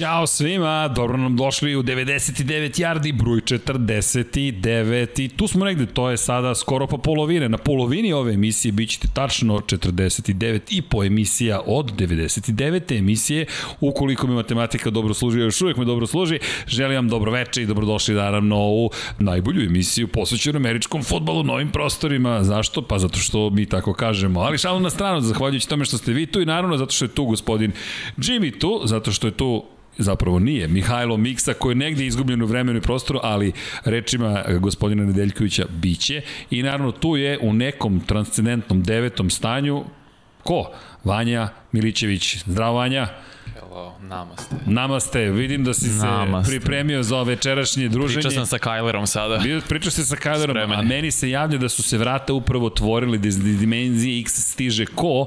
[0.00, 6.10] Ćao svima, dobro nam došli u 99 yardi, broj 49 i tu smo negde, to
[6.10, 7.48] je sada skoro pa polovine.
[7.48, 12.98] Na polovini ove emisije bit ćete tačno 49 i po emisija od 99.
[12.98, 13.46] emisije.
[13.80, 17.66] Ukoliko mi matematika dobro služi, još uvijek me dobro služi, želim vam dobro veče i
[17.66, 22.44] dobrodošli naravno u najbolju emisiju posvećenu američkom futbolu, novim prostorima.
[22.44, 22.82] Zašto?
[22.82, 24.40] Pa zato što mi tako kažemo.
[24.40, 27.14] Ali šalim na stranu, zahvaljujući tome što ste vi tu i naravno zato što je
[27.14, 27.72] tu gospodin
[28.16, 29.64] Jimmy tu, zato što je tu
[29.98, 33.52] zapravo nije, Mihajlo Miksa koji je negde izgubljen u vremenu i prostoru, ali
[33.84, 39.84] rečima gospodina Nedeljkovića biće i naravno tu je u nekom transcendentnom devetom stanju
[40.42, 40.70] ko?
[41.04, 42.36] Vanja Milićević.
[42.46, 43.08] Zdravo Vanja.
[43.54, 44.56] Hello, namaste.
[44.66, 46.50] Namaste, vidim da si se namaste.
[46.50, 48.14] pripremio za večerašnje druženje.
[48.14, 49.42] Pričao sam sa Kylerom sada.
[49.68, 50.78] Pričao se sa Kylerom, Spremen.
[50.78, 54.86] a meni se javlja da su se vrata upravo otvorili, da iz dimenzije X stiže
[54.86, 55.26] ko?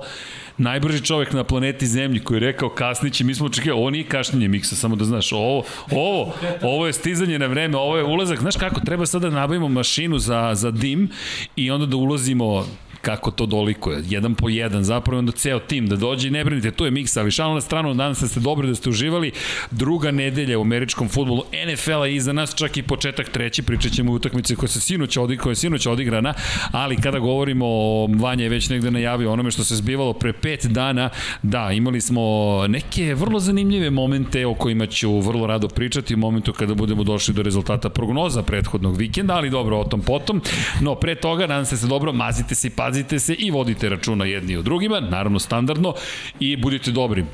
[0.58, 4.48] Najbrži čovek na planeti Zemlji koji je rekao kasniće, mi smo očekivali, ovo nije kašnjenje
[4.48, 8.56] miksa, samo da znaš, ovo, ovo, ovo je stizanje na vreme, ovo je ulazak, znaš
[8.56, 11.10] kako, treba sada da nabavimo mašinu za, za dim
[11.56, 12.66] i onda da ulazimo
[13.04, 14.04] kako to dolikuje.
[14.10, 17.20] Jedan po jedan, zapravo onda ceo tim da dođe i ne brinite, tu je miksa,
[17.20, 19.32] ali šalno na stranu, danas da ste dobri da ste uživali.
[19.72, 24.16] Druga nedelja u američkom futbolu, NFL-a iza nas, čak i početak treći, pričat ćemo u
[24.16, 26.34] utakmici koja se sinoć, odig, koja je sinoć odigrana,
[26.72, 27.68] ali kada govorimo
[28.08, 31.10] Vanja je već negde najavio onome što se zbivalo pre pet dana,
[31.42, 32.22] da, imali smo
[32.68, 37.34] neke vrlo zanimljive momente o kojima ću vrlo rado pričati u momentu kada budemo došli
[37.34, 40.42] do rezultata prognoza prethodnog vikenda, ali dobro, o tom potom.
[40.82, 44.26] No, pre toga, nadam se se dobro, mazite se i pazite se i vodite računa
[44.26, 45.94] jedni o drugima, naravno standardno,
[46.40, 47.26] i budite dobri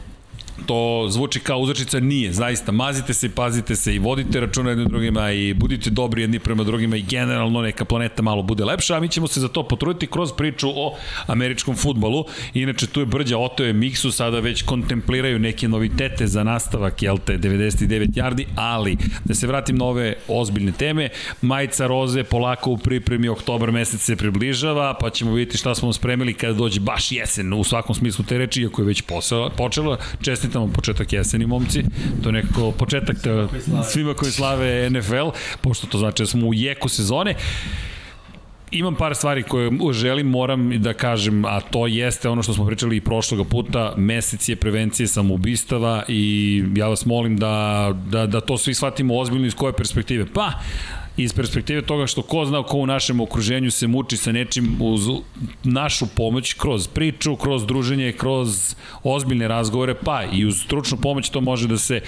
[0.66, 5.32] to zvuči kao uzrečica, nije, zaista, mazite se, pazite se i vodite računa jednim drugima
[5.32, 9.10] i budite dobri jedni prema drugima i generalno neka planeta malo bude lepša, a mi
[9.10, 10.98] ćemo se za to potruditi kroz priču o
[11.28, 12.26] američkom futbolu.
[12.54, 17.18] Inače, tu je Brđa, Oto je Miksu, sada već kontempliraju neke novitete za nastavak, jel
[17.18, 21.10] te, 99 yardi, ali da se vratim na ove ozbiljne teme,
[21.42, 26.34] majica roze polako u pripremi, oktobar mesec se približava, pa ćemo vidjeti šta smo spremili
[26.34, 30.49] kada dođe baš jesen, u svakom smislu te reči, iako je već posao, počela, čestit
[30.50, 31.84] čestitamo početak jeseni, momci.
[32.24, 33.48] To je nekako početak te,
[33.92, 35.30] svima koji slave NFL,
[35.62, 37.36] pošto to znači da smo u jeku sezone
[38.72, 42.98] imam par stvari koje želim, moram da kažem, a to jeste ono što smo pričali
[42.98, 48.58] i prošloga puta, mesec je prevencije samoubistava i ja vas molim da, da, da to
[48.58, 50.26] svi shvatimo ozbiljno iz koje perspektive.
[50.34, 50.52] Pa,
[51.24, 55.02] iz perspektive toga što ko zna ko u našem okruženju se muči sa nečim uz
[55.64, 61.42] našu pomoć, kroz priču, kroz druženje, kroz ozbiljne razgovore, pa i uz stručnu pomoć to
[61.42, 62.02] može da se,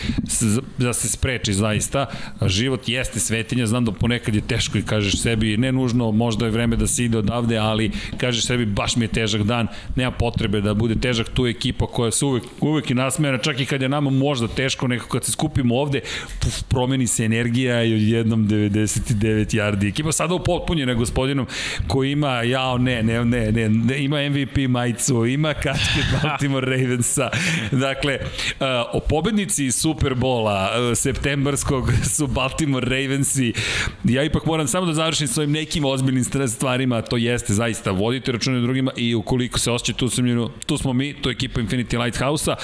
[0.78, 2.06] da se spreči zaista.
[2.46, 6.52] Život jeste svetinja, znam da ponekad je teško i kažeš sebi, ne nužno, možda je
[6.52, 10.62] vreme da se ide odavde, ali kažeš sebi, baš mi je težak dan, nema potrebe
[10.62, 13.90] da bude težak tu ekipa koja se uvek, uvek i nasmejana, čak i kad je
[13.90, 16.02] nama možda teško, nekako kad se skupimo ovde,
[16.40, 19.88] puf, promeni se energija i odjednom 90 39 yardi.
[19.88, 21.48] Ekipa sada upotpunjena gospodinom
[21.88, 27.30] koji ima, jao ne, ne, ne, ne, ne ima MVP majicu, ima kačke Baltimore Ravensa.
[27.72, 33.54] Dakle, uh, o pobednici Superbola uh, septembarskog su Baltimore Ravensi.
[34.04, 38.32] Ja ipak moram samo da završim s ovim nekim ozbiljnim stvarima, to jeste zaista vodite
[38.32, 42.04] račune drugima i ukoliko se osjećate tu samljeno, tu smo mi, to je ekipa Infinity
[42.04, 42.56] Lighthouse-a.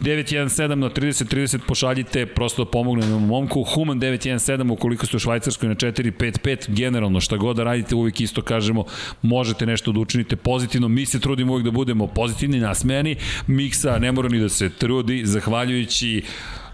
[0.00, 3.62] 917 na 30-30 pošaljite, prosto da pomognemo momku.
[3.62, 8.42] Human 917 ukoliko ste u Švajcarskoj na 4-5-5, generalno šta god da radite, uvijek isto
[8.42, 8.84] kažemo,
[9.22, 13.16] možete nešto da učinite pozitivno, mi se trudimo uvijek da budemo pozitivni, nasmejani,
[13.46, 16.22] Miksa ne mora ni da se trudi, zahvaljujući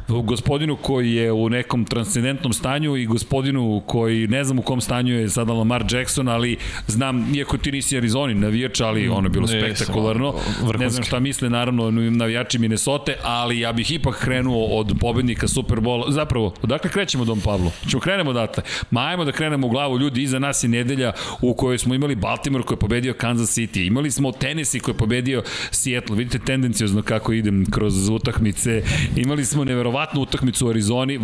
[0.09, 5.15] gospodinu koji je u nekom transcendentnom stanju i gospodinu koji ne znam u kom stanju
[5.15, 6.57] je sada Lamar Jackson, ali
[6.87, 10.35] znam, iako ti nisi Arizoni navijač, ali ono je bilo spektakularno.
[10.79, 16.11] Ne znam šta misle naravno navijači Minnesota, ali ja bih ipak krenuo od pobednika Superbola.
[16.11, 17.71] Zapravo, odakle krećemo Dom Pavlo?
[17.91, 18.63] Ćemo krenemo odatle.
[18.91, 22.15] Ma ajmo da krenemo u glavu ljudi, iza nas je nedelja u kojoj smo imali
[22.15, 23.87] Baltimore koji je pobedio Kansas City.
[23.87, 26.17] Imali smo Tennessee koji je pobedio Seattle.
[26.17, 28.83] Vidite tendencijozno kako idem kroz utakmice.
[29.17, 31.21] Imali smo neverovatno neverovatnu utakmicu u Arizoni,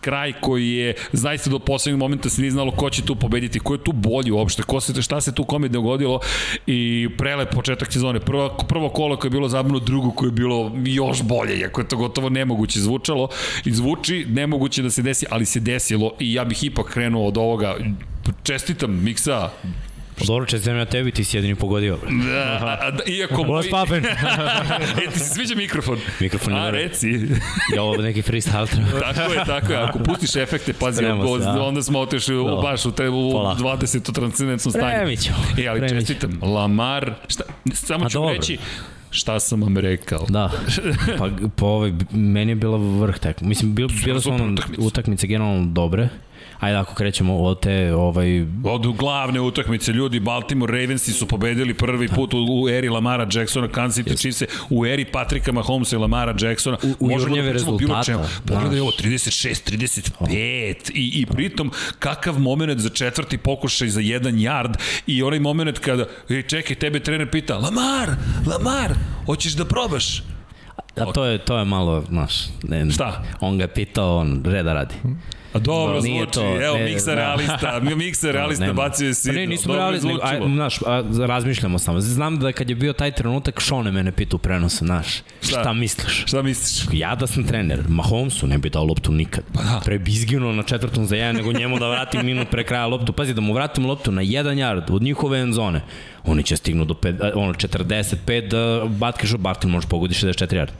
[0.00, 3.74] kraj koji je zaista do poslednjeg momenta se nije znalo ko će tu pobediti, ko
[3.74, 6.20] je tu bolji uopšte, ko se, šta se tu kome dogodilo
[6.66, 8.20] i prelep početak sezone.
[8.20, 11.88] Prvo, prvo kolo koje je bilo zabavno, drugo koje je bilo još bolje, iako je
[11.88, 13.28] to gotovo nemoguće zvučalo
[13.64, 17.36] i zvuči nemoguće da se desi, ali se desilo i ja bih ipak krenuo od
[17.36, 17.76] ovoga
[18.42, 19.50] čestitam Miksa,
[20.26, 21.98] dobro, čestitam ja tebi, ti si jedini pogodio.
[22.26, 23.44] Da, da, iako...
[23.44, 24.04] Bolas papen.
[25.06, 25.98] e, ti se sviđa mikrofon?
[26.20, 27.08] Mikrofon A, reci.
[27.76, 29.12] ja ovo neki freestyle treba.
[29.14, 29.78] tako je, tako je.
[29.78, 31.02] Ako pustiš efekte, pazi, se,
[31.38, 31.62] da.
[31.62, 32.60] onda smo otešli u, no.
[32.62, 34.12] baš u, te, u 20.
[34.12, 34.86] transcendentnom stanju.
[34.88, 35.36] Spremit ćemo.
[35.58, 36.38] E, ali Spremit čestitam.
[36.42, 38.34] Lamar, šta, samo ću dobro.
[38.34, 38.58] reći,
[39.10, 40.26] Šta sam vam rekao?
[40.28, 40.50] Da,
[41.18, 43.40] pa po ovaj, meni je bila vrh tek.
[43.40, 46.08] Mislim, bil, bile su ono utakmice generalno dobre.
[46.60, 52.08] Ajde, ako krećemo od te, ovaj, Od glavne utakmice ljudi, Baltimore Ravensi su pobedili prvi
[52.08, 56.76] put u, eri Lamara Jacksona, Kansas City Chiefs u eri Patrika Mahomesa i Lamara Jacksona.
[56.82, 58.24] U- u Možemo jurnjeve rezultata, čemu.
[58.46, 59.76] Pogledaj ovo, 36,
[60.20, 64.74] 35 i, i pritom kakav moment za četvrti pokušaj za jedan yard
[65.06, 68.08] i onaj moment kada, ej čekaj, tebe trener pita, Lamar,
[68.46, 68.94] Lamar,
[69.26, 70.22] hoćeš da probaš?
[70.96, 73.24] a to je, to je malo, znaš, ne, Šta?
[73.40, 74.94] on ga je pitao, on reda radi.
[75.52, 77.14] A dobro Nije zvuči, to, evo ne, miksa da.
[77.14, 78.74] realista, miksa realista Nema.
[78.74, 79.40] bacio je Pa sidno.
[79.40, 82.00] Ne, nismo Dobro je realist, nego, aj, znaš, a, razmišljamo samo.
[82.00, 85.06] Znam da kad je bio taj trenutak, Šone mene pita u prenosu, znaš,
[85.42, 85.60] Šta?
[85.60, 86.24] šta, misliš?
[86.26, 86.88] Šta misliš?
[86.92, 89.44] Ja da sam trener, Mahomesu ne bi dao loptu nikad.
[89.54, 89.80] Pa da.
[89.84, 93.12] Pre bi izginuo na četvrtom za jedan, nego njemu da vratim minut pre kraja loptu.
[93.12, 95.80] Pazi, da mu vratim loptu na jedan yard od njihove end zone.
[96.24, 100.70] Oni će stignu do pet, ono, 45 da batkeš, Bartin možeš pogodi 64 yard.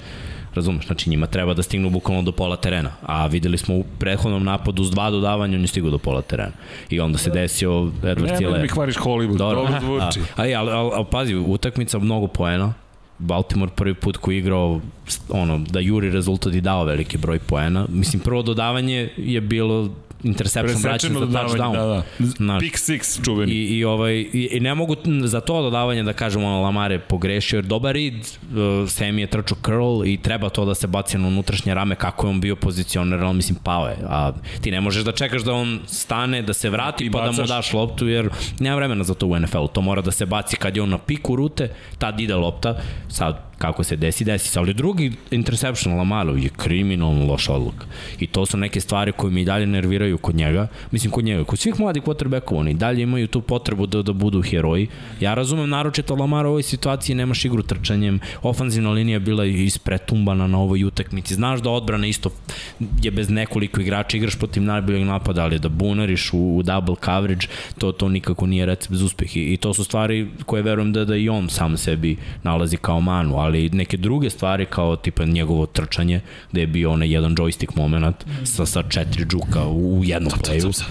[0.54, 2.90] Razumeš, znači njima treba da stignu bukvalno do pola terena.
[3.02, 6.52] A videli smo u prethodnom napadu s dva dodavanja, on je stigao do pola terena.
[6.90, 8.62] I onda se desio Edward Nemoj da Tiller.
[8.62, 10.20] mi hvariš Hollywood, dobro, dobro zvuči.
[10.36, 12.74] Ali, ali, ali, ali pazi, utakmica mnogo poena.
[13.18, 14.80] Baltimore prvi put koji igrao
[15.28, 17.86] ono, da juri rezultat i dao veliki broj poena.
[17.88, 19.90] Mislim, prvo dodavanje je bilo
[20.22, 21.72] interception vraćan za dodavanje, touchdown.
[21.72, 22.26] da, da.
[22.26, 23.52] Znaš, Pick six čuveni.
[23.52, 26.98] I, i, ovaj, i, i ne mogu za to dodavanje da kažem ono Lamar je
[26.98, 31.18] pogrešio jer dobar rid, uh, Semi je trčao curl i treba to da se baci
[31.18, 33.96] na unutrašnje rame kako je on bio pozicioniran, ali mislim pao je.
[34.08, 37.32] A ti ne možeš da čekaš da on stane, da se vrati I pa da
[37.32, 38.30] mu daš loptu jer
[38.60, 39.68] nema vremena za to u NFL-u.
[39.68, 41.68] To mora da se baci kad je on na piku rute,
[41.98, 44.58] tad ide lopta, sad kako se desi, desi se.
[44.58, 47.86] Ali drugi interception Lamarov je kriminalno loša odluka.
[48.20, 50.66] I to su neke stvari koje mi dalje nerviraju kod njega.
[50.90, 51.44] Mislim, kod njega.
[51.44, 54.88] Kod svih mladih quarterbackova, oni dalje imaju tu potrebu da, da budu heroji.
[55.20, 58.20] Ja razumem naročito Lamar u ovoj situaciji nemaš igru trčanjem.
[58.42, 61.34] Ofanzivna linija je bila ispretumbana na ovoj utakmici.
[61.34, 62.30] Znaš da odbrana isto
[63.02, 67.46] je bez nekoliko igrača, igraš protiv najboljeg napada, ali da bunariš u, u double coverage,
[67.78, 69.36] to to nikako nije recept za uspeh.
[69.36, 73.00] I, I to su stvari koje verujem da, da i on sam sebi nalazi kao
[73.00, 76.20] manu, ali neke druge stvari kao tipa njegovo trčanje,
[76.52, 80.82] da je bio onaj jedan joystick moment sa, sa četiri džuka u, u jednom playu.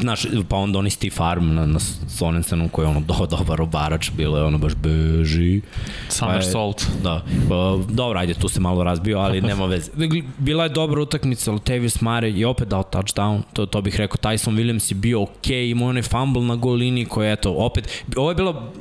[0.00, 1.78] Znaš, pa onda oni Steve Arm na, na
[2.08, 5.60] Sonensenu koji je ono do, dobar obarač, bilo je ono baš beži.
[6.08, 6.86] Summer Pa je- Salt.
[7.02, 9.90] Da, pa, dobro, ajde, tu se malo razbio, ali nema veze.
[10.38, 14.54] Bila je dobra utakmica, Latavius Mare je opet dao touchdown, to, to bih rekao, Tyson
[14.54, 18.30] Williams je bio okej, okay, imao onaj fumble na gol liniji koji, eto, opet, ovo
[18.30, 18.72] je bilo,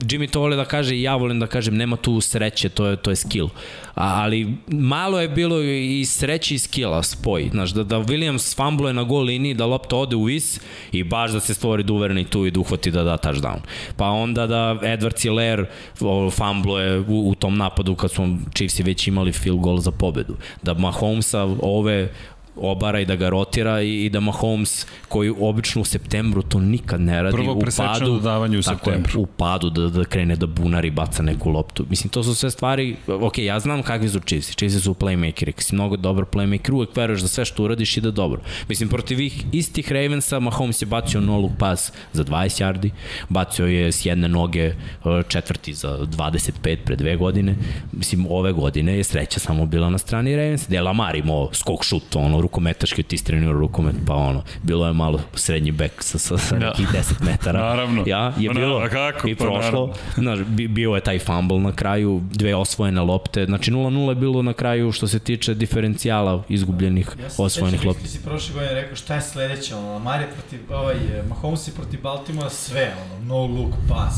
[0.00, 2.96] Jimmy to vole da kaže i ja volim da kažem, nema tu sreće, to je,
[2.96, 3.48] to je skill.
[3.96, 7.48] Ali malo je bilo i sreće i skilla spoj.
[7.50, 10.60] Znaš, da, da Williams fumbluje na gol liniji, da lopta ode u vis
[10.92, 13.58] i baš da se stvori duverni tu i da uhvati da da touchdown.
[13.96, 15.64] Pa onda da Edward Hilaire
[16.00, 20.36] o, fumbluje u, u tom napadu kad su Chiefsi već imali field goal za pobedu.
[20.62, 22.08] Da Mahomesa ove
[22.56, 27.00] obara i da ga rotira i, i da Mahomes koji obično u septembru to nikad
[27.00, 29.20] ne radi Prvo u padu dodavanje u tako je, septembru.
[29.20, 31.86] u padu da, da krene da bunari baca neku loptu.
[31.90, 35.52] Mislim to su sve stvari ok ja znam kakvi su Chiefs Chiefs su playmakeri.
[35.52, 38.40] Kad si mnogo dobar playmaker uvek veruješ da sve što uradiš ide dobro.
[38.68, 42.90] Mislim protiv ih istih Ravensa Mahomes je bacio no look pass za 20 yardi
[43.28, 44.74] bacio je s jedne noge e,
[45.28, 47.54] četvrti za 25 pre dve godine.
[47.92, 51.84] Mislim ove godine je sreća samo bila na strani Ravens gde je Lamar imao skok
[51.84, 56.38] šut ono rukometaški ti istrenirao rukomet pa ono bilo je malo srednji bek sa, sa,
[56.38, 56.66] sa Da.
[56.66, 58.04] nekih 10 metara Naravno.
[58.06, 59.28] ja, je Pa bilo naravno, kako?
[59.28, 59.92] i Pa prošlo naravno.
[60.16, 64.42] Znaš, bi- bio je taj fumble na kraju, dve osvojene lopte, znači 0-0 je bilo
[64.42, 68.02] na kraju što se tiče diferencijala izgubljenih Ja osvojenih sećam lopti.
[68.02, 70.96] kako si prošle godine rekao šta je sledeće, ono, Lamar je protiv, ovaj,
[71.28, 74.16] Mahomes je protiv Baltimora sve, ono, no look pass.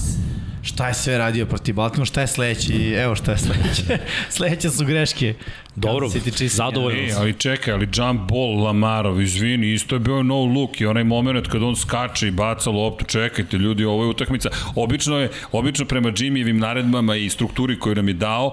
[0.62, 3.98] Šta je sve radio protiv Baltimora, šta je sledeće i evo šta je sledeće.
[4.30, 5.34] sledeće su greške.
[5.78, 6.54] Dobro, Kansas City Chiefs.
[6.54, 7.20] zadovoljan sam.
[7.22, 11.46] ali čekaj, ali jump ball Lamarov, izvini, isto je bio no look i onaj moment
[11.46, 14.50] kad on skače i baca loptu, čekajte ljudi, ovo je utakmica.
[14.74, 18.52] Obično je, obično prema Jimmyjevim naredbama i strukturi koju nam je dao,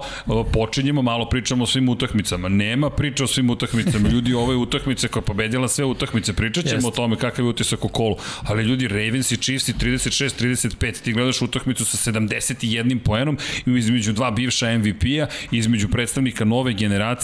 [0.52, 2.48] počinjemo, malo pričamo o svim utakmicama.
[2.48, 4.08] Nema priča o svim utakmicama.
[4.08, 6.32] Ljudi, ovo je utakmica koja je pobedila sve utakmice.
[6.32, 6.88] Pričat ćemo Jeste.
[6.88, 8.16] o tome kakav je utisak u kolu.
[8.42, 14.30] Ali ljudi, Ravens i Chiefs i 36-35, ti gledaš utakmicu sa 71 poenom između dva
[14.30, 17.15] bivša MVP-a, između predstavnika nove generacije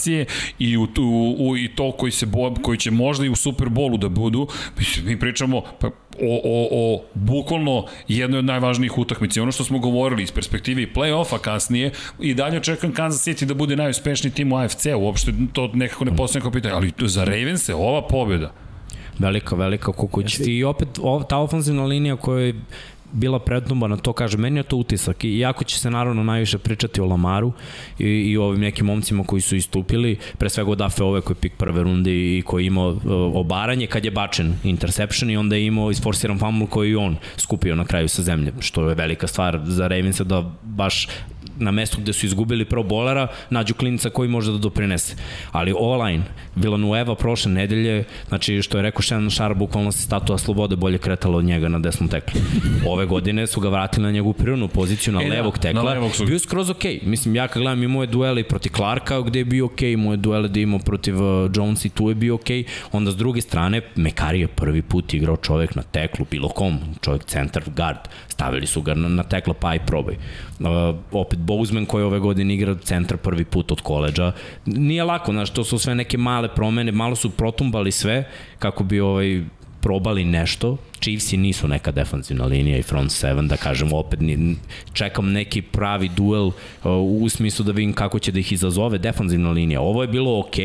[0.59, 3.97] i, u, u, u, i to koji, se bo, koji će možda i u Superbolu
[3.97, 4.47] da budu.
[5.03, 5.87] Mi pričamo pa,
[6.21, 9.39] o, o, o bukvalno jednoj od najvažnijih utakmica.
[9.39, 13.45] I ono što smo govorili iz perspektive i play-offa kasnije, i dalje očekujem Kansas City
[13.45, 17.23] da bude najuspešniji tim u AFC, uopšte to nekako ne postoje neko pitanje, ali za
[17.23, 18.53] Ravens je ova pobjeda.
[19.19, 20.39] Velika, velika kukuć.
[20.45, 22.53] I opet o, ta ofenzivna linija koja je
[23.13, 25.23] bila prednomba na to, kaže, meni je to utisak.
[25.23, 27.53] I jako će se naravno najviše pričati o Lamaru
[27.99, 31.41] i, i ovim nekim momcima koji su istupili, pre svega o Dafe ove koji je
[31.41, 32.99] pik prve runde i koji je imao uh,
[33.33, 37.75] obaranje kad je bačen interception i onda je imao isforsiran fumble koji je on skupio
[37.75, 41.07] na kraju sa zemlje, što je velika stvar za Ravensa da baš
[41.57, 45.15] na mestu gde su izgubili pro bolera, nađu klinica koji može da doprinese.
[45.51, 46.23] Ali online,
[46.55, 51.37] Villanueva prošle nedelje, znači što je rekao Shannon Sharp, bukvalno se statua slobode bolje kretala
[51.37, 52.41] od njega na desnom teklu.
[52.87, 55.83] Ove godine su ga vratili na njegovu prirodnu poziciju na E, da, levog tekla.
[55.83, 56.99] na levog su- Bio je skroz okej.
[57.03, 60.17] Mislim, ja kad gledam i moje duele i protiv Clarka gde je bio okej, moje
[60.17, 62.63] duele da imao protiv uh, Jones i tu je bio okej.
[62.91, 67.23] Onda s druge strane, Mekari je prvi put igrao čovek na teklu, bilo kom, čovek
[67.23, 67.97] centar, guard.
[68.27, 70.15] Stavili su ga na, na tekla pa i probaj.
[70.59, 70.67] Uh,
[71.11, 74.31] opet Bozeman koji ove godine igra centar prvi put od koleđa.
[74.65, 78.99] Nije lako, znaš, to su sve neke male promene, malo su protumbali sve kako bi
[78.99, 79.43] ovaj
[79.83, 80.77] probali nešto.
[80.99, 84.55] Chiefsi nisu neka defanzivna linija i front seven, da kažemo opet, ni,
[84.93, 86.53] čekam neki pravi duel uh,
[87.21, 89.81] u smislu da vidim kako će da ih izazove defanzivna linija.
[89.81, 90.55] Ovo je bilo ok,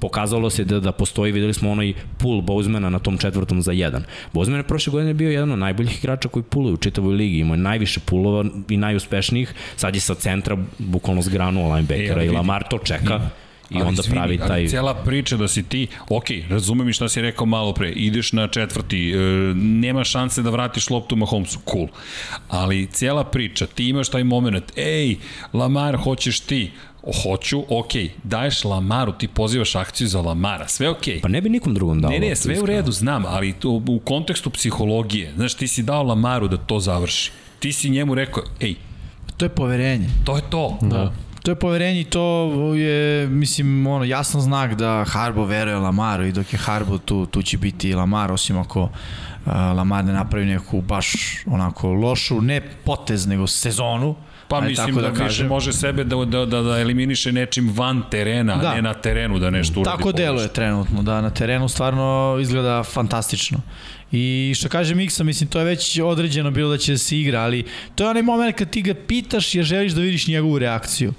[0.00, 4.04] pokazalo se da, da postoji, videli smo onaj pull Bozmana na tom četvrtom za jedan.
[4.32, 7.54] Bozman je prošle godine bio jedan od najboljih igrača koji puluju u čitavoj ligi, imao
[7.54, 12.30] je najviše pulova i najuspešnijih, sad je sa centra bukvalno zgranuo linebackera E, i.
[12.30, 13.20] Lamar to čeka.
[13.70, 14.68] I Ali onda izvini, pravi ali taj...
[14.68, 18.48] Cela priča da si ti, ok, razumem i šta si rekao malo pre, ideš na
[18.48, 19.16] četvrti, e,
[19.54, 21.88] nema šanse da vratiš loptu Mahomesu, cool.
[22.48, 25.16] Ali cela priča, ti imaš taj moment, ej,
[25.52, 26.70] Lamar, hoćeš ti,
[27.22, 27.92] hoću, ok,
[28.22, 31.04] daješ Lamaru, ti pozivaš akciju za Lamara, sve ok.
[31.22, 32.10] Pa ne bi nikom drugom dao.
[32.10, 36.02] Ne, ne, sve u redu, znam, ali to, u kontekstu psihologije, znaš, ti si dao
[36.02, 37.30] Lamaru da to završi.
[37.58, 38.74] Ti si njemu rekao, ej,
[39.36, 40.08] To je poverenje.
[40.24, 40.78] to je to.
[40.82, 41.12] Da.
[41.44, 46.32] To je poverenje i to je, mislim, ono, jasan znak da Harbo veruje Lamaru i
[46.32, 48.90] dok je Harbo tu, tu će biti i Lamar, osim ako uh,
[49.52, 51.14] Lamar ne napravi neku baš
[51.46, 54.14] onako lošu, ne potez, nego sezonu.
[54.48, 58.02] Pa Ajde, mislim da, da više može sebe da, da, da, da eliminiše nečim van
[58.10, 58.74] terena, da.
[58.74, 59.96] Ne na terenu da nešto uradi.
[59.96, 63.58] Tako deluje trenutno, da na terenu stvarno izgleda fantastično.
[64.12, 67.40] I što kaže Miksa, mislim, to je već određeno bilo da će da se igra,
[67.40, 71.12] ali to je onaj moment kad ti ga pitaš jer želiš da vidiš njegovu reakciju.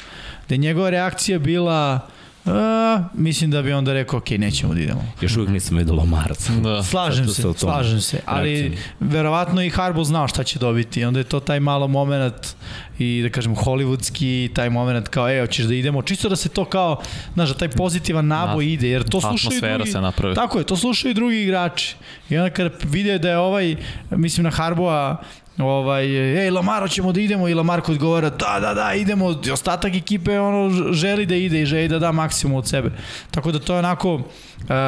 [0.50, 2.08] Da je njegova reakcija bila,
[2.46, 5.06] a, mislim da bi onda rekao, ok, nećemo da idemo.
[5.22, 6.54] Još uvijek nisam vidio Lamaraca.
[6.54, 6.84] Da.
[6.84, 8.82] Slažem se, slažem se, ali reakcija.
[9.00, 12.56] verovatno i Harbo znao šta će dobiti, onda je to taj malo moment
[13.00, 16.66] i da kažem hollywoodski, taj moment kao, e, hoćeš da idemo, čisto da se to
[16.66, 17.02] kao,
[17.34, 18.72] znaš, da taj pozitivan naboj Da.
[18.72, 20.36] ide, jer to slušaju Atmosfera drugi, se napravi.
[20.36, 21.96] Tako je, to slušaju i drugi igrači.
[22.30, 23.76] I onda kada vide da je ovaj,
[24.12, 25.18] mislim na Harboa,
[25.58, 26.06] ovaj,
[26.46, 30.40] ej Lamaro ćemo da idemo i Lamarko odgovara da, da, da, idemo, I ostatak ekipe
[30.40, 32.92] ono, želi da ide i želi da da maksimum od sebe.
[33.32, 34.22] Tako da to je onako uh,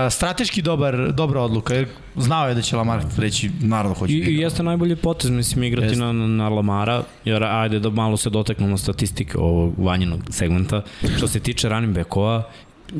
[0.10, 4.32] strateški dobar, dobra odluka, jer znao je da će Lamar reći, naravno hoću I, da
[4.32, 6.00] I jeste najbolji potez, mislim, igrati Jeste.
[6.00, 10.82] na, na Lamara, jer ajde da malo se doteknemo statistike ovog vanjenog segmenta.
[11.18, 12.44] Što se tiče running backova,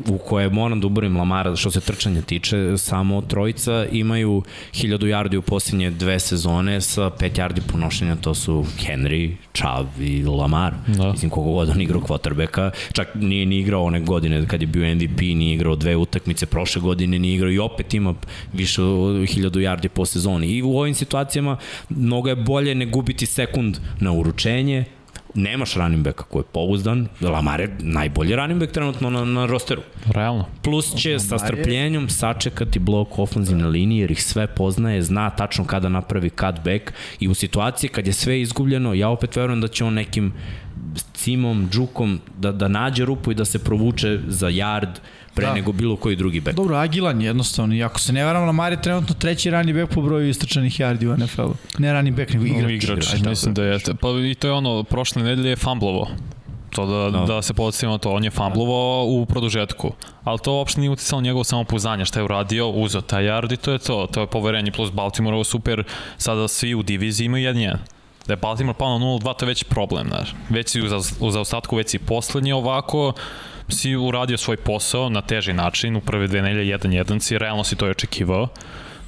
[0.08, 4.42] u koje moram da uborim Lamara što se trčanja tiče, samo trojica imaju
[4.72, 10.24] 1000 yardi u posljednje dve sezone sa 5 yardi ponošenja, to su Henry, Chubb i
[10.24, 10.74] Lamar.
[10.86, 11.12] Da.
[11.12, 14.94] Mislim, koliko god on igrao quarterbacka, čak nije ni igrao one godine kad je bio
[14.94, 18.14] MVP, nije igrao dve utakmice, prošle godine nije igrao i opet ima
[18.52, 20.46] više od 1000 yardi po sezoni.
[20.46, 21.56] I u ovim situacijama
[21.88, 24.84] mnogo je bolje ne gubiti sekund na uručenje,
[25.38, 29.82] nemaš running backa koji je pouzdan, Lamar je najbolji running back trenutno na, na rosteru.
[30.06, 30.46] Realno.
[30.62, 35.88] Plus će sa strpljenjem sačekati blok ofenzivne linije jer ih sve poznaje, zna tačno kada
[35.88, 39.94] napravi cutback i u situaciji kad je sve izgubljeno, ja opet verujem da će on
[39.94, 40.32] nekim
[41.14, 45.00] cimom, džukom da, da nađe rupu i da se provuče za yard
[45.38, 45.50] pre da.
[45.50, 45.54] Da.
[45.54, 46.56] nego bilo koji drugi back.
[46.56, 47.74] Dobro, agilan je jednostavno.
[47.74, 51.06] I ako se ne varam, Lamar je trenutno treći rani back po broju istrčanih yardi
[51.06, 51.54] u NFL-u.
[51.78, 52.70] Ne rani back, nego igrač.
[52.72, 53.94] Igrač, Ajde, tako mislim da jeste.
[53.94, 56.08] Pa i to je ono, prošle nedelje je fumblovo.
[56.70, 57.20] To da, No.
[57.20, 57.26] no.
[57.26, 59.92] da se podsjetimo to, on je fumblovao u produžetku.
[60.24, 63.72] Ali to uopšte nije uticalo njegovo samopouzdanje, šta je uradio, uzeo taj yard i to
[63.72, 64.06] je to.
[64.12, 65.84] To je poverenje plus Baltimore, ovo super,
[66.18, 67.78] sada svi u diviziji imaju jedan jedan.
[68.26, 70.34] Da je Baltimore pao na 0-2, to je već problem, znaš.
[70.50, 73.12] Već si u, za, u zaostatku, već si poslednji ovako,
[73.68, 77.76] si uradio svoj posao na teži način, u prve dve nelje 1-1 si, realno si
[77.76, 78.48] to je očekivao.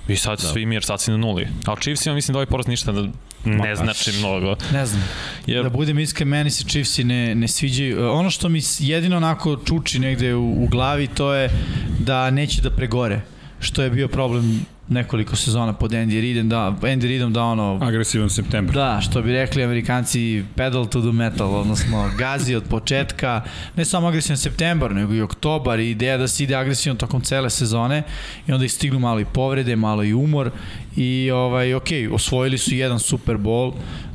[0.09, 0.49] I sad da.
[0.49, 1.49] svi mir, sad si na nuli.
[1.67, 3.11] Ali Chiefsima mislim da ovaj poraz ništa ne
[3.45, 4.57] Ma, znači mnogo.
[4.73, 5.09] Ne znam.
[5.47, 8.01] Jer, Da budem iskren, meni se Chiefsi ne, ne sviđaju.
[8.01, 11.51] E, Ono što mi jedino onako čuči negde u, u glavi, to je
[11.99, 13.21] da neće da pregore
[13.61, 18.31] što je bio problem nekoliko sezona pod Andy Reidom, da, Andy Reidom da ono Agresivan
[18.31, 18.75] septembar.
[18.75, 23.43] Da, što bi rekli amerikanci pedal to the metal, odnosno gazi od početka,
[23.77, 27.51] ne samo agresivan septembar, nego i oktobar i ideja da se ide agresivno tokom cele
[27.51, 28.03] sezone
[28.47, 30.51] i onda i stignu malo i povrede, malo i umor
[30.97, 33.73] i ovaj, ok, osvojili su jedan Super Bowl,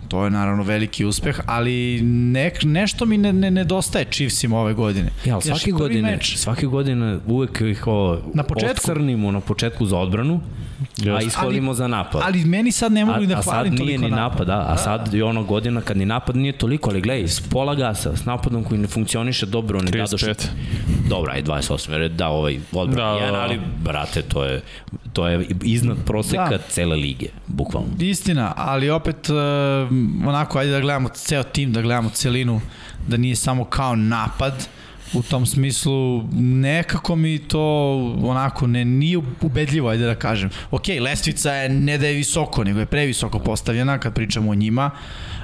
[0.07, 5.09] To je naravno veliki uspeh, ali nek, nešto mi ne, ne nedostaje Chiefsima ove godine.
[5.25, 8.91] Ja, svake godine, meč, svake godine uvek ih o, Na početku?
[8.91, 10.41] ocrnimo na početku za odbranu,
[11.17, 12.21] a ishvalimo za napad.
[12.25, 14.65] ali meni sad ne mogu a, da a sad hvalim nije toliko ni napad, da,
[14.67, 18.15] a sad je ono godina kad ni napad nije toliko, ali gledaj, s pola gasa,
[18.15, 20.21] s napadom koji ne funkcioniše dobro, oni dadoš...
[20.23, 20.45] 35.
[21.09, 23.39] Dobro, aj 28, jer da ovaj odbran Da, da, da, jedan, da.
[23.41, 24.61] ali brate, to je,
[25.13, 26.57] to je iznad proseka Da.
[26.57, 26.63] da.
[26.69, 27.89] cele lige, bukvalno.
[27.99, 29.35] Istina, ali opet uh,
[30.27, 32.61] onako, ajde da gledamo ceo tim, da gledamo celinu,
[33.07, 34.67] da nije samo kao napad,
[35.15, 40.49] u tom smislu nekako mi to onako ne nije ubedljivo, ajde da kažem.
[40.71, 44.91] Ok, lestvica je ne da je visoko, nego je previsoko postavljena kad pričamo o njima,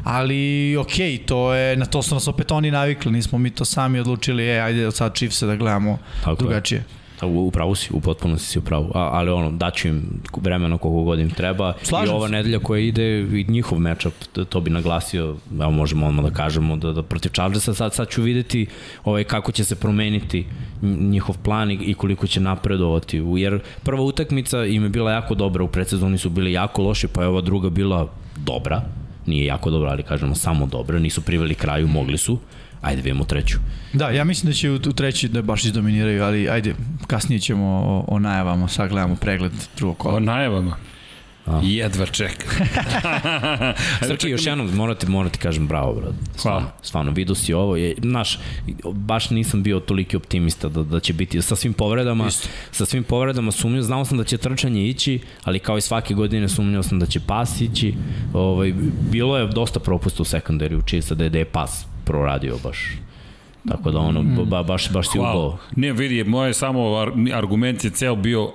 [0.04, 4.00] ali ok, to je, na to su nas opet oni navikli, nismo mi to sami
[4.00, 6.36] odlučili, e, ajde od sad Chiefse da gledamo Tako je.
[6.38, 6.80] drugačije.
[6.80, 8.92] A U, u pravu si, u potpunosti si u pravu.
[8.96, 10.02] A, ali ono, daću im
[10.38, 11.74] vremena koliko god im treba.
[11.84, 12.32] Slažem I ova se.
[12.32, 14.14] nedelja koja ide i njihov matchup,
[14.50, 18.22] to, bi naglasio, evo možemo odmah da kažemo da, da protiv Chargersa sad, sad ću
[18.22, 18.66] videti
[19.04, 20.46] ovaj, kako će se promeniti
[20.82, 23.24] nj- njihov plan i, i koliko će napredovati.
[23.36, 27.22] Jer prva utakmica im je bila jako dobra, u predsezoni su bili jako loši, pa
[27.22, 28.82] je ova druga bila dobra.
[29.26, 31.00] Nije jako dobra, ali kažemo samo dobra.
[31.00, 32.40] Nisu priveli kraju, mogli su.
[32.82, 33.58] Ajde, vidimo treću.
[33.94, 36.76] Da, ja mislim da će u, u treći da baš izdominiraju, ali ajde,
[37.08, 40.16] kasnije ćemo o, o najavama, sad gledamo pregled drugog kola.
[40.16, 40.76] O najavama.
[41.46, 41.62] A.
[41.64, 42.48] Jedva čekam.
[44.08, 46.14] Srki, još jednom morate, morate kažem bravo, brad.
[46.36, 47.76] Stvarno, stvarno, vidio si ovo.
[47.76, 48.40] Je, znaš,
[48.92, 52.28] baš nisam bio toliki optimista da, da će biti sa svim povredama.
[52.28, 52.48] Isto.
[52.72, 56.50] Sa svim povredama sumnjao, znao sam da će trčanje ići, ali kao i svake godine
[56.50, 57.94] sumnjao sam da će pas ići.
[58.34, 58.74] Ovaj,
[59.12, 62.78] bilo je dosta propusta u sekundariju, se da je, da je pas proradio baš.
[63.68, 65.36] Tako da ono, ba, baš, baš si Hvala.
[65.36, 65.58] ubao.
[65.76, 68.52] Ne, vidi, moj samo ar- argument je ceo bio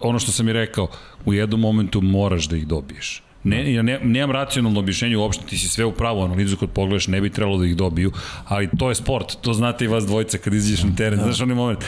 [0.00, 0.88] ono što sam i rekao,
[1.24, 3.22] u jednom momentu moraš da ih dobiješ.
[3.44, 7.06] Ne, ja ne, nemam racionalno objašnjenje uopšte, ti si sve u pravu analizu kod pogledaš,
[7.06, 8.12] ne bi trebalo da ih dobiju,
[8.48, 11.56] ali to je sport, to znate i vas dvojica kad izađeš na teren, znaš onaj
[11.56, 11.78] moment,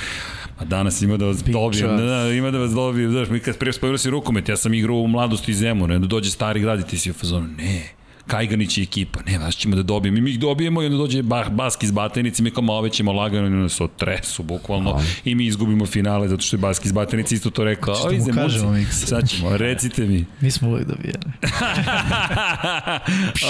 [0.59, 3.59] a danas ima da vas dobijem, da, da, ima da vas dobijem, znaš, mi kad
[3.59, 6.81] prije spojili si rukomet, ja sam igrao u mladosti iz Zemuna, onda dođe stari grad
[6.81, 7.83] i ti si u fazonu, ne,
[8.29, 11.23] Kajganić i ekipa, ne, vas ćemo da dobijemo i mi ih dobijemo i onda dođe
[11.23, 15.35] bah, Baski iz Batenice, mi kao malo već ćemo lagano i se otresu bukvalno i
[15.35, 17.95] mi izgubimo finale zato što je Baski iz Batenice isto to rekao.
[17.95, 19.07] Što Ovi mu kažemo, Miksa?
[19.07, 20.25] Sad ćemo, recite mi.
[20.41, 21.25] Mi smo uvijek dobijali.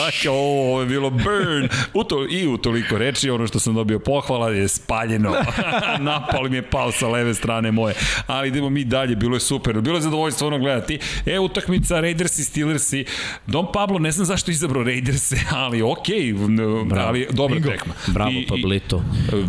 [0.08, 1.68] Aka, o, ovo je bilo burn.
[1.94, 5.34] U to, I u toliko reči, ono što sam dobio pohvala je spaljeno.
[6.00, 7.94] Napal mi je pao sa leve strane moje.
[8.26, 9.80] Ali idemo mi dalje, bilo je super.
[9.80, 10.98] Bilo je zadovoljstvo ono gledati.
[11.26, 13.04] E, utakmica Raiders i Steelers i
[13.46, 15.32] Don Pablo, ne znam zašto je izabrao Raiders,
[15.64, 17.70] ali okej, okay, ali dobra Bingo.
[17.70, 17.94] tekma.
[18.06, 19.02] Bravo, I- i- Pablito.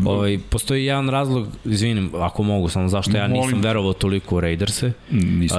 [0.05, 3.61] Ovaj, postoji jedan razlog, izvinim, ako mogu, samo zašto ja nisam Molim.
[3.61, 4.91] verovao toliko u Raiderse.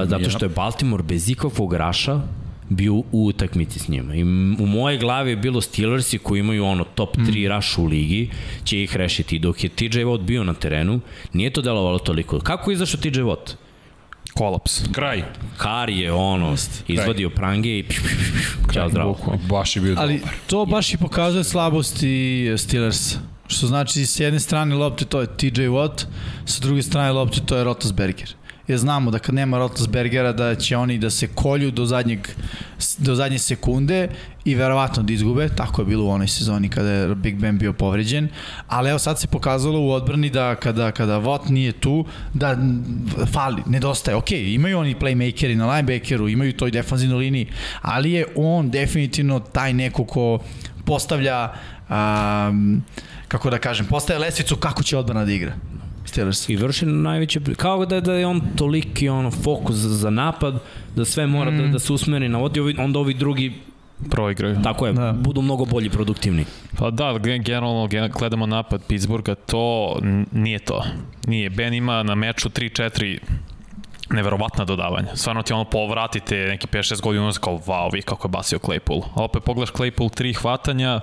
[0.05, 2.21] Zato što je Baltimore bez ikakvog raša
[2.69, 4.15] bio u utakmici s njima.
[4.15, 7.55] I u moje glavi je bilo Steelersi koji imaju ono top 3 mm.
[7.55, 8.29] rush u ligi,
[8.63, 9.39] će ih rešiti.
[9.39, 10.99] Dok je TJ Watt bio na terenu,
[11.33, 12.39] nije to delovalo toliko.
[12.39, 13.55] Kako je izašao TJ Watt?
[14.33, 14.81] Kolaps.
[14.91, 15.23] Kraj.
[15.57, 16.55] Kar je ono,
[16.87, 17.95] izvadio prange i pš,
[18.73, 19.37] ćao zdravo.
[19.49, 20.33] Baš je bio Ali dobar.
[20.47, 23.15] to baš i pokazuje slabosti Steelers.
[23.47, 26.05] Što znači, s jedne strane lopte to je TJ Watt,
[26.45, 28.35] sa druge strane lopte to je Rotasberger.
[28.67, 32.27] Jer znamo da kad nema Rotasbergera da će oni da se kolju do zadnjeg
[32.97, 34.07] do zadnje sekunde
[34.45, 37.73] i verovatno da izgube, tako je bilo u onoj sezoni kada je Big Ben bio
[37.73, 38.29] povređen,
[38.67, 42.57] ali evo sad se pokazalo u odbrani da kada, kada Watt nije tu, da
[43.33, 44.15] fali, nedostaje.
[44.15, 47.47] Ok, imaju oni playmakeri na linebackeru, imaju toj defanzivnoj liniji,
[47.81, 50.39] ali je on definitivno taj neko ko
[50.85, 51.53] postavlja
[51.89, 52.83] um,
[53.27, 55.53] kako da kažem, postavlja lestvicu kako će odbrana da igra.
[56.05, 56.49] Steelers.
[56.49, 60.59] I vrši najveće, kao da, da je on toliki ono, fokus za, za napad,
[60.95, 61.57] da sve mora mm.
[61.57, 63.53] da, da se usmeri na vodi, onda ovi drugi,
[64.09, 64.57] Proigraju.
[64.63, 65.01] tako je, Da.
[65.01, 65.11] da.
[65.11, 66.45] budu mnogo bolji produktivni.
[66.77, 69.97] Pa da, gen- generalno gen- gledamo napad Pittsburgha, to
[70.31, 70.83] nije to.
[71.27, 71.49] Nije.
[71.49, 73.17] Ben ima na meču 3-4
[74.09, 75.15] neverovatna dodavanja.
[75.15, 79.03] Stvarno ti ono povratite neki 5-6 godina ono kao wow, vi kako je bacio Claypool.
[79.15, 80.99] A opet pogledaš Claypool 3 hvatanja,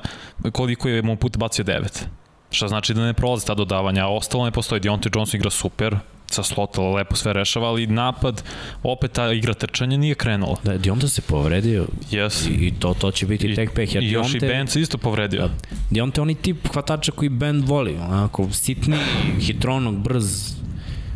[0.52, 2.04] koliko je mu put bacio 9.
[2.50, 4.80] Šta znači da ne prolaze ta dodavanja, a ostalo ne postoji.
[4.80, 8.42] Deontay Johnson igra super, sa slota lepo sve rešava, ali napad,
[8.82, 10.56] opet ta igra trčanja nije krenula.
[10.64, 12.50] Da, Dionta se povredio Yes.
[12.50, 13.94] i, i to, to će biti I, tek peh.
[13.94, 15.40] Jer I još i Dionte- Ben se isto povredio.
[15.40, 15.48] Da.
[15.90, 18.96] Dionte je onaj tip hvatača koji Ben voli, onako sitni,
[19.40, 20.54] hitronog, brz,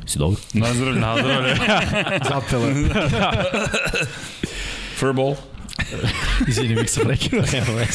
[0.06, 0.40] Si dobro?
[0.54, 1.00] Nazdravlje.
[1.06, 1.54] Nazdravlje.
[2.22, 2.74] Zapele.
[4.96, 5.34] Furball.
[6.48, 7.44] Izvini, mi sam prekinuo.
[7.54, 7.88] Evo, već.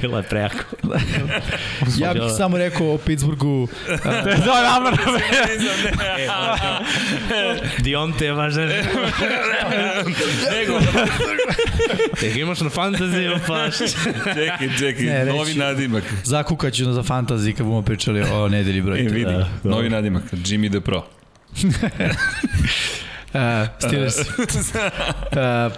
[0.00, 0.58] Bilo je prejako.
[1.98, 3.68] Ja bih samo rekao o Pittsburghu,
[4.44, 4.96] to je namera.
[7.78, 8.98] Dionte je baš nešto.
[12.16, 13.70] Tek imaš na fantaziju, pa?
[13.70, 16.04] Čekaj, čekaj, Ne, reći- novi nadimak.
[16.24, 19.10] zakukaću za fantasy kad budemo pričali o nedelji broj E, 3.
[19.10, 19.70] vidi, Da, da.
[19.70, 21.04] novi nadimak, Jimmy the Pro.
[23.30, 23.40] Uh,
[23.78, 24.16] Steelers.
[24.18, 24.24] Uh,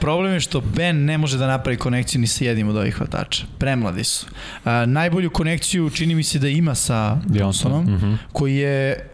[0.00, 3.44] problem je što Ben ne može da napravi konekciju ni sa jednim od ovih hvatača.
[3.58, 4.26] Premladi su.
[4.26, 8.14] Uh, najbolju konekciju čini mi se da ima sa Johnsonom, Mhm.
[8.32, 9.08] koji je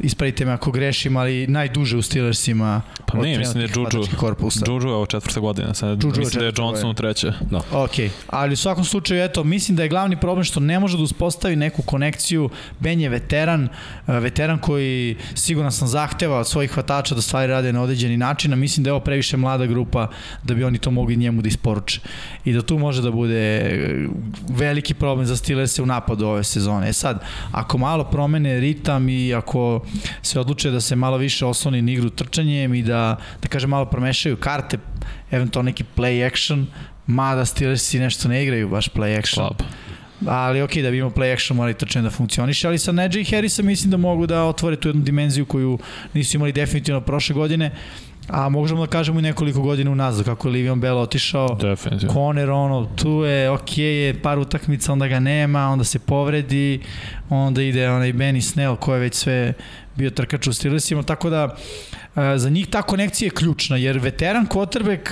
[0.00, 4.06] ispravite me ako grešim, ali najduže u Steelersima Pa ne, mislim da je Juju.
[4.16, 4.64] korpusa.
[4.66, 5.74] Juju je ovo četvrta godina.
[5.74, 7.32] Sad, Juju mislim da je Johnson u treće.
[7.72, 7.90] Ok,
[8.26, 11.56] ali u svakom slučaju, eto, mislim da je glavni problem što ne može da uspostavi
[11.56, 12.48] neku konekciju.
[12.80, 13.68] Ben je veteran,
[14.08, 18.52] eh, veteran koji siguran sam zahteva od svojih hvatača da stvari rade na određeni način,
[18.52, 20.08] a mislim da je ovo previše mlada grupa
[20.42, 22.00] da bi oni to mogli njemu da isporuče.
[22.44, 24.08] I da tu može da bude eh,
[24.48, 26.88] veliki problem za Steelers u napadu ove sezone.
[26.88, 29.83] E sad, ako malo promene ritam i ako
[30.22, 33.84] se odluče da se malo više osloni na igru trčanjem i da, da kažem, malo
[33.84, 34.78] promešaju karte,
[35.30, 36.66] eventualno neki play action,
[37.06, 39.46] mada Steelersi nešto ne igraju baš play action.
[39.46, 39.68] Slab.
[40.26, 43.20] Ali okej, da bi imao play action mora i trčanje da funkcioniše, ali sa Nedja
[43.20, 45.78] i Harrisa mislim da mogu da otvore tu jednu dimenziju koju
[46.14, 47.70] nisu imali definitivno prošle godine,
[48.28, 51.56] a možemo da kažemo i nekoliko godina unazad kako je Livion Bell otišao.
[51.60, 52.14] Definitivno.
[52.14, 56.80] Conner, ono, tu je, ok je, par utakmica, onda ga nema, onda se povredi,
[57.28, 59.52] onda ide onaj Benny Snell, ko je već sve
[59.96, 61.56] bio trkač u Steelersima, tako da
[62.16, 65.10] e, za njih ta konekcija je ključna, jer veteran quarterback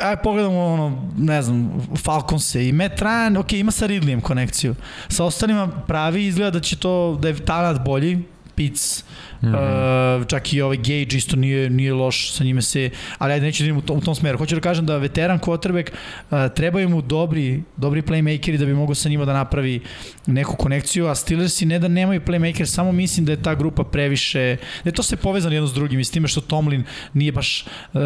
[0.00, 4.74] Aj pogledamo ono, ne znam, Falconse i Matt Ryan, ok, ima sa Ridleyem konekciju.
[5.08, 8.18] Sa ostalima pravi izgleda da će to, da je talent bolji,
[8.54, 9.04] Pitts,
[9.42, 10.20] mm -hmm.
[10.20, 13.62] uh, čak i ovaj Gage isto nije, nije loš, sa njime se, ali ajde neću
[13.62, 14.38] da idem u tom, u tom smeru.
[14.38, 18.94] Hoću da kažem da veteran quarterback uh, trebaju mu dobri, dobri playmakeri da bi mogao
[18.94, 19.80] sa njima da napravi
[20.26, 24.56] neku konekciju, a Steelersi ne da nemaju playmaker, samo mislim da je ta grupa previše,
[24.84, 27.66] da je to sve povezano jedno s drugim i s time što Tomlin nije baš
[27.92, 28.00] uh,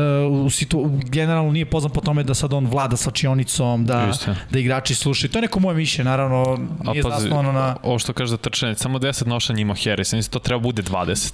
[0.46, 4.12] u situ, generalno nije poznan po tome da sad on vlada sa čionicom, da,
[4.50, 5.30] da igrači slušaju.
[5.30, 7.76] To je neko moje mišljenje, naravno, nije zasnovano na...
[7.82, 10.82] ovo što kaže za trčanje, samo 10 nošanja ima Harris, mislim da to treba bude
[10.82, 11.29] 20.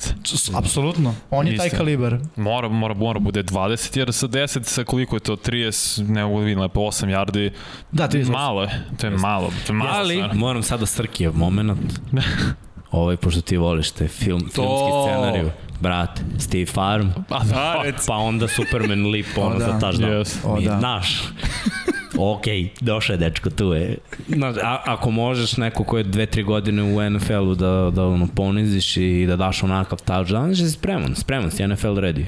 [0.55, 1.15] Apsolutno.
[1.31, 1.77] On je taj Isto.
[1.77, 2.19] kalibar.
[2.37, 5.67] Mora, mora, mora bude 20, jer sa 10, sa koliko je to, 30,
[6.05, 7.51] ne mogu da vidim, lepo 8 yardi,
[7.93, 8.31] Da, 38.
[8.31, 9.91] malo je, to je malo, to je malo.
[9.93, 10.35] Ali, stvarno.
[10.37, 11.81] moram sad da Srkijev moment.
[12.91, 14.61] Ovaj, pošto ti voliš te film, filmski
[15.05, 15.51] scenariju.
[15.81, 17.45] Brate, Steve Farm, A, A,
[17.85, 19.65] da, pa onda Superman lip, ono O, da.
[19.65, 20.11] za touchdown.
[20.15, 20.37] Yes.
[20.45, 20.79] O, Mi, da.
[20.79, 21.21] Znaš,
[22.19, 22.45] ok,
[22.81, 23.97] došao je dečko, tu je.
[24.29, 28.29] Znaš, a, ako možeš neko ko je dve, tri godine u NFL-u da, da ono,
[28.35, 32.25] poniziš i da daš onakav touchdown, znači si spreman, spreman si NFL ready.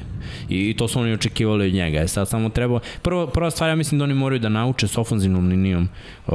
[0.48, 2.00] I, I to su oni očekivali od njega.
[2.00, 4.98] E sad samo treba, prvo, prva stvar ja mislim da oni moraju da nauče s
[4.98, 5.88] ofanzivnom linijom
[6.26, 6.34] uh,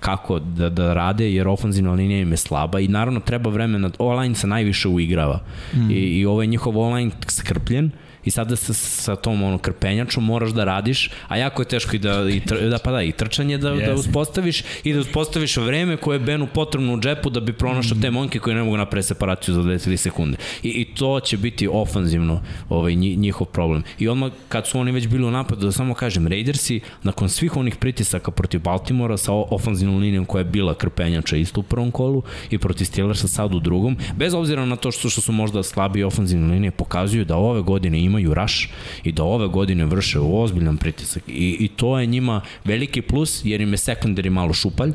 [0.00, 4.34] kako da, da rade, jer ofanzivna linija im je slaba i naravno treba vremena, online
[4.34, 5.40] se najviše uigrava
[5.74, 5.90] mm.
[5.90, 7.90] I, i ovaj njihov online skrpljen,
[8.24, 11.98] i sada sa, sa tom ono krpenjačom moraš da radiš, a jako je teško i
[11.98, 13.86] da, i tr, da pa da, i trčanje da, yes.
[13.86, 17.98] da uspostaviš i da uspostaviš vreme koje je Benu potrebno u džepu da bi pronašao
[17.98, 18.00] mm.
[18.00, 20.36] te monke koji ne mogu napraviti separaciju za 10 sekunde.
[20.62, 23.82] I, I to će biti ofanzivno ovaj, nji- njihov problem.
[23.98, 27.56] I odmah kad su oni već bili u napadu, da samo kažem, Raidersi, nakon svih
[27.56, 32.22] onih pritisaka protiv Baltimora sa ofanzivnom linijom koja je bila krpenjača isto u prvom kolu
[32.50, 36.06] i protiv Steelersa sad u drugom, bez obzira na to što, što su možda slabije
[36.06, 38.68] ofanzivne linije, pokazuju da ove godine imaju rush
[39.04, 41.22] i da ove godine vrše ozbiljan pritisak.
[41.28, 44.92] I, i to je njima veliki plus jer im je secondary malo šupalj,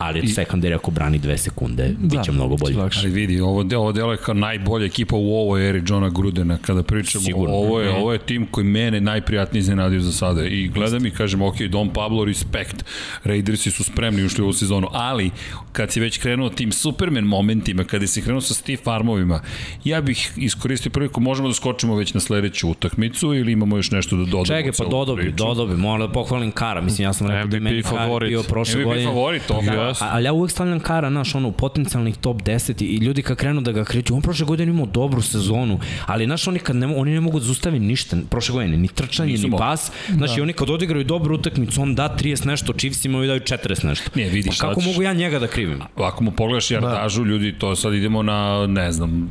[0.00, 2.76] ali secondary ako brani dve sekunde, da, bit će mnogo bolje.
[2.76, 3.00] lakše.
[3.00, 6.58] Ali vidi, ovo, ovo deluje kao najbolja ekipa u ovoj eri Johna Grudena.
[6.58, 7.54] Kada pričamo, Sigurno.
[7.54, 7.96] ovo je, Mhm.
[7.96, 10.44] ovo je tim koji mene najprijatnije iznenadio za sada.
[10.44, 12.84] I gledam i kažem, ok, Don Pablo, respekt.
[13.24, 14.88] Raidersi su spremni ušli u ovu sezonu.
[14.92, 15.30] Ali,
[15.72, 19.40] kad si već krenuo tim Superman momentima, kada si krenuo sa Steve Farmovima,
[19.84, 24.16] ja bih iskoristio priliku, možemo da skočimo već na sledeću utakmicu ili imamo još nešto
[24.16, 24.44] da dodamo?
[24.46, 25.36] Čekaj, pa dodobi, priču?
[25.36, 28.28] dodobi, moram da pohvalim Kara, mislim, ja sam rekao da je MVP meni Kar favorit.
[28.28, 29.04] bio prošle MVP godine.
[29.06, 29.89] favorit, Da.
[30.00, 33.22] A, ali ja uvek stavljam Kara, naš, ono, u potencijalnih top 10 i, i ljudi
[33.22, 36.76] kad krenu da ga kriču, on prošle godine imao dobru sezonu, ali, znaš, oni kad
[36.76, 40.36] ne, oni ne mogu da zaustavi ništa, prošle godine, ni trčanje, Nisu ni pas, znaš,
[40.36, 44.10] i oni kad odigraju dobru utakmicu, on da 30 nešto, Chiefsima i daju 40 nešto.
[44.14, 45.80] Ne, vidiš, pa kako mogu ja njega da krivim?
[45.96, 47.30] Ako mu pogledaš jardažu, da.
[47.30, 49.30] ljudi, to sad idemo na, ne znam,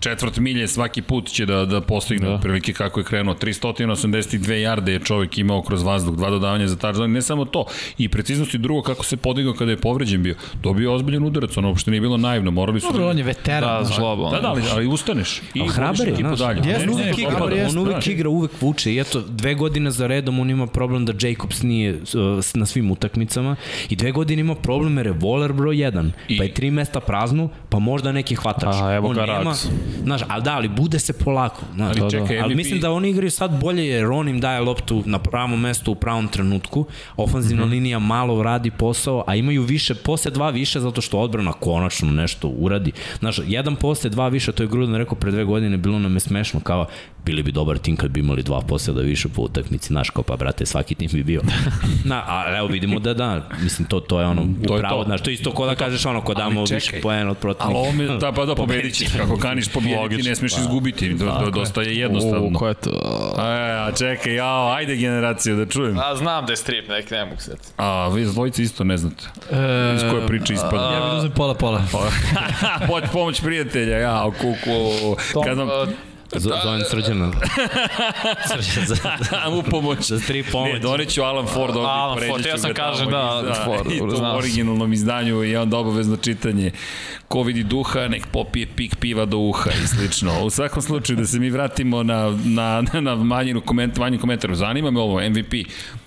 [0.00, 2.34] četvrt milje svaki put će da, da postigne da.
[2.34, 3.34] otprilike kako je krenuo.
[3.34, 7.06] 382 jarde je čovjek imao kroz vazduh, dva dodavanja za touchdown.
[7.06, 7.64] Ne samo to,
[7.98, 10.34] i preciznost i drugo kako se podigao kada je povređen povređen bio.
[10.62, 12.86] Dobio ozbiljan udarac, ono uopšte nije bilo naivno, morali su...
[12.86, 13.78] Dobro, on je veteran.
[13.78, 14.30] Da, zlobo.
[14.30, 15.42] Da, da, ali, ali ustaneš.
[15.54, 16.40] I A hrabar je, znaš.
[16.82, 17.36] On uvek igra,
[17.68, 18.92] on uvek igra, uvek vuče.
[18.92, 22.00] I eto, dve godine za redom on ima problem da Jacobs nije uh,
[22.54, 23.56] na svim utakmicama
[23.88, 27.00] i dve godine ima problem jer je voler broj 1, I- pa je tri mesta
[27.00, 28.74] prazno, pa možda neki hvatač.
[28.74, 29.54] A, evo on ga nema,
[30.02, 31.60] znaš, ali da, ali bude se polako.
[31.74, 34.60] Znaš, Ali čekaj, ali MVP mislim da oni igraju sad bolje jer on im daje
[34.60, 37.70] loptu na pravom mestu u pravom trenutku, ofenzivna Mhm.
[37.70, 42.48] linija malo radi posao, a imaju više, posle dva više zato što odbrana konačno nešto
[42.48, 42.92] uradi.
[43.18, 46.20] Znaš, jedan posle, dva više, to je Gruden rekao pre dve godine, bilo nam je
[46.20, 46.86] smešno, kao
[47.24, 50.22] bili bi dobar tim kad bi imali dva posle da više po utakmici, znaš, kao
[50.22, 51.40] pa brate, svaki tim bi bio.
[52.04, 55.06] Na, a evo vidimo da da, mislim, to, to je ono, To je upravo, to.
[55.06, 56.74] znaš, to isto ko da kažeš ono, ko damo čekaj.
[56.76, 57.78] više poena od Ali protivnika.
[57.78, 59.08] ovo mi, da, pa da pobedit ćeš.
[59.16, 61.14] Kako kaniš pobediti, ne smeš izgubiti.
[61.14, 62.46] Do, do, dosta je jednostavno.
[62.46, 62.90] U, ko je to?
[63.38, 65.98] E, a čekaj, jao, ajde generaciju da čujem.
[65.98, 67.68] A, znam da je strip, nek ne mogu setiti.
[67.76, 69.24] A, vi dvojice isto ne znate.
[69.96, 70.92] Iz koje priče ispada.
[70.92, 71.82] Ja bih uzem pola pola.
[72.88, 75.16] Pod pomoć prijatelja, ja, kuku.
[75.44, 75.68] Kad vam,
[76.36, 77.32] Z zovem Srđana.
[78.46, 78.96] Srđan za,
[79.58, 80.08] u pomoć.
[80.08, 80.72] za tri pomoći.
[80.72, 81.90] Ne, doneću Alan Ford ovdje.
[81.90, 85.78] Alan Ford, ja sam kažem iz- da, Ford, I to u originalnom izdanju i onda
[85.78, 86.70] obavezno čitanje.
[87.28, 90.44] Ko vidi duha, nek popije pik piva do uha i slično.
[90.44, 94.54] U svakom slučaju, da se mi vratimo na, na, na manjinu komentar, manjinu komentaru.
[94.54, 95.52] Zanima me ovo, MVP.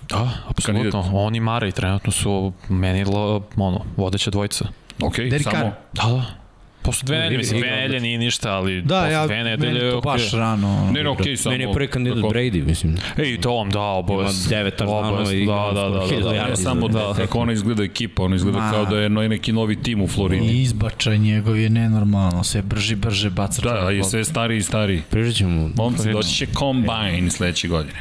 [0.08, 0.90] Da, apsolutno.
[0.90, 1.10] Kandidat.
[1.14, 4.64] On i Mare trenutno su meni lo, ono, vodeća dvojica.
[5.02, 5.56] Ok, Derek samo...
[5.56, 5.70] Carr.
[5.92, 6.41] Da, da.
[6.82, 9.94] Posle dve nedelje, mislim, dve nedelje nije ništa, ali Da, posle ja, dve nedelje je
[9.94, 10.10] okej.
[10.12, 10.90] baš rano.
[10.92, 11.52] Ne, ne, okej, samo...
[11.52, 12.96] Meni je prvi kandidat Tako- Brady, mislim.
[13.18, 14.46] Ej, to on, da, obavez.
[14.46, 16.48] Ima devet touchdownova i da, da, da, da, da.
[16.48, 20.02] Ne samo da, kako ona izgleda ekipa, ona izgleda kao da je neki novi tim
[20.02, 20.46] u Florini.
[20.46, 23.62] I izbačaj njegov je nenormalno, sve brži, brže baca.
[23.62, 24.10] Da, loptu.
[24.10, 25.02] sve stariji i stariji.
[25.10, 25.70] Pričat ćemo.
[25.76, 27.98] Momci, doći će Combine sledeće godine.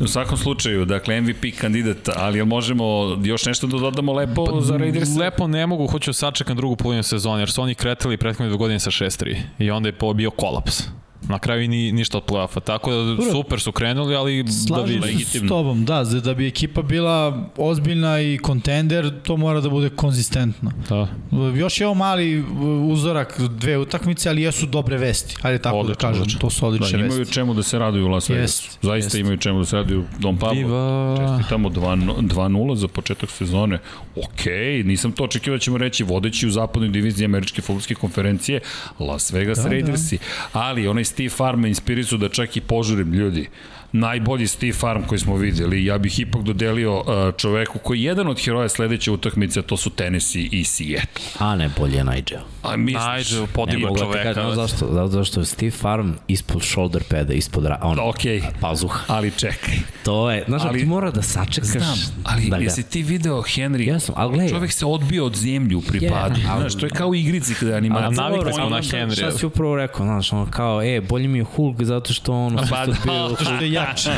[0.00, 2.84] U svakom slučaju, dakle, MVP kandidat, ali možemo
[3.24, 5.08] još nešto da dodamo lepo za Raiders?
[5.16, 8.58] Lepo ne mogu, hoću da sačekam drugu polovinu sezone, jer su oni kretali prethodne dve
[8.58, 10.82] godine sa 6-3 i onda je bio kolaps.
[11.28, 15.24] Na kraju ni, ništa od play-offa, tako da super su krenuli, ali da Slažem vidi.
[15.24, 19.88] se s tobom, da, da bi ekipa bila ozbiljna i kontender, to mora da bude
[19.88, 20.72] konzistentno.
[20.88, 21.08] Da.
[21.56, 22.46] Još je ovo mali uh,
[22.84, 25.36] uzorak dve utakmice, ali jesu dobre vesti.
[25.42, 26.40] Hajde tako Odlično, da kažem, odlično.
[26.40, 27.34] to su Da, odlične imaju vesti.
[27.34, 28.42] čemu da se raduju u Las Vegas.
[28.42, 29.14] Jest, Zaista jest.
[29.14, 30.54] imaju čemu da se raduju Don Pablo.
[30.54, 31.36] Diva...
[31.36, 33.78] Čestitamo 2 2-0 za početak sezone.
[34.16, 34.44] Ok,
[34.84, 38.60] nisam to očekivao da ćemo reći vodeći u zapadnoj diviziji američke futbolske konferencije
[38.98, 40.18] Las Vegas da, Raidersi.
[40.18, 40.60] Da.
[40.60, 43.48] Ali onaj Steve Farm me inspirisao da čak i požurim ljudi
[43.94, 45.84] najbolji Steve Farm koji smo videli.
[45.84, 47.04] Ja bih ipak dodelio uh,
[47.36, 51.24] čoveku koji je jedan od heroja sledeće utakmice, a to su Tennessee i Seattle.
[51.38, 52.38] A ne, bolje je Nigel.
[52.62, 53.32] A misliš?
[53.32, 54.22] Ne podigao da čoveka.
[54.24, 54.86] kažem, znaš zašto?
[54.86, 58.20] Zato zašto je Steve Farm ispod shoulder pada, ispod ra, on, Ok,
[58.60, 59.00] pazuha.
[59.08, 59.74] ali čekaj.
[60.04, 61.68] To je, znaš, ali, Ali- ti mora da sačekaš.
[61.68, 63.80] Znam, ali da da ga, jesi ti video Henry?
[63.84, 64.48] Jesam, ali gledaj.
[64.50, 66.04] Čovek se odbio od zemlju u pripadu.
[66.36, 68.10] Je, ali- Znaš, to je kao u igrici kada je A animacija.
[68.12, 69.14] navikli Dobro, smo ali na šta- Henrya.
[69.14, 72.54] Šta si upravo rekao, znaš, ono kao, e, bolje mi je Hulk zato što on
[72.54, 72.94] u Pa sustav da.
[73.04, 74.10] bio To što je jače.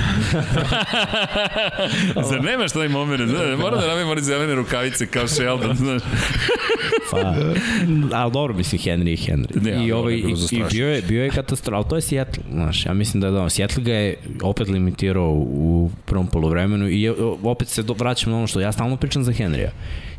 [2.29, 3.31] Zar nemaš taj moment?
[3.31, 6.03] Znaš, mora da nabijemo one zelene rukavice kao Sheldon, znaš.
[7.11, 7.35] Pa,
[8.13, 9.63] ali dobro, mislim, Henry i Henry.
[9.63, 12.87] Ne, I, ovaj, je i, bio je, bio je katastrofa, ali to je Seattle, znaš,
[12.87, 17.69] ja mislim da da, Seattle ga je opet limitirao u prvom polovremenu i je, opet
[17.69, 19.71] se do, vraćam na ono što ja stalno pričam za Henrya.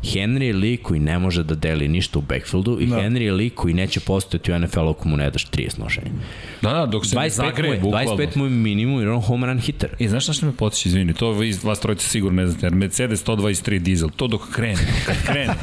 [0.02, 2.96] Henry je lik koji ne može da deli ništa u backfieldu i da.
[2.96, 6.10] Henry je lik koji neće postojati u NFL ako mu ne daš 30 nošenja.
[6.62, 8.16] Da, da, dok se ne 25 zagreje, bukvalno.
[8.16, 9.90] 25 mu je minimum jer on home run hitter.
[9.98, 12.74] I znaš šta što me potiče, izvini, to vi vas trojice sigurno ne znate, jer
[12.74, 15.54] Mercedes 123 dizel, to dok krene, kad krene,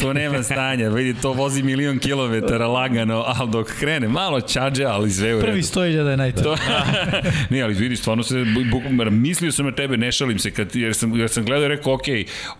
[0.00, 5.10] to nema stanja, vidi, to vozi milion kilometara lagano, ali dok krene, malo čađa, ali
[5.10, 5.46] sve u redu.
[5.46, 6.44] Prvi 100.000 je najteže.
[6.44, 6.56] To,
[7.50, 10.76] ne, ali vidi, stvarno se, bu, bu, mislio sam na tebe, ne šalim se, kad,
[10.76, 12.02] jer, sam, jer sam gledao i rekao, ok,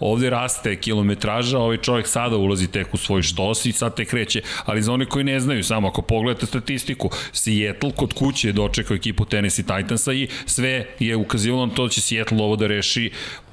[0.00, 0.76] ovde raste
[1.12, 4.92] kilometraža, ovaj čovjek sada ulazi tek u svoj štos i sad te kreće, ali za
[4.92, 9.64] one koji ne znaju, samo ako pogledate statistiku, Seattle kod kuće je dočekao ekipu Tennessee
[9.64, 13.11] Titansa i sve je ukazivalo na to da će Seattle ovo da reši,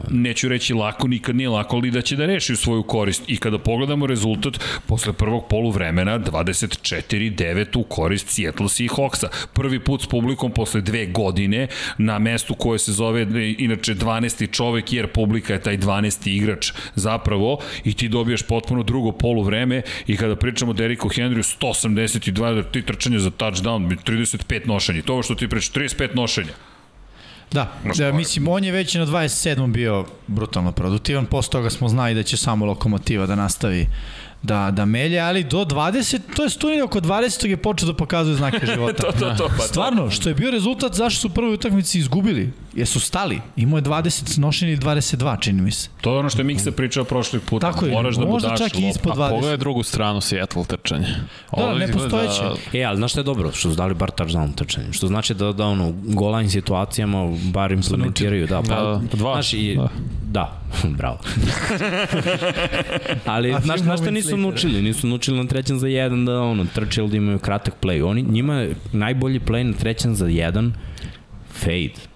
[0.09, 3.23] neću reći lako, nikad nije lako, ali da će da reši u svoju korist.
[3.27, 9.27] I kada pogledamo rezultat, posle prvog poluvremena, 24-9 u korist Seattle Seahawksa.
[9.53, 11.67] Prvi put s publikom posle dve godine
[11.97, 14.51] na mestu koje se zove inače 12.
[14.51, 16.29] čovek jer publika je taj 12.
[16.29, 17.48] igrač zapravo
[17.83, 23.19] i ti dobiješ potpuno drugo poluvreme i kada pričamo o Deriku Henryu 182 ti trčanja
[23.19, 26.53] za touchdown 35 nošenja to što ti pričaš 35 nošenja
[27.51, 29.71] Da, da, mislim, on je već na 27.
[29.71, 33.87] bio brutalno produktivan, posle toga smo znali da će samo lokomotiva da nastavi
[34.43, 37.47] da, da melje, ali do 20, to je Stunija oko 20.
[37.47, 39.03] je počeo da pokazuje znake života.
[39.03, 42.51] to, to, to, pa Stvarno, što je bio rezultat zašto su u prvoj utakmici izgubili?
[42.73, 43.41] Jer su stali.
[43.55, 45.89] Imao je 20 nošenja i 22, čini mi se.
[46.01, 47.71] To je ono što je Miksa pričao prošlih puta.
[47.71, 49.29] Tako je, Moraš da mu možda daš čak i ispod A 20.
[49.29, 51.07] pogledaj drugu stranu Seattle trčanje.
[51.07, 51.17] Da,
[51.53, 52.41] Ovo izgleda- nepostojeće.
[52.73, 53.51] E, ali znaš što je dobro?
[53.51, 54.93] Što su dali bar touchdown trčanjem.
[54.93, 58.47] Što znači da, da ono, golajn situacijama bar implementiraju.
[58.47, 59.33] Da, pa, Da, dva.
[59.33, 59.89] Znaš, i, Da.
[60.23, 60.59] da.
[60.97, 61.17] bravo.
[63.25, 64.81] ali, A znaš, znaš što moments nisu naučili?
[64.81, 68.05] Nisu naučili na trećem za jedan da ono, trče ili da imaju kratak play.
[68.05, 70.73] Oni, njima najbolji play na trećem za jedan
[71.53, 72.08] fade.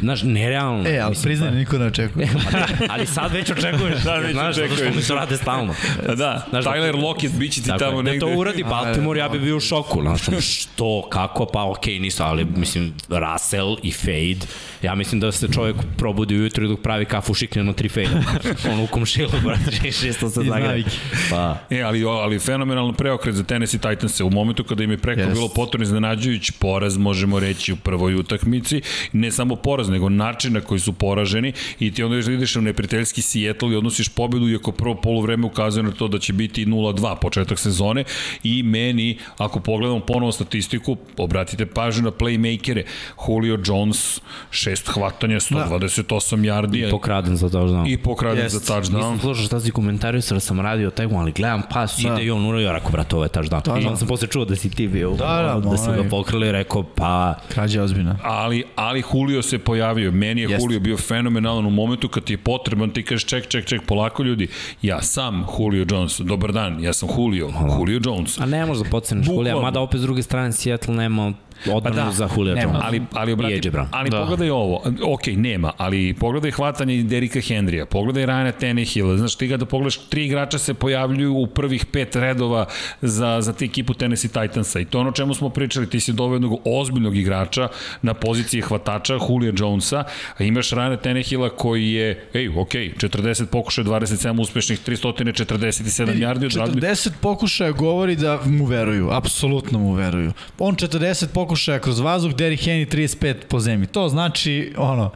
[0.00, 0.88] Znaš, nerealno.
[0.88, 2.28] E, ali Mislim, priznaj, pa- niko ne očekuje.
[2.92, 4.02] ali sad već očekuješ.
[4.02, 4.96] Sad već znaš, zato što očekuješ.
[4.96, 5.74] oni to rade stalno.
[6.06, 8.26] Da, Znaš, da- Tyler Lockett bit će ti Tako tamo negde.
[8.26, 10.02] Da to uradi Baltimore, ja bi bio u šoku.
[10.02, 10.22] Znaš,
[10.62, 14.46] što, kako, pa okej, okay, nisu, ali mislim, Russell i Fade,
[14.82, 18.08] ja mislim da se čovjek probudi ujutru i dok pravi kafu šikne na tri Fade.
[18.72, 20.90] ono u komšilu, brate, šesto se navike.
[21.30, 25.20] Pa, E, ali, ali fenomenalan preokret za Tennessee Titans u momentu kada im je preko
[25.20, 25.32] Jest.
[25.32, 28.80] bilo potrebno iznenađujući poraz, možemo reći u prvoj utakmici,
[29.12, 33.22] ne samo poraz, nego način na koji su poraženi i ti onda ideš u neprijateljski
[33.22, 37.58] Seattle i odnosiš pobedu, iako prvo polovreme ukazuje na to da će biti 0-2 početak
[37.58, 38.04] sezone
[38.44, 42.82] i meni, ako pogledamo ponovo statistiku, obratite pažnju na playmakere,
[43.28, 47.92] Julio Jones, šest hvatanja, 128 yardi pokraden za touchdown.
[47.92, 48.54] i pokraden Jest.
[48.54, 48.96] za touchdown.
[48.96, 52.46] Nisam slušao šta si komentarisao da sam radio tekmu, ali gledam pas, ide i on
[52.46, 53.82] uradio, rekao, brate, ovo je touchdown.
[53.82, 56.52] I onda sam posle čuo da si ti bio, Da, da, da si ga pokrili,
[56.52, 58.18] rekao, pa, Krađa ozbiljna.
[58.22, 60.12] ali, ali Julio se pojavio.
[60.12, 60.64] Meni je Jeste.
[60.64, 64.22] Julio bio fenomenalan u momentu kad ti je potreban, ti kažeš ček, ček, ček, polako
[64.22, 64.48] ljudi,
[64.82, 68.40] ja sam Julio Jones, dobar dan, ja sam Julio, Julio Jones.
[68.40, 69.50] a ne možda poceneš Bukvalno.
[69.50, 71.32] Julija, mada opet s druge strane Seattle nema
[71.72, 72.72] odbranu Pa da, za Julija nema.
[72.72, 72.84] Jones.
[72.84, 74.20] Ali, ali, obrati, ali Da.
[74.20, 79.56] pogledaj ovo, ok, nema, ali pogledaj hvatanje Derika Henrya, pogledaj Ryana Tannehilla, znaš ti ga
[79.56, 82.66] da pogledaš, tri igrača se pojavljuju u prvih pet redova
[83.02, 86.00] za, za ti ekipu Tennessee Titansa i to je ono o čemu smo pričali, ti
[86.00, 87.68] si doveo jednog ozbiljnog igrača
[88.02, 90.04] na poziciji hvatača, Julija Jonesa,
[90.38, 96.80] a imaš Ryana Tannehilla koji je, ej, ok, 40 pokušaja, 27 uspešnih, 347 yardi odradio.
[96.80, 100.32] 40 pokušaja govori da mu veruju, apsolutno mu veruju.
[100.58, 101.45] On 40 pokušaja
[101.80, 103.86] kroz vazduh, Derrick Henry 35 po zemlji.
[103.86, 105.10] To znači, ono,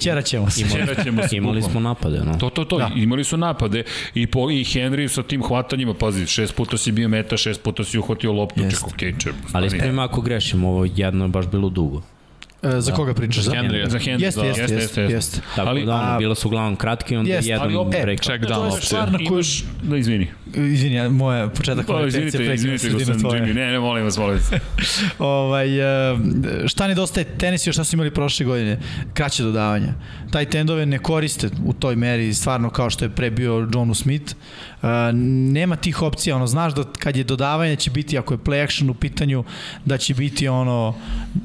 [0.00, 0.68] ćera ćemo se.
[0.68, 2.34] Ćerat ćemo se Imali smo napade, no.
[2.34, 2.90] To, to, to, Da.
[2.96, 3.82] imali su napade
[4.14, 7.84] i, po, i Henry sa tim hvatanjima, pazi, šest puta si bio meta, šest puta
[7.84, 8.80] si uhvatio loptu, Jeste.
[8.80, 9.34] ček, okej, okay, čep.
[9.52, 12.02] Ali ispravim ako grešim, ovo jedno je baš bilo dugo.
[12.62, 13.44] E, za koga pričaš?
[13.44, 13.88] Za Henrya.
[13.88, 15.40] Za Henry, Jeste, da, jeste, jeste, jeste.
[15.56, 18.20] Tako Ali- da, ono, a- bila su uglavnom kratke onda Jeste, jedan ali opet, break.
[18.20, 18.80] check To down je opcija.
[18.82, 19.42] stvar na koju...
[19.82, 20.26] Da izvini.
[20.54, 23.40] Izvini, ja, moja početak ove izvinite, izvinite, tvoje.
[23.40, 23.54] Jimmy.
[23.54, 24.50] Ne, ne, molim vas, molim vas.
[25.18, 25.78] Ovaj,
[26.12, 26.16] e,
[26.66, 28.78] šta nedostaje Tennessee, šta su imali prošle godine?
[29.14, 29.94] Kraće dodavanja.
[30.30, 34.34] Taj tendove ne koriste u toj meri stvarno kao što je pre bio Johnu Smith.
[35.52, 38.90] Nema tih opcija, ono, znaš da kad je dodavanje će biti, ako je play action
[38.90, 39.44] u pitanju,
[39.84, 40.94] da će biti ono,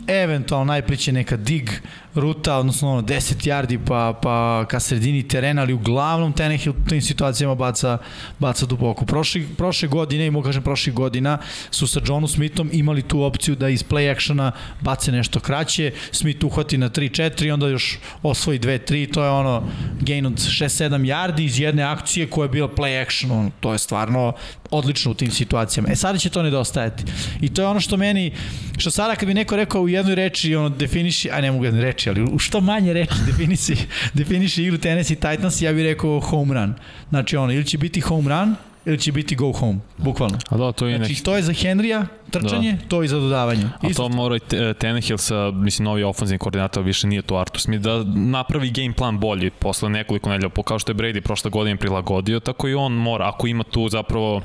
[0.08, 1.70] eventualno najpriče neka dig
[2.16, 7.02] ruta, odnosno ono, 10 yardi pa, pa ka sredini terena, ali uglavnom Tannehill u tim
[7.02, 7.98] situacijama baca,
[8.40, 9.06] baca duboko.
[9.06, 11.38] Prošli, prošle godine, i mogu kažem prošlih godina,
[11.72, 16.44] su sa Johnu Smithom imali tu opciju da iz play actiona bace nešto kraće, Smith
[16.44, 19.64] uhvati na 3-4 i onda još osvoji 2-3, to je ono
[20.02, 23.80] gain od 6-7 yardi iz jedne akcije koja je bila play action, ono, to je
[23.80, 24.34] stvarno
[24.74, 25.90] odlično u tim situacijama.
[25.92, 27.04] E sada će to nedostajati.
[27.42, 28.32] I to je ono što meni,
[28.78, 31.82] što sada kad bi neko rekao u jednoj reči, ono, definiši, a ne mogu jednu
[31.82, 33.76] reči, ali u što manje reči definiši,
[34.14, 36.74] definiši igru Tennessee Titans, ja bih rekao home run.
[37.10, 38.56] Znači ono, ili će biti home run,
[38.86, 40.38] ili će biti go home, bukvalno.
[40.50, 41.24] A da, to je Znači, neki...
[41.24, 42.88] to je za Henrya trčanje, da.
[42.88, 43.64] to i za dodavanje.
[43.82, 47.62] A to mora i Te- Tannehill sa, mislim, novi ofenzivni koordinator, više nije to Artur
[47.62, 51.78] Smith, da napravi game plan bolji posle nekoliko nedelja, kao što je Brady prošle godine
[51.78, 54.42] prilagodio, tako i on mora, ako ima tu zapravo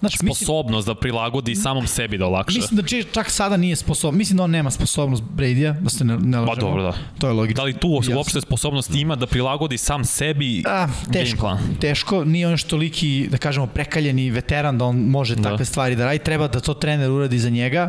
[0.00, 2.58] Znači, mislim, sposobnost da prilagodi samom sebi da olakša.
[2.58, 4.18] mislim da čak sada nije sposoban.
[4.18, 6.56] Mislim da on nema sposobnost Brady-a, da se ne, ne Pa lažemo.
[6.58, 6.92] dobro, da.
[7.18, 7.56] To je logično.
[7.56, 8.16] Da li tu Jasno.
[8.16, 11.58] uopšte sposobnost ima da prilagodi sam sebi A, game teško, plan?
[11.80, 15.36] teško, nije on što liki, da kažemo, prekaljeni veteran da on može.
[15.36, 15.42] Da.
[15.42, 17.88] takve stvari da radi, treba da to trener uradi za njega.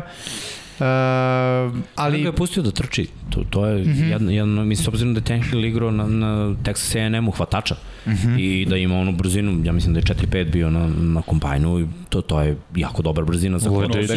[0.80, 3.06] Uh, Ali ali ga je pustio da trči.
[3.30, 3.88] To, to je mm.
[3.88, 4.10] -hmm.
[4.10, 7.76] jedno, jedno, mislim, s obzirom da je Tannehill igrao na, na Texas A&M-u hvatača
[8.06, 8.10] mm.
[8.10, 8.40] -hmm.
[8.40, 11.86] i da ima onu brzinu, ja mislim da je 4-5 bio na, na kombajnu i
[12.08, 14.10] to, to je jako dobra brzina za legit.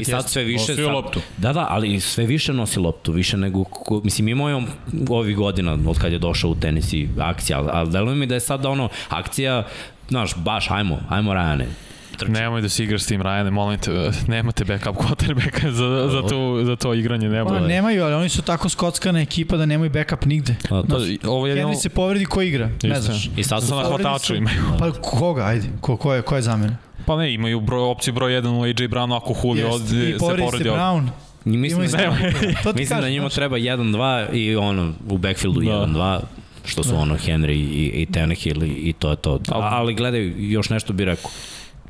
[0.00, 0.72] I sad sve više...
[0.72, 1.20] Nosio sad, loptu.
[1.36, 4.66] Da, da, ali sve više nosi loptu, više nego, ko- mislim, imao je on
[5.08, 8.40] ovih godina od kad je došao u tenisi akcija, ali, ali deluje mi da je
[8.40, 9.66] sad ono, akcija,
[10.08, 11.66] znaš, baš, ajmo, ajmo Rajane,
[12.14, 12.32] trči.
[12.32, 13.90] Nemoj da se igraš s tim Rajane, molim te,
[14.26, 17.60] nemate backup quarterbacka za, za, to, za to igranje, Pa, nemoj.
[17.60, 20.56] nemaju, ali oni su tako skockana ekipa da nemaju backup nigde.
[20.64, 20.86] A, to,
[21.22, 21.68] Pa, ovo je jedno...
[21.68, 23.00] Henry se povredi ko igra, ne Isto.
[23.02, 23.30] znaš.
[23.36, 24.56] I sad su na hvataču imaju.
[24.78, 26.76] Pa koga, ajde, ko, ko je, ko je zamena?
[27.06, 30.12] Pa ne, imaju broj, opciju broj 1 u AJ Brownu ako Julio Jest, ovde I
[30.12, 30.80] se povredi se povredi ovde.
[30.80, 31.08] Brown.
[31.44, 31.98] mislim, Imaju da,
[32.30, 33.34] se- to ti mislim da kažem, njima znaš.
[33.34, 35.70] treba 1-2 i ono, u backfieldu Da.
[35.70, 36.20] 1-2
[36.64, 39.38] što su ono Henry i, i Tannehill i, i to je to.
[39.48, 41.30] A, ali gledaj, još nešto bih rekao.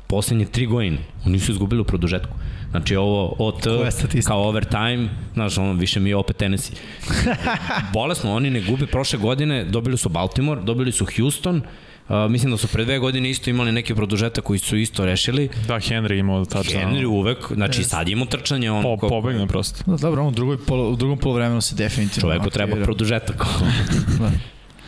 [0.07, 2.35] Poslednje tri godine, oni su izgubili u produžetku.
[2.71, 3.63] Znači ovo OT
[4.27, 6.75] kao overtime, znaš, ono, više mi je opet Tennessee.
[7.93, 11.61] Bolesno, oni ne gube prošle godine, dobili su Baltimore, dobili su Houston,
[12.09, 15.49] Uh, mislim da su pre dve godine isto imali neke produžeta koji su isto rešili.
[15.67, 16.79] Da, Henry imao tačno.
[16.79, 19.91] Henry uvek, znači sad ima trčanje, on Po, ko- pobegne prosto.
[19.91, 23.45] Da, dobro, on u, drugoj, polo, u drugom polovremenu se definitivno čoveku treba produžetak.
[24.19, 24.31] Da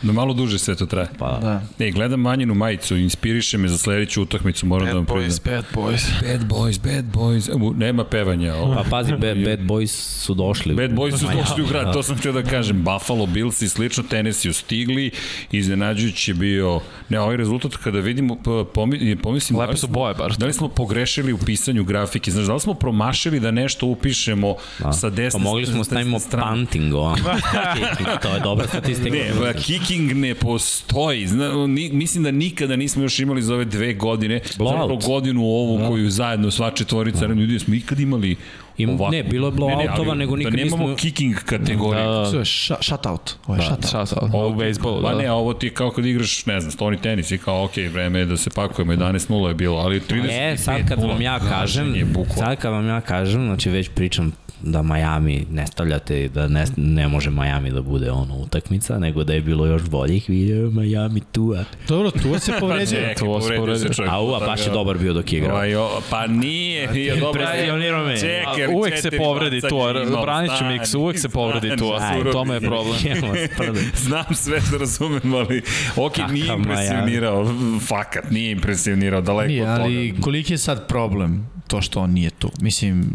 [0.02, 1.08] malo duže sve to traje.
[1.18, 1.62] Pa, Da.
[1.78, 5.54] E, gledam manjinu majicu, inspiriše me za sledeću utakmicu, moram da vam priznam.
[5.54, 6.04] bad boys.
[6.22, 7.50] Bad boys, bad boys.
[7.62, 8.54] U, nema pevanja.
[8.54, 8.74] Ovo.
[8.74, 9.86] Pa pazi, bad, bad Boys
[10.20, 10.74] su došli.
[10.74, 12.84] Bad Boys su došli u grad, to sam htio da kažem.
[12.84, 15.10] Buffalo Bills i slično Tennessee stigli,
[15.52, 18.36] iznenađujući je bio, ne, ovaj rezultat kada vidimo,
[19.22, 20.36] pomislim, da Lepe su boje baš.
[20.36, 22.30] Da li smo pogrešili u pisanju grafike?
[22.30, 24.92] Znaš, da li smo promašili da nešto upišemo Da.
[24.92, 26.46] sa desne Pa mogli smo stavimo strane?
[26.50, 27.14] punting, o.
[28.22, 29.10] to je dobra statistika.
[29.10, 29.32] Ne,
[29.88, 31.26] kicking ne postoji.
[31.26, 34.70] Zna, ni, mislim da nikada nismo još imali za ove dve godine, Blowout.
[34.70, 35.88] zapravo godinu ovu Da.
[35.88, 37.34] koju zajedno sva četvorica da.
[37.34, 38.36] ljudi smo ikad imali
[38.78, 39.12] Im- ovako.
[39.12, 42.04] ne, bilo je blowoutova, ali nego nikad da nemamo nismo- kicking kategoriju.
[42.04, 43.34] Da, To je ša, shutout.
[43.46, 43.86] Ovo je shutout.
[43.86, 44.18] Šta sad?
[44.24, 45.18] Ovo u bejsbolu, Pa da.
[45.18, 47.72] ne, a ovo ti je kao kad igraš, ne znam, stoni tenis i kao, ok,
[47.92, 51.38] vreme je da se pakujemo, 11-0 je bilo, ali 35 E, sad kad vam ja
[51.40, 54.32] kažem, je sad kad vam ja kažem, znači već pričam
[54.62, 59.24] da Miami ne stavljate, i da ne, ne može Miami da bude ono utakmica, nego
[59.24, 61.64] da je bilo još boljih video Miami Tua.
[61.88, 63.14] Dobro, tu se povređuje.
[63.20, 63.76] Povredio.
[63.76, 64.12] se čovjek.
[64.12, 65.56] A ua, baš je dobar bio dok je igrao.
[65.56, 67.42] Ovaj, o, pa nije, nije dobro.
[67.42, 68.20] Impresionirao me.
[68.20, 71.66] Čekaj, uvek se četiri povredi bacanja tu, imao, branit ću stani, Mix, uvek se povredi
[71.66, 72.28] stani, tu, a surovi.
[72.28, 72.96] u tome je problem.
[74.06, 75.62] Znam sve što razumem, ali
[75.96, 77.46] ok, nije impresionirao,
[77.88, 79.82] fakat, nije impresionirao, daleko Nije, od toga.
[79.84, 82.50] ali koliki je sad problem to što on nije tu?
[82.60, 83.06] Mislim,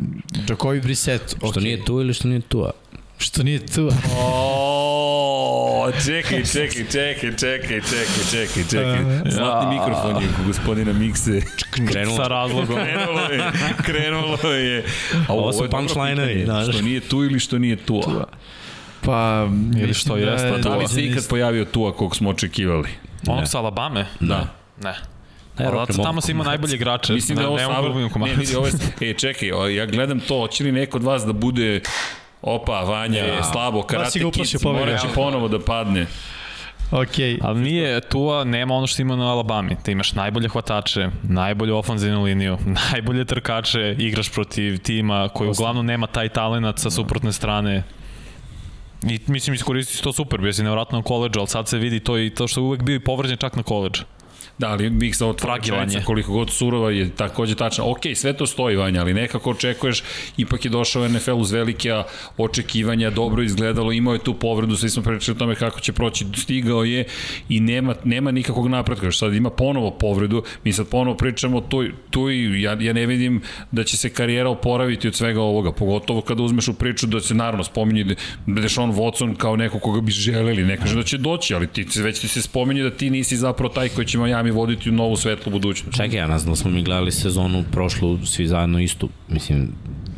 [0.50, 2.72] Jacobi Brissett, Što nije tu ili što nije Tua?
[3.18, 3.90] Što nije tu?
[6.06, 9.32] Čekaj, čekaj, čekaj, čekaj, čekaj, čekaj, čekaj.
[9.32, 11.42] Zlatni mikrofon je kod gospodina Mikse.
[11.88, 12.16] Krenulo.
[12.16, 12.76] Sa razlogom.
[12.76, 13.52] Krenulo je,
[13.84, 14.86] krenulo je.
[15.28, 15.68] A Ovo su
[16.46, 16.68] znaš.
[16.70, 18.04] Što nije tu ili što nije tu.
[19.02, 19.48] Pa,
[19.78, 22.90] Ili što jeste, je- Da li se ikad pojavio tu kog smo očekivali?
[23.28, 24.06] Onog sa Alabame?
[24.20, 24.48] Da.
[24.84, 25.13] Ne.
[25.58, 27.14] Rocker tamo se ima najbolje igrače.
[27.14, 27.94] Mislim da je ovo savr...
[27.94, 28.74] da Ne, vidi, ovo je...
[29.02, 31.82] E, čekaj, o, ja gledam to, hoće li neko od vas da bude
[32.42, 34.86] Opa, Vanja je slabo, karate ga kid, uplašio pobegao.
[34.86, 36.06] morat će ponovo da padne.
[36.92, 37.40] Okej.
[37.42, 39.78] Ali nije, Tua nema ono što ima na Alabami.
[39.84, 42.58] Ti imaš najbolje hvatače, najbolju ofanzivnu liniju,
[42.92, 47.84] najbolje trkače, igraš protiv tima koji uglavnom nema taj talenat sa suprotne strane.
[49.04, 52.00] I mislim iskoristi si to super, bio si nevratno na koleđu, ali sad se vidi
[52.00, 54.04] to i to što je uvek bio i povređen čak na koleđu.
[54.58, 56.06] Da, ali Miksa ovo tvoja Fragilan rečenica, je.
[56.06, 57.84] koliko god surova je takođe tačna.
[57.84, 60.04] Ok, sve to stoji, Vanja, ali nekako očekuješ,
[60.38, 61.94] ipak je došao NFL uz velike
[62.38, 66.26] očekivanja, dobro izgledalo, imao je tu povredu, svi smo pričali o tome kako će proći,
[66.36, 67.06] stigao je
[67.50, 69.12] i nema, nema nikakvog napretka.
[69.12, 73.42] Sad ima ponovo povredu, mi sad ponovo pričamo tu, tu i ja, ja ne vidim
[73.72, 77.34] da će se karijera oporaviti od svega ovoga, pogotovo kada uzmeš u priču da se
[77.34, 78.14] naravno spominje da
[78.46, 81.68] da je Deshaun Watson kao neko koga bi želeli, ne kaže da će doći, ali
[81.68, 84.94] ti, već ti se spominje da ti nisi zapravo taj koji će Miami voditi u
[84.94, 85.98] novu svetlu budućnost.
[85.98, 89.10] Čekaj, ja znam da smo mi gledali sezonu prošlu svi zajedno istu.
[89.30, 89.68] Mislim,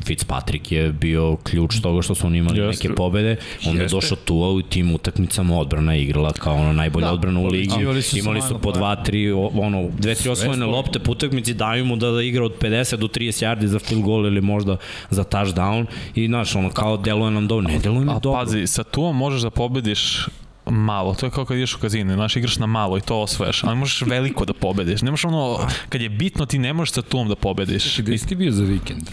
[0.06, 2.84] Fitzpatrick je bio ključ toga što su oni imali Jeste.
[2.84, 3.36] neke pobede.
[3.66, 7.40] Onda je došao tu u tim utakmicama odbrana je igrala kao ono najbolja Da, odbrana
[7.40, 7.70] u ligi.
[7.70, 10.72] pobeđivali su Imali su po Lions, dva, tri, o- ono, dve, tri osvojene stoji.
[10.72, 14.04] lopte po utakmici, daju mu da, da igra od 50 do 30 yardi za field
[14.04, 14.78] goal ili možda
[15.10, 18.32] za touchdown i znaš, ono kao deluje nam dobro, ne deluje A dobro.
[18.36, 20.26] pazi, sa Tuom možeš da pobediš
[20.72, 23.64] malo, to je kao kad ideš u kazine, znaš, igraš na malo i to osvoješ,
[23.64, 25.02] ali možeš veliko da pobediš.
[25.02, 28.00] Nemaš ono, kad je bitno ti ne možeš sa Tuom da pobediš.
[28.00, 29.04] Gde si ti bio za vikend?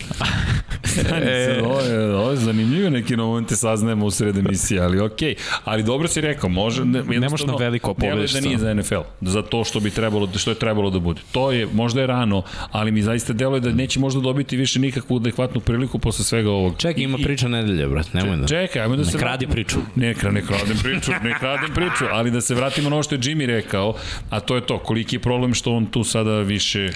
[1.22, 1.62] E.
[1.64, 5.34] ovo je, ovo je zanimljivo, neki momente saznajemo u sred emisije, ali okej.
[5.64, 8.46] Ali dobro si rekao, može, ne, možeš jednostavno, na veliko deluje pobediš da to.
[8.46, 11.20] nije za NFL, za to što bi trebalo, što je trebalo da bude.
[11.32, 15.16] To je, možda je rano, ali mi zaista deluje da neće možda dobiti više nikakvu
[15.16, 16.74] adekvatnu priliku posle svega ovog.
[16.78, 18.46] Čekaj, ima priča nedelje, brat, nemoj da.
[18.46, 19.16] Čekaj, ajmo da se...
[19.16, 19.78] Ne kradi priču.
[19.94, 23.18] Ne, ne kradem priču, ne kradem priču, ali da se vratimo na ovo što je
[23.18, 23.94] Jimmy rekao,
[24.30, 26.90] a to je to, koliki je problem što on tu sada više...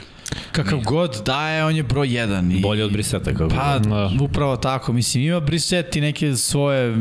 [0.53, 2.53] Kakav god daje, on je broj jedan.
[2.53, 4.11] I, Bolje od Briseta, kako Pa, Da.
[4.21, 4.93] upravo tako.
[4.93, 6.97] Mislim, ima Brissett i neke svoje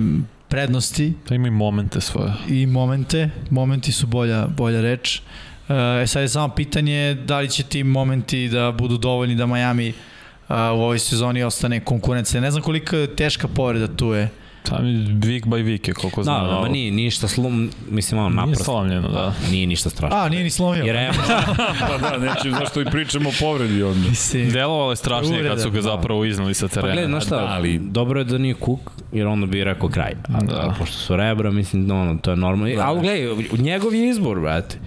[0.48, 2.32] prednosti Da ima i momente svoje.
[2.50, 3.30] i momente.
[3.50, 5.22] Momenti su bolja, bolja reč.
[6.02, 9.93] E, sad je samo pitanje da li će ti momenti da budu dovoljni da Miami
[10.48, 12.41] a, u ovoj sezoni ostane konkurencija.
[12.41, 14.30] Ne znam koliko je teška povreda tu je.
[14.66, 14.78] Tam
[15.22, 16.47] week by week je koliko Da, znam.
[16.47, 18.63] da, ma nije ništa slom, mislim, ono, Nije naprosto.
[18.63, 19.34] slomljeno, da.
[19.51, 20.18] Nije ništa strašno.
[20.18, 20.84] A, nije ni slomio.
[20.84, 21.13] Jer evo,
[21.82, 24.09] Pa da, neće, zašto i pričamo o povredi onda.
[24.09, 25.82] Mislim, Delovalo je strašnije kad su ga da.
[25.82, 26.93] zapravo iznali sa pa terena.
[26.93, 28.80] gledaj, znaš šta, da, ali- dobro je da nije Cook,
[29.11, 30.11] jer onda bi rekao kraj.
[30.26, 30.45] A, Da.
[30.45, 30.76] da.
[30.80, 32.82] pošto su rebra, mislim, ono, to je normalno.
[32.82, 34.78] Ali gledaj, njegov je izbor, brate.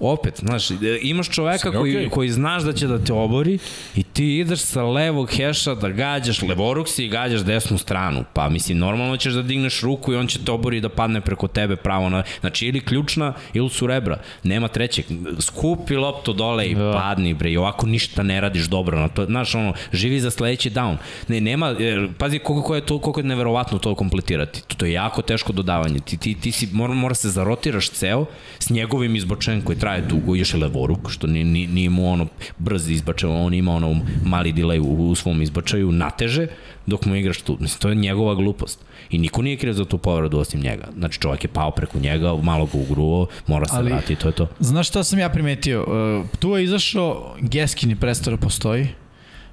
[0.00, 0.68] Opet, znaš,
[1.02, 2.10] imaš čoveka Sve koji, okej.
[2.10, 3.58] koji znaš da će da te obori
[3.96, 8.24] i ti ideš sa levog heša da gađaš levoruk si i gađaš desnu stranu.
[8.32, 11.48] Pa mislim, normalno ćeš da digneš ruku i on će te obori da padne preko
[11.48, 12.22] tebe pravo na...
[12.40, 14.18] Znači, ili ključna, ili su rebra.
[14.42, 15.04] Nema trećeg.
[15.40, 16.92] Skupi loptu dole i Da.
[16.92, 17.52] padni, bre.
[17.52, 18.98] I ovako ništa ne radiš dobro.
[19.00, 20.96] Na to, znaš, ono, živi za sledeći down.
[21.28, 24.62] Ne, nema, jer, pazi koliko je to, koliko je neverovatno to kompletirati.
[24.68, 25.98] To, to je jako teško dodavanje.
[26.00, 28.26] Ti, ti, ti si, mora, mora se zarotiraš ceo
[28.58, 32.26] s njegovim izbačajem koji traje dugo, još je levoruk, što nije, nije, nije mu ono
[32.58, 36.46] brz izbačaj, on ima ono mali delay u, u svom izbačaju, nateže,
[36.86, 37.56] dok mu igraš tu.
[37.60, 38.84] Mislim, to je njegova glupost.
[39.10, 40.88] I niko nije kriv za tu povredu osim njega.
[40.98, 44.32] Znači, čovjek je pao preko njega, malo ga ugruo, mora se Ali- vratiti, to je
[44.32, 44.46] to.
[44.60, 45.82] Znaš šta sam ja primetio?
[45.82, 48.88] Uh, tu je izašao, Geskin je prestao da postoji.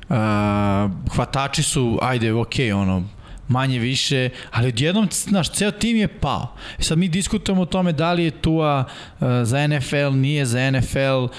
[0.09, 0.15] Uh,
[1.15, 3.03] hvatači su, ajde, okej, okay, ono,
[3.47, 6.55] manje više, ali odjednom, znaš, ceo tim je pao.
[6.79, 10.71] I sad mi diskutujemo o tome da li je Tua uh, za NFL, nije za
[10.71, 11.29] NFL, uh,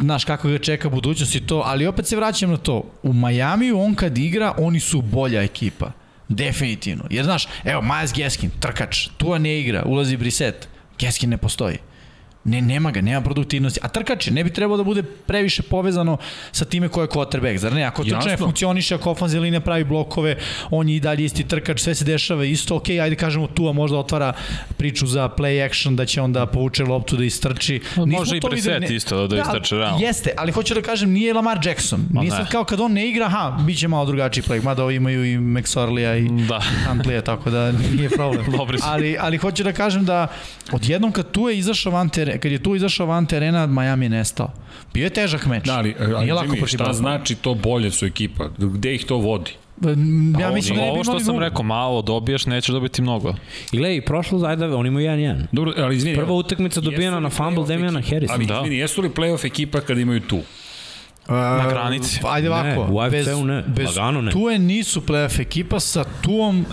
[0.00, 2.82] znaš, kako ga čeka budućnost i to, ali opet se vraćam na to.
[3.02, 5.90] U Majamiju on kad igra, oni su bolja ekipa.
[6.28, 7.04] Definitivno.
[7.10, 10.68] Jer znaš, evo, Miles Geskin, trkač, Tua ne igra, ulazi Brissett,
[10.98, 11.78] Geskin ne postoji.
[12.46, 13.80] Ne, nema ga, nema produktivnosti.
[13.82, 16.16] A trkač je, ne bi trebalo da bude previše povezano
[16.52, 17.56] sa time ko je quarterback.
[17.56, 17.82] Zar ne?
[17.84, 18.46] Ako trčanje Jasno.
[18.46, 20.36] funkcioniše, ako ofanzija linija pravi blokove,
[20.70, 22.76] on je i dalje isti trkač, sve se dešava isto.
[22.76, 24.32] Ok, ajde kažemo tu, a možda otvara
[24.76, 27.74] priču za play action, da će onda povuče loptu da istrči.
[27.74, 29.98] Nismo Može i videli, Brissett ne- isto da istrče, realno.
[30.00, 32.00] Jeste, ali hoću da kažem, nije Lamar Jackson.
[32.10, 32.36] Ma Nije ne.
[32.36, 34.62] sad kao kad on ne igra, ha, bit će malo drugačiji play.
[34.62, 36.60] Mada ovi imaju i McSorleya i Da.
[36.86, 38.44] Huntley, tako da nije problem.
[38.58, 40.26] Dobri ali, ali hoću da kažem da
[40.72, 42.08] odjednom kad tu je izašao van
[42.38, 44.52] terena, kad je tu izašao van terena, Miami je nestao.
[44.94, 45.64] Bio je težak meč.
[45.64, 46.92] Da, ali, ali Nije lako Jimmy, šta Baltimora.
[46.92, 48.48] znači to bolje su ekipa?
[48.58, 49.50] Gde ih to vodi?
[50.40, 53.34] Ja mislim da ne bi Ovo što sam rekao, malo dobiješ, nećeš dobiti mnogo.
[53.72, 55.46] I gledaj, prošlo, ajde, oni imaju 1-1.
[55.52, 56.16] Dobro, ali izvini.
[56.16, 58.00] Prva utakmica dobijena na fumble Damiana?
[58.10, 58.34] Harrisa.
[58.34, 58.54] Ali Da.
[58.56, 60.40] izvini, jesu li playoff ekipa kad imaju tu?
[61.28, 62.20] Na granici.
[62.24, 62.66] Ajde ovako.
[62.68, 64.32] Ne, u AFC-u ne, Bez lagano ne.
[64.32, 66.64] Tue nisu playoff ekipa sa Tuom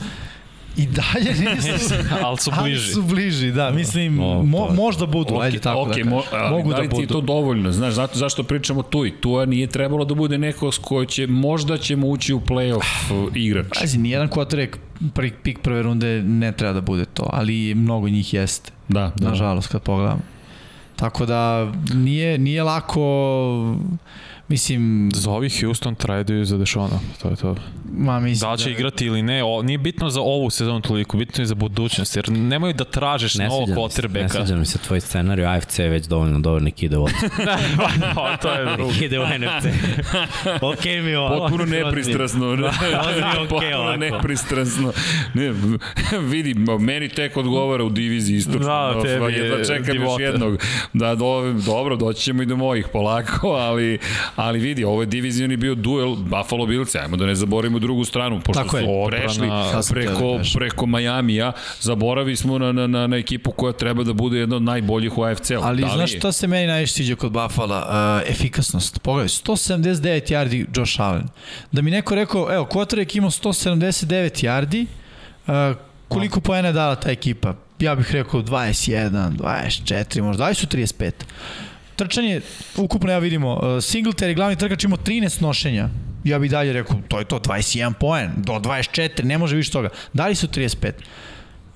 [0.78, 1.94] i dalje nisu.
[2.24, 2.94] Ali su Ali bliži.
[2.94, 3.72] su bliži, da.
[3.72, 6.08] Mislim, No, mo, je- možda budu, ajde tako okay, da kažem.
[6.08, 7.14] mo, ali Mogu da da li ti je budu.
[7.14, 7.72] to dovoljno?
[7.72, 11.28] Znaš, zato, zašto pričamo tu i tu nije trebalo da bude neko s koji će,
[11.28, 13.66] možda ćemo ući u playoff uh, igrač.
[13.80, 14.76] Pazi, nijedan quarterback
[15.14, 19.30] prvi pik prve runde ne treba da bude to, ali mnogo njih jeste, Da, da.
[19.30, 20.22] nažalost, kad pogledam.
[20.96, 23.76] Tako da nije, nije lako,
[24.48, 27.56] mislim, Zovi Houston traduju za Dešona, to je to.
[27.92, 31.18] ma mislim Da li će igrati ili ne, o, nije bitno za ovu sezonu toliko,
[31.18, 34.30] bitno je za budućnost, jer nemaju da tražiš Ne novog se, ne quarterbacka.
[34.38, 37.08] sviđa mi se tvoj scenarij, AFC je već dovoljno dobar, nek ide u
[38.16, 38.92] Pa, to je drugo.
[39.02, 39.66] ide u NFC.
[40.62, 41.38] ok mi je ovo.
[41.40, 42.58] Potpuno nepristrasno.
[43.50, 43.98] Potpuno ovako.
[43.98, 44.94] nepristrasno.
[45.34, 45.54] Ne,
[46.20, 48.60] vidi, meni tek odgovara u diviziji istočno.
[48.60, 50.24] Da, tebi je da čekam još divota.
[50.24, 50.60] jednog.
[50.94, 54.00] Da, do, dobro, doći ćemo i do mojih polako, ali,
[54.44, 58.42] ali vidi, ovo je divizioni bio duel Buffalo Bills, ajmo da ne zaboravimo drugu stranu,
[58.46, 58.84] pošto Tako je.
[58.84, 59.26] su Odbrana.
[59.26, 64.14] prešli da preko, preko Majamija, zaboravi smo na, na, na, na ekipu koja treba da
[64.14, 65.60] bude jedna od najboljih u AFC-u.
[65.62, 66.20] Ali da znaš je?
[66.20, 67.78] šta se meni najviše sviđa kod Buffalo?
[67.78, 69.00] Uh, efikasnost.
[69.02, 71.28] Pogledaj, 179 yardi Josh Allen.
[71.72, 74.86] Da mi neko rekao, evo, Kotrek imao 179 yardi,
[75.48, 75.78] uh,
[76.08, 77.54] koliko poena je dala ta ekipa?
[77.80, 81.12] Ja bih rekao 21, 24, možda, daj su 35.
[81.96, 82.42] Trčanje,
[82.78, 85.90] ukupno ja vidimo, uh, Singletary, glavni trkač imao 13 nošenja.
[86.24, 89.90] Ja bih dalje rekao, to je to, 21 poen, do 24, ne može više toga.
[90.14, 90.92] Dali su 35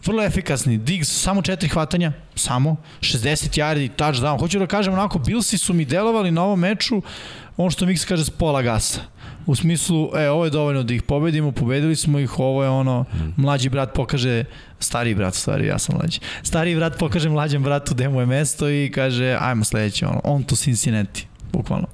[0.06, 0.78] vrlo efikasni.
[0.78, 4.40] Diggs samo četiri hvatanja, samo 60 yardi, touchdown.
[4.40, 7.02] Hoću da kažem onako, Billsi su mi delovali na ovom meču
[7.58, 9.02] ono što Mix kaže s pola gasa.
[9.48, 13.06] U smislu, e, ovo je dovoljno da ih pobedimo, pobedili smo ih, ovo je ono,
[13.38, 14.44] mlađi brat pokaže,
[14.80, 16.20] stariji brat, u stvari, ja sam mlađi.
[16.44, 20.44] Stariji brat pokaže mlađem bratu gde mu je mesto i kaže, ajmo sledeće, ono, on
[20.44, 21.88] to Cincinnati, bukvalno.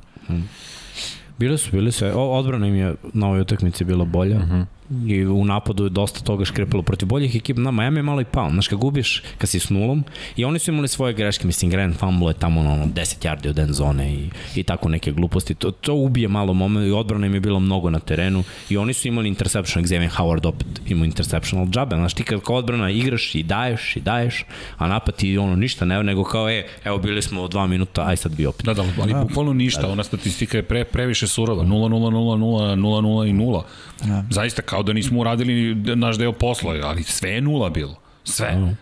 [1.37, 2.05] Bile su, bile su.
[2.05, 4.39] O, odbrana im je na ovoj utakmici bila bolja.
[4.39, 4.61] Mhm.
[5.07, 7.61] I u napadu je dosta toga škrepalo protiv boljih ekipa.
[7.61, 8.49] Na, Miami je malo i pao.
[8.49, 10.03] Znaš, kad gubiš, kad si s nulom,
[10.35, 13.59] i oni su imali svoje greške, mislim, Grand Fumble je tamo ono, 10 yardi od
[13.59, 15.55] end zone i, i tako neke gluposti.
[15.55, 18.93] To, to ubije malo moment i odbrana im je bilo mnogo na terenu i oni
[18.93, 22.89] su imali interception, Xavier Howard opet imao interception, ali džabe, znaš, ti kad kao odbrana
[22.89, 24.45] igraš i daješ i daješ,
[24.77, 28.17] a napad ti ono ništa ne, nego kao, e, evo bili smo dva minuta, aj
[28.17, 28.65] sad bi opet.
[28.65, 32.75] Da, da, ali bukvalno ništa, ona statistika je pre, previše surova, 0, 0, 0, 0,
[32.75, 33.61] 0, 0 i 0.
[34.03, 34.23] Da.
[34.29, 37.95] Zaista kao da nismo uradili naš deo posla, ali sve je nula bilo.
[38.23, 38.55] Sve.
[38.55, 38.77] Mm.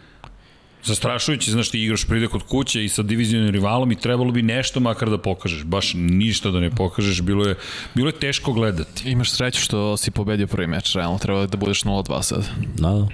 [0.83, 4.79] Zastrašujući, znaš, ti igraš pride kod kuće i sa divizionim rivalom i trebalo bi nešto
[4.79, 5.63] makar da pokažeš.
[5.63, 7.55] Baš ništa da ne pokažeš, bilo je,
[7.95, 9.11] bilo je teško gledati.
[9.11, 12.49] Imaš sreću što si pobedio prvi meč, realno treba da budeš 0-2 sad.
[12.75, 13.07] Da, da.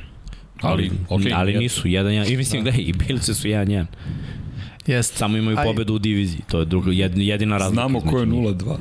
[0.61, 2.33] Ali, okay, ali nisu, 1-1.
[2.33, 3.85] I mislim da, da i Bilce su 1-1.
[4.88, 5.17] Jeste.
[5.17, 7.73] Samo imaju pobedu u diviziji, to je druga, jedina razlika.
[7.73, 8.55] Znamo ko je 0-2.
[8.55, 8.75] da.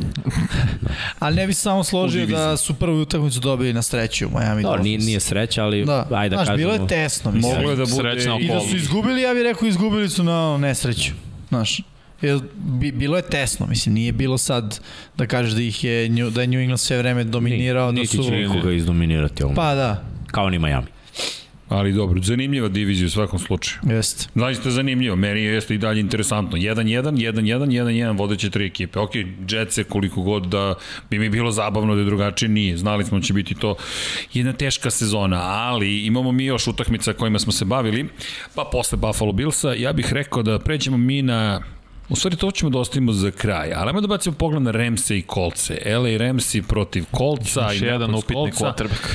[1.18, 4.62] ali ne bi se samo složio da su prvu utakmicu dobili na sreću u Miami
[4.62, 6.08] da, nije, nije sreća, ali da.
[6.10, 6.56] ajde da Znaš, kažemo.
[6.56, 7.54] bilo je tesno, mislim.
[7.54, 10.58] Moglo je da bude Srećna I da su izgubili, ja bih rekao izgubili su na
[10.58, 11.12] nesreću.
[11.48, 11.80] Znaš,
[12.22, 14.80] Jer bi, bilo je tesno, mislim, nije bilo sad
[15.16, 17.92] da kažeš da ih je, da je New England sve vreme dominirao.
[17.92, 18.16] Ni, da su...
[18.16, 19.54] Niti će nikoga izdominirati ovom.
[19.54, 20.04] Pa da.
[20.26, 20.86] Kao ni Miami.
[21.68, 23.78] Ali dobro, zanimljiva divizija u svakom slučaju.
[23.82, 24.26] Jeste.
[24.34, 26.58] Zaista zanimljivo, meni je jeste i dalje interesantno.
[26.58, 28.98] 1-1, 1-1, 1-1, vodeće tri ekipe.
[28.98, 29.10] Ok,
[29.48, 30.74] Jets je koliko god da
[31.10, 32.76] bi mi bilo zabavno da je drugačije, nije.
[32.76, 33.76] Znali smo da će biti to
[34.32, 38.08] jedna teška sezona, ali imamo mi još utakmica kojima smo se bavili,
[38.54, 41.62] pa posle Buffalo Billsa, ja bih rekao da pređemo mi na
[42.08, 45.18] U stvari to ćemo da ostavimo za kraj, ali ajmo da bacimo pogled na Remse
[45.18, 45.78] i Kolce.
[45.86, 49.14] LA Remsi protiv Kolca Još i jedan upitni quarterback.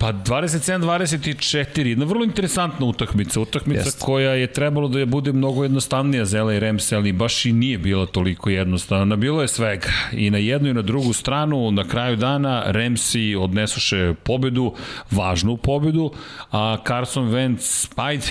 [0.00, 4.02] Pa 27-24, jedna vrlo interesantna utakmica, utakmica Jest.
[4.02, 7.78] koja je trebalo da je bude mnogo jednostavnija za LA Rams, ali baš i nije
[7.78, 9.16] bila toliko jednostavna.
[9.16, 14.14] Bilo je svega i na jednu i na drugu stranu, na kraju dana Ramsi odnesuše
[14.22, 14.74] pobedu,
[15.10, 16.12] važnu pobedu,
[16.50, 18.26] a Carson Wentz, ajde,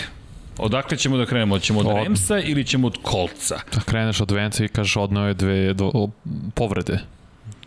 [0.57, 1.59] Odakle ćemo da krenemo?
[1.59, 3.59] Ćemo od Od- Ramsa ili ćemo od Kolca?
[3.75, 6.09] Da kreneš od Vence i kažeš odneo je dve do,
[6.53, 6.99] povrede.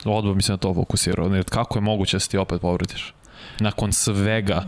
[0.05, 1.43] Odbog mi se na to fokusirao.
[1.51, 3.15] Kako je moguće da se ti opet povrediš?
[3.63, 4.65] Nakon svega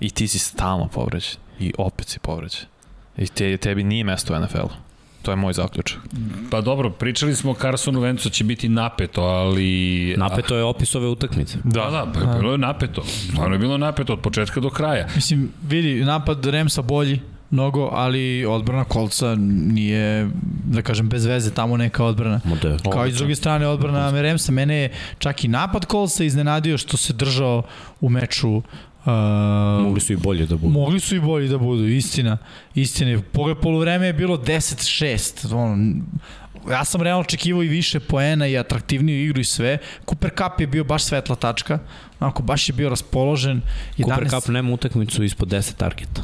[0.00, 1.36] i ti si stalno povređen.
[1.60, 2.66] I opet si povređen.
[3.16, 4.70] I te, tebi nije mesto u NFL-u.
[5.22, 5.98] To je moj zaključak.
[6.50, 10.14] Pa dobro, pričali smo o Carsonu Wentzu će biti napeto, ali...
[10.16, 11.58] Napeto je opis ove utakmice.
[11.64, 13.02] Da, da, pa bilo je napeto.
[13.04, 15.06] Stvarno je bilo napeto od početka do kraja.
[15.14, 17.20] Mislim, vidi, napad Remsa bolji,
[17.50, 20.28] mnogo, ali odbrana Kolca nije,
[20.64, 22.40] da kažem, bez veze tamo neka odbrana.
[22.44, 26.24] Mo da, Kao i s druge strane odbrana Remsa, mene je čak i napad Kolca
[26.24, 27.62] iznenadio što se držao
[28.00, 28.62] u meču
[29.04, 30.72] Uh, mogli su i bolje da budu.
[30.72, 32.38] Mogli su i bolji da budu, istina.
[32.74, 33.22] Istina.
[33.32, 35.54] Pogled polovreme je bilo 10-6.
[35.54, 35.94] Ono,
[36.70, 39.78] ja sam realno očekivao i više poena i atraktivniju igru i sve.
[40.08, 41.78] Cooper Cup je bio baš svetla tačka.
[42.20, 43.60] Onako, baš je bio raspoložen.
[43.96, 46.22] Cooper Cup nema utakmicu ispod 10 targeta.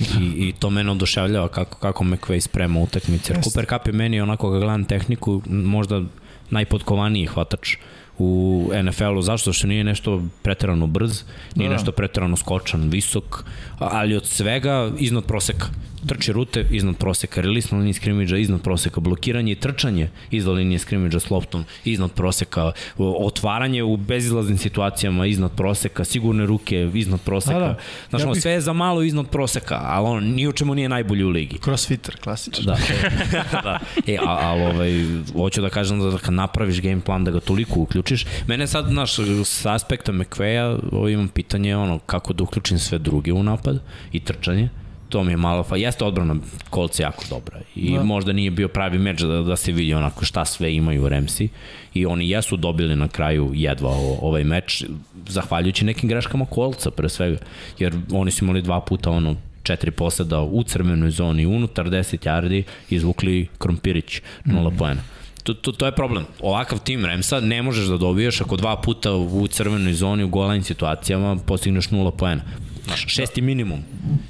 [0.00, 3.32] I, I to mene oduševljava kako, kako McVay sprema utakmice.
[3.32, 3.42] Jer.
[3.42, 6.02] Cooper Cup je meni onako ga gledam tehniku, možda
[6.50, 7.76] najpodkovaniji hvatač
[8.18, 9.22] u NFL-u.
[9.22, 9.52] Zašto?
[9.52, 11.22] Što nije nešto preterano brz,
[11.54, 11.72] nije Da.
[11.72, 13.44] nešto preterano skočan, visok,
[13.78, 15.66] ali od svega iznad proseka.
[16.06, 20.78] Trči rute iznad proseka, release na liniji skrimidža iznad proseka, blokiranje i trčanje iznad linije
[20.78, 27.58] skrimidža s loptom iznad proseka, otvaranje u bezizlaznim situacijama iznad proseka, sigurne ruke iznad proseka.
[27.58, 27.76] Da, Da.
[28.10, 30.74] Znači, Ja ono, bih- sve je za malo iznad proseka, ali on ni u čemu
[30.74, 31.58] nije najbolji u ligi.
[31.58, 32.64] Crossfitter, klasičan.
[32.64, 32.76] Da.
[33.64, 33.78] da.
[34.06, 34.90] E, a, ali ovaj,
[35.32, 39.16] hoću da kažem da kad napraviš game plan da ga toliko uključiš, mene sad, znaš,
[39.44, 43.82] s aspekta McVeja ovaj, imam pitanje ono, kako da uključim sve druge u napad
[44.12, 44.68] i trčanje.
[45.10, 46.36] To mi je malo, pa jeste odbrana
[46.70, 47.98] kolce jako dobra i Da.
[47.98, 48.04] da.
[48.04, 51.48] možda nije bio pravi meč da, da se vidi onako šta sve imaju Remsi
[51.94, 53.90] i oni jesu dobili na kraju jedva
[54.22, 54.84] ovaj meč
[55.28, 57.38] zahvaljujući nekim greškama kolca pre svega,
[57.78, 62.62] jer oni su imali dva puta ono četiri poseda u crvenoj zoni unutar 10 yardi
[62.90, 64.76] izvukli Krompirić 0 mm.
[64.76, 65.02] poena.
[65.42, 66.24] To, to, to je problem.
[66.40, 70.62] Ovakav tim Remsa ne možeš da dobiješ ako dva puta u crvenoj zoni u golan
[70.62, 72.42] situacijama postigneš 0 poena.
[72.90, 73.82] Znaš, šesti minimum.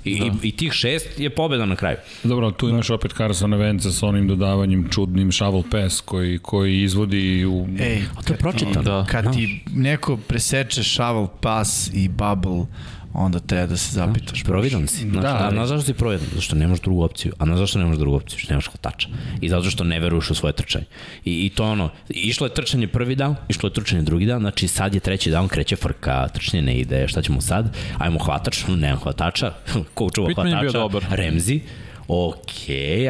[0.04, 0.26] I, da.
[0.26, 1.96] i, I tih šest je pobeda na kraju.
[2.24, 7.44] Dobro, tu imaš opet Carsona Venca sa onim dodavanjem čudnim shovel pass koji, koji izvodi
[7.44, 7.68] u...
[7.80, 8.82] Ej, A to je pročitano.
[8.82, 9.06] Da.
[9.10, 12.66] kad ti neko preseče shovel pass i bubble,
[13.14, 14.42] onda treba da se zapitaš.
[14.44, 14.96] Providan si.
[15.00, 16.26] Znaš, Da, da, ali- a znaš zašto si providan?
[16.26, 17.32] Zato što nemaš drugu opciju.
[17.38, 18.38] A znaš zašto nemaš drugu opciju?
[18.38, 19.08] Što nemaš hvatača.
[19.40, 20.84] I zato što ne veruješ u svoje trčanje.
[21.24, 24.68] I, I to ono, išlo je trčanje prvi dan, išlo je trčanje drugi dan, znači
[24.68, 27.76] sad je treći dan, kreće frka, trčanje ne ide, šta ćemo sad?
[27.98, 29.52] Ajmo hvatač, nema hvatača,
[29.94, 30.62] ko čuva Pittman je hvatača?
[30.62, 31.04] bio dobar.
[31.10, 31.60] Remzi.
[32.08, 32.50] Ok,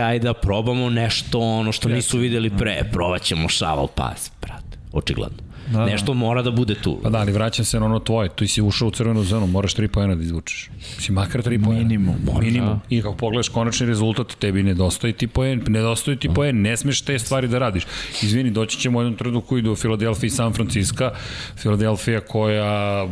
[0.03, 2.89] ajde da probamo nešto ono što nisu videli pre.
[2.93, 4.79] Probat ćemo šaval pas, brate.
[4.93, 5.39] Očigledno.
[5.71, 5.87] Da, da.
[5.87, 6.99] Nešto mora da bude tu.
[7.03, 8.29] Pa da, ali vraćam se na ono tvoje.
[8.29, 10.71] Tu si ušao u crvenu zonu, moraš 3 poena da izvučeš.
[10.99, 11.83] Si makar 3 poena.
[11.83, 12.17] Minimum.
[12.41, 12.81] Minimum.
[12.89, 17.19] I kako pogledaš konačni rezultat, tebi nedostaje ti poen, nedostaje ti poen, ne smeš te
[17.19, 17.87] stvari da radiš.
[18.23, 21.11] Izvini, doći ćemo u jednom trenutku i do Filadelfije i San Francisco.
[21.57, 23.07] Filadelfija koja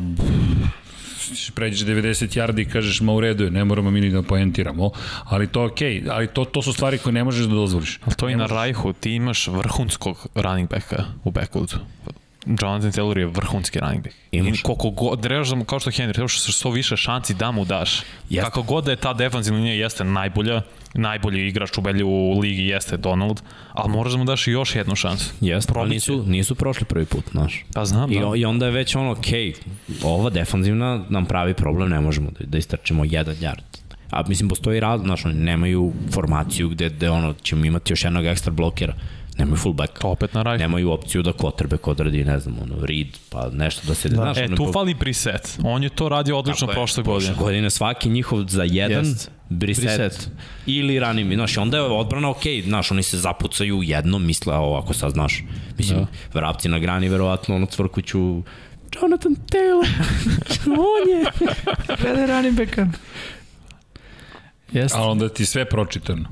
[1.54, 4.90] pređeš 90 yardi i kažeš ma u redu je, ne moramo mi ni da poentiramo,
[5.24, 6.10] ali to je okej, okay.
[6.10, 8.00] ali to, to su stvari koje ne možeš da dozvoliš.
[8.04, 11.76] Ali to i na Rajhu, ti imaš vrhunskog running backa u backwoodu.
[12.48, 14.16] Jonathan Taylor je vrhunski running back.
[14.32, 14.60] Imaš.
[14.60, 17.64] I koliko god, trebaš da mu, kao što Henry, trebaš što više šanci da mu
[17.64, 18.00] daš.
[18.30, 18.44] Jeste.
[18.44, 20.62] Kako god da je ta defanzivna linija jeste najbolja,
[20.94, 23.40] najbolji igrač u belju u ligi jeste Donald,
[23.72, 25.32] ali moraš da mu daš još jednu šansu.
[25.40, 25.94] Jeste, ali Probat će.
[25.94, 27.64] nisu, nisu prošli prvi put, znaš.
[27.74, 28.36] Pa znam, I, da.
[28.36, 29.54] I onda je već ono, okej,
[30.02, 33.78] ova defanzivna nam pravi problem, ne možemo da, da istrčimo jedan yard.
[34.10, 38.26] A mislim, postoji raz, znaš, oni nemaju formaciju gde, gde ono, ćemo imati još jednog
[38.26, 38.94] ekstra blokera.
[39.38, 39.98] Nemaju fullback.
[39.98, 40.58] To opet na Rajhu.
[40.58, 44.08] Nemaju opciju da quarterback odradi, ne znam, ono, read, pa nešto da se...
[44.08, 44.14] Da.
[44.16, 45.58] Znaš, E, tu po- fali preset.
[45.64, 47.34] On je to radio odlično Tako je, prošle godine.
[47.34, 49.30] godine svaki njihov za jedan Jest.
[49.48, 50.30] briset, Brissett.
[50.66, 54.94] ili ranim, znaš, onda je odbrana okej, znaš, oni se zapucaju jedno, misle, a ovako
[54.94, 55.44] sad, znaš,
[55.78, 56.06] mislim, da.
[56.34, 58.42] vrapci na grani, verovatno, ono cvrkuću,
[58.94, 59.88] Jonathan Taylor,
[60.88, 61.24] on je.
[61.96, 62.88] Glede running backa.
[64.72, 64.98] Jeste.
[64.98, 66.24] A onda ti sve pročitano.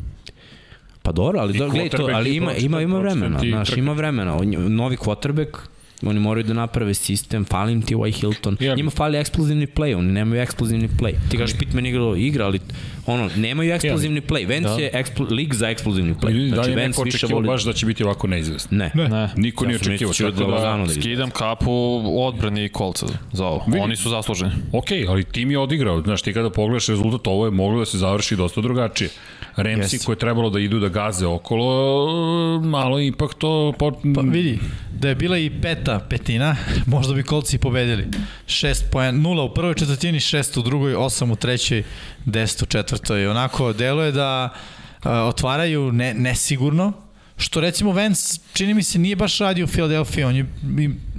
[1.06, 3.92] Pa dobro, ali, I do, gledaj to, ali i ima, ima, ima vremena, znaš, ima
[3.92, 5.56] vremena, On, novi quarterback,
[6.02, 8.74] oni moraju da naprave sistem, fali im ti ovaj Hilton, Ja.
[8.74, 11.12] njima fali eksplozivni play, oni nemaju eksplozivni play.
[11.30, 12.60] Ti kažeš Pittman igrao igra, ali
[13.06, 14.48] ono, nemaju eksplozivni play.
[14.48, 14.82] Vance Da.
[14.82, 16.48] je eksplo, lig za eksplozivni I play.
[16.50, 17.46] da Znači, li je Vance neko više očekivao voli...
[17.48, 18.78] baš da će biti ovako neizvesno?
[18.78, 18.90] Ne.
[18.94, 19.28] Ne.
[19.36, 20.84] Niko nije Ja očekivao, mislio tako da da...
[20.86, 21.00] da.
[21.00, 23.64] Skidam kapu odbrani kolca za ovo.
[23.66, 23.78] Vidi.
[23.78, 24.52] Oni su zasluženi.
[24.72, 26.00] Ok, ali tim je odigrao.
[26.02, 29.10] Znaš, ti kada pogledaš rezultat, ovo je moglo da se završi dosta drugačije.
[29.56, 30.06] Remsi Jeste.
[30.06, 33.72] koje je trebalo da idu da gaze okolo, malo ipak to...
[33.78, 33.92] Po...
[34.14, 34.58] Pa vidi,
[34.92, 38.06] da je bila i peta petina, možda bi kolci i pobedili.
[38.46, 41.82] 6 poen, 0 u prvoj četvrtini, 6 u drugoj, 8 u trećoj,
[42.26, 43.28] 10 u četvrtoj.
[43.28, 46.92] Onako, delo je da uh, otvaraju ne, nesigurno,
[47.36, 50.46] što recimo Vance čini mi se nije baš radio u Philadelphia, on je,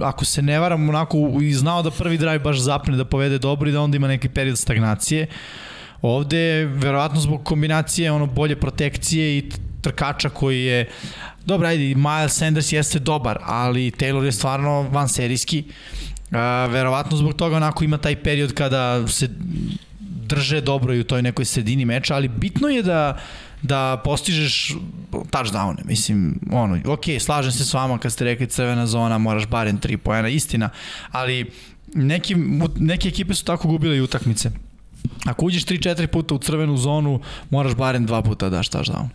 [0.00, 3.68] ako se ne varam, onako i znao da prvi drive baš zapne da povede dobro
[3.68, 5.26] i da onda ima neki period stagnacije.
[6.02, 9.50] Ovde, verovatno zbog kombinacije ono bolje protekcije i
[9.82, 10.88] trkača koji je
[11.48, 15.64] Dobro, ajde, Miles Sanders jeste dobar, ali Taylor je stvarno van serijski.
[16.32, 19.28] A, verovatno zbog toga onako ima taj period kada se
[20.00, 23.18] drže dobro i u toj nekoj sredini meča, ali bitno je da
[23.62, 24.74] da postižeš
[25.10, 25.84] touchdowne.
[25.84, 29.96] Mislim, ono, ok, slažem se s vama kad ste rekli crvena zona, moraš barem 3
[29.96, 30.70] poena, istina,
[31.10, 31.50] ali
[31.94, 32.34] neki,
[32.76, 34.50] neke ekipe su tako gubile i utakmice.
[35.24, 39.08] Ako uđeš 3-4 puta u crvenu zonu, moraš barem dva puta da daš touchdown.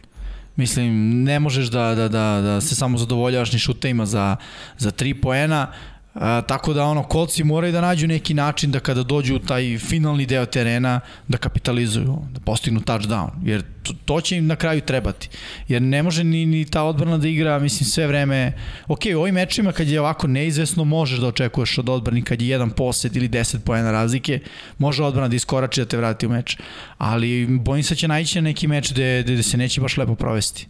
[0.56, 4.36] Mislim, ne možeš da, da, da, da se samo zadovoljavaš ni šutejima za,
[4.78, 5.68] za 3 poena,
[6.14, 9.78] A, tako da ono kolci moraju da nađu neki način da kada dođu u taj
[9.78, 14.82] finalni deo terena da kapitalizuju, da postignu touchdown, jer to, to će im na kraju
[14.82, 15.30] trebati.
[15.68, 18.54] Jer ne može ni, ni ta odbrana da igra, mislim sve vreme.
[18.88, 22.48] Ok, u ovim mečima kad je ovako neizvesno možeš da očekuješ od odbrani kad je
[22.48, 24.40] jedan posed ili 10 poena razlike,
[24.78, 26.58] može odbrana da iskorači da te vrati u meč.
[26.98, 30.16] Ali bojim se da će naići na neki meč gde, gde se neće baš lepo
[30.16, 30.68] provesti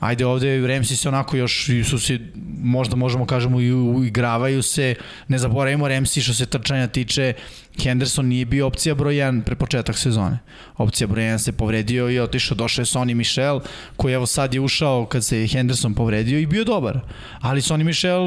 [0.00, 2.18] ajde ovde Ramsi se onako još su se
[2.62, 4.94] možda možemo kažemo i uigravaju se.
[5.28, 7.32] Ne zaboravimo Ramsi što se trčanja tiče
[7.82, 10.38] Henderson nije bio opcija broj 1 pre početak sezone.
[10.76, 13.60] Opcija broj 1 se povredio i otišao došao je Sonny Michel
[13.96, 17.00] koji evo sad je ušao kad se Henderson povredio i bio dobar.
[17.40, 18.22] Ali Sonny Michel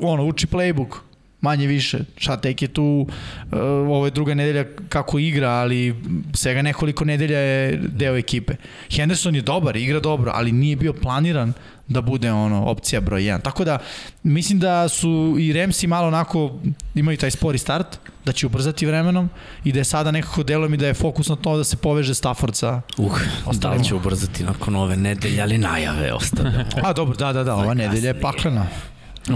[0.00, 1.13] ono uči playbook
[1.44, 1.98] manje više.
[2.16, 5.94] Šta tek je tu, uh, ovo je druga nedelja kako igra, ali
[6.34, 8.54] svega nekoliko nedelja je deo ekipe.
[8.90, 11.52] Henderson je dobar, igra dobro, ali nije bio planiran
[11.88, 13.42] da bude ono opcija broj 1.
[13.42, 13.78] Tako da
[14.22, 16.58] mislim da su i Remsi malo onako
[16.94, 19.30] imaju taj spori start, da će ubrzati vremenom
[19.64, 22.14] i da je sada nekako delo mi da je fokus na to da se poveže
[22.14, 23.82] Stafford sa Uh, da Ostalima.
[23.82, 26.64] li će ubrzati nakon ove nedelje, ali najave ostavljamo.
[26.82, 28.66] A dobro, da, da, da, ova nedelja je paklena.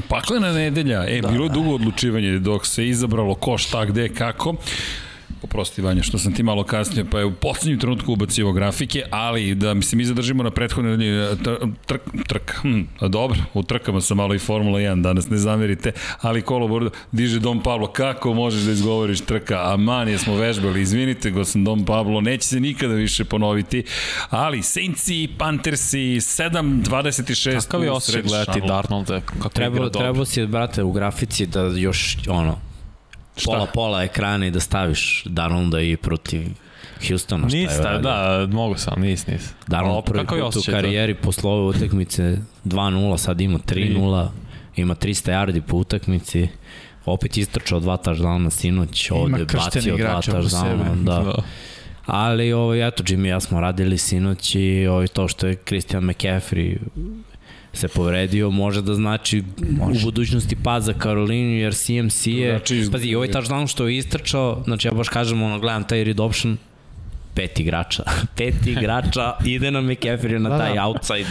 [0.08, 4.54] Paklena nedelja, e, da, bilo je dugo odlučivanje dok se izabralo ko, šta, gde, kako.
[5.42, 9.54] Oprosti Vanja, što sam ti malo kasnije, pa je u poslednjem trenutku ubacivo grafike, ali
[9.54, 14.00] da mi se mi zadržimo na prethodnoj nedelji, tr- trk, trk, hm, dobro, u trkama
[14.00, 18.62] sam malo i Formula 1, danas ne zamerite, ali kolobor diže Dom Pablo, kako možeš
[18.62, 23.24] da izgovoriš trka, aman, jesmo vežbali, izvinite go sam Dom Pablo, neće se nikada više
[23.24, 23.84] ponoviti,
[24.30, 25.98] ali Saintsi, Panthersi,
[26.78, 30.00] 7-26 Kakav je osjećaj gledati Darnolda kako igra Trebalo, dobro?
[30.00, 32.67] trebalo si, brate, u grafici da još, ono,
[33.44, 36.48] pola, pola ekrana i da staviš Darnolda i protiv
[37.08, 37.48] Houstona.
[37.48, 39.52] šta je Nisi, da, mogu sam, nis, nis.
[39.66, 40.76] Darnold prvi put u osjećaj to?
[40.76, 44.28] karijeri posle ove utakmice 2-0, sad ima 3-0
[44.76, 46.48] ima 300 yardi po utakmici,
[47.04, 51.20] opet istrčao dva touchdowna sinoć, ovde bacio dva touchdowna, da.
[51.20, 51.42] da.
[52.06, 56.04] Ali, ovaj, eto, Jimmy i ja smo radili sinoć i ovaj, to što je Christian
[56.04, 56.76] McCaffrey
[57.72, 60.00] se povredio, može da znači može.
[60.00, 64.62] u budućnosti pad za Karolinu, jer CMC je, znači, pazi, ovaj touchdown što je istrčao,
[64.64, 66.56] znači ja baš kažem, ono, gledam taj read option,
[67.38, 68.02] pet igrača,
[68.36, 70.86] pet igrača ide na McCaffrey na taj da, da.
[70.86, 71.28] outside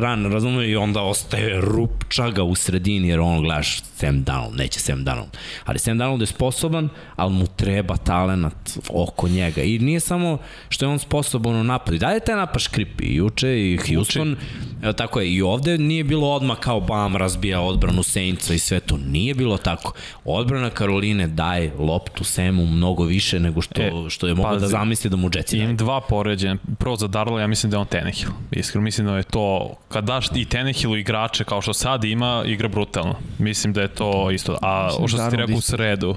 [0.00, 5.04] run, razumiju, i onda ostaje rupčaga u sredini, jer ono gledaš Sam Donald, neće Sam
[5.04, 5.28] Donald.
[5.64, 9.62] Ali Sam Donald je sposoban, ali mu treba talenat oko njega.
[9.62, 10.38] I nije samo
[10.68, 11.98] što je on sposoban u napadu.
[11.98, 14.96] Da je taj napad škripi i juče i Houston, Uči.
[14.96, 18.96] tako je, i ovde nije bilo odmah kao bam razbija odbranu Saintsa i sve to.
[18.96, 19.92] Nije bilo tako.
[20.24, 25.10] Odbrana Karoline daje loptu Samu mnogo više nego što, e, što je mogao da zamisli
[25.10, 26.56] da mu Jetsi Imam dva poređenja.
[26.78, 28.32] Prvo za Darla, ja mislim da je on Tenehill.
[28.50, 32.68] Iskreno, mislim da je to, kad daš i Tenehillu igrače kao što sad ima, igra
[32.68, 33.14] brutalno.
[33.38, 34.58] Mislim da je to isto.
[34.62, 36.16] A što si ti rekao u sredu,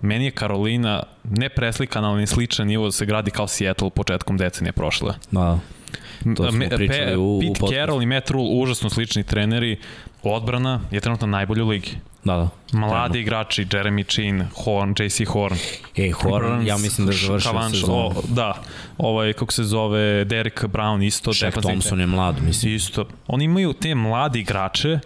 [0.00, 4.36] meni je Karolina ne preslikana, ali ni sličan nivo da se gradi kao Seattle početkom
[4.36, 5.14] decenije prošle.
[5.30, 5.58] Da.
[6.36, 9.78] To smo pričali Pe, u, Pete u Carroll i Matt Rule, užasno slični treneri.
[10.22, 11.90] Odbrana je trenutno najbolji u ligi.
[12.24, 12.48] Da, da.
[12.78, 15.56] Mladi igrači, Jeremy Chin, Horn, JC Horn.
[15.96, 17.94] E, Horn, Burns, ja mislim da je završio Kavanš, sezonu.
[17.94, 18.54] O, da,
[18.98, 21.32] ovaj, kako se zove, Derek Brown isto.
[21.32, 22.74] Shaq Thompson je mlad, mislim.
[22.74, 23.06] Isto.
[23.26, 24.98] Oni imaju te mladi igrače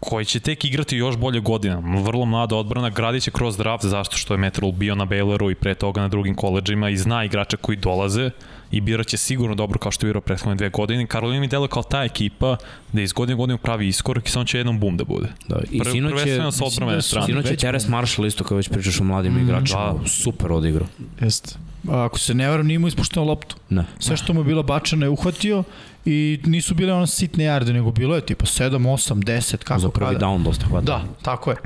[0.00, 1.82] koji će tek igrati još bolje godina.
[2.04, 5.54] Vrlo mlada odbrana, gradit će kroz draft, zašto što je Metrol bio na Bayloru i
[5.54, 8.30] pre toga na drugim koleđima i zna igrača koji dolaze
[8.70, 11.06] i biraće sigurno dobro kao što je birao prethodne dve godine.
[11.06, 12.56] Karolina mi deluje kao ta ekipa
[12.92, 15.28] da iz godine u godinu pravi iskorak i samo će jednom bum da bude.
[15.48, 17.26] Da, i Prv, sinoć je, sa odbrane strane.
[17.26, 20.08] Sinoć je Teres Marshall isto kao već pričaš o mladim mm, igračima, da.
[20.08, 20.86] super odigrao.
[21.20, 21.54] Jeste.
[21.88, 23.56] Ako se ne varam, nije mu ispušteno loptu.
[23.70, 23.84] Ne.
[23.98, 25.64] Sve što mu je bilo bačano je uhvatio
[26.04, 29.88] i nisu bile ono sitne jarde, nego bilo je tipa 7, 8, 10, kako Za
[29.90, 30.26] prvi kada.
[30.26, 30.84] down dosta hvata.
[30.84, 31.56] Da, tako je.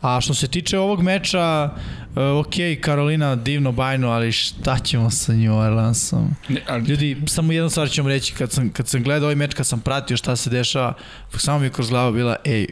[0.00, 1.70] A što se tiče ovog meča,
[2.14, 6.34] uh, ok, Karolina divno bajno, ali šta ćemo sa New Orleansom?
[6.48, 6.84] Ne, ali...
[6.84, 9.66] Ljudi, samo jednu stvar ću vam reći, kad sam, kad sam gledao ovaj meč, kad
[9.66, 10.94] sam pratio šta se dešava,
[11.36, 12.66] samo mi je kroz glava bila, ej,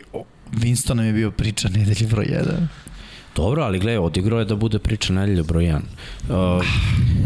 [0.53, 2.45] Winston nam je bio priča nedelji broj 1.
[3.37, 5.77] Dobro, ali gledaj, odigrao je da bude priča nedelja broj 1.
[5.77, 6.65] Uh,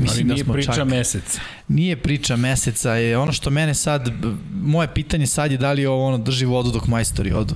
[0.01, 1.41] mislim ali da nije da priča čak, meseca.
[1.69, 4.11] Nije priča meseca, je ono što mene sad,
[4.63, 7.55] moje pitanje sad je da li ovo ono drži vodu dok majstori odu.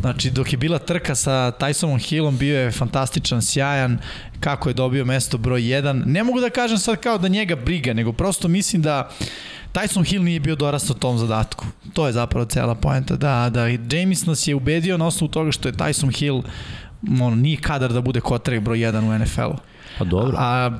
[0.00, 3.98] Znači, dok je bila trka sa Tysonom Hillom, bio je fantastičan, sjajan,
[4.40, 6.06] kako je dobio mesto broj 1.
[6.06, 9.10] Ne mogu da kažem sad kao da njega briga, nego prosto mislim da
[9.72, 11.66] Tyson Hill nije bio dorastao tom zadatku.
[11.92, 13.16] To je zapravo cela poenta.
[13.16, 16.44] Da, da, James nas je ubedio na osnovu toga što je Tyson Hill uh,
[17.08, 19.56] ono, nije kadar da bude kotrek broj 1 u NFL-u.
[19.98, 20.36] Pa dobro.
[20.38, 20.78] A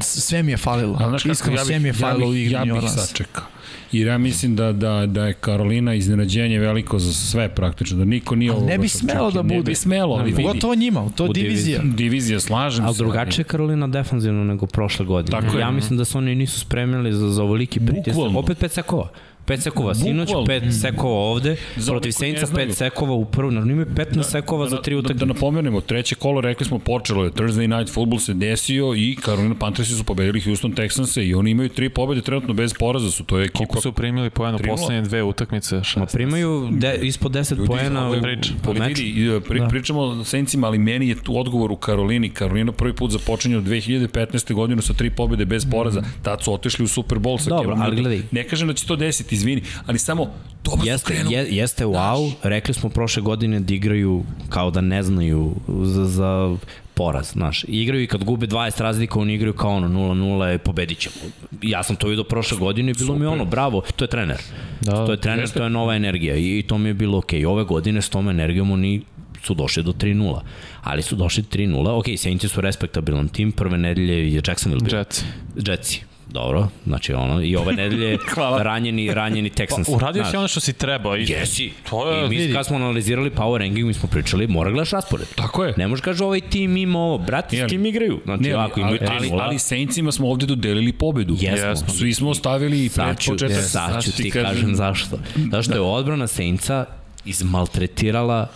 [0.00, 0.96] sve mi je falilo.
[1.00, 3.44] A, znaš Iskreno, ja sve mi je falilo ja u igri Ja bih sačekao.
[3.92, 8.34] Jer ja mislim da, da, da je Karolina iznenađenje veliko za sve praktično, da niko
[8.34, 8.66] nije ovo...
[8.66, 9.54] Ne bi smelo da bude.
[9.54, 10.42] Ne bi smelo, ali vidi.
[10.42, 11.80] Pogotovo njima, to je divizija.
[11.84, 13.02] Divizija, slažem ali se.
[13.02, 15.40] Ali drugačije je Karolina defanzivno nego prošle godine.
[15.40, 15.72] Tako ja je.
[15.72, 18.22] mislim da su oni nisu spremili za, za ovoliki pritisak.
[18.34, 19.08] Opet pet sekova.
[19.46, 23.86] Pet sekova sinoć, pet sekova ovde, za protiv Senca pet sekova u prvu, naravno imaju
[23.86, 25.24] 15 da, sekova da, za tri utakmice.
[25.24, 29.16] Da, da napomenemo, treće kolo, rekli smo, počelo je Thursday Night Football se desio i
[29.24, 33.24] Carolina Panthersi su pobedili Houston Texans i oni imaju tri pobede trenutno bez poraza su,
[33.24, 33.58] to je ekipa.
[33.58, 35.80] Koliko su primili poena poslednje dve utakmice?
[35.96, 39.02] Ma primaju de, ispod 10 poena u, prič, po meču.
[39.02, 39.68] Vidi, pri, da.
[39.68, 42.30] pričamo o Sencima, ali meni je tu odgovor u Karolini.
[42.30, 44.54] Karolina prvi put započinje od 2015.
[44.54, 46.00] godinu sa tri pobede bez poraza.
[46.00, 46.04] Mm.
[46.22, 48.22] Tad su otišli u Super Bowl sa Dobro, ali gledaj.
[48.30, 50.30] Ne kažem da će to desiti, izvini, ali samo
[50.64, 52.38] dobro jeste, su je, jeste wow, Daš.
[52.42, 56.56] rekli smo prošle godine da igraju kao da ne znaju za, za
[56.94, 57.64] poraz, znaš.
[57.68, 61.14] Igraju i kad gube 20 razlika, oni igraju kao ono 0-0, pobedit ćemo.
[61.62, 63.20] Ja sam to vidio prošle godine i bilo Super.
[63.20, 64.38] mi ono, bravo, to je trener.
[64.80, 65.58] Da, to je trener, jeste.
[65.58, 67.40] to je nova energija i, i to mi je bilo okej.
[67.40, 67.48] Okay.
[67.48, 69.02] Ove godine s tom energijom oni
[69.42, 70.40] su došli do 3-0,
[70.82, 71.98] ali su došli 3-0.
[71.98, 74.98] Ok, Saints su respektabilan tim, prve nedelje je Jacksonville bio.
[74.98, 75.24] Jets.
[75.56, 76.00] Jetsi,
[76.34, 78.18] Dobro, znači ono, i ove nedelje
[78.68, 79.86] ranjeni, ranjeni Texans.
[79.86, 81.16] Pa, uradio si ono što si trebao.
[81.16, 81.24] I...
[81.28, 81.72] Jesi.
[81.90, 85.26] To je, I mi, kad smo analizirali power ranking, mi smo pričali, mora gledaš raspored.
[85.34, 85.74] Tako je.
[85.76, 88.20] Ne možeš kaže ovaj tim ima ovo, brati, s kim igraju.
[88.24, 91.36] Znači, ne, ali, imaju ali, ali, ali Saintsima smo ovde dodelili pobedu.
[91.40, 91.88] Jesmo.
[91.88, 93.64] Svi smo ostavili pred početak.
[93.64, 95.18] Sad ću ti kažem, kažem zašto.
[95.52, 95.78] Zašto da.
[95.78, 96.84] je odbrana Saintsa
[97.24, 98.48] izmaltretirala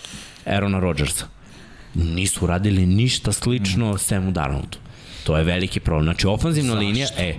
[0.47, 1.27] Aarona Rodgersa.
[1.95, 3.99] Nisu radili ništa slično mm.
[3.99, 4.79] Samu Darnoldu.
[5.25, 6.05] To je veliki problem.
[6.05, 6.87] Znači, ofanzivna Zašto?
[6.87, 7.35] linija, e,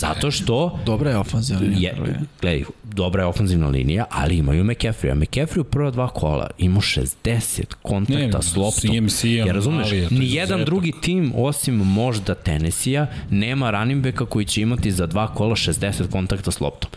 [0.00, 0.78] Zato što...
[0.86, 1.90] Dobra je ofanzivna linija.
[1.90, 5.12] Je, gledaj, dobra je ofanzivna linija, ali imaju McCaffrey.
[5.12, 8.90] A McCaffrey u prva dva kola ima 60 kontakta ne, s loptom.
[8.90, 14.92] CMC, ja razumeš, nijedan drugi tim, osim možda Tennessee-a, nema running backa koji će imati
[14.92, 16.90] za dva kola 60 kontakta s loptom.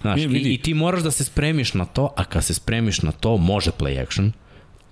[0.00, 3.12] Znaš, i, i ti moraš da se spremiš na to, a kad se spremiš na
[3.12, 4.32] to, može play action,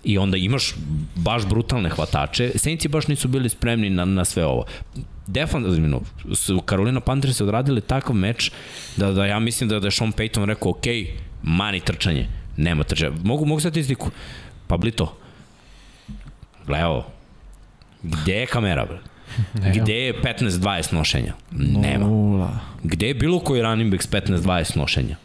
[0.07, 0.75] i onda imaš
[1.15, 2.51] baš brutalne hvatače.
[2.55, 4.65] Saintsi baš nisu bili spremni na, na sve ovo.
[5.27, 6.01] Defanzivno
[6.35, 8.51] su Carolina Panthers odradili takav meč
[8.97, 10.87] da, da ja mislim da, da je Sean Payton rekao ok,
[11.43, 13.13] mani trčanje, nema trčanja.
[13.25, 14.11] Mogu, mogu statistiku.
[14.67, 15.17] Pablito,
[16.67, 17.07] gledaj ovo.
[18.03, 18.99] Gde je kamera, bre?
[19.75, 21.33] Gde je 15-20 nošenja?
[21.51, 22.61] Nema.
[22.83, 25.17] Gde je bilo koji running back s 15-20 nošenja?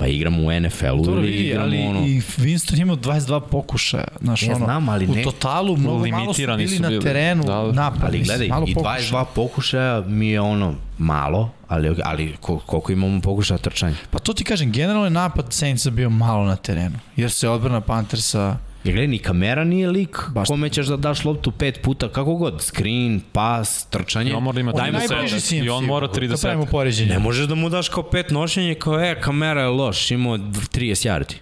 [0.00, 2.00] Pa igramo u NFL-u Dobro ili vidi, igramo ali ono...
[2.00, 4.04] i Winston imao 22 pokušaja.
[4.20, 7.02] Znaš, Ne ono, znam, ali u ne- totalu mnogo malo su bili su na bili.
[7.02, 7.72] terenu Da, da.
[7.72, 8.02] napad.
[8.04, 9.00] Ali gledaj, malo i pokušaja.
[9.02, 13.94] 22 pokušaja mi je ono malo, ali, ali kol- koliko imamo pokušaja trčanja?
[14.10, 16.98] Pa to ti kažem, generalno je napad Saintsa bio malo na terenu.
[17.16, 18.56] Jer se odbrana Panthersa...
[18.84, 22.34] Jer gledaj, ni kamera nije lik Baš kome ćeš da daš loptu pet puta, kako
[22.34, 24.30] god, screen, pas, trčanje.
[24.30, 25.14] I on mora da ima desete.
[25.14, 26.70] najbliži si im I on mora tri Da pravimo desete.
[26.72, 27.10] poređenje.
[27.10, 31.08] Ne možeš da mu daš kao pet nošenje, kao e, kamera je loš, imao 30
[31.08, 31.34] yardi.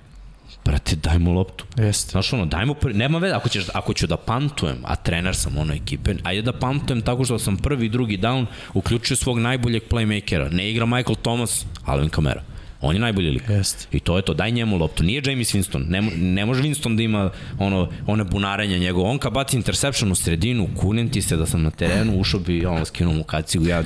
[0.65, 1.65] Brate, daj mu loptu.
[1.77, 2.11] Jeste.
[2.11, 5.37] Znaš ono, daj mu, prvi, nema veze, ako, ćeš, ako ću da pantujem, a trener
[5.37, 9.83] sam ono ekipe, ajde da pantujem tako što sam prvi drugi down, uključio svog najboljeg
[9.91, 10.53] playmakera.
[10.53, 12.43] Ne igra Michael Thomas, Alvin Kamara.
[12.81, 13.43] On je najbolji lik.
[13.49, 13.87] Jeste.
[13.97, 15.03] I to je to, daj njemu loptu.
[15.03, 15.85] Nije James Winston.
[15.89, 19.05] Ne, ne može Winston da ima ono, one bunarenja njegov.
[19.05, 22.67] On kad baci interception u sredinu, kunem ti se da sam na terenu, ušao bi,
[22.67, 23.83] ono, skinuo mu kacigu, ja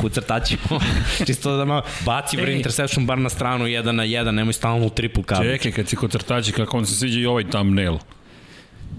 [0.00, 0.56] kucrtaći.
[1.26, 4.90] Čisto da malo, baci bre interception bar na stranu, jedan na jedan, nemoj stalno u
[4.90, 5.58] triple coverage.
[5.58, 7.98] Čekaj, kad si kod crtači, kako vam se sviđa i ovaj thumbnail.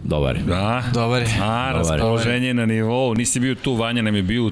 [0.06, 0.42] Dobar je.
[0.44, 0.84] Da.
[0.94, 1.28] Dobar je.
[1.42, 1.90] A, Dobar je.
[1.90, 3.14] raspoloženje na nivou.
[3.14, 4.52] Nisi bio tu, Vanja nam je bio u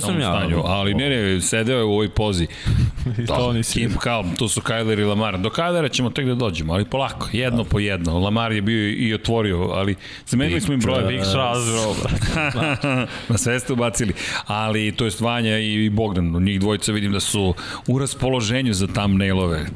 [0.00, 0.36] sam ja.
[0.36, 2.46] stanju, ali ne, ne, sedeo je u ovoj pozi.
[3.18, 3.80] I to nisi.
[3.80, 5.38] Keep calm, tu su Kyler i Lamar.
[5.38, 8.18] Do Kylera ćemo tek da dođemo, ali polako, jedno po jedno.
[8.18, 9.94] Lamar je bio i otvorio, ali
[10.26, 11.06] zamenili smo im broje.
[11.06, 13.06] Big brate.
[13.28, 14.12] Na sve ste ubacili.
[14.46, 16.44] Ali to je Vanja i Bogdan.
[16.44, 17.54] Njih dvojica vidim da su
[17.86, 19.66] u raspoloženju za thumbnailove.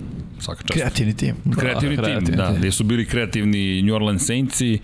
[0.40, 0.72] Svaka čast.
[0.80, 1.36] Kreativni tim.
[1.58, 2.56] Kreativni tim, kreativni da, tim.
[2.56, 4.78] gde su bili kreativni New Orleans Saintsi,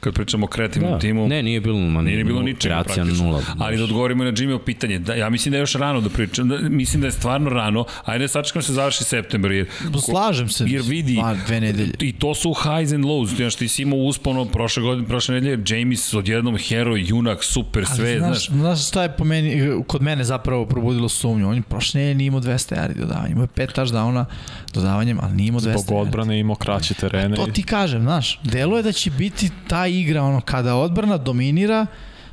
[0.00, 0.98] kad pričamo o kreativnom Da.
[0.98, 1.28] timu.
[1.28, 3.24] Ne, nije bilo, ma, Nije ni bilo ničega praktično.
[3.24, 3.42] nula.
[3.58, 6.48] Ali da odgovorimo na Jimmy pitanje, da, ja mislim da je još rano da pričam,
[6.48, 9.66] da, mislim da je stvarno rano, ajde da sačekam se završi septembar, jer,
[10.02, 10.64] Slažem se.
[10.66, 11.92] jer vidi, Dva, dve nedelje.
[12.00, 15.62] i to su highs and lows, znaš, ti si imao uspono prošle godine, prošle nedelje,
[15.68, 20.02] James odjednom heroj, junak, super, sve, Ali znaš, znaš, znaš šta je po meni, kod
[20.02, 21.48] mene zapravo probudilo sumnju.
[21.48, 23.28] On je prošle nedelje nije imao 200 yardi dodavanja.
[23.28, 24.24] Imao je pet touchdowna
[24.74, 27.36] dodavanjem, ali nije imao 200 Zbog odbrane imao kraće terene.
[27.36, 29.50] To ti kažem, znaš, delo je da će biti
[29.86, 31.86] ta igra, ono, kada odbrana dominira,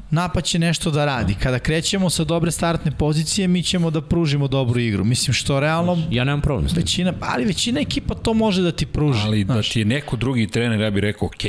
[0.10, 1.36] napad će nešto da radi.
[1.36, 5.04] Kada krećemo sa dobre startne pozicije, mi ćemo da pružimo dobru igru.
[5.04, 6.82] Mislim, što realno Ja nemam problem s tim.
[6.82, 9.20] većina, ali većina ekipa to može da ti pruži.
[9.26, 9.70] ali da znaš.
[9.70, 11.44] ti je neko drugi trener, ja bih rekao, ok,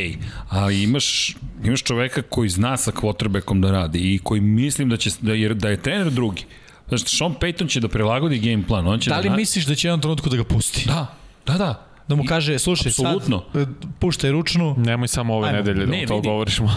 [0.48, 5.10] ali imaš, imaš čoveka koji zna sa quarterbackom da radi i koji mislim da, će,
[5.20, 6.44] da, je, da je trener drugi.
[6.88, 9.36] Znaš, Sean Payton će da prilagodi game plan, on će Da li da...
[9.36, 10.84] misliš da će jednom trenutku da ga pusti?
[10.86, 11.06] Da,
[11.46, 11.86] da, da.
[12.08, 13.42] Da mu kaže, slušaj, Apsolutno.
[13.52, 13.66] sad e,
[13.98, 14.74] puštaj ručnu.
[14.78, 15.56] Nemoj samo ove Ajmo.
[15.58, 16.72] nedelje da Ne, mu to govoriš malo.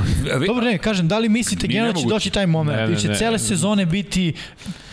[0.48, 2.16] Dobro, ne, kažem, da li mislite generalno će nemoguće.
[2.16, 2.78] doći taj moment?
[2.78, 3.16] Ne, Ne, ne, će ne.
[3.16, 4.34] cele sezone biti,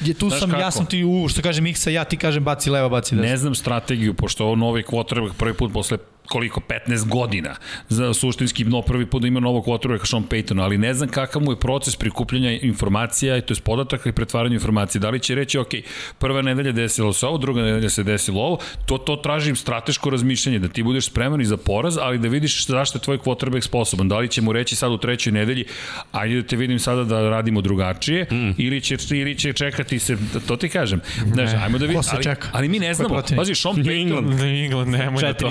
[0.01, 0.71] je tu Znaš sam, ja kako?
[0.71, 3.29] sam ti u, što kaže Miksa, ja ti kažem baci leva, baci desno.
[3.29, 5.99] Ne znam strategiju, pošto ovo novi quarterback prvi put posle
[6.29, 7.55] koliko, 15 godina,
[7.89, 11.43] za suštinski no, prvi put da ima novog quarterbacka Sean Payton, ali ne znam kakav
[11.43, 15.01] mu je proces prikupljanja informacija, to je podataka i pretvaranja informacija.
[15.01, 15.69] Da li će reći, ok,
[16.19, 20.59] prva nedelja desilo se ovo, druga nedelja se desilo ovo, to, to tražim strateško razmišljanje,
[20.59, 24.09] da ti budeš spreman i za poraz, ali da vidiš zašto je tvoj quarterback sposoban.
[24.09, 25.65] Da li će mu reći sad u trećoj nedelji,
[26.13, 28.55] ajde da te vidim sada da radimo drugačije, mm.
[28.59, 30.17] ili, će, ili će čekati se,
[30.47, 31.01] to ti kažem.
[31.33, 33.23] Znaš, ajmo da vidimo, se ali, ali mi ne znamo.
[33.37, 35.51] Pazi, Sean Payton, Ne, England, nemoj da to.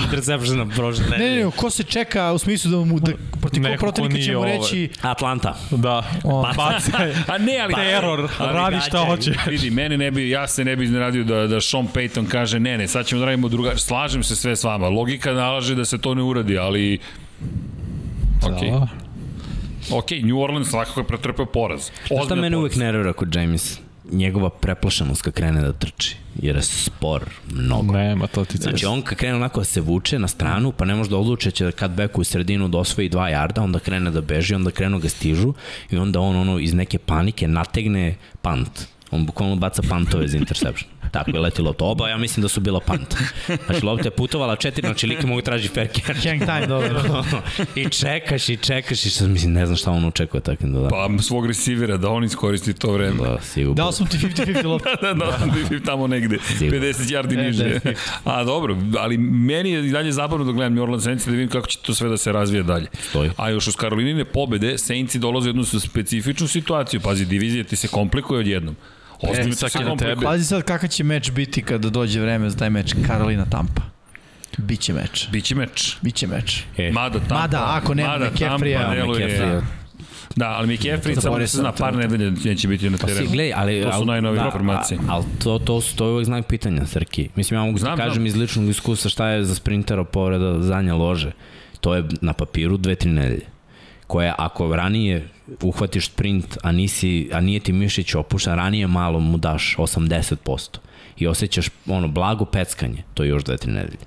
[0.63, 3.11] Interceptiona prošle Ne, ne, ne, ko se čeka u smislu da mu, da,
[3.41, 4.57] protiv kog protivnika ćemo ovaj.
[4.57, 5.55] reći, Atlanta.
[5.71, 6.03] Da.
[6.23, 6.41] O.
[6.57, 7.13] Bacaj.
[7.27, 7.73] A ne, ali...
[7.73, 9.33] Teror, ali radi šta gađaj.
[9.35, 9.49] hoće.
[9.49, 12.77] Vidi, mene ne bi, ja se ne bi iznenadio da, da Sean Payton kaže ne,
[12.77, 13.77] ne, sad ćemo da radimo druga...
[13.77, 14.89] Slažem se sve s vama.
[14.89, 16.99] Logika nalaže da se to ne uradi, ali...
[18.43, 18.61] Ok.
[18.61, 18.87] Da.
[19.91, 21.81] Ok, New Orleans svakako je pretrpeo poraz.
[21.81, 22.79] Znaš šta Ozbiljan mene uvek poraz.
[22.79, 23.79] nervira kod James?
[24.13, 26.15] Njegova preplašenost kad krene da trči.
[26.41, 27.93] Jer je spor mnogo.
[27.93, 30.95] Nema, to ti Znači on kad krene onako da se vuče na stranu, pa ne
[30.95, 34.11] može da odluče će da kad beku u sredinu da osvoji dva jarda, onda krene
[34.11, 35.53] da beži, onda krenu ga stižu
[35.91, 38.87] i onda on ono iz neke panike nategne pant.
[39.13, 40.89] On bukvalno baca pantove za interception.
[41.11, 41.85] Tako je leti lopta.
[41.85, 43.17] Oba ja mislim da su bila panta.
[43.65, 46.27] Znači lopta je putovala četiri, znači like mogu traži fair catch.
[46.27, 47.23] hang time, dobro.
[47.75, 50.89] I čekaš i čekaš i sad mislim ne znam šta on očekuje tako da da.
[50.89, 53.23] Pa svog resivera, da on iskoristi to vreme.
[53.23, 53.73] Da, sigurno.
[53.73, 54.89] Dao sam ti 50-50 loptu.
[55.01, 56.79] da, da, da, tamo negde, Sigurno.
[56.79, 57.79] 50 yardi niže.
[58.23, 61.49] A dobro, ali meni je i dalje zabavno da gledam New Orleans Saints da vidim
[61.49, 62.87] kako će to sve da se razvije dalje.
[63.09, 63.29] Stoji.
[63.37, 66.99] A još uz Karolinine pobede, Saintsi dolaze u jednu specifičnu situaciju.
[66.99, 68.75] Pazi, divizija ti se komplikuje odjednom.
[69.53, 70.21] Se je na tebe.
[70.23, 73.81] Pazi sad kakav će meč biti kada dođe vreme za taj meč Karolina Tampa.
[74.57, 75.27] Biće meč.
[75.31, 75.97] Biće meč.
[76.01, 76.63] Biće meč.
[76.77, 79.61] E, Mada Tampa, Mada, ako nema mada Tampa deluje- McCaffrey-a.
[80.35, 83.27] Da, ali McCaffrey samo Zaboravio da se zna par nedelja neće biti na Pa terenu.
[83.27, 83.81] si, gledaj, ali...
[83.83, 84.99] To su al- najnovije da, informacije.
[85.09, 87.29] Ali to, to, su- to je uvek znak pitanja, Srki.
[87.35, 88.25] Mislim, ja mogu Znam, ti kažem znam.
[88.25, 91.31] iz ličnog iskustva šta je za sprintera povreda zadnje lože.
[91.81, 93.45] To je na papiru dve, tri nedelje.
[94.13, 95.27] Koje ako ranije
[95.61, 100.77] uhvatiš sprint, a, nisi, a nije ti mišić opušten, ranije malo mu daš 80%
[101.17, 104.05] i osjećaš ono blago peckanje, to je još dve, tri nedelje.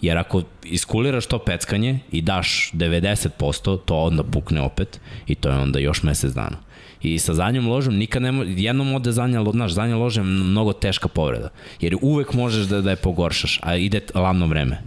[0.00, 5.56] Jer ako iskuliraš to peckanje i daš 90%, to onda pukne opet i to je
[5.56, 6.56] onda još mesec dana.
[7.02, 11.08] I sa zadnjom ložom nikad ne jednom ode zadnja, znaš, zadnja loža je mnogo teška
[11.08, 11.48] povreda.
[11.80, 14.82] Jer uvek možeš da, da je pogoršaš, a ide ladno vreme.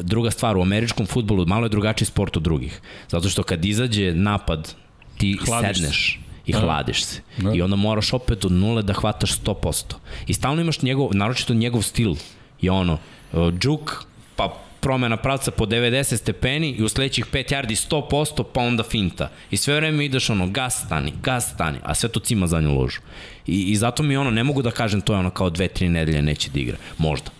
[0.00, 2.80] Druga stvar, u američkom futbolu malo je drugačiji sport od drugih.
[3.08, 4.74] Zato što kad izađe napad,
[5.18, 5.82] ti Hladiš se.
[5.82, 6.60] sedneš i Da.
[6.60, 7.20] hladiš se.
[7.36, 7.52] Da.
[7.54, 9.94] I onda moraš opet od nule da hvataš 100%.
[10.26, 12.14] I stalno imaš njegov, naročito njegov stil.
[12.60, 12.98] Je ono,
[13.32, 14.04] uh, džuk,
[14.36, 19.30] pa promena pravca po 90 stepeni i u sledećih 5 yardi 100%, pa onda finta.
[19.50, 23.00] I sve vreme ideš ono, gas stani, gas stani, a sve to cima zadnju ložu.
[23.46, 26.22] I, I zato mi ono, ne mogu da kažem to je ono kao 2-3 nedelje
[26.22, 26.76] neće da igra.
[26.98, 27.30] Možda.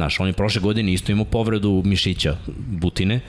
[0.00, 3.20] Znaš, on je prošle godine isto imao povredu mišića butine,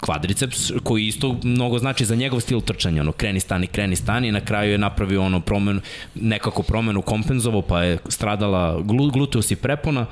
[0.00, 4.32] kvadriceps, koji isto mnogo znači za njegov stil trčanja, ono, kreni, stani, kreni, stani, i
[4.32, 5.80] na kraju je napravio ono promenu,
[6.14, 10.06] nekako promenu kompenzovo, pa je stradala glu, gluteus i prepona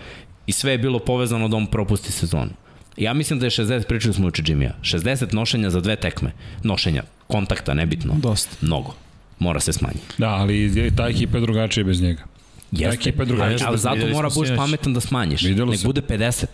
[0.47, 2.51] i sve je bilo povezano da on propusti sezonu.
[2.97, 6.33] Ja mislim da je 60, pričali smo uče Jimmy-a, 60 nošenja za dve tekme,
[6.63, 8.57] nošenja, kontakta, nebitno, Dosta.
[8.61, 8.95] mnogo,
[9.39, 10.15] mora se smanjiti.
[10.19, 12.36] Da, ali ta ekipa je drugačija bez njega.
[12.73, 13.53] Jeste, ekipa je drugačija.
[13.53, 15.43] ali, ali zato mora budeš pametan da smanjiš.
[15.43, 16.45] Nek bude 50.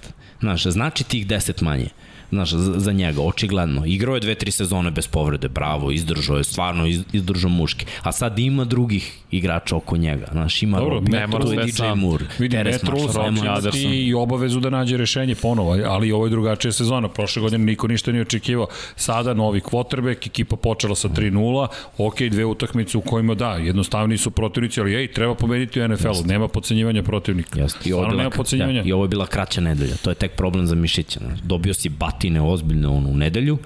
[0.40, 1.88] Znaš, znači tih 10 manje.
[2.32, 3.82] Znaš, za, za njega, očigledno.
[3.86, 7.86] Igrao je dve, tri sezone bez povrede, bravo, izdržao je, stvarno iz, izdržao muški.
[8.02, 10.26] A sad ima drugih igrača oko njega.
[10.32, 11.98] Znaš, ima Dobro, Robin, ne mora tu je sve DJ sam.
[11.98, 13.42] Moore, Vidi, Teres Marshall, Adams.
[13.42, 17.08] Anderson i obavezu da nađe rešenje ponovo, ali ovo je drugačija sezona.
[17.08, 18.66] Prošle godine niko ništa nije očekivao.
[18.96, 21.66] Sada novi quarterback, ekipa počela sa 3-0,
[21.98, 26.26] ok, dve utakmice u kojima da, jednostavni su protivnici, ali ej, treba pobediti u NFL-u,
[26.26, 27.60] nema pocenjivanja protivnika.
[27.60, 27.88] Jeste.
[27.88, 29.96] I ovo, bila, nema da, I ovo je bila kraća nedelja.
[29.96, 31.20] To je tek problem za mišića.
[31.42, 31.88] Dobio si
[32.22, 33.58] batine ozbiljne ono, u nedelju,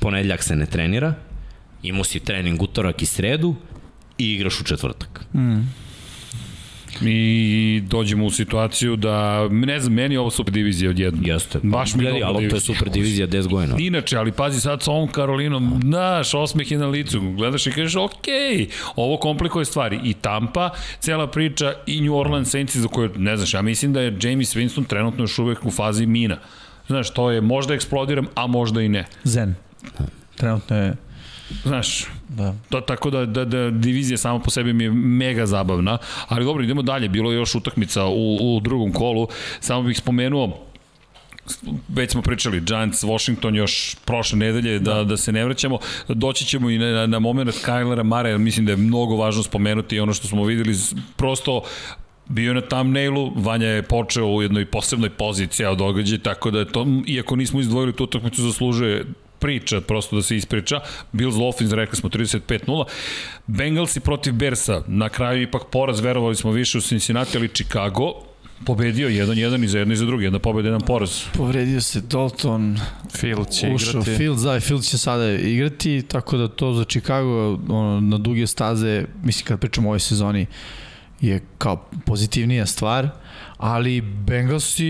[0.00, 1.14] ponedeljak se ne trenira,
[1.82, 3.54] imao si trening utorak i sredu
[4.18, 5.26] i igraš u četvrtak.
[7.02, 11.20] I dođemo u situaciju da, ne znam, meni je ovo super divizija odjedno.
[11.24, 11.58] Jeste.
[11.62, 12.74] Baš mi Gledaj, dobra ali to je divizija.
[12.74, 13.76] super divizija 10 godina.
[13.78, 17.96] Inače, ali pazi sad sa ovom Karolinom, znaš, osmeh je na licu, gledaš i kažeš,
[17.96, 18.26] ok,
[18.96, 20.00] ovo komplikuje stvari.
[20.04, 24.00] I Tampa, cela priča, i New Orleans Saints za koje, ne znaš, ja mislim da
[24.00, 26.38] je James Winston trenutno još uvek u fazi mina.
[26.86, 29.04] Znaš, to je, možda eksplodiram, a možda i ne.
[29.24, 29.54] Zen.
[30.36, 30.96] Trenutno je,
[31.62, 32.54] Znaš, da.
[32.68, 36.64] To, tako da, da, da divizija sama po sebi mi je mega zabavna, ali dobro,
[36.64, 39.28] idemo dalje, bilo je još utakmica u, u drugom kolu,
[39.60, 40.64] samo bih spomenuo
[41.88, 45.78] već smo pričali, Giants, Washington još prošle nedelje, da, da se ne vraćamo.
[46.08, 50.14] Doći ćemo i na, na, moment Kylera Mare, mislim da je mnogo važno spomenuti ono
[50.14, 50.76] što smo videli,
[51.16, 51.62] prosto
[52.28, 56.58] bio je na thumbnailu, Vanja je počeo u jednoj posebnoj poziciji od događaja, tako da
[56.58, 59.04] je to, iako nismo izdvojili tu utakmicu, zaslužuje
[59.38, 60.80] priča, prosto da se ispriča.
[61.12, 62.84] Bills Dolphins, rekli smo 35-0.
[63.46, 68.12] Bengalsi protiv Bersa, na kraju ipak poraz, verovali smo više u Cincinnati, ali Chicago
[68.66, 71.22] pobedio jedan, jedan i za jedno i za drugi, jedna pobeda, jedan poraz.
[71.32, 72.78] Povredio se Dalton,
[73.10, 74.16] Field će ušao igrati.
[74.16, 78.46] Fields, da, i Fields će sada igrati, tako da to za Chicago ono, na duge
[78.46, 80.46] staze, mislim kad pričamo o ovoj sezoni,
[81.26, 83.08] je kao pozitivnija stvar,
[83.56, 84.84] ali Bengalsi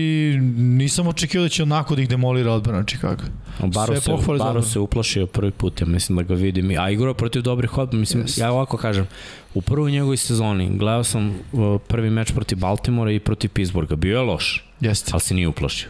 [0.57, 3.23] nisam očekivao da će onako da ih demolira odbrana Chicago.
[3.59, 6.71] Baro se, Baro se uplašio prvi put, ja mislim da ga vidim.
[6.79, 8.37] A igrao protiv dobrih odbrana, mislim, Jest.
[8.37, 9.07] ja ovako kažem,
[9.53, 13.95] u prvoj njegovoj sezoni gledao sam uh, prvi meč protiv Baltimora i protiv Pittsburgha.
[13.95, 15.11] Bio je loš, Jeste.
[15.13, 15.89] ali se nije uplašio.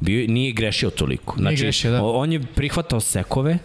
[0.00, 1.34] Bio, nije grešio toliko.
[1.38, 2.02] Znači, grešio, da.
[2.02, 3.58] On je prihvatao sekove,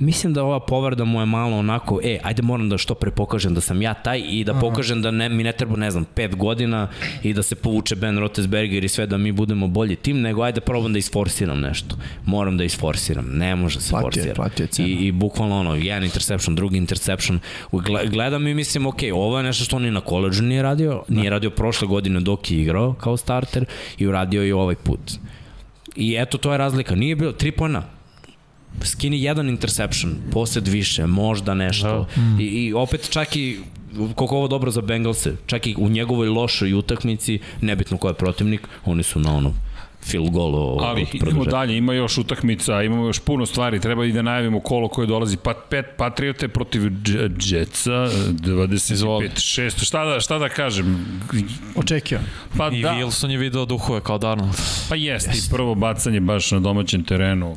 [0.00, 3.54] Mislim da ova povreda mu je malo onako, e, ajde moram da što pre pokažem
[3.54, 4.60] da sam ja taj i da Aha.
[4.60, 6.88] pokažem da ne, mi ne treba, ne znam, pet godina
[7.22, 10.60] i da se povuče Ben Roethlisberger i sve da mi budemo bolji tim, nego ajde
[10.60, 11.96] probam da isforsiram nešto.
[12.24, 14.34] Moram da isforsiram, ne može se Platio je, forsira.
[14.34, 14.66] platio.
[14.78, 17.40] I, I bukvalno ono, jedan interception, drugi interception.
[17.72, 21.02] Gle- Gledam i mislim, ok, ovo je nešto što on i na koleđu nije radio,
[21.08, 23.64] nije radio prošle godine dok je igrao kao starter
[23.98, 25.00] i uradio je ovaj put.
[25.96, 26.94] I eto, to je razlika.
[26.94, 27.82] Nije bilo, tri pojena,
[28.82, 32.06] skini jedan interception, posed više, možda nešto.
[32.16, 32.42] Da.
[32.42, 33.58] I, I opet čak i
[34.14, 38.68] koliko ovo dobro za Bengalse, čak i u njegovoj lošoj utakmici, nebitno ko je protivnik,
[38.84, 39.54] oni su na ono
[40.04, 44.12] field goal od Ali idemo dalje, ima još utakmica, imamo još puno stvari, treba i
[44.12, 45.36] da najavimo kolo koje dolazi.
[45.36, 46.82] Pat, pet Patriote protiv
[47.40, 49.84] Jetsa, 25-6.
[49.84, 51.20] Šta da, šta da kažem?
[51.76, 52.20] Očekio.
[52.58, 54.56] Pa I da, Wilson je video duhove kao Darnold.
[54.88, 57.56] pa jeste, i prvo bacanje baš na domaćem terenu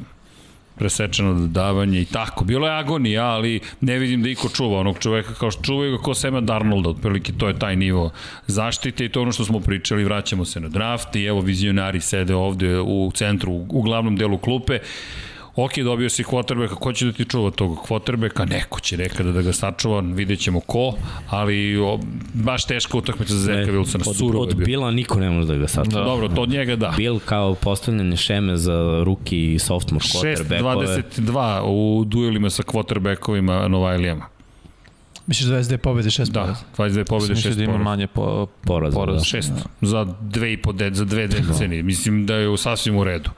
[0.78, 2.45] presečeno dodavanje i tako.
[2.45, 6.04] Bilo je agonija, ali ne vidim da iko čuva onog čoveka kao što čuvaju ga
[6.04, 8.12] ko Sema Darnolda, otprilike to je taj nivo
[8.48, 12.36] zaštite i to ono što smo pričali, vraćamo se na draft i evo vizionari sede
[12.36, 14.80] ovde u centru, u glavnom delu klupe.
[15.60, 18.46] Ok, dobio si quarterbacka, ko će da ti čuva tog quarterbacka?
[18.50, 20.94] Neko će nekada da ga sačuva, vidjet ćemo ko,
[21.30, 22.00] ali o,
[22.34, 24.66] baš teška utakmica za Zeka Wilsona, od, surovo je od bio.
[24.66, 25.88] Bila niko ne može da ga sad.
[25.88, 26.04] Da.
[26.04, 26.94] Dobro, to od njega da.
[26.98, 31.04] Bill kao postavljanje šeme za ruki i sophomore quarterbackove.
[31.18, 34.37] 6-22 u duelima sa quarterbackovima Novajlijama.
[35.28, 36.64] Misliš da SD pobede šest Da, poraza?
[36.94, 37.84] 22 pobjede, Mislim 6 da ima poraza.
[37.86, 39.18] manje po, Poraza, poraza.
[39.18, 39.24] da.
[39.24, 39.52] Šest
[39.82, 41.84] za dve i po de, za dve decenije.
[41.84, 43.30] Mislim da je u sasvim u redu.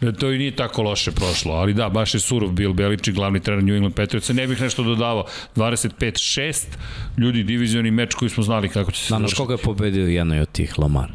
[0.00, 3.40] Da to i nije tako loše prošlo, ali da, baš je surov Bill Belichick, glavni
[3.40, 4.32] trener New England Patriotsa.
[4.32, 5.24] Ne bih nešto dodavao.
[5.56, 6.66] 25-6,
[7.18, 9.36] ljudi, divizioni meč koji smo znali kako će se Znaš završiti.
[9.38, 11.08] koga je pobedio jednoj od tih, Lamar?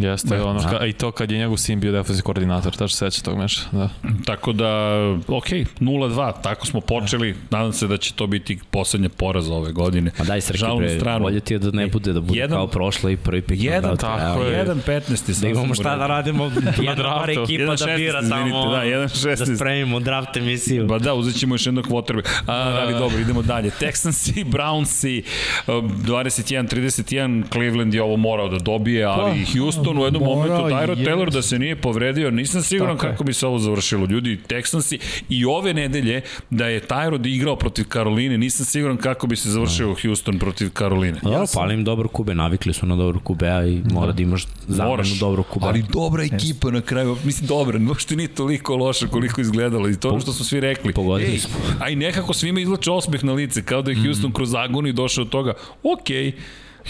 [0.00, 0.46] Jeste, Da.
[0.46, 3.38] ono, ka, i to kad je njegov sin bio defensiv koordinator, tačno se seća tog
[3.38, 3.60] meša.
[3.72, 3.88] Da.
[4.24, 4.96] Tako da,
[5.28, 5.46] ok,
[5.80, 7.36] 0-2, tako smo počeli.
[7.50, 10.10] Nadam se da će to biti poslednja poraza ove godine.
[10.18, 11.22] Ma daj Srki, bre, stranu.
[11.22, 13.60] bolje ti je da ne bude, da bude Jedan- kao prošla i prvi pik.
[13.62, 14.58] Jedan, tako je.
[14.58, 16.44] 1-15 je Da imamo šta da radimo,
[16.80, 19.38] jedna par ekipa da 1-16, bira izvinite, tamo, da, 1-16.
[19.40, 20.86] da spremimo draft emisiju.
[20.86, 22.28] Ba da, uzet ćemo još jednog quarterback.
[22.46, 22.52] A,
[22.82, 23.70] ali dobro, idemo dalje.
[23.72, 25.22] Texansi, Brownsi,
[25.68, 29.50] um, 21-31, Cleveland je ovo morao da dobije, ali Pa,
[29.90, 31.06] Houston u jednom morao momentu, Tyro je.
[31.06, 33.12] Taylor da se nije povredio, nisam siguran Tako je.
[33.12, 34.06] kako bi se ovo završilo.
[34.06, 34.98] Ljudi, Texansi
[35.28, 39.94] i ove nedelje da je Tyrod igrao protiv Karoline, nisam siguran kako bi se završio
[40.02, 41.20] Houston protiv Karoline.
[41.22, 44.22] Ja, pa ali im dobro kube, navikli su na dobro kube, a i mora da
[44.22, 45.66] imaš zamenu dobro kube.
[45.66, 50.20] ali dobra ekipa na kraju, mislim dobra, uopšte nije toliko loša koliko izgledalo i to
[50.20, 50.92] što smo svi rekli.
[50.92, 51.56] Pogodili Ej, smo.
[51.80, 55.22] A i nekako svima izlače osmeh na lice, kao da je Houston kroz agoniju došao
[55.22, 55.52] od toga,
[55.82, 56.34] ok,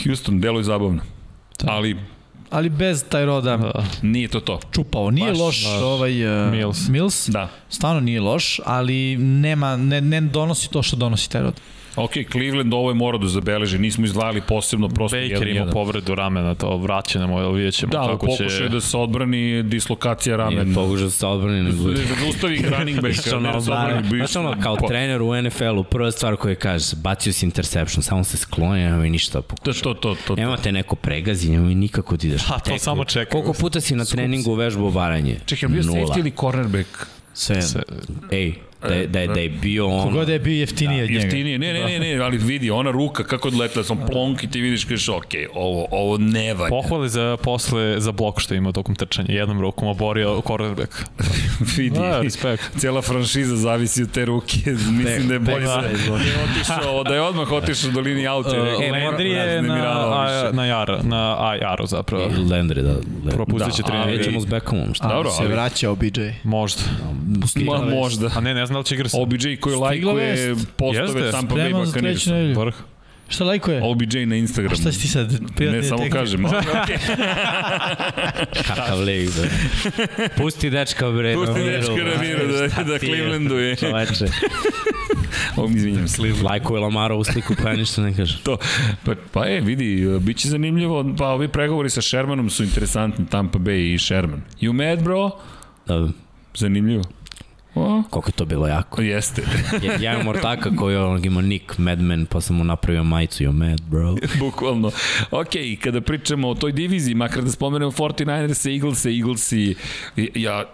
[0.05, 1.01] Houston, deluje zabavno.
[1.65, 1.97] Ali
[2.51, 3.85] Ali bez taj roda Da.
[4.03, 4.61] nije to to.
[4.73, 5.11] čupao.
[5.11, 5.83] Nije Baš, loš baš.
[5.83, 6.89] ovaj uh, Mills.
[6.89, 7.29] Mills.
[7.29, 7.49] Da.
[7.69, 11.61] Stvarno nije loš, ali nema, ne, ne donosi to što donosi taj rod.
[12.01, 15.73] Ok, Cleveland ovo je morao da zabeleži, nismo izdvajali posebno prosto Baker jedan, ima jedan.
[15.73, 18.37] povredu ramena, to vraćanje mu, ali vidjet ćemo Da, kako će...
[18.39, 20.75] pokušaj da se odbrani dislokacija Nije ramena.
[20.75, 23.99] pogužao da se odbrani, nego Da zaustavi running backa, Išao ne na da se odbrani.
[23.99, 24.17] odbranu.
[24.19, 28.25] Znaš ono, kao Pa, trener u NFL-u, prva stvar koju kaže, bacio si interception, samo
[28.25, 29.95] se skloni, nema i ništa To, pokušao.
[29.95, 30.35] to, to, to.
[30.35, 32.43] Nema te neko pregazi, nema i nikako ti ideš.
[32.43, 33.27] Ha, to samo čekaju.
[33.33, 35.37] Koliko puta si na treningu vežbao varanje?
[35.47, 35.99] Čekaj, bio Nula.
[35.99, 36.89] safety ili cornerback?
[37.35, 37.63] Sve.
[37.63, 37.83] Se,
[38.31, 40.03] Ej, da je, da je, da je bio on...
[40.03, 41.21] Kogod da je bio jeftiniji od njega.
[41.21, 44.51] Jeftinije, ne, ne, ne, ne, ali vidi, ona ruka kako je odletela, sam plonk i
[44.51, 45.25] ti vidiš kažeš, ok,
[45.55, 46.69] ovo, ovo ne valja.
[46.71, 49.29] Pohvali za posle za blok što je imao tokom trčanja.
[49.31, 51.05] Jednom rukom oborio quarterback.
[51.77, 52.63] vidi, Da, respekt.
[52.77, 54.57] cijela franšiza zavisi od te ruke,
[54.91, 58.27] mislim da je bolje da, da, da je otišao, da je odmah otišao do linije
[58.37, 58.51] auta.
[58.55, 62.25] rekao, E, Landry je na, a, na, jar, na Ajaru zapravo.
[62.25, 62.95] Landry, da.
[62.95, 63.31] Landry.
[63.31, 64.11] Propustit će Da, trening.
[64.11, 65.09] Vidjet s Beckhamom, šta?
[65.09, 66.21] Dobro, se ali- vraća OBJ.
[66.45, 66.83] Možda.
[67.57, 68.31] Ma, možda.
[68.37, 71.55] A ne, ne znam da li će igra sa OBJ koji lajkuje postove Jeste, Tampa
[71.55, 72.61] Bay nedelju.
[72.61, 72.75] vrh.
[73.29, 73.81] Šta lajkuje?
[73.85, 74.77] OBJ na Instagramu.
[74.77, 75.55] Šta si ti sad?
[75.57, 76.43] Privatni Ne, samo kažem.
[76.43, 76.99] Okay.
[78.67, 79.51] Kakav lik, bre.
[80.37, 81.35] Pusti dečka, bre.
[81.35, 83.77] Pusti dečka na miru da, da ti je?
[83.77, 84.27] Čoveče.
[85.57, 86.23] O, izvinjam se.
[86.49, 88.43] Lajkuje Lamarovu sliku, pa ništa ne kaže.
[88.43, 88.57] To,
[89.05, 93.59] pa, pa e, vidi, bit će zanimljivo, pa ovi pregovori sa Shermanom su interesantni, Tampa
[93.59, 94.43] Bay i Sherman.
[94.61, 95.31] You mad, bro?
[95.87, 96.09] Da,
[96.55, 97.05] Zanimljivo.
[97.75, 99.03] O, koliko je to bilo jako.
[99.13, 99.43] jeste.
[99.83, 103.53] Ja, ja imam ortaka koji onog ima nick Madman, pa sam mu napravio majicu, you're
[103.53, 104.17] mad, bro.
[104.41, 104.91] Bukvalno.
[105.31, 105.51] Ok,
[105.83, 109.75] kada pričamo o toj diviziji, makar da spomenemo 49ers, Eagles, Eaglesi,
[110.35, 110.65] ja,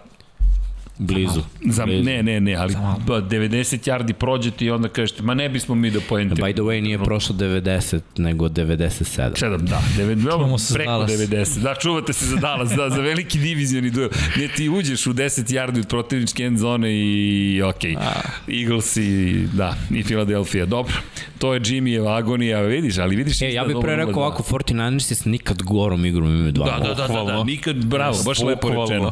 [0.99, 1.41] Blizu.
[1.65, 2.03] za, blizu.
[2.03, 2.73] ne, ne, ne, ali
[3.07, 6.47] pa 90 yardi prođete i onda kažete, ma ne bismo mi da poentiramo.
[6.47, 9.31] By the way, nije prošlo 90, nego 97.
[9.31, 11.11] 7, da, 9, Čuvamo se preko Dallas.
[11.11, 11.59] 90.
[11.59, 14.09] Da, čuvate se za Dallas, da, za veliki divizijani duel.
[14.37, 17.83] Ne, ti uđeš u 10 yardi od protivničke end zone i ok.
[18.47, 20.65] Eagles i, da, i Philadelphia.
[20.65, 20.93] Dobro,
[21.37, 23.41] to je Jimmyjeva agonija, vidiš, ali vidiš...
[23.41, 26.65] E, ja bih pre rekao ovako, 49ers s nikad gorom igrom imaju dva.
[26.65, 29.11] Da, da, da, da, da, nikad, bravo, baš lepo rečeno.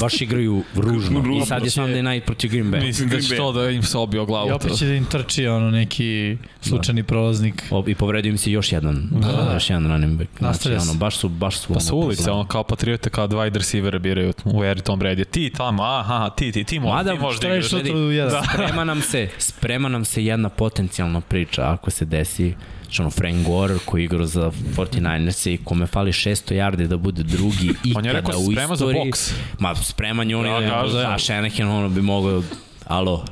[0.00, 0.62] Baš igraju
[0.92, 1.20] ružno.
[1.20, 1.42] Ružno.
[1.42, 2.82] I sad je Sunday night protiv Green Bay.
[2.82, 4.48] Mislim da će to da im se obio glavu.
[4.48, 7.62] I opet će da im trči ono neki slučajni prolaznik.
[7.70, 9.50] O, I povredio im se još jedan, da.
[9.54, 10.30] još jedan running back.
[10.38, 10.90] Znači, Nastavlja se.
[10.90, 11.74] ono, baš su, baš su...
[11.74, 15.00] Pa sa ono, ulice, ono kao patriote, kao dva wide receivera biraju u eri Tom
[15.00, 15.24] Brady.
[15.24, 17.66] Ti tamo, aha, ti, ti, ti, mo, Mada, ti da je igraš.
[17.66, 18.42] što tu jedan?
[18.44, 22.54] Sprema nam se, sprema nam se jedna potencijalna priča, ako se desi,
[22.92, 27.22] Znači ono Frank Gore koji igra za 49ers i kome fali 600 yardi da bude
[27.22, 29.04] drugi On je ikada rekao u se sprema za istoriji.
[29.04, 29.32] boks.
[29.58, 31.14] Ma spreman je on Ja, ja, kažem.
[31.14, 32.42] a Shanahan ono bi mogao
[32.86, 33.24] Alo,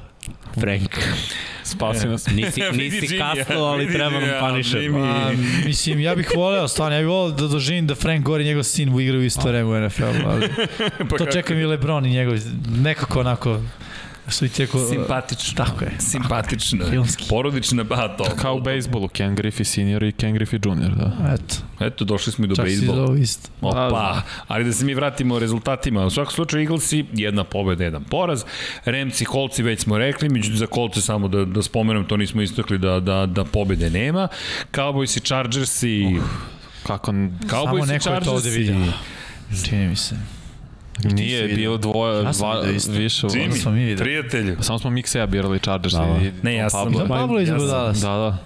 [0.61, 0.99] Frank,
[1.65, 2.27] Spasi nas.
[2.37, 4.81] nisi, nisi kasno, ali treba nam Jimmy, panišem.
[4.81, 5.05] Jimmy.
[5.05, 5.33] A,
[5.65, 8.63] mislim, ja bih voleo, stvarno, ja bih voleo da doživim da Frank Gore i njegov
[8.63, 10.49] sin igraju u isto vreme u NFL-u, ali
[11.11, 13.61] Pa to čekam i Lebron i njegov, nekako onako,
[14.33, 14.79] su i teko...
[14.79, 15.65] Simpatično.
[15.65, 15.93] Tako je.
[15.99, 16.87] Simpatično.
[16.91, 17.25] Filmski.
[17.29, 18.25] Porodična, ba, to.
[18.25, 21.35] Kao u bejsbolu, Ken Griffey senior i Ken Griffey junior, da.
[21.35, 22.97] Eto, Eto, došli smo i do čak si bejsbola.
[22.97, 23.49] za ovo isto.
[23.61, 26.07] Opa, ali da se mi vratimo rezultatima.
[26.07, 28.45] U svakom slučaju Eaglesi, jedna pobeda, jedan poraz.
[28.85, 32.79] Remci, Kolci, već smo rekli, međutim za Kolce samo da, da spomenem, to nismo istakli
[32.79, 34.29] da, da, da pobede nema.
[34.73, 36.21] Cowboys i Chargers i...
[36.87, 38.75] Kako Samo Cowboys i neko je to ovde Chargers vidio.
[39.53, 39.65] i...
[39.65, 40.40] Čini mi se.
[41.05, 41.57] Nije vidio?
[41.57, 43.27] bilo dvoje, Ja sam dva, više.
[43.27, 43.97] Onda smo mi Jimmy, videli.
[43.99, 44.57] prijatelju.
[44.61, 45.93] Samo smo Mikseja birali Chargers.
[45.93, 46.19] Da, da.
[46.19, 47.07] i Ne, ja sam- Pablo.
[47.09, 47.99] Pablo ja sam- Dallas.
[47.99, 48.37] Da, da.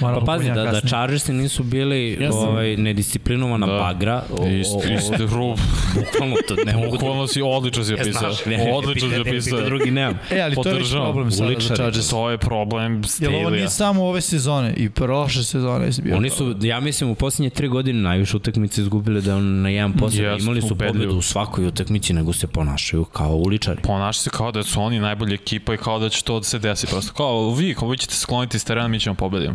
[0.00, 0.80] Moram Pa pazi, da, da.
[0.80, 3.72] Chargersi nisu bili Ja sam- ovaj, nedisciplinovana Da.
[3.72, 4.22] bagra.
[4.32, 5.58] O, Isto, isto, rub.
[5.94, 6.90] Bukvalno to ne mogu da...
[6.92, 8.20] Bukvalno si odlično si Ja opisao.
[8.22, 9.60] znaš, ne, ne, Odlično si opisao.
[9.60, 10.18] drugi nemam.
[10.30, 11.74] E, ali to je već problem sada za.
[11.74, 12.08] Chargers.
[12.08, 16.30] To je problem Jel ovo nije samo ove sezone i prošle sezone je bio Oni
[16.30, 20.20] su, ja mislim, u posljednje tri godine najviše utakmice izgubili da on na 1%.
[20.22, 23.82] Jest, Imali su pobedu u svakoj utakmici, nego se ponašaju kao uličari.
[23.82, 26.58] Ponaša se kao da su oni najbolja ekipa i kao da će to da se
[26.58, 26.86] desi.
[26.86, 29.52] Prosto kao vi, kao vi ćete skloniti s terena, mi ćemo pobediti.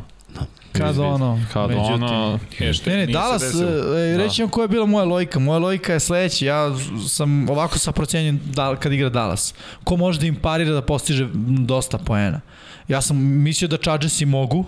[0.71, 2.39] Kad ono, Kad međutim- ono...
[2.59, 3.69] Hashtag Ne, ne, Dallas, desilo.
[3.97, 5.39] e, reći vam koja je bila moja logika.
[5.39, 6.45] Moja logika je sledeća.
[6.45, 6.69] Ja
[7.09, 9.53] sam ovako sa procenjem da, kad igra Dallas.
[9.83, 11.27] Ko može da im parira da postiže
[11.59, 12.41] dosta poena?
[12.87, 14.65] Ja sam mislio da Chargersi mogu,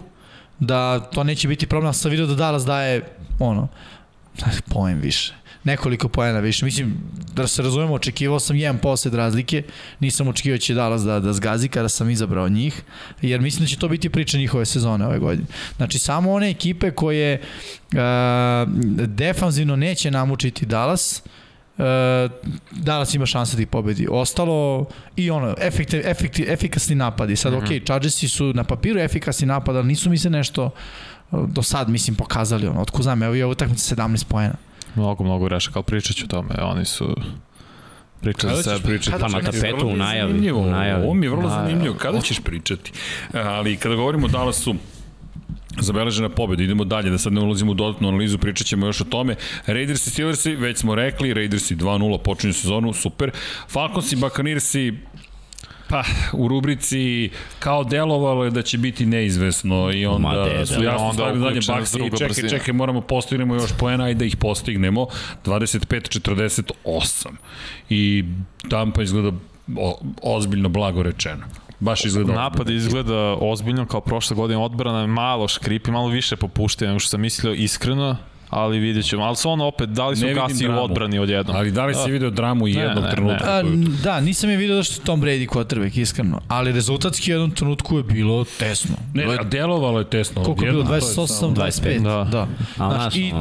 [0.59, 3.01] da to neće biti problem, ali sam vidio da Dallas daje
[3.39, 3.67] ono,
[4.73, 5.33] poen više
[5.63, 6.65] nekoliko poena više.
[6.65, 6.97] Mislim,
[7.35, 9.63] da se razumemo, očekivao sam jedan posljed razlike,
[9.99, 12.81] nisam očekivao da će Dallas da, da zgazi kada sam izabrao njih,
[13.21, 15.47] jer mislim da će to biti priča njihove sezone ove godine.
[15.77, 17.41] Znači, samo one ekipe koje
[17.91, 17.99] uh,
[19.05, 21.21] defanzivno neće namučiti Dallas,
[21.77, 21.83] uh,
[22.71, 24.07] Dallas ima šanse da ih pobedi.
[24.11, 27.35] Ostalo i ono, efekti, efekti, efikasni napadi.
[27.35, 27.79] Sad, mm -hmm.
[27.79, 30.65] ok, Chargersi su na papiru efikasni napad, ali nisu mi se nešto
[31.31, 32.67] uh, do sad, mislim, pokazali.
[32.67, 34.68] Ono, otko znam, evo je utakmica 17 poena.
[34.95, 36.55] Mnogo, mnogo grešaka, ali pričat ću o tome.
[36.61, 37.15] Oni su...
[38.21, 38.83] Priča Kada za sebe.
[38.89, 39.17] pričati?
[39.21, 40.59] Pa na tapetu, u najavi, zanimljivo.
[40.61, 41.03] u najavi.
[41.03, 41.65] Ovo mi je vrlo Najavi.
[41.67, 41.95] zanimljivo.
[41.95, 42.91] Kada ćeš pričati?
[43.33, 44.75] Ali kada govorimo o Dallasu,
[45.79, 46.63] zabeležena pobeda.
[46.63, 49.35] Idemo dalje, da sad ne ulazimo u dodatnu analizu, pričat ćemo još o tome.
[49.65, 53.31] Raiders i Steelersi, već smo rekli, Raiders i 2-0 počinju sezonu, super.
[53.67, 54.93] Falcons i Buccaneersi,
[55.89, 56.03] Pa,
[56.33, 57.29] u rubrici
[57.59, 61.13] kao delovalo je da će biti neizvesno i onda Ma, de, su de, jasno onda
[61.13, 62.49] stavili zadnje uključena bakse i čekaj, brzina.
[62.49, 65.07] čekaj, moramo postignemo još poena, ajde da ih postignemo.
[65.45, 67.27] 25-48.
[67.89, 68.25] I
[68.69, 69.31] Tampa izgleda
[69.77, 71.43] o, ozbiljno blago rečeno.
[71.79, 76.87] Baš izgleda Napad izgleda ozbiljno kao prošle godine odbrana je malo škripi, malo više popuštuje
[76.87, 78.15] nego što sam mislio iskreno,
[78.49, 79.23] ali vidjet ćemo.
[79.23, 81.55] Ali su ono opet, da li su Ne kasi u odbrani odjednom?
[81.57, 83.45] Ali da li si video dramu i Ne, jednog ne, trenutka?
[83.47, 86.41] A, koju- da, nisam je vidio da što je Tom Brady quarterback, iskreno.
[86.47, 88.95] Ali rezultatski u jednom trenutku je bilo tesno.
[89.13, 90.43] Ne, a delovalo je tesno.
[90.43, 90.79] Koliko je bilo?
[90.79, 91.99] Jedno, to je 28, samo- 25.
[91.99, 92.27] Da.
[92.31, 92.47] da.
[92.77, 93.33] A, Znači, i,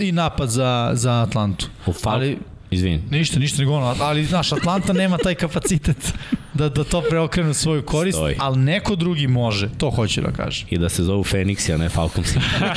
[0.00, 1.66] I napad za, za Atlantu.
[2.04, 2.38] Ali,
[2.76, 3.02] Izvini.
[3.10, 6.12] ništa, ništa nego ono, ali znaš, Atlanta nema taj kapacitet
[6.56, 8.36] da, da to preokrenu u svoju korist, Stoji.
[8.38, 10.66] ali neko drugi može, to hoću da kažem.
[10.70, 12.34] I da se zovu Fenix, a ne Falcons.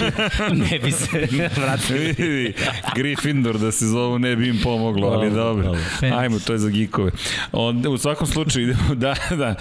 [0.71, 1.27] ne bi se
[1.57, 2.53] vratili.
[2.95, 5.63] Gryffindor da se zovu ne bi im pomoglo, ali Dobro, dobro.
[5.63, 6.17] dobro.
[6.17, 7.11] Ajmo, to je za gikove.
[7.51, 9.55] Onda, u svakom slučaju idemo, da, da,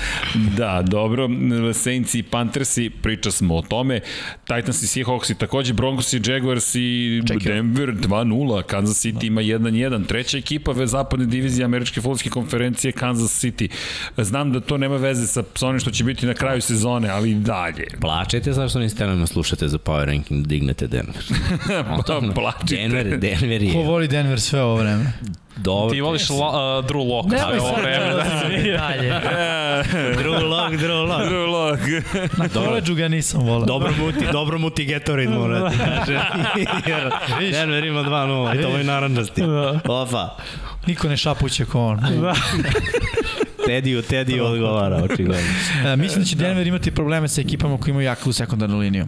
[0.56, 1.28] da, dobro,
[1.74, 4.00] Saints i Panthersi, priča smo o tome,
[4.44, 7.22] Titans i Seahawks i takođe Broncos i Jaguars i.
[7.44, 13.44] Denver 2-0, Kansas City ima 1-1, treća ekipa ve zapadne divizije Američke futbolske konferencije Kansas
[13.44, 13.68] City.
[14.16, 17.30] Znam da to nema veze sa, sa onim što će biti na kraju sezone, ali
[17.30, 17.86] i dalje.
[18.00, 21.24] Plačete zašto niste nam slušate za power ranking, dignete Denver.
[22.06, 22.76] Pa, plačite.
[22.76, 25.12] Denver, Denver Ko je voli Denver sve ovo vreme?
[25.58, 25.94] Dobro.
[25.94, 28.14] Ti voliš la, uh, Drew Lock, Nemoj sve ovo vreme.
[28.14, 28.24] Da,
[28.78, 29.12] dalje.
[30.16, 31.24] Drew Lock, Drew Lock.
[31.24, 31.80] Drew Lock.
[32.38, 33.66] Na koleđu ga nisam volao.
[33.66, 36.20] Dobro mu ti, dobro mu ti Gatorade mora ti kaže.
[36.92, 37.10] Jer
[37.52, 39.42] Denver ima 2-0 i to je naranđasti.
[39.88, 40.36] Opa.
[40.86, 42.00] Niko ne šapuće ko on.
[43.66, 45.46] Tediju, Tediju odgovara, očigledno.
[45.86, 49.06] E, mislim da će Denver imati probleme sa ekipama koji imaju jaku sekundarnu liniju.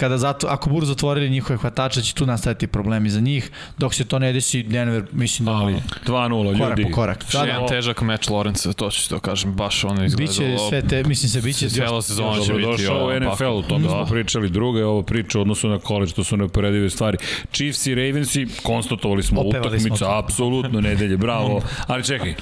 [0.00, 3.50] Kada zato, ako budu zatvorili njihove hvatače, će tu nastaviti problemi za njih.
[3.78, 5.74] Dok se to ne desi, Denver, mislim da Ali
[6.06, 6.90] 2-0 korak ljudi.
[6.90, 7.24] po korak.
[7.34, 10.38] Jedan težak meč Lorenza, to ću to kažem, baš ono izgledalo.
[10.38, 13.62] Biće sve te, mislim se, biće Cijela sezona će Dobro biti došao u NFL, o
[13.62, 14.48] tome smo pričali.
[14.48, 17.18] Druga je ovo priča u odnosu na college, to su neuporedive stvari.
[17.52, 20.18] Chiefs i Ravensi, konstatovali smo Opevali utakmicu, to.
[20.18, 21.62] apsolutno nedelje, bravo.
[21.86, 22.34] Ali čekaj,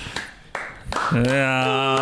[1.34, 1.96] Ja,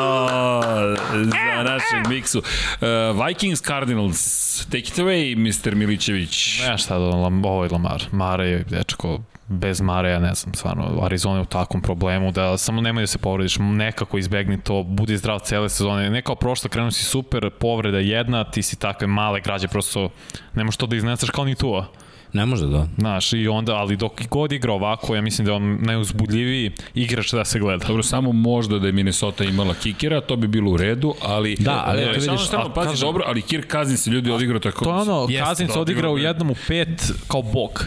[1.12, 2.38] za našeg miksu.
[2.38, 5.74] Uh, Vikings Cardinals, take it away, Mr.
[5.74, 6.60] Milićević.
[6.68, 8.04] Ne šta da ovo je Lamar.
[8.12, 12.58] Mare je dečko bez Mare, ja ne znam, stvarno, Arizona je u takvom problemu da
[12.58, 16.10] samo nemoj da se povrediš, nekako izbegni to, budi zdrav cele sezone.
[16.10, 20.10] Ne kao prošlo, krenuo si super, povreda jedna, ti si takve male građe, prosto
[20.54, 21.86] ne možeš to da iznesaš kao ni tuo.
[22.32, 22.86] Ne može da.
[22.98, 27.32] Znaš, i onda, ali dok god igra ovako, ja mislim da je on najuzbudljiviji igrač
[27.32, 27.86] da se gleda.
[27.86, 31.56] Dobro, samo možda da je Minnesota imala kikera, to bi bilo u redu, ali...
[31.58, 34.30] Da, ali eto samo, vidiš, samo, a pazi, kažem- dobro, ali Kirk Cousins se ljudi
[34.30, 34.84] odigrao tako...
[34.84, 37.84] To je ono, Kazin se da, odigrao u jednom u pet kao bok.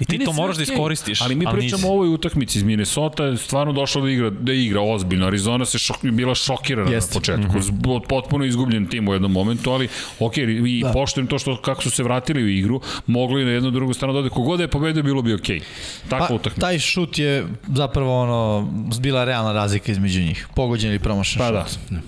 [0.00, 1.20] I ti Ne, to moraš da iskoristiš.
[1.20, 1.86] Ali mi pričamo nisi.
[1.86, 5.26] o ovoj utakmici iz Minnesota, je stvarno došla da igra, da igra ozbiljno.
[5.26, 7.14] Arizona se šok, bila šokirana Jeste.
[7.14, 7.58] na početku.
[7.58, 7.60] Mm.
[7.60, 8.00] -hmm.
[8.08, 9.88] Potpuno izgubljen tim u jednom momentu, ali
[10.18, 10.92] ok, i da.
[10.92, 14.12] poštujem to što kako su se vratili u igru, mogli i na jednu drugu stranu
[14.12, 14.28] dode.
[14.28, 15.46] Kogod da je pobedio, bilo bi ok.
[16.08, 16.60] Takva Pa, utakmica.
[16.66, 18.68] taj šut je zapravo ono,
[19.00, 20.48] bila realna razlika između njih.
[20.56, 21.80] Pogođen ili promašen Pa šut.
[21.90, 22.00] da.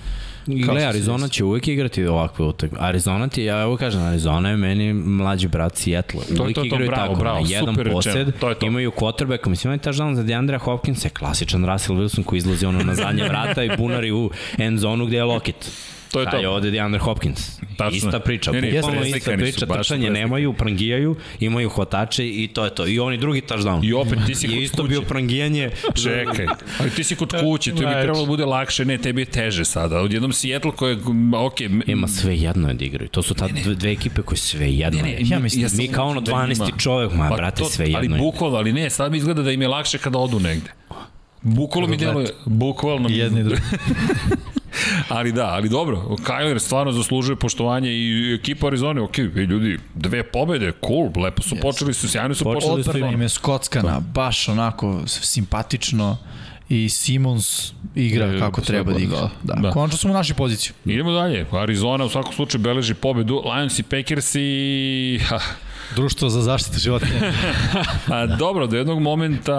[0.46, 2.84] I gle, Arizona će uvek igrati ovakve utakmice.
[2.84, 6.20] Arizona ti, ja evo kažem, Arizona je meni mlađi brat Seattle.
[6.36, 8.66] to, Uvek to, igraju bravo, tako, bravo, na jedan super posed, To je to.
[8.66, 12.82] imaju quarterbacka, mislim, imaju touchdown za Deandre Hopkins, je klasičan Russell Wilson koji izlazi ono
[12.82, 15.70] na zadnje vrata i bunari u end zonu gde je Lockett.
[16.14, 16.50] To je Taj je to.
[16.50, 17.40] ovde DeAndre Hopkins.
[17.76, 17.96] Tačno.
[17.98, 22.64] Ista priča, Ne, ne, bukvalno preslikani ista priča, trčanje nemaju, prangijaju, imaju hvatače i to
[22.64, 22.86] je to.
[22.86, 23.80] I oni drugi touchdown.
[23.84, 24.88] I opet ti si je kod isto kuće.
[24.88, 25.70] bio prangijanje.
[25.96, 26.46] Čekaj,
[26.78, 29.64] ali ti si kod kuće, to bi trebalo da bude lakše, ne, tebi je teže
[29.64, 30.00] sada.
[30.00, 30.98] Odjednom Seattle koje,
[31.36, 33.08] ok, Ima sve jedno je da igraju.
[33.08, 35.16] To su ta dve, dve ekipe koje sve jedno Ne, je.
[35.16, 36.58] ne, Ja mislim, ja Mi kao ono da 12.
[36.60, 38.18] njima- čovek, ma Pa brate, to- sve jedno Ali je.
[38.18, 40.70] bukvalno, ali ne, sad mi izgleda da im je lakše kada odu negde.
[41.42, 43.60] Bukvalno mi deluje, bukvalno mi Jedni drugi.
[45.09, 45.96] Ali da, ali dobro,
[46.26, 51.94] Kyler stvarno zaslužuje poštovanje i ekipa Arizone, ok, ljudi, dve pobede, cool, lepo su počeli
[51.94, 52.60] su, sjajno su počeli.
[52.60, 56.16] Počeli Odbrana im je skockana, baš onako simpatično
[56.68, 59.20] i Simons igra Je, kako treba da igra.
[59.20, 59.55] Da, Da.
[59.60, 59.70] da.
[59.70, 60.72] Konačno smo našli poziciju.
[60.84, 65.20] Idemo dalje, Arizona u svakom slučaju beleži pobedu, Lions i Packers i...
[65.97, 67.20] Društvo za zaštitu životinja.
[68.09, 69.55] a, dobro, do jednog momenta,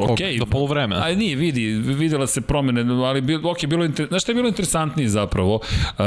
[0.00, 1.04] ok, Do poluvremena.
[1.04, 4.06] Aj nije, vidi, videla se promene, ali bil, ok, bilo inter...
[4.08, 5.54] znaš šta je bilo interesantnije zapravo?
[5.54, 6.04] Uh,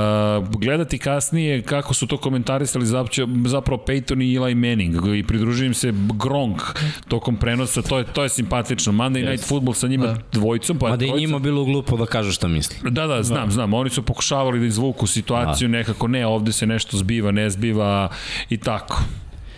[0.51, 6.61] gledati kasnije kako su to komentarisali zapravo, Peyton i Eli Manning i pridružujem se Gronk
[7.07, 8.93] tokom prenosa, to je, to je simpatično.
[8.93, 10.17] Monday Night Football sa njima Da.
[10.31, 12.91] dvojicom, pa Ma da i dvojica- njima bilo glupo da kažu šta misli.
[12.91, 13.73] Da, da, znam, znam.
[13.73, 18.09] Oni su pokušavali da izvuku situaciju nekako, ne, ovde se nešto zbiva, ne zbiva
[18.49, 19.03] i tako.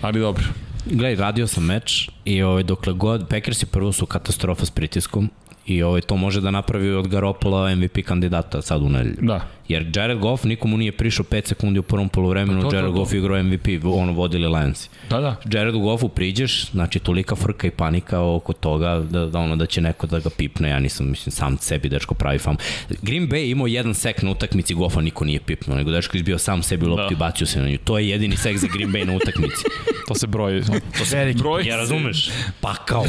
[0.02, 0.44] Ali dobro.
[0.86, 5.30] Gledaj, radio sam meč i ovaj, dokle god, Packersi prvo su katastrofa s pritiskom
[5.66, 9.18] i ovaj, to može da napravi od Garopola MVP kandidata sad u nedelju.
[9.22, 9.42] Da.
[9.68, 12.92] Jer Jared Goff nikomu nije prišao 5 sekundi u prvom polovremenu, Pa to, to, Jared
[12.92, 13.00] to.
[13.00, 14.90] Goff igrao MVP, ono vodili Lionsi.
[15.10, 15.36] Da, da.
[15.52, 19.82] Jaredu Goffu priđeš, znači tolika frka i panika oko toga da, da ono da će
[19.82, 22.56] neko da ga pipne, ja nisam mislim sam sebi dečko pravi fam.
[23.02, 26.38] Green Bay je imao jedan sek na utakmici, Goffa niko nije pipnuo, nego dečko izbio
[26.38, 27.14] sam sebi loptu Da.
[27.14, 27.78] i bacio se na nju.
[27.78, 29.64] To je jedini sek za Green Bay na utakmici.
[30.08, 30.62] To se broji.
[30.98, 31.40] To se veliki.
[31.40, 32.30] Broj Ja razumeš?
[32.62, 33.06] Pa kao.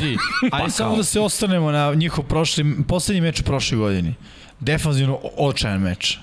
[0.53, 4.15] Ajde samo da se ostanemo na njihov prošli, poslednji meč u prošloj godini.
[4.61, 6.19] Defanzivno očajan meč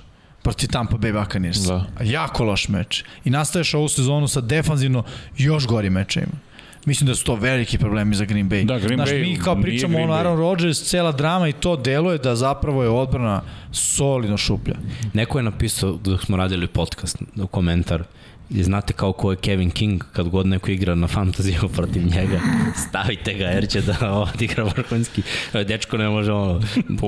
[0.45, 1.57] protiv Tampa Bay Buccaneers.
[1.57, 1.85] Da.
[2.03, 3.03] Jako loš meč.
[3.25, 5.03] I nastaješ ovu sezonu sa defanzivno
[5.37, 6.37] još gori mečevima.
[6.85, 8.65] Mislim da su to veliki problemi za Green Bay.
[8.65, 10.11] Da, Green Znaš, Bay mi kao pričamo o.
[10.11, 13.41] Aaron Rodgers, cela drama i to deluje da zapravo je odbrana
[13.71, 14.75] solidno šuplja.
[15.13, 17.17] Neko je napisao dok smo radili podcast,
[17.51, 18.03] komentar,
[18.49, 22.39] I znate kao ko je Kevin King, kad god neko igra na fantaziju protiv njega,
[22.87, 25.21] stavite ga jer će da odigra vrhunski.
[25.67, 26.61] Dečko ne može ono,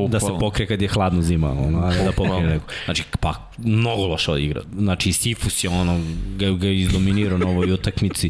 [0.09, 2.65] da se pokrije kad je hladno zima, ono, a ne da pokrije neko.
[2.85, 4.61] Znači, pa, mnogo loša igra.
[4.77, 5.99] Znači, Sifus je ono,
[6.37, 8.29] ga, ga je izdominirao na ovoj utakmici.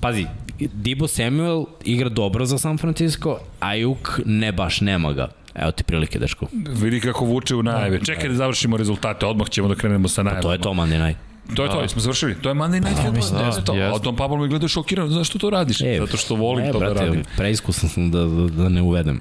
[0.00, 0.26] Pazi,
[0.58, 5.28] Dibo Samuel igra dobro za San Francisco, Ajuk ne baš, nema ga.
[5.54, 6.46] Evo ti prilike, dečko.
[6.52, 8.04] Vidi kako vuče u najave.
[8.04, 10.42] Čekaj da završimo rezultate, odmah ćemo da krenemo sa najavama.
[10.42, 11.35] To je to Monday night.
[11.54, 12.34] To je to, jesmo završili.
[12.34, 13.30] To je Monday Night Football.
[13.32, 13.72] da Da, to.
[13.72, 15.80] A Tom Pablo me gleda šokiran, zašto to radiš?
[15.80, 17.22] E, Zato što volim ne, to brate, da radim.
[17.36, 19.20] Preiskusan sam da, da, da ne uvedem.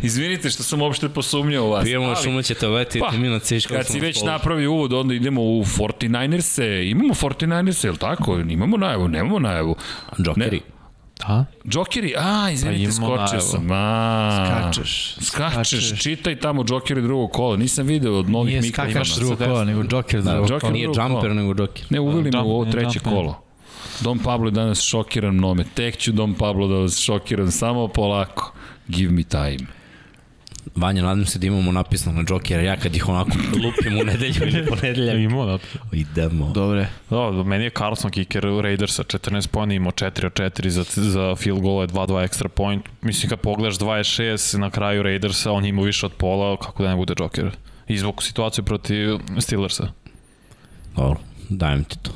[0.02, 1.84] Izvinite što sam uopšte posumnjao u vas.
[1.84, 5.14] Pijemo ali- šumu ćete letiti, Pa, mi na ciškom Kad si već napravio uvod, onda
[5.14, 6.90] idemo u 49ers-e.
[6.90, 8.38] Imamo 49ers-e, je li tako?
[8.38, 9.76] Imamo najavu, nemamo najavu.
[10.18, 10.60] Jokeri.
[11.20, 11.44] Da?
[11.64, 13.68] Jokeri, a, izvinite, Pa skočio sam.
[13.70, 15.16] A, Skačeš.
[15.20, 17.56] Skačeš, čitaj tamo Jokeri drugog kola.
[17.56, 18.90] Nisam video od novih Nije mikrofona.
[18.90, 20.72] skakaš drugog sa kola, nego Joker Da, drugog Joker kola.
[20.72, 21.84] Nije jumper, nego joker.
[21.90, 23.12] Ne, uveli me Jump, u ovo treće jump, ne.
[23.12, 23.42] kolo.
[24.00, 25.64] Dom Pablo je danas šokiran nome.
[25.74, 28.52] Tek ću Dom Pablo da vas šokiram samo polako.
[28.88, 29.79] Give me time.
[30.76, 33.30] Vanja, nadam se da imamo napisano na Jokera, ja kad ih onako
[33.64, 35.16] lupim u nedelju ili ponedeljak.
[35.30, 35.58] Imao da.
[35.92, 36.50] Idemo.
[36.54, 36.88] Dobre.
[37.10, 41.60] Da, meni je Carlson kicker Raidersa 14 pojena, imao 4 od 4 za, za field
[41.60, 42.84] goal je 2-2 extra point.
[43.02, 46.96] Mislim kad pogledaš 26 na kraju Raidersa, on ima više od pola, kako da ne
[46.96, 47.50] bude Joker.
[47.88, 49.88] Izvuku situaciju protiv Steelersa.
[50.96, 52.10] Dobro, dajem ti to.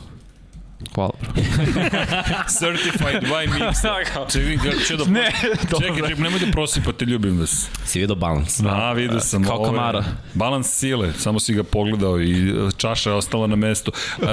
[0.94, 1.42] Hvala, bro.
[2.60, 3.94] Certified by Mixa.
[4.32, 5.04] Čekaj, će da...
[5.04, 5.30] Ne,
[5.80, 7.68] čekaj, čekaj, nemoj da prosipate, ljubim vas.
[7.84, 8.60] Si vidio balans?
[8.60, 9.44] Da, vidio sam.
[9.44, 10.04] Kao ovo je Kamara.
[10.34, 13.92] Balans sile, samo si ga pogledao i e, čaša je ostala na mestu.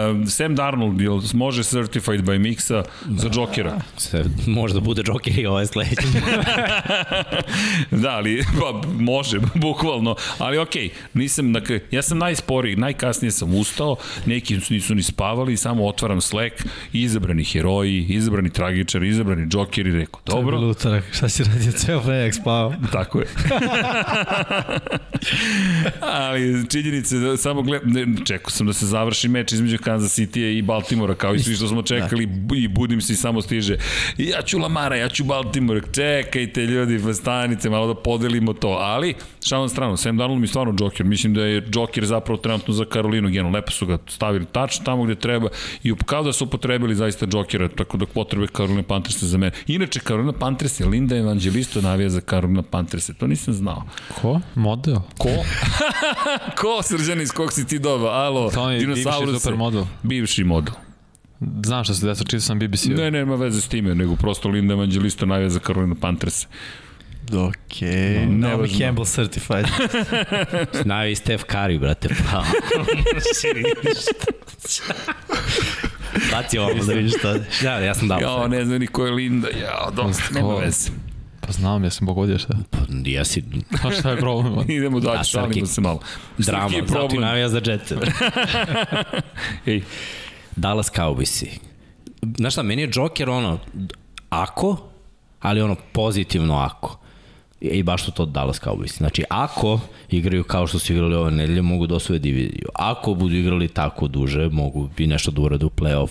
[0.09, 3.81] Um, Sam Darnold, jel može Certified by Mixa za Jokera?
[3.97, 6.07] Se, možda bude Joker i ovaj sledeći.
[7.91, 10.15] da, ali pa, može, bukvalno.
[10.37, 13.95] Ali okej, nisam, dakle, ja sam najsporiji, najkasnije sam ustao,
[14.25, 20.57] neki nisu ni spavali, samo otvaram Slack, izabrani heroji, izabrani tragičari, izabrani džokeri, rekao, dobro,
[20.57, 20.71] Dobro.
[20.71, 22.73] Utorak, šta si radio ceo ponedeljak spavao?
[22.93, 23.27] Tako je.
[26.01, 27.81] Ali činjenice da samo gled...
[27.85, 31.55] ne, čekao sam da se završi meč između Kansas City i Baltimora kao i svi
[31.55, 32.55] što smo čekali da.
[32.55, 33.77] i budim se i samo stiže.
[34.17, 35.81] Ja ću Lamara, ja ću Baltimore.
[35.93, 38.69] Čekajte ljudi, stanite malo da podelimo to.
[38.69, 39.13] Ali
[39.47, 41.05] šalom stranu, Sam Darnold mi stvarno Joker.
[41.05, 43.49] Mislim da je Joker zapravo trenutno za Karolinu Geno.
[43.49, 45.49] Lepo su ga stavili tač tamo gde treba
[45.83, 49.51] i kao da su upotrebili zaista Jokera, tako da potrebe Karolina Panthers za mene.
[49.67, 53.83] Inače, Karolina Panthers je Linda Evangelisto navija za Karolina Panthers, to nisam znao.
[54.21, 54.39] Ko?
[54.55, 54.97] Model?
[55.17, 55.29] Ko?
[56.61, 58.09] Ko, srđani, iz kog si ti doba?
[58.09, 59.03] Alo, To je bivši
[59.39, 59.85] supermodel.
[60.03, 60.73] Bivši model.
[61.65, 62.85] Znam šta se desilo, čitao sam BBC.
[62.85, 66.47] Ne, nema veze s time, nego prosto Linda Evangelisto navija za Karolina Panthers.
[67.33, 68.25] Okej.
[68.25, 68.69] No, Naomi.
[68.79, 69.65] Campbell certified.
[70.83, 72.43] Znavi i Steph Curry, brate, pa.
[76.31, 77.35] Baci ovo da vidiš šta.
[77.63, 78.19] Ja, ja sam dao.
[78.19, 80.91] Jao, ne znam ni ko je Linda, jao, dosta, nema veze.
[81.41, 82.53] Pa znam, ja sam pogodio šta.
[82.69, 83.43] Pa, jesi
[83.83, 84.65] Pa šta je problem?
[84.77, 85.99] Idemo dalje, šalimo Srki, se malo.
[86.37, 87.95] drama, zato i navija za Jetsa.
[89.65, 89.81] Ej,
[90.55, 91.47] Dallas Cowboysi.
[92.37, 93.59] Znaš šta, meni je Joker ono,
[94.29, 94.77] ako,
[95.39, 97.00] ali ono pozitivno ako.
[97.61, 98.97] I baš su to Dallas Cowboys.
[98.97, 99.79] Znači, ako
[100.09, 102.67] igraju kao što su igrali ove nedelje, mogu da osvoje diviziju.
[102.73, 106.09] Ako budu igrali tako duže, mogu i nešto da urade u play-off.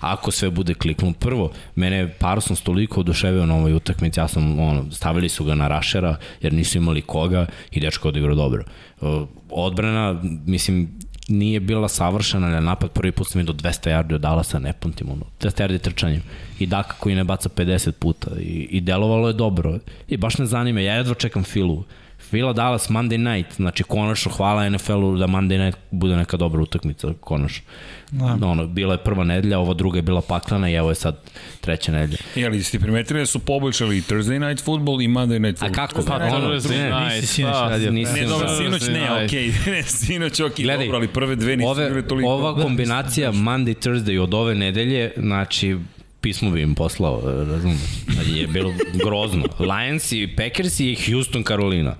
[0.00, 4.60] Ako sve bude kliknuo prvo, mene je Parsons toliko oduševio na ovoj utakmici, ja sam,
[4.60, 8.64] ono, stavili su ga na rašera, jer nisu imali koga i dečko odigrao dobro.
[9.00, 10.98] Uh, Odbrana, mislim,
[11.28, 15.10] nije bila savršena, ali napad prvi put sam do 200 yardi od Dallasa, ne pamtim
[15.10, 16.22] ono, 200 yardi trčanjem.
[16.58, 19.78] I Daka koji ne baca 50 puta i, i delovalo je dobro.
[20.08, 21.84] I baš me zanima, ja jedva čekam Filu.
[22.30, 27.08] Fila Dallas Monday night, znači konačno hvala NFL-u da Monday night bude neka dobra utakmica,
[27.20, 27.62] konačno.
[28.10, 28.46] Da.
[28.46, 31.16] Ono, bila je prva nedelja, ova druga je bila paklana i evo je sad
[31.60, 32.18] treća nedelja.
[32.34, 35.66] je ali ste primetili da su poboljšali i Thursday night football i Monday night A
[35.66, 35.86] football?
[35.86, 36.02] kako?
[36.02, 37.68] Pa, Pa, ono, Thursday ne, night, nisi sinoć da.
[37.68, 37.90] radio.
[37.92, 38.56] Nisi Ne, dobro, Da.
[38.56, 39.82] sinoć ne, okej, okay.
[40.06, 42.28] sinoć okej, Gledaj, dobro, ali prve dve nisu ove, bile toliko.
[42.30, 45.76] ova kombinacija Monday, Thursday od ove nedelje, znači
[46.20, 47.78] pismo bi im poslao, razumem.
[48.06, 49.44] Znači, je bilo grozno.
[49.60, 51.94] Lions i Packers i Houston, Carolina.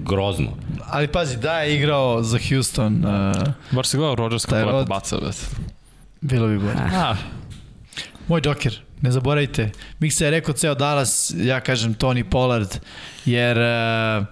[0.00, 0.56] Grozno.
[0.82, 3.32] Ali pazi, da je igrao za Houston, uh,
[3.70, 5.50] Bar si gledao Rodgers kako lepo rod- baca, bet.
[6.20, 6.78] bilo bi bolje.
[6.94, 7.16] Ah,
[8.28, 9.70] Moj Joker, ne zaboravite.
[10.00, 12.68] Miksa je rekao ceo Dallas, ja kažem Tony Pollard,
[13.24, 14.26] jer uh,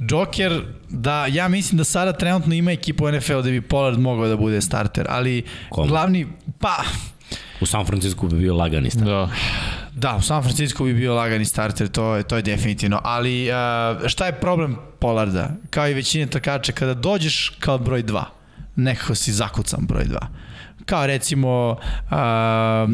[0.00, 4.36] Joker, da, ja mislim da sada trenutno ima ekipu NFL da bi Pollard mogao da
[4.36, 5.88] bude starter, ali Kome?
[5.88, 6.26] glavni,
[6.60, 6.76] pa,
[7.60, 9.06] U San Francisco bi bio lagani start.
[9.06, 9.30] da.
[9.94, 13.00] Da, u San Francisco bi bio lagani starter, to je, to je definitivno.
[13.04, 15.50] Ali uh, šta je problem Pollarda?
[15.70, 18.22] Kao i većine trkača, kada dođeš kao broj 2,
[18.76, 20.16] nekako si zakucan broj 2.
[20.86, 22.16] Kao recimo uh,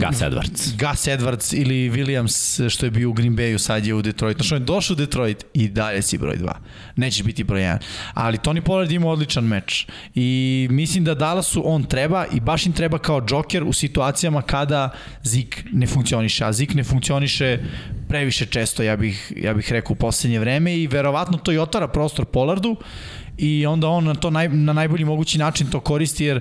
[0.08, 0.76] Gus Edwards.
[0.78, 4.38] Gus Edwards ili Williams što je bio u Green Bayu, sad je u Detroitu.
[4.38, 6.52] Znači on je došao u Detroit i dalje si broj 2.
[6.96, 7.78] Nećeš biti broj 1.
[8.14, 9.86] Ali Tony Pollard ima odličan meč.
[10.14, 14.90] I mislim da Dallasu on treba i baš im treba kao Joker u situacijama kada
[15.24, 16.44] Zik ne funkcioniše.
[16.44, 17.58] A Zik ne funkcioniše
[18.08, 21.88] previše često, ja bih, ja bih rekao, u poslednje vreme i verovatno to i otvara
[21.88, 22.76] prostor Pollardu
[23.38, 26.40] i onda on na to naj, na najbolji mogući način to koristi jer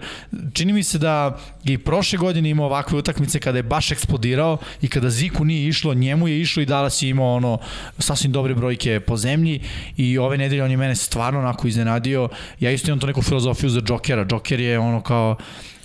[0.53, 4.57] čini mi se da je i prošle godine imao ovakve utakmice kada je baš eksplodirao
[4.82, 7.60] i kada Ziku nije išlo, njemu je išlo i Dallas je imao ono
[7.99, 9.61] sasvim dobre brojke po zemlji
[9.98, 12.30] i ove nedelje on je mene stvarno onako iznenadio.
[12.60, 14.26] Ja isto imam to neku filozofiju za Jokera.
[14.32, 15.36] Joker je ono kao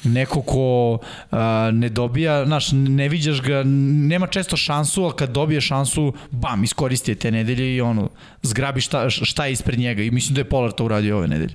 [0.05, 0.99] neko ko
[1.31, 3.63] a, ne dobija, znaš, ne viđaš ga,
[4.09, 8.11] nema često šansu, ali kad dobije šansu, bam, iskoristi te nedelje i ono,
[8.43, 11.55] zgrabi šta, šta je ispred njega i mislim da je Polar to uradio ove nedelje.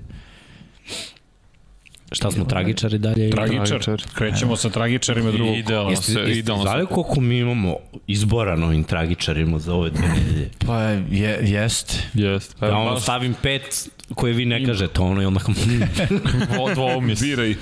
[2.11, 3.29] Šta smo, tragičari dalje?
[3.29, 3.67] Tragičar.
[3.67, 4.03] Tragičar.
[4.13, 5.57] Krećemo sa tragičarima drugog.
[5.57, 7.75] Idealno Jeste, se, jeste idealno znali koliko mi imamo
[8.07, 10.49] izbora na ovim tragičarima za ove dve nedelje?
[10.65, 12.03] Pa je, jest.
[12.13, 12.55] Jest.
[12.59, 15.53] Pa, Ja ja ono stavim pet koje vi ne kažete, ono i onda kao...
[16.55, 17.21] dvo, dvoumis.
[17.21, 17.55] Biraj.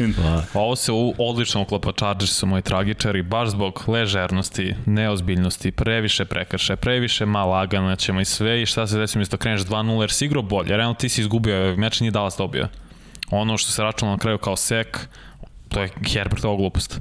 [0.54, 6.76] Ovo se u, odlično uklapa Chargers su moji tragičari, baš zbog ležernosti, neozbiljnosti, previše prekrše,
[6.76, 10.42] previše malagana ćemo i sve i šta se desi umjesto kreneš 2-0 jer si igrao
[10.42, 12.68] bolje, realno ti si izgubio, meč nije Dallas dobio.
[13.31, 15.07] Ono što se računalo na kraju kao sek,
[15.69, 16.99] to je Herbertova glupost.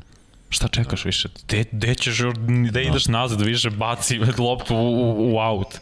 [0.49, 1.29] Šta čekaš više?
[1.49, 2.19] De, de ćeš,
[2.71, 5.75] da ideš nazad, više baci loptu u, u, u out.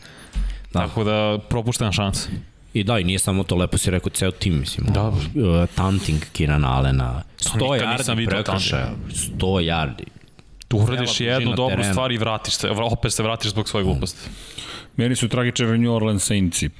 [0.73, 0.81] Da.
[0.81, 2.29] Tako da propuštena šansa.
[2.75, 4.87] I da, i nije samo to, lepo si rekao ceo tim, mislim.
[4.87, 5.09] Da.
[5.09, 5.17] Uh,
[5.75, 10.05] tanting Kieran Allena, 100 nikad nisam yardi video prekršaja, 100 yardi.
[10.69, 11.93] Tu uradiš dužina jednu dobru terena.
[11.93, 14.31] stvar i vratiš se, opet se vratiš zbog svoje gluposti.
[14.97, 16.71] Meni su tragičari New Orleans Saintsi.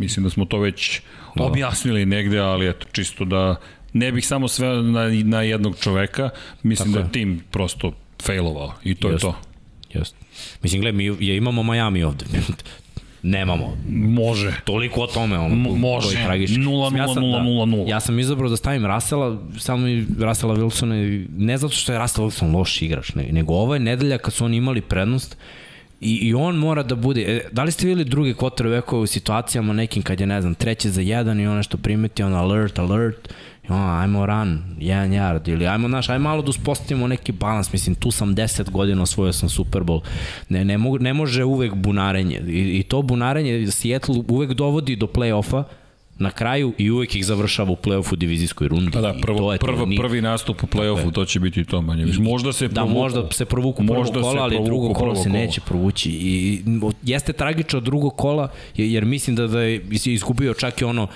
[0.00, 1.00] Mislim da smo to već
[1.36, 3.56] objasnili negde, ali eto, čisto da
[3.92, 6.30] ne bih samo sve na, na jednog čoveka.
[6.62, 7.12] Mislim Tako da je.
[7.12, 9.26] tim prosto failovao i to Jeste.
[9.26, 9.38] je to.
[9.94, 10.14] Just.
[10.62, 12.24] Mislim, gledaj, mi je, imamo Miami ovde.
[13.22, 13.76] Nemamo.
[13.90, 14.52] Može.
[14.64, 16.06] Toliko o tome, ono, M- može.
[16.08, 16.56] koji tragični.
[16.56, 17.88] 0-0, Ja sam- 0-0-0.
[17.88, 20.94] Ja sam izabrao da stavim Rasela, samo i Rasela Wilsona,
[21.30, 24.44] ne zato što je Russell Wilson loš igrač, ne, nego ovo je nedelja kad su
[24.44, 25.36] oni imali prednost
[26.00, 29.72] I, I on mora da bude, e, da li ste videli druge quarterbackove u situacijama
[29.72, 33.28] nekim kad je, ne znam, treće za jedan i on nešto primeti, on alert, alert,
[33.68, 37.72] i on, ajmo run, jedan yard, ili ajmo, znaš, ajmo malo da uspostavimo neki balans,
[37.72, 40.00] mislim, tu sam 10 godina osvojio sam Super Bowl,
[40.48, 45.06] ne, ne, mogu, ne može uvek bunarenje, I, i to bunarenje Seattle uvek dovodi do
[45.06, 45.64] play-offa,
[46.20, 48.90] na kraju i uvek ih završava u play-offu divizijskoj rundi.
[48.90, 51.64] Da, da, I prvo, to je prvo, ni- prvi nastup u play-offu, to će biti
[51.64, 52.06] to manje.
[52.18, 52.94] Možda se Da, provuku.
[52.94, 55.34] možda se provuku prvo Možda kola, ali drugo kolo prvo se kolo.
[55.34, 56.10] neće provući.
[56.10, 56.14] I,
[56.46, 56.62] i
[57.04, 61.06] jeste tragično drugo kola, jer mislim da, da je izgubio čak i ono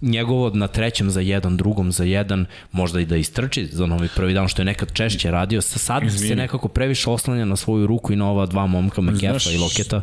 [0.00, 4.34] njegovo na trećem za jedan, drugom za jedan, možda i da istrči za novi prvi
[4.34, 5.60] dan, što je nekad češće radio.
[5.60, 6.28] Sa sad Izvini.
[6.28, 10.02] se nekako previše oslanja na svoju ruku i na ova dva momka, Znaš, i Loketa.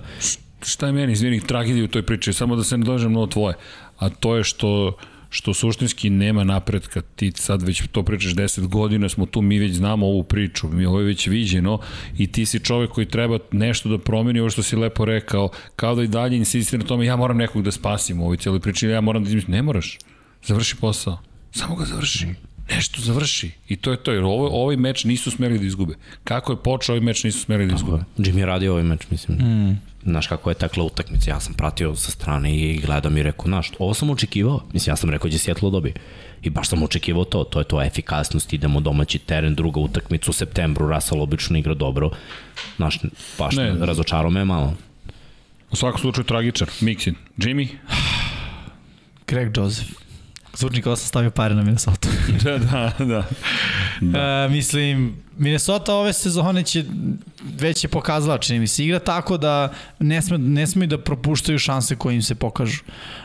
[0.61, 3.55] šta je meni, izvini, tragedija u toj priči, samo da se ne dođem na tvoje,
[3.97, 4.97] a to je što
[5.35, 9.73] što suštinski nema napretka, ti sad već to pričaš 10 godina, smo tu, mi već
[9.73, 11.79] znamo ovu priču, mi ovo je već viđeno
[12.17, 15.95] i ti si čovek koji treba nešto da promeni, ovo što si lepo rekao, kao
[15.95, 18.87] da i dalje insistira na tome, ja moram nekog da spasim u ovoj cijeloj priči,
[18.87, 19.97] ja moram da izmislim, ne moraš,
[20.43, 21.17] završi posao,
[21.51, 22.27] samo ga završi,
[22.69, 25.93] nešto završi i to je to, jer ovo, ovaj meč nisu smeli da izgube.
[26.23, 28.03] Kako je počeo ovaj meč nisu smeli da izgube.
[28.17, 29.37] Jimmy je radio ovaj meč, mislim.
[29.37, 29.81] Mm.
[30.03, 33.71] Znaš kako je tekla utakmica, ja sam pratio sa strane i gledam i rekao, znaš,
[33.79, 34.61] ovo sam očekivao.
[34.73, 35.93] Mislim, ja sam rekao da će Seattle dobije.
[36.41, 40.33] I baš sam očekivao to, to je to efikasnost, idemo domaći teren, druga utakmica u
[40.33, 42.11] septembru, Russell obično igra dobro.
[42.75, 42.99] Znaš,
[43.37, 43.75] baš ne.
[43.79, 44.73] razočarao me malo.
[45.71, 47.13] U svakom slučaju tragičar, Mixin.
[47.37, 47.67] Jimmy?
[49.27, 50.04] Greg Joseph.
[50.57, 52.09] Zvuči kao da stavio pare na Minnesota.
[52.43, 53.23] da, da, da.
[54.01, 54.19] Da.
[54.19, 56.83] E, mislim, Minnesota ove sezone će
[57.59, 61.59] već je pokazala, čini mi se, igra tako da ne, sme, ne smeju da propuštaju
[61.59, 62.83] šanse koje im se pokažu.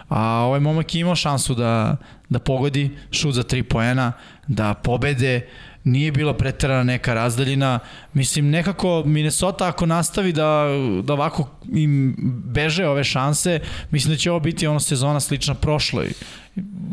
[0.08, 1.96] A ovaj momak je imao šansu da,
[2.28, 4.12] da pogodi šut za tri poena,
[4.46, 5.48] da pobede,
[5.84, 7.78] nije bila preterana neka razdaljina.
[8.12, 10.66] Mislim, nekako Minnesota ako nastavi da,
[11.02, 16.12] da ovako im beže ove šanse, mislim da će ovo biti ono sezona slična prošloj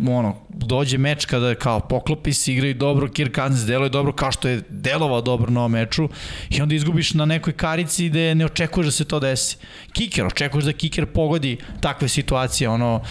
[0.07, 4.47] ono, dođe meč kada kao poklopi se, igraju dobro, Kirk Cousins deluje dobro kao što
[4.47, 6.09] je delovao dobro na ovom meču
[6.49, 9.57] i onda izgubiš na nekoj karici gde ne očekuješ da se to desi.
[9.93, 13.01] Kiker, očekuješ da kiker pogodi takve situacije, ono,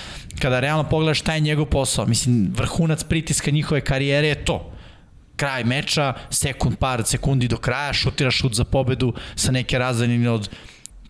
[0.41, 4.76] kada realno pogledaš šta je njegov posao, mislim, vrhunac pritiska njihove karijere je to
[5.37, 10.49] kraj meča, sekund, par sekundi do kraja, šutira šut za pobedu sa neke razdaljine od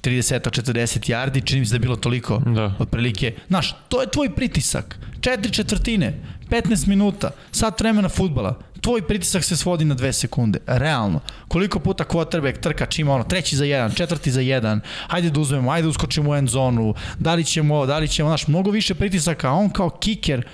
[0.02, 0.72] 30-40
[1.04, 2.72] yardi, čini mi se da je bilo toliko Da.
[2.78, 3.34] otprilike.
[3.48, 4.98] Znaš, to je tvoj pritisak.
[5.20, 6.14] Četiri četvrtine,
[6.50, 8.58] 15 minuta, sat vremena futbala.
[8.80, 10.58] Tvoj pritisak se svodi na dve sekunde.
[10.66, 11.20] Realno.
[11.48, 15.70] Koliko puta quarterback trkač ima ono, treći za jedan, četvrti za jedan, hajde da uzmemo,
[15.70, 18.94] hajde da uskočimo u end zonu, da li ćemo, da li ćemo, znaš, mnogo više
[18.94, 20.46] pritisaka, a on kao kiker,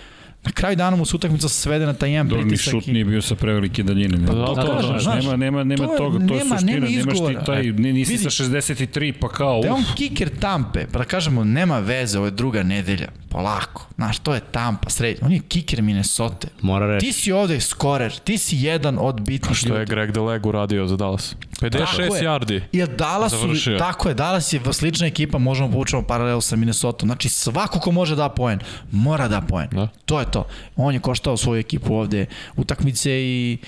[0.44, 2.70] na kraju dana mu se utakmica svede na taj jedan Dobro, pritisak.
[2.70, 4.19] šut i- nije bio sa prevelike daljine.
[4.19, 4.27] Ne?
[4.27, 6.56] Pa to, da, to, da, znaš, znaš, nema, nema, nema to toga, to je nema-
[6.56, 8.23] suština, nema nemaš ti taj, ni- nisi Vidi.
[8.24, 12.27] sa 63, pa kao, Da je on kiker tampe, pa da kažemo, nema veze, ovo
[12.27, 13.87] je druga nedelja, polako.
[13.95, 15.27] Znaš, to je tampa, srednja.
[15.27, 16.49] On je kiker Minnesota.
[16.61, 17.07] Mora reći.
[17.07, 19.91] Ti si ovde skorer, ti si jedan od bitnih Što je ljudi.
[19.91, 21.37] Greg Deleg uradio za Dallas?
[21.61, 22.23] 56 Tako je.
[22.23, 22.61] yardi.
[22.73, 27.07] Jer Dallas su, tako je, Dallas je slična ekipa, možemo povučemo paralelu sa Minnesota.
[27.07, 28.61] Znači svako ko može da poen,
[28.91, 29.69] mora da poen.
[29.73, 29.89] Da.
[30.05, 30.47] To je to.
[30.77, 32.27] On je koštao svoju ekipu ovde
[32.57, 33.59] utakmice i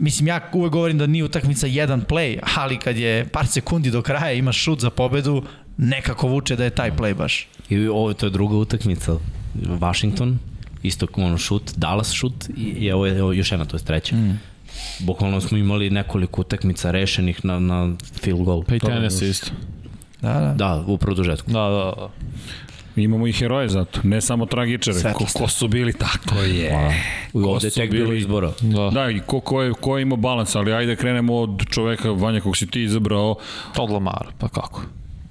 [0.00, 4.02] Mislim, ja uvek govorim da nije utakmica jedan play, ali kad je par sekundi do
[4.02, 5.42] kraja ima šut za pobedu,
[5.78, 7.48] nekako vuče da je taj play baš.
[7.70, 9.16] I ovo to je druga utakmica.
[9.80, 10.38] Washington,
[10.82, 14.16] isto ono šut, Dallas šut i, i ovo je ovo još jedna, to je treća.
[14.16, 14.40] Mm.
[15.00, 18.62] Bukvalno smo imali nekoliko utakmica rešenih na, na field goal.
[18.64, 19.50] Pa i tenis isto.
[20.22, 20.54] Da, da.
[20.54, 21.50] Da, u produžetku.
[21.50, 22.08] Da, da, da.
[22.96, 25.12] Imamo i heroje zato, ne samo tragičare.
[25.12, 26.94] Ko, ko su bili tako je.
[27.32, 28.52] U Ko ovde tek bilo bili- izbora.
[28.60, 28.90] Da.
[28.90, 32.40] Da, i ko, ko, je, ko je imao balans, ali ajde krenemo od čoveka, Vanja,
[32.40, 33.36] kog si ti izabrao,
[33.74, 34.82] Todd Lamar, pa kako?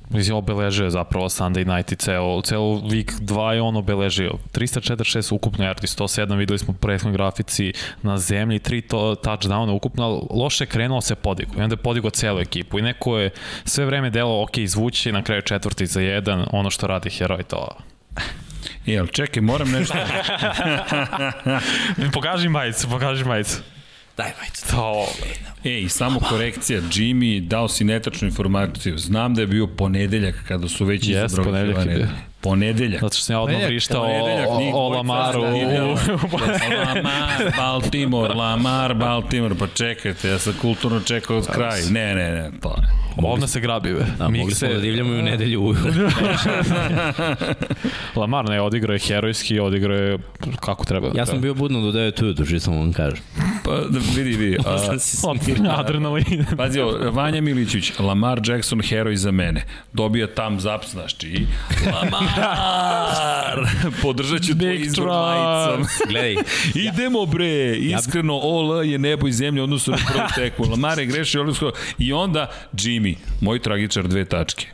[0.10, 4.32] Mislim, obeležio je zapravo Sunday night i ceo, ceo week 2 je on obeležio.
[4.54, 10.28] 346 ukupno yardi, 107 videli smo u prethodnoj grafici na zemlji, 3 to, touchdowna ukupno,
[10.30, 11.52] loše je krenuo se podigo.
[11.58, 13.30] I onda je podigo celu ekipu i neko je
[13.66, 17.78] sve vreme delo ok, izvući na kraju četvrti za jedan, ono što radi heroj to.
[18.86, 19.98] Jel, čekaj, moram nešto.
[22.14, 23.62] pokaži majicu, pokaži majicu.
[24.18, 24.62] Daj, majte.
[24.72, 25.08] To,
[25.64, 28.98] Ej, samo korekcija, Jimmy, dao si netačnu informaciju.
[28.98, 32.08] Znam da je bio ponedeljak kada su već Jest, izabrali ponedeljak je bio.
[32.50, 33.02] Ponedeljak.
[33.02, 34.06] zato što sam ja odmah vrištao
[34.74, 35.42] o, Lamaru.
[36.86, 41.82] Lamar, Baltimore, Lamar, Baltimore, pa čekajte, ja sam kulturno čekao od kraj.
[41.90, 43.08] Ne, ne, ne, to je.
[43.24, 44.06] Ovdje se grabi, be.
[44.18, 46.10] Da, mogli smo da divljamo i u nedelju ujutru.
[48.16, 50.18] Lamar ne odigrao je herojski, odigrao je
[50.60, 51.12] kako treba.
[51.16, 53.24] Ja sam bio budno do 9 ujutru, što sam vam kažem.
[53.66, 54.58] Pa, da, vidi, vidi.
[54.66, 55.28] A, se
[55.70, 56.46] adrenalina.
[56.58, 56.80] Pazi,
[57.12, 59.66] Vanja Milićić, Lamar Jackson, heroj za mene.
[59.94, 61.46] Dobija tam zap, znači,
[61.86, 62.37] Lamar!
[64.02, 65.88] Podržat ću tvoj izbor majicom.
[66.10, 66.36] Gledaj,
[66.76, 70.66] Idemo bre, iskreno OL je nebo i zemlja u odnosu na prvu tekmu.
[70.66, 74.68] Lamar je grešio odnosno i onda Jimmy, moj tragičar dve tačke.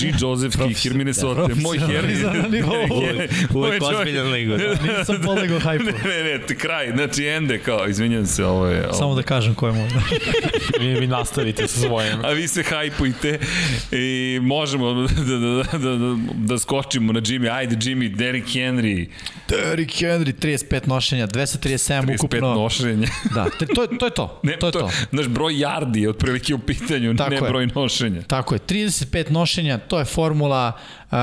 [0.00, 0.12] G.
[0.20, 2.00] Joseph Kicker Minnesota, moj heroj.
[2.00, 3.02] Profesionalni nivou.
[3.54, 4.56] uvek ozbiljan ligo.
[4.56, 4.98] Da.
[4.98, 5.84] Nisam polegao hajpu.
[5.84, 8.84] Ne, ne, ne, kraj, znači ende kao, izvinjam se, ovo je...
[8.84, 8.98] Ovo.
[8.98, 9.88] Samo da kažem ko je moj.
[10.80, 12.24] Vi, vi nastavite sa svojim.
[12.24, 13.38] A vi se hajpujte
[13.92, 17.48] i možemo da, da, da, da, da, da skočimo na Jimmy.
[17.48, 19.06] Ajde Jimmy, Derrick Henry,
[19.48, 22.54] Derrick Henry, 35 nošenja, 237 35 ukupno.
[22.54, 23.08] nošenja.
[23.34, 23.44] Da,
[23.74, 24.26] to, je, to je to.
[24.42, 24.90] Ne, to je to.
[25.12, 27.42] Naš broj yardi je otprilike u pitanju, Tako ne je.
[27.42, 28.22] broj nošenja.
[28.22, 30.72] Tako je, 35 nošenja, to je formula,
[31.10, 31.18] uh,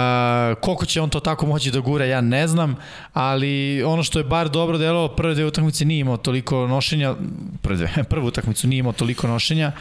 [0.62, 2.76] koliko će on to tako moći da gura, ja ne znam,
[3.14, 7.16] ali ono što je bar dobro delo, prve dve utakmice nije imao toliko nošenja,
[7.62, 9.72] prve dve, prvu utakmicu nije imao toliko nošenja,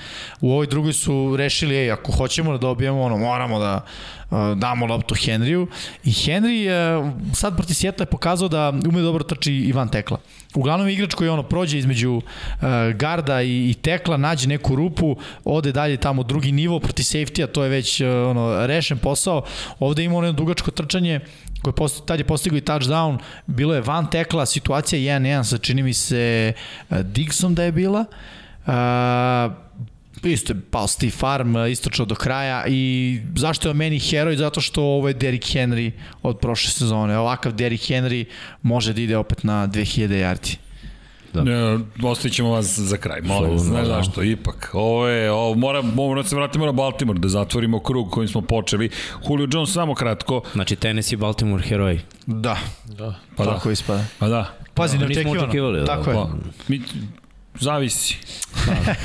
[0.41, 3.85] u ovoj drugoj su rešili, ej, ako hoćemo da dobijemo, ono, moramo da
[4.31, 5.67] uh, damo loptu Henryu
[6.05, 6.69] i Henry
[6.99, 10.19] uh, sad proti Sjetla je pokazao da ume dobro trči i van tekla.
[10.55, 12.23] Uglavnom igrač koji ono prođe između uh,
[12.95, 17.63] garda i, i tekla, nađe neku rupu, ode dalje tamo drugi nivo proti safety-a, to
[17.63, 19.43] je već uh, ono rešen posao.
[19.79, 21.21] Ovde ima ono dugačko trčanje
[21.63, 25.83] koje post, tad je postigao i touchdown, bilo je van tekla, situacija 1-1 sa čini
[25.83, 26.53] mi se
[26.91, 28.05] uh, Dixon da je bila.
[28.67, 29.62] Uh,
[30.25, 32.83] isto je pao Steve Farm, istočao do kraja i
[33.37, 34.37] zašto je meni heroj?
[34.37, 35.91] Zato što ovo je Derrick Henry
[36.23, 37.19] od prošle sezone.
[37.19, 38.25] Ovakav Derrick Henry
[38.63, 40.57] može da ide opet na 2000 yardi.
[41.35, 41.43] Da.
[41.43, 43.95] Ne, ostavit ćemo vas za kraj, molim vas, Slobodno, znaš da.
[43.97, 48.11] zašto, ipak, ovo je, ovo, mora, mora da se vratimo na Baltimore, da zatvorimo krug
[48.11, 48.91] kojim smo počeli.
[49.29, 52.01] Julio Jones samo kratko, Znači, Tennessee, Baltimore, heroji.
[52.27, 53.15] Da, Da.
[53.37, 54.05] pa da, tako ispada.
[54.19, 55.43] pa da, Pazi, Da, ne nismo očekivano.
[55.45, 55.87] očekivali, da.
[55.87, 56.17] Tako je.
[56.17, 56.29] pa,
[56.69, 56.81] mi,
[57.61, 58.17] zavisi.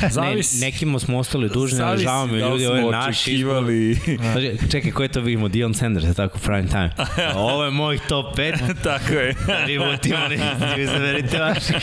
[0.02, 0.60] Ne, Zavisi.
[0.66, 4.00] nekima smo ostali dužni, ali žao mi da ljudi, ovo je naš očekivali.
[4.32, 5.48] Znači, čekaj, ko je to vidimo?
[5.48, 6.92] Dion Sanders, je tako, prime time.
[7.36, 8.74] Ovo je moj top 5.
[8.84, 9.36] Tako je.
[9.66, 11.74] Ributima, ne izaberite vaši.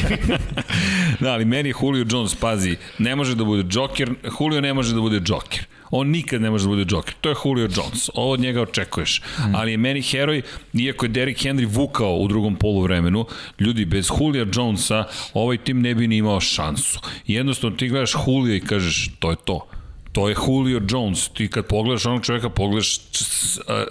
[1.20, 4.11] Da, ali meni je Julio Jones, pazi, ne može da bude Joker,
[4.41, 5.61] Julio ne može da bude Joker.
[5.96, 7.14] On nikad ne može da bude Joker.
[7.20, 8.10] To je Julio Jones.
[8.14, 9.22] Ovo od njega očekuješ.
[9.54, 10.42] Ali je meni heroj,
[10.72, 13.26] iako je Derrick Henry vukao u drugom poluvremenu,
[13.60, 15.04] ljudi, bez Julio Jonesa
[15.34, 17.00] ovaj tim ne bi ni imao šansu.
[17.26, 19.66] Jednostavno ti gledaš Julio i kažeš, to je to.
[20.15, 21.28] To je Julio Jones.
[21.28, 22.99] Ti kad pogledaš onog čoveka, pogledaš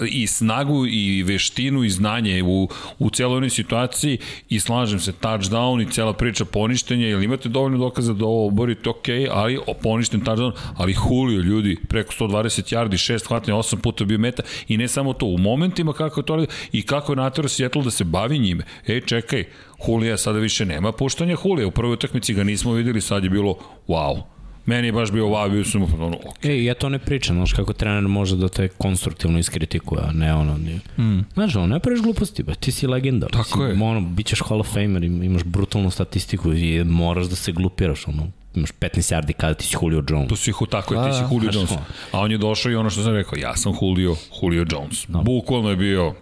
[0.10, 2.70] i snagu i veštinu i znanje u,
[3.00, 4.18] u cijeloj onoj situaciji
[4.50, 8.90] i slažem se, touchdown i cijela priča poništenja, ili imate dovoljno dokaza da ovo oborite,
[8.90, 14.18] ok, ali poništen touchdown, ali Julio, ljudi, preko 120 yardi, 6 hvatanja, 8 puta bio
[14.18, 17.48] meta i ne samo to, u momentima kako je to radio i kako je natero
[17.48, 18.64] Seattle da se bavi njime.
[18.88, 19.46] Ej, čekaj,
[19.88, 23.58] Julija sada više nema puštanja Julija, u prvoj utakmici ga nismo videli, sad je bilo
[23.88, 24.34] wow.
[24.66, 26.46] Meni je baš bio wow, bio sam ono, ok.
[26.46, 30.34] E, ja to ne pričam, znaš kako trener može da te konstruktivno iskritikuje, a ne
[30.34, 30.58] ono...
[30.58, 30.80] Nije.
[30.98, 31.20] Mm.
[31.34, 33.28] Znaš, ono, ne praviš gluposti, ba, ti si legenda.
[33.28, 33.88] Tako mislim, je.
[33.88, 38.08] Ono, bit ćeš Hall of Famer, im- imaš brutalnu statistiku i moraš da se glupiraš,
[38.08, 40.30] ono, imaš 15 yardi kada ti si Julio Jones.
[40.30, 41.86] Tu si, hu- tako je, ti si Da, Julio znaš Jones.
[42.12, 45.06] A on je došao i ono što sam rekao, ja sam Julio, Julio Jones.
[45.08, 46.14] Bukvalno je bio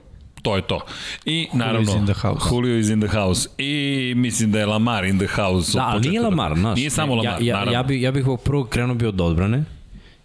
[0.41, 0.79] to je to.
[1.25, 2.45] I naravno, is in the house.
[2.51, 3.49] Julio is in the house.
[3.57, 5.77] I mislim da je Lamar in the house.
[5.77, 6.21] Da, ali nije.
[6.21, 6.75] Lamar, znaš.
[6.75, 7.73] Nije samo ja, Lamar, ja, naravno.
[7.73, 9.63] ja, bi, ja bih prvog krenuo bio od odbrane,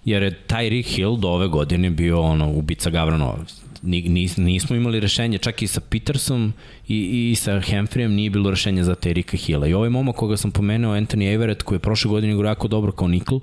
[0.04, 3.38] jer je Tyreek Hill do ove godine bio ono, ubica Gavranova.
[3.82, 6.52] ni, nis, nismo imali rešenje, čak i sa Petersom
[6.88, 9.66] i, i sa Hemfrijem nije bilo rešenje za Terika Hilla.
[9.66, 12.92] I ovaj momak koga sam pomenuo, Anthony Everett, koji je prošle godine igrao jako dobro
[12.92, 13.36] kao Nikl,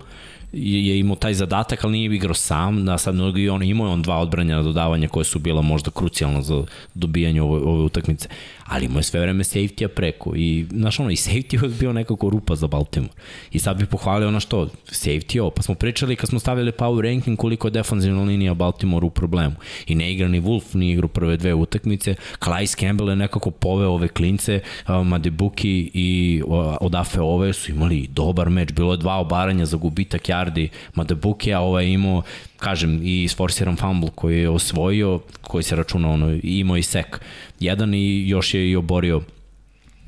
[0.54, 4.02] je imao taj zadatak, ali nije igrao sam, da sad mnogo i on imao on
[4.02, 6.64] dva odbranja na dodavanja koje su bila možda krucijalna za
[6.94, 8.30] dobijanje ove, ove utakmice,
[8.66, 12.30] ali imao je sve vreme safety-a preko i, znaš ono, i safety je bio nekako
[12.30, 13.14] rupa za Baltimore.
[13.52, 17.02] I sad bih pohvalio ono što, safety ovo, pa smo pričali kad smo stavili power
[17.02, 19.56] ranking koliko je defanzivna linija Baltimore u problemu.
[19.88, 24.08] I ne igra ni Wolf, ni igra prve dve utakmice, Calais Campbell je poveo ove
[24.08, 24.60] klince,
[25.06, 26.42] Madebuki i
[26.82, 31.60] Odafe ove su imali dobar meč, bilo je dva obaranja za gubitak yardi Madebuki, a
[31.60, 32.22] ovaj imao
[32.58, 37.22] kažem, i isforsiran fumble koji je osvojio, koji se računa ono, imao i sek.
[37.60, 39.22] Jedan i još je i oborio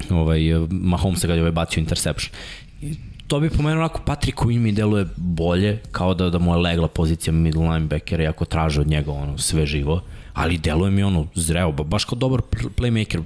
[0.10, 2.34] ovaj, Mahomesa kad je ovaj bacio interception.
[3.28, 6.88] To bi pomenuo onako Patrick Quinn mi deluje bolje, kao da, da mu je legla
[6.88, 10.02] pozicija middle linebackera i ako traže od njega ono sve živo
[10.36, 12.41] ali deluje mi ono zreo, baš kao dobar
[12.78, 13.22] playmaker.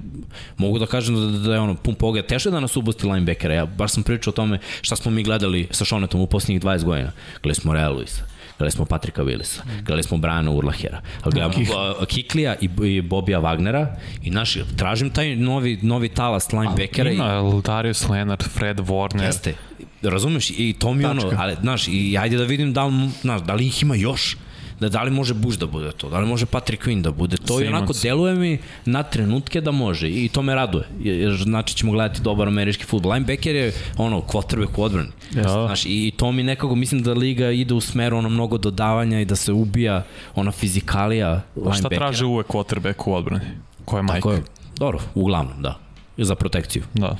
[0.56, 2.26] Mogu da kažem da, da je ono pun pogled.
[2.26, 3.54] Teško je da nas ubosti linebackera.
[3.54, 6.84] Ja baš sam pričao o tome šta smo mi gledali sa Šonetom u poslednjih 20
[6.84, 7.12] godina.
[7.42, 8.30] Gledali smo Real Luisa
[8.60, 11.68] gledali smo Patrika Willisa, gledali smo Briana Urlahera, gledamo Kik.
[12.08, 13.86] Kiklija i, i Bobija Wagnera
[14.22, 17.10] i naš, tražim taj novi, novi talas linebackera.
[17.10, 17.24] Ima
[17.58, 17.62] i...
[17.62, 19.24] Darius Leonard, Fred Warner.
[19.24, 19.54] Jeste,
[20.02, 21.28] razumeš, i to mi Tačka.
[21.28, 24.36] ono, ali, znaš, i ajde da vidim da znaš, da li ih ima još
[24.80, 27.36] da da li može Bush da bude to, da li može Patrick Quinn da bude
[27.36, 27.64] to Simons.
[27.64, 31.92] i onako deluje mi na trenutke da može i to me raduje, jer znači ćemo
[31.92, 33.12] gledati dobar američki futbol.
[33.12, 35.08] Linebacker je ono, quarterback u odbrani.
[35.36, 35.42] Ja.
[35.42, 39.24] Znaš, i to mi nekako, mislim da liga ide u smeru ono mnogo dodavanja i
[39.24, 40.04] da se ubija
[40.34, 41.74] ona fizikalija linebackera.
[41.74, 43.44] Šta traže uvek quarterback u odbrani?
[43.84, 44.14] Ko je Mike?
[44.14, 44.42] Tako je,
[44.76, 45.78] dobro, uglavnom, da.
[46.16, 46.82] Za protekciju.
[46.94, 47.16] Da.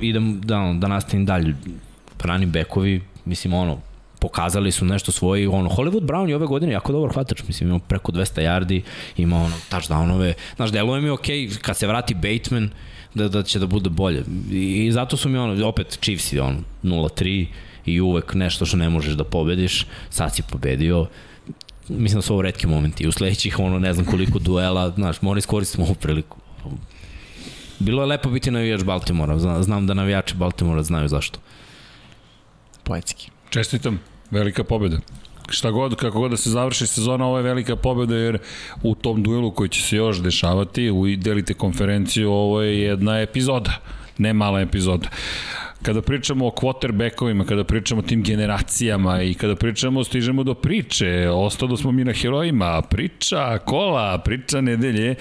[0.00, 1.54] Idem da, da nastavim dalje.
[2.22, 3.78] Running backovi, mislim ono,
[4.20, 7.78] pokazali su nešto svoje, ono, Hollywood Brown je ove godine jako dobar hvatač, mislim, ima
[7.78, 8.82] preko 200 yardi,
[9.16, 12.70] ima ono, touchdownove, znaš, deluje mi okej, okay, kad se vrati Bateman,
[13.14, 14.24] da, da će da bude bolje.
[14.50, 17.46] I, i zato su mi ono, opet Chiefs je ono, 0-3
[17.86, 21.06] i uvek nešto što ne možeš da pobediš, sad si pobedio,
[21.88, 23.08] mislim da su ovo redki momenti.
[23.08, 26.36] U sledećih, ono, ne znam koliko duela, znaš, mora iskoristiti ovu priliku.
[27.78, 31.38] Bilo je lepo biti navijač Baltimora, znam da navijači Baltimora znaju zašto.
[32.82, 33.30] Poetski.
[33.50, 34.00] Čestitam,
[34.30, 34.96] velika pobjeda.
[35.48, 38.38] Šta god, kako god da se završi sezona, ovo je velika pobjeda jer
[38.82, 43.80] u tom duelu koji će se još dešavati, u delite konferenciju, ovo je jedna epizoda,
[44.18, 45.08] ne mala epizoda
[45.82, 51.28] kada pričamo o quarterbackovima, kada pričamo o tim generacijama i kada pričamo, stižemo do priče,
[51.28, 55.14] ostado smo mi na herojima, priča, kola, priča nedelje,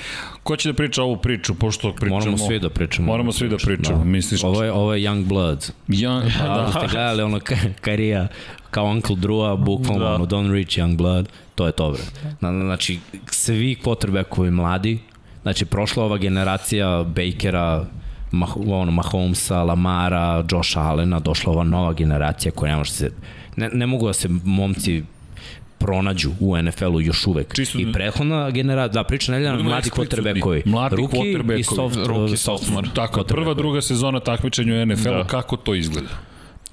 [0.43, 2.19] ko će da priča ovu priču, pošto pričamo...
[2.19, 3.05] Moramo svi da pričamo.
[3.05, 4.03] Moramo svi da pričamo, da.
[4.03, 4.43] misliš...
[4.43, 5.71] Ovo je, ovo je Young Blood.
[5.87, 6.71] Young, da, da.
[6.71, 7.39] ste gledali ono
[7.81, 8.27] karija
[8.71, 10.15] kao Uncle Drew-a, bukvalno, da.
[10.15, 12.01] ono, Don't Reach Young Blood, to je to, bre.
[12.39, 12.99] Znači,
[13.31, 14.99] svi quarterbackovi mladi,
[15.41, 17.85] znači, prošla ova generacija Bakera,
[18.31, 23.11] Mah, ono, Mahomesa, Lamara, Josh Allena, došla ova nova generacija koja ne može se,
[23.55, 25.03] ne, ne mogu da se momci
[25.77, 27.55] pronađu u NFL-u još uvek.
[27.55, 30.61] Čisto, I prethodna generacija, da, priča nedelja na mladi quarterbackovi.
[30.65, 31.59] Mladi quarterbackovi.
[31.59, 32.87] I soft, Ruki, sophomore.
[32.95, 35.23] Tako, prva, druga sezona takmičenja u NFL-u, da.
[35.23, 36.09] kako to izgleda?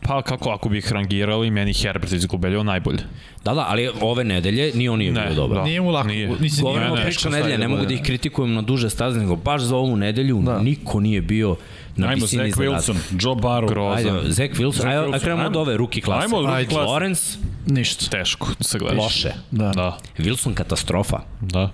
[0.06, 2.98] Pa kako, ako bih rangirali, meni Herbert izgubelio najbolje.
[3.44, 5.58] Da, da, ali ove nedelje ni on nije ne, bio dobar.
[5.58, 5.64] Da.
[5.64, 6.08] Nije mu lako.
[6.08, 6.30] Nije.
[6.40, 9.76] Nisi, Govorimo priča nedelje, ne mogu da ih kritikujem na duže staze, nego baš za
[9.76, 10.58] ovu nedelju da.
[10.58, 11.56] niko nije bio
[11.96, 13.68] na Ajmo, visini Zach Wilson, Joe Barrow.
[13.68, 14.16] Grozan.
[14.16, 16.24] Ajde, Zach Wilson, ajde, ajde krenemo od ove ruki klase.
[16.24, 16.90] Ajmo od ruki klase.
[16.90, 17.36] Lawrence.
[17.66, 18.06] Ništa.
[18.10, 19.02] Teško se gledaš.
[19.02, 19.32] Loše.
[19.50, 19.72] Da.
[19.74, 19.98] da.
[20.18, 21.20] Wilson katastrofa.
[21.40, 21.70] Da.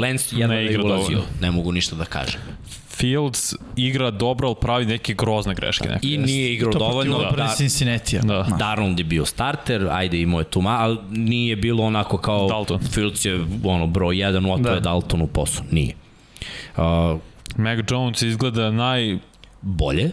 [0.00, 2.40] Lens jedan ne da je ulazio, ne mogu ništa da kažem.
[2.96, 5.88] Fields igra dobro, ali pravi neke grozne greške.
[5.88, 6.08] Neke.
[6.08, 7.18] I nije igrao to dovoljno.
[7.18, 8.18] Da, da, Cincinnati.
[8.18, 8.22] Da.
[8.22, 8.56] da.
[8.58, 12.80] Darnold je bio starter, ajde imao je tu ma, ali nije bilo onako kao Dalton.
[12.80, 14.70] Fields je ono, broj 1, oto da.
[14.70, 15.64] je Dalton u poslu.
[15.70, 15.94] Nije.
[16.76, 16.84] Uh,
[17.56, 19.18] Mac Jones izgleda naj
[19.62, 20.10] bolje.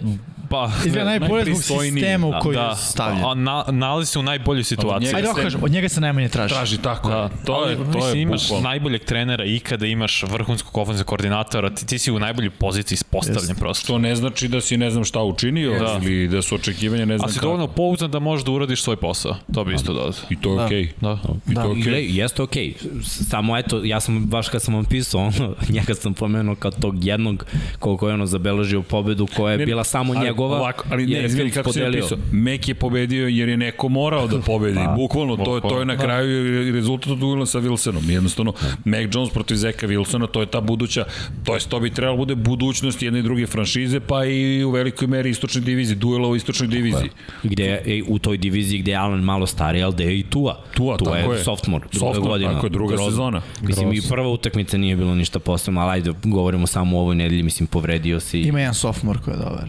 [0.53, 2.39] Pa, Izgleda najbolje zbog sistema u da.
[2.39, 3.25] koji da, je stavljen.
[3.25, 5.15] A na, nalazi se u najboljoj situaciji.
[5.15, 6.53] Ajde, se, kažem, od njega se najmanje traži.
[6.53, 7.09] Traži, tako.
[7.09, 8.61] Da, to je, to je imaš bukval.
[8.61, 13.55] najboljeg trenera i kada imaš vrhunskog ofenzivnog koordinatora, ti, ti si u najboljoj poziciji postavljen
[13.55, 13.87] prosto.
[13.87, 15.99] To ne znači da si ne znam šta učinio da.
[16.03, 17.29] ili da su očekivanja ne znam kako.
[17.29, 19.35] A si dovoljno pouzdan da možeš da uradiš svoj posao.
[19.53, 20.11] To bi isto dodao.
[20.29, 20.65] I to je da.
[20.65, 20.83] okej.
[20.83, 20.91] Okay.
[21.01, 21.19] Da.
[21.51, 21.67] I to da.
[21.67, 21.99] Okay.
[21.99, 22.73] I, jeste okej.
[22.73, 23.03] Okay.
[23.29, 27.05] Samo eto, ja sam baš kad sam vam pisao, ono, njega sam pomenuo kao tog
[27.05, 27.45] jednog
[27.79, 30.59] koliko je ono zabeležio pobedu koja je bila samo njegova krugova.
[30.59, 32.17] Ovako, ali ne, izvini kako si napisao.
[32.31, 34.75] Mek je pobedio jer je neko morao da pobedi.
[34.75, 36.29] Pa, Bukvalno, to, je- to je na kraju
[36.67, 38.09] i rezultat od duela sa Wilsonom.
[38.09, 38.53] Jednostavno,
[38.85, 41.05] Mac Jones protiv Zeka Wilsona, to je ta buduća,
[41.43, 45.07] to je to bi trebalo bude budućnost jedne i druge franšize, pa i u velikoj
[45.07, 47.09] meri istočne divizije, duela u istočnoj diviziji.
[47.43, 50.63] Gde je u toj diviziji gde je Allen malo stariji, ali gde je i Tua.
[50.73, 51.43] Tua, Tua tako je, je.
[51.43, 52.53] sophomore, druga Sophomore, godina.
[52.53, 53.09] tako je, druga Grozno.
[53.11, 53.41] sezona.
[53.61, 57.43] Mislim, i prva utakmica nije bilo ništa posebno, ali ajde, govorimo samo o ovoj nedelji,
[57.43, 58.39] mislim, povredio si.
[58.39, 59.67] Ima jedan sophomore koji je dobar.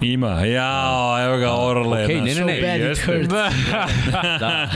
[0.00, 2.04] Ima, jao, evo ga Orle.
[2.04, 2.58] Okej, ne, ne, ne.
[2.58, 3.18] i jeste.
[4.40, 4.68] da.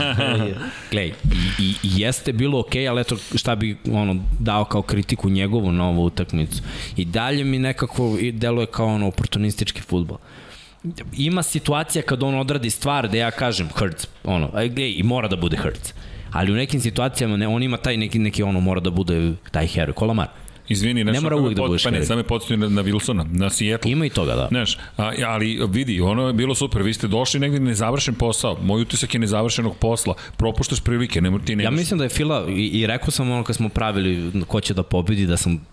[0.91, 1.11] Glej, i,
[1.59, 6.05] i, jeste bilo okej, ali eto šta bi ono, dao kao kritiku njegovu na ovu
[6.05, 6.61] utakmicu.
[6.97, 10.17] I dalje mi nekako deluje kao ono oportunistički futbol
[11.17, 15.35] ima situacija kad on odradi stvar da ja kažem Hurts, ono, glej, i mora da
[15.35, 15.93] bude Hurts.
[16.31, 19.67] Ali u nekim situacijama ne, on ima taj neki, neki ono mora da bude taj
[19.67, 20.27] heroj, kolamar.
[20.67, 22.05] Izvini, nešto Ne mora uvek da budeš Pa ne, heroj.
[22.05, 23.91] samo me podsjetio na, na Wilsona, na Seattle.
[23.91, 24.47] Ima i toga, da.
[24.47, 28.57] Znaš, a, ali vidi, ono je bilo super, vi ste došli negde na nezavršen posao,
[28.61, 31.71] moj utisak je nezavršenog posla, propuštaš prilike, ne, ti nemaš...
[31.71, 34.73] Ja mislim da je Fila, i, i rekao sam ono kad smo pravili ko će
[34.73, 35.65] da pobedi, da sam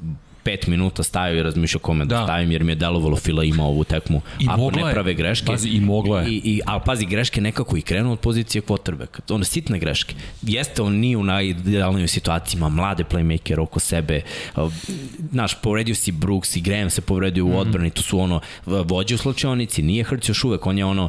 [0.48, 2.20] pet minuta stajao i razmišljao kome da, Da.
[2.20, 4.20] da stavim, jer mi je delovalo Fila ima ovu tekmu.
[4.40, 5.46] I Ako ne prave greške.
[5.46, 6.28] Pazi, i mogla je.
[6.28, 9.34] I, i, ali pazi, greške nekako i krenu od pozicije quarterbacka.
[9.34, 10.14] Ono, sitne greške.
[10.42, 14.20] Jeste, on nije u najidealnijoj situaciji, ima mlade playmaker oko sebe.
[14.56, 14.72] Uh,
[15.30, 17.54] Znaš, povredio si Brooks i Graham se povredio Mhm.
[17.54, 21.08] u odbrani, to su ono, vođe u slučionici, nije Hrć još uvek, on je ono,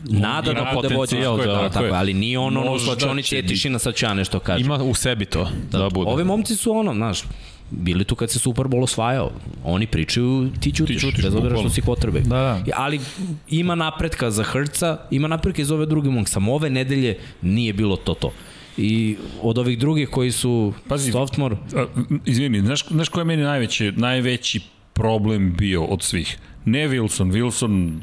[0.00, 1.92] nada da bude tako, da, da, tako je.
[1.94, 4.66] ali nije ono, ono u će je tišina, sad ću ja nešto kažem.
[4.66, 6.10] Ima u sebi to da, da bude.
[6.10, 7.22] Ovi momci su ono, znaš,
[7.70, 9.30] bili tu kad se Super Bowl osvajao.
[9.64, 12.20] Oni pričaju, ti ćutiš, ćutiš, bez obzira što si potrebe.
[12.20, 12.72] Da, da.
[12.74, 13.00] Ali
[13.48, 16.30] ima napretka za Hrca, ima napretka iz ove druge momke.
[16.30, 18.32] Samo ove nedelje nije bilo to to.
[18.76, 21.86] I od ovih drugih koji su Pazi, sophomore, A,
[22.24, 24.60] Izvini, znaš, znaš ko je meni najveći, najveći
[24.92, 26.38] problem bio od svih?
[26.64, 27.98] Ne Wilson, Wilson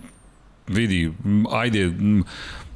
[0.67, 1.11] vidi,
[1.51, 2.23] ajde, m,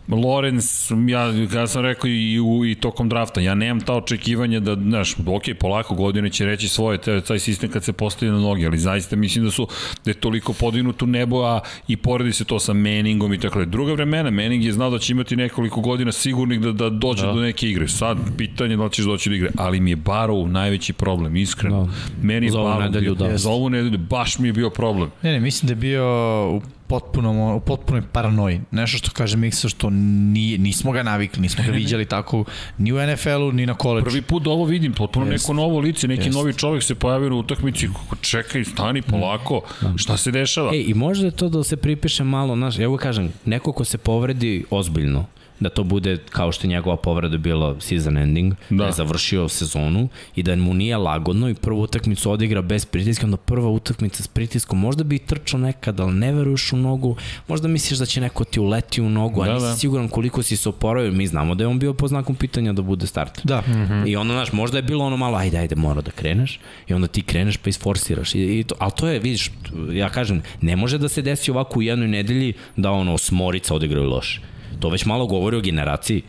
[0.07, 4.75] Lorenz, ja, ja sam rekao i, u, i tokom drafta, ja nemam ta očekivanja da,
[4.75, 8.65] znaš, ok, polako godine će reći svoje, te, taj sistem kad se postavi na noge,
[8.65, 9.67] ali zaista mislim da su,
[10.05, 13.69] da je toliko podignuto nebo, a i poredi se to sa Manningom i tako dalje.
[13.69, 17.33] Druga vremena, Manning je znao da će imati nekoliko godina sigurnih da, da dođe da.
[17.33, 17.87] do neke igre.
[17.87, 21.35] Sad, pitanje je da li ćeš doći do igre, ali mi je Barrow najveći problem,
[21.35, 21.85] iskreno.
[21.85, 21.91] Da.
[22.21, 23.37] Meni je Za ovu nedelju, da.
[23.37, 25.09] Za ovu nedelju baš mi je bio problem.
[25.21, 26.05] Ne, ne, mislim da je bio
[26.51, 28.61] u potpunom, u potpunoj paranoji.
[28.71, 32.43] Nešto što kaže Miksa što nije, nismo ga navikli, nismo ga viđali tako
[32.77, 34.05] ni u NFL-u, ni na koleđu.
[34.05, 35.43] Prvi put da ovo vidim, potpuno Jest.
[35.43, 36.37] neko novo lice, neki Jest.
[36.37, 39.61] novi čovjek se pojavio na utakmici, kako čekaj, stani polako,
[39.95, 40.71] šta se dešava?
[40.73, 43.83] Ej, i možda je to da se pripiše malo, znaš, ja uvek kažem, neko ko
[43.83, 45.25] se povredi ozbiljno,
[45.59, 48.75] da to bude kao što je njegova povreda bila season ending, da.
[48.75, 48.85] Da.
[48.85, 53.37] je završio sezonu i da mu nije lagodno i prvu utakmicu odigra bez pritiska, onda
[53.37, 57.15] prva utakmica s pritiskom, možda bi i trčao nekad, ali ne veruješ u nogu,
[57.47, 59.75] možda misliš da će neko ti uleti u nogu, a Da, nisi da.
[59.75, 62.81] siguran koliko si se oporavio, mi znamo da je on bio po znakom pitanja da
[62.81, 63.43] bude starter.
[63.43, 63.61] Da.
[63.61, 64.07] Mm -hmm.
[64.07, 66.59] I onda, znaš, možda je bilo ono malo, ajde, ajde, mora da kreneš.
[66.87, 68.35] I onda ti kreneš pa isforsiraš.
[68.35, 69.51] I, i to, ali to je, vidiš,
[69.91, 74.09] ja kažem, ne može da se desi ovako u jednoj nedelji da ono, smorica odigraju
[74.09, 74.41] loše.
[74.79, 76.23] To već malo govori o generaciji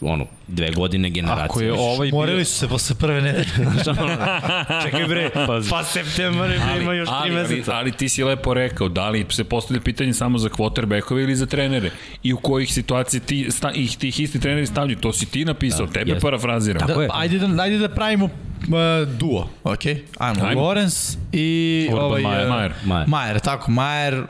[0.00, 1.44] ono, dve godine generacije.
[1.44, 2.18] Ako je ovaj bio...
[2.18, 3.46] Morili su se posle prve nedelje.
[4.84, 5.30] Čekaj bre,
[5.70, 7.74] pa septembar je ima još tri ali, ali, meseca.
[7.74, 11.46] ali ti si lepo rekao, da li se postavlja pitanje samo za quarterbackove ili za
[11.46, 11.90] trenere
[12.22, 15.86] i u kojih situacija ti, sta, ih, tih isti treneri stavljaju, to si ti napisao,
[15.86, 16.20] da, tebe jeste.
[16.22, 16.80] parafraziram.
[16.80, 17.08] Tako da, je.
[17.12, 19.84] ajde, da, ajde da pravimo uh, duo, ok?
[20.18, 20.62] Ajmo, Ajmo.
[20.62, 22.44] Lorenz i Urban ovaj, Meyer.
[22.44, 22.72] uh, Majer.
[22.84, 23.08] Majer.
[23.08, 24.22] Majer, tako, Majer,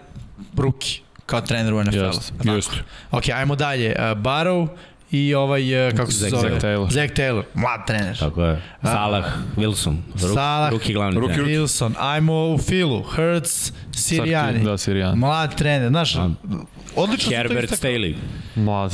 [0.56, 2.05] Ruki, kao trener u NFL-u.
[2.05, 2.32] Jeste.
[2.44, 2.76] Jeste.
[3.10, 3.88] Ok, ajmo dalje.
[3.90, 4.68] Uh, Barrow
[5.10, 6.50] i ovaj, uh, kako se Zach- zove?
[6.50, 6.90] Zach Taylor.
[6.90, 8.18] Zach Taylor, mlad trener.
[8.18, 8.62] Tako je.
[8.82, 9.24] Salah,
[9.56, 9.96] Wilson.
[10.12, 11.50] Ruk, Salah, Ruki glavni Ruki- trener.
[11.50, 14.64] Wilson, ajmo u Filu, Hurts, Sirijani.
[14.64, 15.16] Da, Sirijani.
[15.16, 16.16] Mlad trener, znaš,
[17.03, 17.70] odlično Herbert.
[17.70, 18.15] Staley.
[18.57, 18.91] Mlad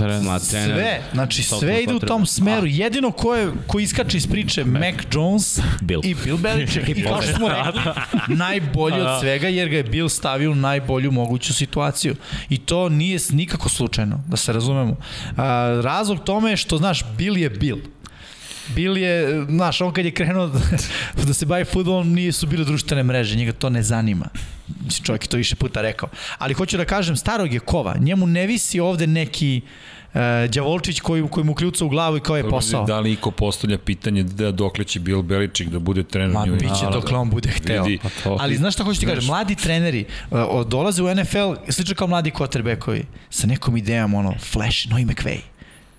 [0.48, 0.76] trener.
[0.76, 2.66] Sve, znači sve ide u tom smeru.
[2.66, 6.00] Jedino ko, je, ko iskače iz priče, Mac Jones Bill.
[6.04, 6.88] i Bill Belichick.
[6.96, 7.80] I kao što smo rekli,
[8.36, 12.16] najbolji od svega jer ga je Bill stavio u najbolju moguću situaciju.
[12.48, 14.96] I to nije nikako slučajno, da se razumemo.
[15.36, 17.78] A, razlog tome je što, znaš, Bill je Bill.
[18.74, 20.50] Bill je, znaš, on kad je krenuo
[21.26, 24.28] da se bavi futbolom, nije su bile društvene mreže, njega to ne zanima.
[24.84, 26.08] Mislim, Čovjek je to više puta rekao.
[26.38, 27.96] Ali hoću da kažem, starog je kova.
[27.98, 29.60] Njemu ne visi ovde neki
[30.14, 30.20] uh,
[30.50, 32.84] đavolčić koji, koji mu kljuca u glavu i kao je posao.
[32.84, 36.54] Da li iko postavlja pitanje da dokle će Bill Belichick da bude trener Ma, New
[36.54, 36.80] bit England?
[36.80, 37.84] će dok on bude hteo.
[37.84, 37.98] Vidi.
[38.02, 38.36] Pa to.
[38.40, 42.30] Ali znaš šta hoću ti kažem, mladi treneri uh, dolaze u NFL, slično kao mladi
[42.30, 45.38] quarterbackovi, sa nekom idejom, ono, flash, novi McVay.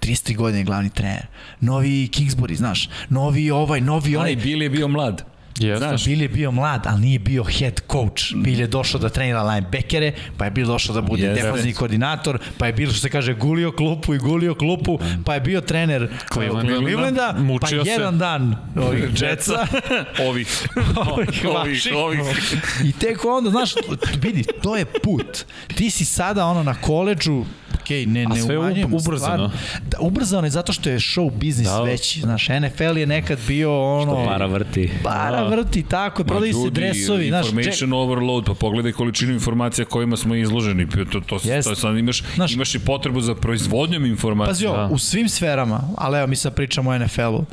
[0.06, 1.28] 33 godine glavni trener.
[1.62, 2.90] Novi Kingsbury, znaš.
[3.10, 4.32] Novi ovaj, novi onaj.
[4.32, 5.35] Ali Bill je bio mlad.
[5.60, 5.88] Jeste.
[5.88, 8.24] Znaš, Bill je bio mlad, ali nije bio head coach.
[8.36, 12.66] Bill je došao da trenira linebackere, pa je Bill došao da bude defensivni koordinator, pa
[12.66, 16.76] je Bill, što se kaže, gulio klupu i gulio klupu, pa je bio trener Clevelanda.
[16.76, 17.92] Clevelanda, pa Mučio se.
[17.92, 19.68] jedan dan ovih Jetsa,
[20.30, 22.56] ovih, ovih ovih, ovih.
[22.84, 23.74] I tek onda, znaš,
[24.22, 25.46] vidi, to je put.
[25.76, 27.44] Ti si sada ono na koleđu,
[27.82, 29.50] okej, ne, A ne sve umanjujemo ubrzano.
[29.50, 29.82] stvar.
[29.88, 31.82] Da, ubrzano je zato što je show biznis Da.
[31.82, 32.22] veći.
[32.22, 34.26] Znaš, NFL je nekad bio ono...
[34.26, 34.92] Para vrti.
[35.04, 35.45] Para.
[35.48, 40.36] Vrti, tako, je, prodaju se dresovi, znaš, information overload, pa pogledaj količinu informacija kojima smo
[40.36, 40.90] izloženi.
[40.90, 41.70] To, to, to, Jest.
[41.70, 44.52] to sad imaš, Znaš- imaš i potrebu za proizvodnjom informacija.
[44.52, 44.90] Pazi Da.
[44.92, 47.46] u svim sferama, ali evo mi sad pričamo o NFL-u, uh,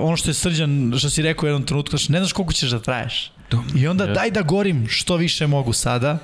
[0.00, 2.70] ono što je srđan, što si rekao u jednom trenutku, znaš, ne znaš koliko ćeš
[2.70, 3.30] da traješ.
[3.74, 4.12] I onda Je.
[4.12, 6.18] daj da gorim što više mogu sada.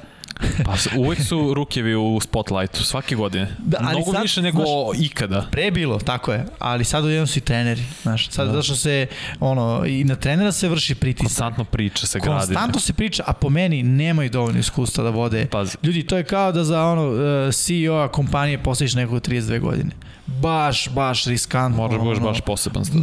[0.64, 3.56] Pa uvek su rukevi u spotlightu, svake godine.
[3.58, 5.46] Da, ali Mnogo sad, više nego znaš- ikada.
[5.50, 8.52] Pre bilo, tako je, ali sad odjednom su i treneri, znaš, sad da.
[8.52, 9.06] zato što se,
[9.40, 11.24] ono, i na trenera se vrši pritisak.
[11.24, 12.36] Konstantno priča se gradi.
[12.36, 15.46] Konstantno se priča, a po meni nemaju dovoljno iskustva da vode.
[15.46, 15.76] Pazi.
[15.82, 17.18] Ljudi, to je kao da za ono uh,
[17.54, 19.90] CEO-a kompanije postaviš nekog 32 godine.
[20.26, 21.76] Baš, baš riskantno.
[21.78, 22.26] Moraš budeš ono.
[22.26, 22.84] baš poseban.
[22.84, 22.98] sta.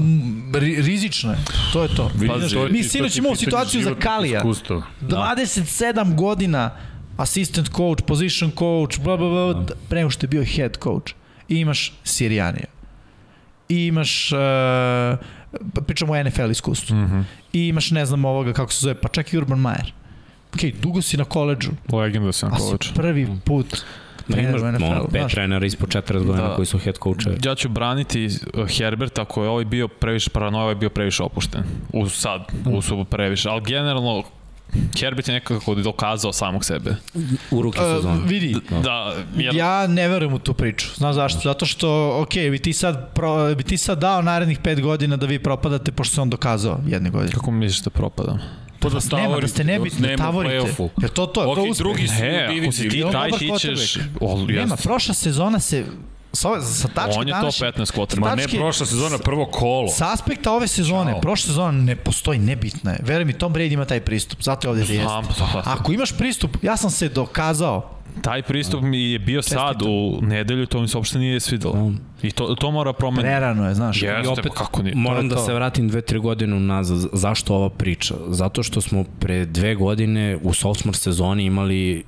[0.53, 1.37] Ri- rizično je.
[1.73, 2.11] To je to.
[2.27, 4.37] Pazi, to je- mi sinoć imamo situaciju za Kalija.
[4.37, 4.81] iskustva.
[5.01, 6.71] 27 godina
[7.21, 11.13] assistant coach, position coach, bla, bla, bla, pre nego što je bio head coach.
[11.49, 12.65] I imaš Sirijanija.
[13.69, 14.39] I imaš, uh,
[15.87, 16.95] pričamo o NFL iskustvu.
[16.95, 17.21] Mhm.
[17.53, 19.91] I imaš, ne znam ovoga, kako se zove, pa čak i Urban Meyer.
[20.53, 23.83] Ok, dugo si na koleđu, Legenda sam a si prvi put
[24.17, 24.83] Pa trener imaš u NFL.
[24.85, 25.31] ono, pet znaš.
[25.33, 26.55] trenera ispod 40 godina Da.
[26.55, 27.37] koji su head coachevi.
[27.43, 31.63] Ja ću braniti uh, Herberta ako je ovaj bio previše paranoja, ovaj bio previše opušten.
[31.93, 33.49] U sad, u su previše.
[33.49, 34.23] Ali generalno,
[34.99, 36.95] Herbert je nekako dokazao samog sebe.
[37.51, 38.21] U ruki Uh, sezona.
[38.25, 40.87] vidi, Da, jer, Ja ne verujem u tu priču.
[40.95, 41.39] Znaš zašto?
[41.39, 41.89] Zato što,
[42.21, 45.91] ok, bi ti sad, pro, bi ti sad dao narednih pet godina da vi propadate,
[45.91, 47.31] pošto se on dokazao jedne godine.
[47.31, 48.39] kako misliš da propadam?
[48.79, 50.55] Pa da Nema, da ste nebitni, da tavorite.
[51.01, 51.77] Jer to to, Ok, to uspeh.
[51.77, 52.13] drugi su
[52.49, 52.71] diviziji.
[52.71, 53.97] si ti taj, ti ćeš...
[54.47, 55.85] Nema, prošla sezona se
[56.33, 58.19] sa, ove- sa tačke On je top današnje- 15 quarterback.
[58.21, 59.87] Ma ne prošla sezona, prvo kolo.
[59.89, 61.21] Sa aspekta ove sezone, Ćao.
[61.21, 62.99] prošla sezona ne postoji, nebitna je.
[63.03, 65.07] Veruj mi, Tom Brady ima taj pristup, zato je ovde da jeste.
[65.53, 65.63] Da.
[65.65, 67.89] Ako imaš pristup, ja sam se dokazao.
[68.21, 71.91] Taj pristup mi je bio sad u nedelju, to mi se uopšte nije svidelo.
[72.23, 73.23] I to, to mora promeniti.
[73.23, 74.01] Prerano je, znaš.
[74.03, 74.95] Jeste, I opet, pa kako nije.
[74.95, 75.45] moram da to.
[75.45, 77.09] se vratim dve, tri godine unazad.
[77.13, 78.15] Zašto ova priča?
[78.27, 82.03] Zato što smo pre dve godine u sophomore sezoni imali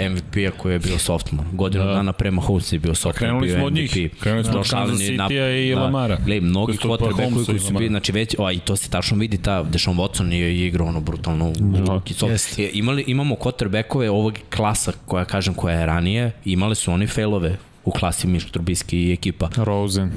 [0.00, 1.48] MVP-a koji je bio sophomore.
[1.52, 1.88] Godinu Da.
[1.88, 1.96] da.
[1.96, 3.80] dana pre Mahomes je bio sophomore, Krenuli bio smo od MVP.
[3.94, 4.10] njih.
[4.20, 6.18] Krenuli smo od Kansas City-a i Lamara.
[6.26, 9.38] Gle, mnogi od quarterbackovi koji su bili, znači već, a i to se tačno vidi,
[9.38, 11.82] ta Deshaun Watson je igrao ono brutalno Da.
[11.82, 12.14] u ruki.
[12.14, 12.62] So, Jeste.
[12.62, 17.56] je, imali, imamo quarterbackove ovog klasa koja kažem koja je ranije, imali su oni failove
[17.84, 19.48] u klasi Miš Trubisky i ekipa.
[19.56, 20.10] Rosen.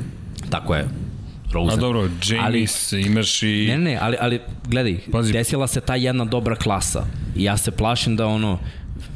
[0.50, 0.82] Tako je.
[0.82, 1.80] A Rosen.
[1.80, 3.66] dobro, James, imaš i...
[3.70, 4.98] Ne, ne, ali, ali gledaj.
[5.12, 5.34] Pazi.
[5.34, 7.06] desila se ta jedna dobra klasa
[7.36, 8.60] i ja se plašim da ono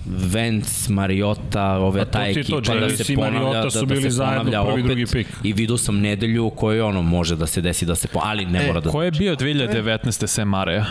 [0.08, 4.12] Vance, Mariota, ove to ta je to, ekipa da se ponavlja, da, su da bili
[4.12, 5.28] se ponavlja prvi, opet drugi pik.
[5.44, 8.46] i vidio sam nedelju u kojoj ono može da se desi da se po, ali
[8.46, 10.28] ne E, mora da Ko je bio 2019.
[10.28, 10.86] sem Mareja?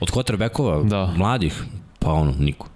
[0.00, 1.12] od quarterbackova Da.
[1.16, 1.62] mladih
[1.98, 2.68] pa ono niko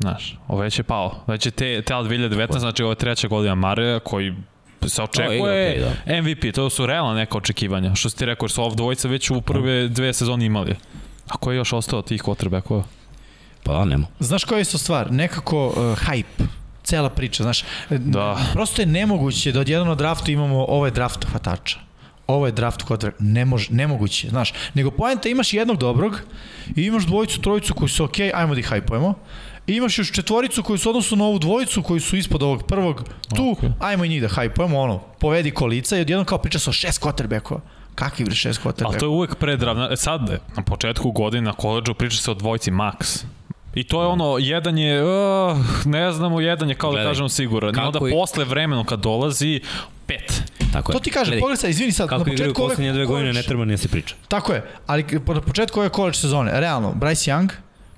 [0.00, 1.24] Znaš, ovo već je pao.
[1.26, 4.34] Već je te, te 2019, znači ovo je treća godina Mareja koji
[4.86, 7.94] se očekuje igra, okej, MVP, to su realna neka očekivanja.
[7.94, 10.74] Što si ti rekao, jer su ovo dvojica već u prve dve sezone imali.
[11.28, 12.82] A ko je još ostao od tih quarterbackova?
[13.64, 15.12] Pa da nema Znaš koja je isto stvar?
[15.12, 16.44] Nekako uh, hype
[16.84, 17.64] cela priča, znaš.
[17.90, 18.38] Da.
[18.52, 21.78] Prosto je nemoguće da odjednom na draftu imamo ovo je draft hvatača.
[22.26, 24.52] Ovo je draft kod ne može nemoguće, znaš.
[24.74, 26.20] Nego poenta imaš jednog dobrog
[26.76, 29.14] i imaš dvojicu, trojicu koji su okej, okay, ajmo da ih hajpujemo.
[29.66, 33.04] I imaš još četvoricu koji su odnosu na ovu dvojicu koji su ispod ovog prvog,
[33.36, 33.70] tu, Okej.
[33.80, 37.02] ajmo i njih da hajpujemo, ono, povedi kolica i odjednom kao priča se o šest
[37.02, 37.60] quarterbackova.
[37.94, 38.86] Kakvi bre šest quarterbackova?
[38.86, 39.92] Ali to je uvek predrav.
[39.92, 43.24] E Sad, na početku godine na koleđu priča se o dvojci max.
[43.74, 45.08] I to je ono, jedan je, uh,
[45.84, 47.70] ne znamo, jedan je kao da Gledaj, kažemo siguran.
[47.70, 49.60] I kako onda i- posle vremena kad dolazi,
[50.06, 50.42] pet.
[50.72, 52.70] tako je To ti kažem, Gledaj, pogledaj sad, izvini sad, kako na igraju početku ove
[52.70, 55.88] poslednje dve godine ne treba ni da se priča Tako je, ali na početku ove
[55.88, 57.48] college sezone, realno, Bryce Young,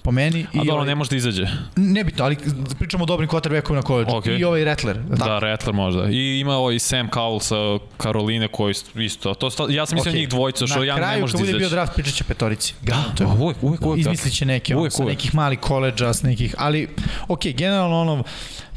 [0.07, 1.47] po meni, A dobro, ovaj, ne može da izađe.
[1.77, 2.37] nebitno, ali
[2.79, 4.11] pričamo o dobrim quarterbackovima na college.
[4.13, 4.37] Okej.
[4.37, 4.97] I ovaj Rattler.
[4.99, 5.39] Da, tako?
[5.41, 6.09] Rattler možda.
[6.11, 7.57] I ima ovaj Sam Cowell sa
[7.97, 9.35] Karoline koji isto.
[9.35, 10.21] To, sta- ja sam mislio Okej.
[10.21, 11.75] njih dvojica, što na ja ne kraju, može da bude bio izađe.
[11.75, 12.75] draft, pričat će petorici.
[12.83, 14.01] Da, To je- uvek, uvek, uvek.
[14.01, 15.13] Izmislit će neke, Uvek, sa uvek.
[15.13, 16.89] nekih malih koleđa, s nekih, ali,
[17.29, 18.23] ok, generalno ono,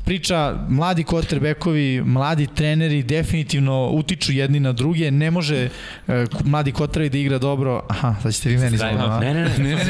[0.10, 5.70] priča, mladi quarterbackovi, mladi treneri definitivno utiču jedni na druge, ne može
[6.08, 6.14] uh,
[6.46, 9.20] mladi quarterback da igra dobro, aha, sad ćete vi meni zvonu, a?
[9.20, 9.86] ne, ne, ne, ne,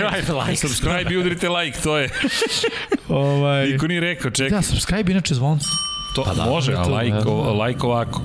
[0.47, 0.55] ne.
[0.55, 2.09] Subscribe i udrite like, to je.
[3.09, 4.49] Ovaj, Niko nije rekao, čekaj.
[4.49, 5.65] da, subscribe inače zvonce.
[6.15, 7.29] To, pa da, može, a to, like, da.
[7.31, 8.21] o, like ovako.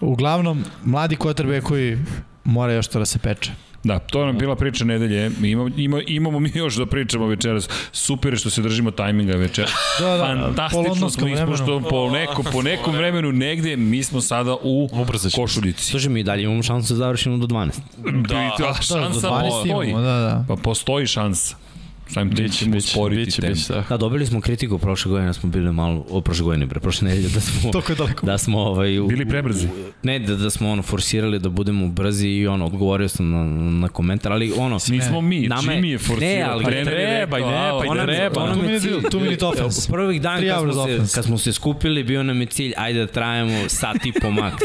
[0.00, 1.98] Uglavnom, mladi quarterbackovi
[2.44, 3.52] mora još to da se peče.
[3.84, 5.30] Da, to nam bila priča nedelje.
[5.42, 7.68] Ima, ima, imamo mi još da pričamo večeras.
[7.92, 9.70] Super je što se držimo tajminga večeras.
[10.00, 11.44] Da, da, Fantastično polondonskom smo vremenu.
[11.44, 13.76] ispoštovali po, neko, po nekom vremenu negde.
[13.76, 15.42] Mi smo sada u Ubrzat ćemo.
[15.42, 15.84] košuljici.
[15.84, 17.70] Slušaj, mi i dalje imamo šansu da završimo do 12.
[17.98, 19.90] Da, da, Da, šansa do 12 postoji.
[19.90, 20.44] imamo, da, da.
[20.48, 21.56] Pa postoji šansa.
[22.12, 23.54] Samim tim ćemo biće, usporiti biće, tempo.
[23.54, 23.84] biće, da.
[23.88, 27.08] Da, dobili smo kritiku prošle godine, da smo bili malo, o, prošle godine, bre, prošle
[27.08, 28.26] nedelje, da smo, Toliko je daleko.
[28.26, 29.66] da smo ovaj, u, Bili prebrzi.
[29.66, 29.70] u-
[30.02, 33.44] ne, da, da smo ono, forsirali da budemo brzi i ono, odgovorio sam na,
[33.78, 36.28] na komentar, ali ono, Nismo mi, Nama je- Jimmy je forsirao.
[36.28, 38.42] Ne, ali trener je treba i ne, "Alo, pa i treba.
[38.42, 38.90] ona Two mi je cilj.
[38.90, 39.80] drill, two minute offense.
[39.82, 43.00] U prvih dan kad smo, se, kad smo se skupili, bio nam je cilj, ajde
[43.00, 44.62] da trajamo sat i po maks.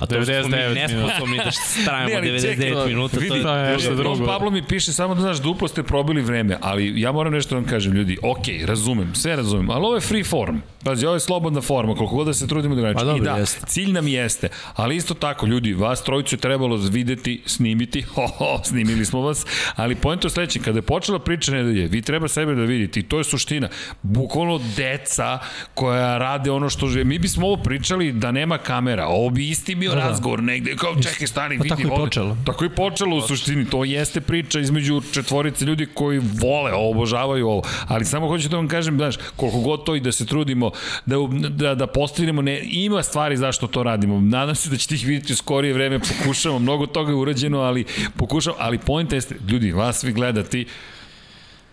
[0.00, 1.50] A to što smo mi 99 nesposobni da
[1.84, 3.72] trajamo Ne, ali 99 čekaj, minuta, to je...
[3.72, 4.26] Je.
[4.26, 7.60] Pablo mi piše samo da znaš, duplo ste probili vreme, ali ja moram nešto da
[7.60, 10.56] vam kažem, ljudi, ok, razumem, sve razumem, ali ovo je free form.
[10.84, 13.06] Pazi, ovo je slobodna forma, koliko god da se trudimo da Pa igrači.
[13.06, 13.66] dobro, I da, jeste.
[13.66, 18.60] cilj nam jeste, ali isto tako, ljudi, vas trojicu je trebalo videti, snimiti, ho, ho,
[18.64, 22.54] snimili smo vas, ali point je sledeće, kada je počela priča nedelje, vi treba sebe
[22.54, 23.68] da vidite i to je suština.
[24.02, 25.38] Bukvalno deca
[25.74, 27.04] koja rade ono što žele.
[27.04, 30.02] Mi bismo ovo pričali da nema kamera, ovo bi isti bio Da, da.
[30.02, 32.04] razgovor negde, kao čekaj, stani, Pa vidi, tako je ovde.
[32.04, 32.36] počelo.
[32.46, 37.62] Tako je počelo u suštini, to jeste priča između četvorice ljudi koji vole, obožavaju ovo,
[37.88, 40.70] ali samo hoću da vam kažem, znaš, koliko god to i da se trudimo,
[41.06, 41.16] da,
[41.48, 45.32] da, da postignemo, ne, ima stvari zašto to radimo, nadam se da ćete ih vidjeti
[45.32, 47.84] u skorije vreme, pokušamo, mnogo toga je urađeno, ali
[48.16, 50.66] pokušamo, ali point jeste, ljudi, vas vi gledati,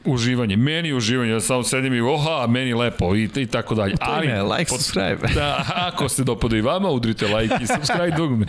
[0.05, 3.95] uživanje, meni je uživanje, ja samo sedim i oha, meni lepo i, i tako dalje.
[3.97, 5.27] To ime, like, subscribe.
[5.41, 8.45] Da, ako se dopada i vama, udrite like i subscribe dugme.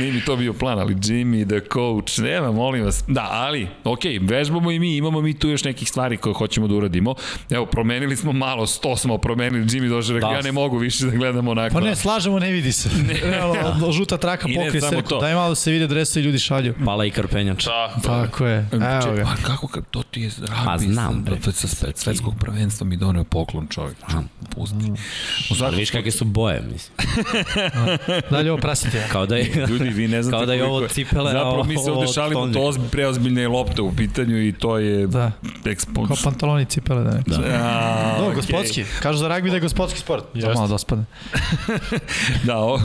[0.00, 3.04] Nije mi to bio plan, ali Jimmy, the coach, nema, molim vas.
[3.08, 6.74] Da, ali, ok, vežbamo i mi, imamo mi tu još nekih stvari koje hoćemo da
[6.74, 7.14] uradimo.
[7.50, 10.26] Evo, promenili smo malo, sto smo promenili, Jimmy došao Da.
[10.30, 11.74] ja ne mogu više da gledam onako.
[11.74, 12.90] Pa ne, slažemo, ne vidi se.
[13.30, 15.20] Realno, žuta traka ne pokrije to.
[15.20, 16.74] Daj malo da se vide adrese i ljudi šalju.
[16.84, 17.64] Pala i krpenjač.
[17.64, 18.68] Da, Tako je.
[18.72, 19.24] Evo Če, ga.
[19.24, 21.36] pa kako to ti je Pa ragbi znam, bre.
[21.42, 23.96] sa, sa sve- svetskog prvenstva mi doneo poklon čovjek.
[24.50, 24.76] Pusti.
[24.76, 26.96] U Ali svakom viš kakve su boje, mislim.
[28.30, 29.06] Dalje ovo prasite.
[29.12, 29.66] Kao da je...
[29.68, 32.48] Ljudi, vi ne znate Kao da je ovo cipele, a Zapravo mi se ovde šalimo,
[32.48, 35.32] to ozbi, preozbiljne je lopta u pitanju i to je Da.
[35.64, 36.06] ekspo...
[36.06, 37.22] Kao pantaloni i cipele da ne.
[37.26, 37.36] Da.
[37.36, 38.36] A, No, okej.
[38.36, 38.84] gospodski.
[39.00, 40.24] Kažu za ragbi da je gospodski sport.
[40.34, 40.54] Jeste.
[40.54, 41.04] malo da ospadne.
[42.44, 42.78] Da, o,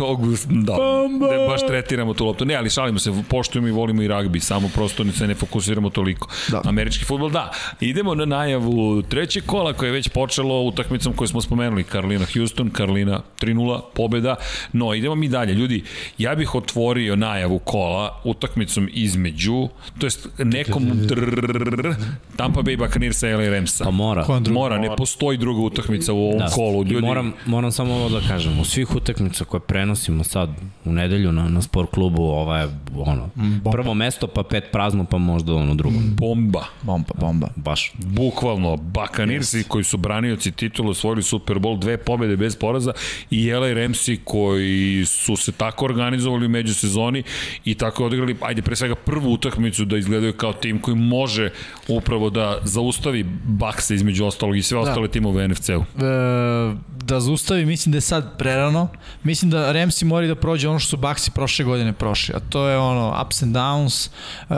[0.45, 0.73] da,
[1.19, 2.45] da baš tretiramo tu loptu.
[2.45, 6.27] Ne, ali šalimo se, poštujemo i volimo i ragbi, samo prosto se ne fokusiramo toliko.
[6.47, 6.61] Da.
[6.65, 7.51] Američki futbol, da.
[7.89, 12.69] Idemo na najavu trećeg kola koje je već počelo utakmicom koju smo spomenuli, Karolina Houston,
[12.69, 14.35] Karolina 3-0, pobeda.
[14.73, 15.53] No, idemo mi dalje.
[15.53, 15.83] Ljudi,
[16.17, 19.67] ja bih otvorio najavu kola utakmicom između,
[19.99, 21.95] to jest nekom drrrr,
[22.35, 23.83] Tampa Bay Buccaneers LA Ramsa.
[23.83, 24.25] Pa mora.
[24.51, 26.47] Mora, ne postoji druga utakmica u ovom Da.
[26.47, 26.83] kolu.
[26.83, 30.49] Ljudi, moram, moram samo ovo da kažem, u svih utakmica koje prenosimo sad
[30.85, 33.29] u nedelju na, na sport klubu, ovo je ono,
[33.71, 35.97] prvo mesto, pa pet prazno, pa možda ono drugo.
[36.01, 36.63] bomba.
[36.81, 37.47] Bomba, bomba.
[37.55, 37.78] Baš.
[37.93, 39.67] Bukvalno, Buccaneersi yes.
[39.67, 42.93] koji su branioci titula osvojili Super Bowl, dve pobede bez poraza
[43.29, 47.23] i LA Ramsi koji su se tako organizovali u međusezoni
[47.65, 51.51] i tako odigrali, ajde pre svega prvu utakmicu da izgledaju kao tim koji može
[51.87, 54.81] upravo da zaustavi Bakse između ostalog i sve da.
[54.81, 55.81] ostale timove u NFC-u.
[55.81, 58.87] e, da zaustavi, mislim da je sad prerano.
[59.23, 62.67] Mislim da Ramsi mora da prođe ono što su Baxi prošle godine prošli, a to
[62.67, 64.09] je ono ups and downs,
[64.49, 64.55] e,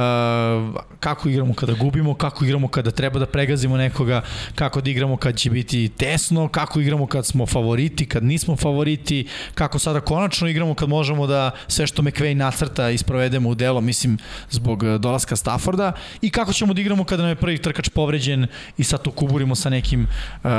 [1.00, 4.22] kako igramo kada gubimo, kako igramo kada treba da pregazimo nekoga,
[4.56, 9.28] kako da igramo kad će biti tesno, kako igramo kad smo favoriti, kad nismo favoriti,
[9.56, 14.18] kako sada konačno igramo kad možemo da sve što McVay nacrta isprovedemo u delo, mislim,
[14.50, 18.48] zbog e, dolaska Stafforda i kako ćemo da igramo kada nam je prvi trkač povređen
[18.78, 20.50] i sad to kuburimo sa nekim, uh,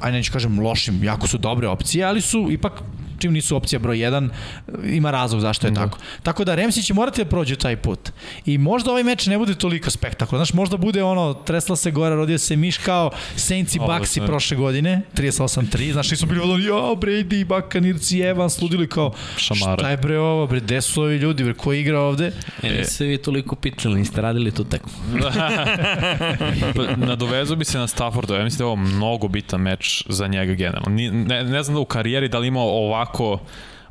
[0.00, 2.82] aj neću kažem lošim, jako su dobre opcije, ali su ipak
[3.18, 4.28] čim nisu opcija broj 1,
[4.84, 5.98] ima razlog zašto je tako.
[6.22, 8.10] Tako da Remsi će morati da prođe taj put.
[8.46, 10.44] I možda ovaj meč ne bude toliko spektakularan.
[10.46, 14.10] Znaš, možda bude ono, tresla se gora, rodio se miš kao Saints i Ovo Bucks
[14.10, 14.26] i sve.
[14.26, 15.92] prošle godine, 38-3.
[15.92, 19.78] Znaš, nismo bili ono, jo, Brady, Buccaneers i Evans, ludili kao, Šamara.
[19.78, 22.32] šta je bre ovo, bre, gde su ovi ljudi, bre, ko igra ovde?
[22.62, 24.92] E, niste vi toliko pitali, niste radili tu tekmu.
[26.96, 30.54] Nadovezu bi se na Staffordu, ja mislim da je ovo mnogo bitan meč za njega
[30.54, 30.88] generalno.
[31.12, 33.07] Ne, ne znam da u karijeri da li imao ovako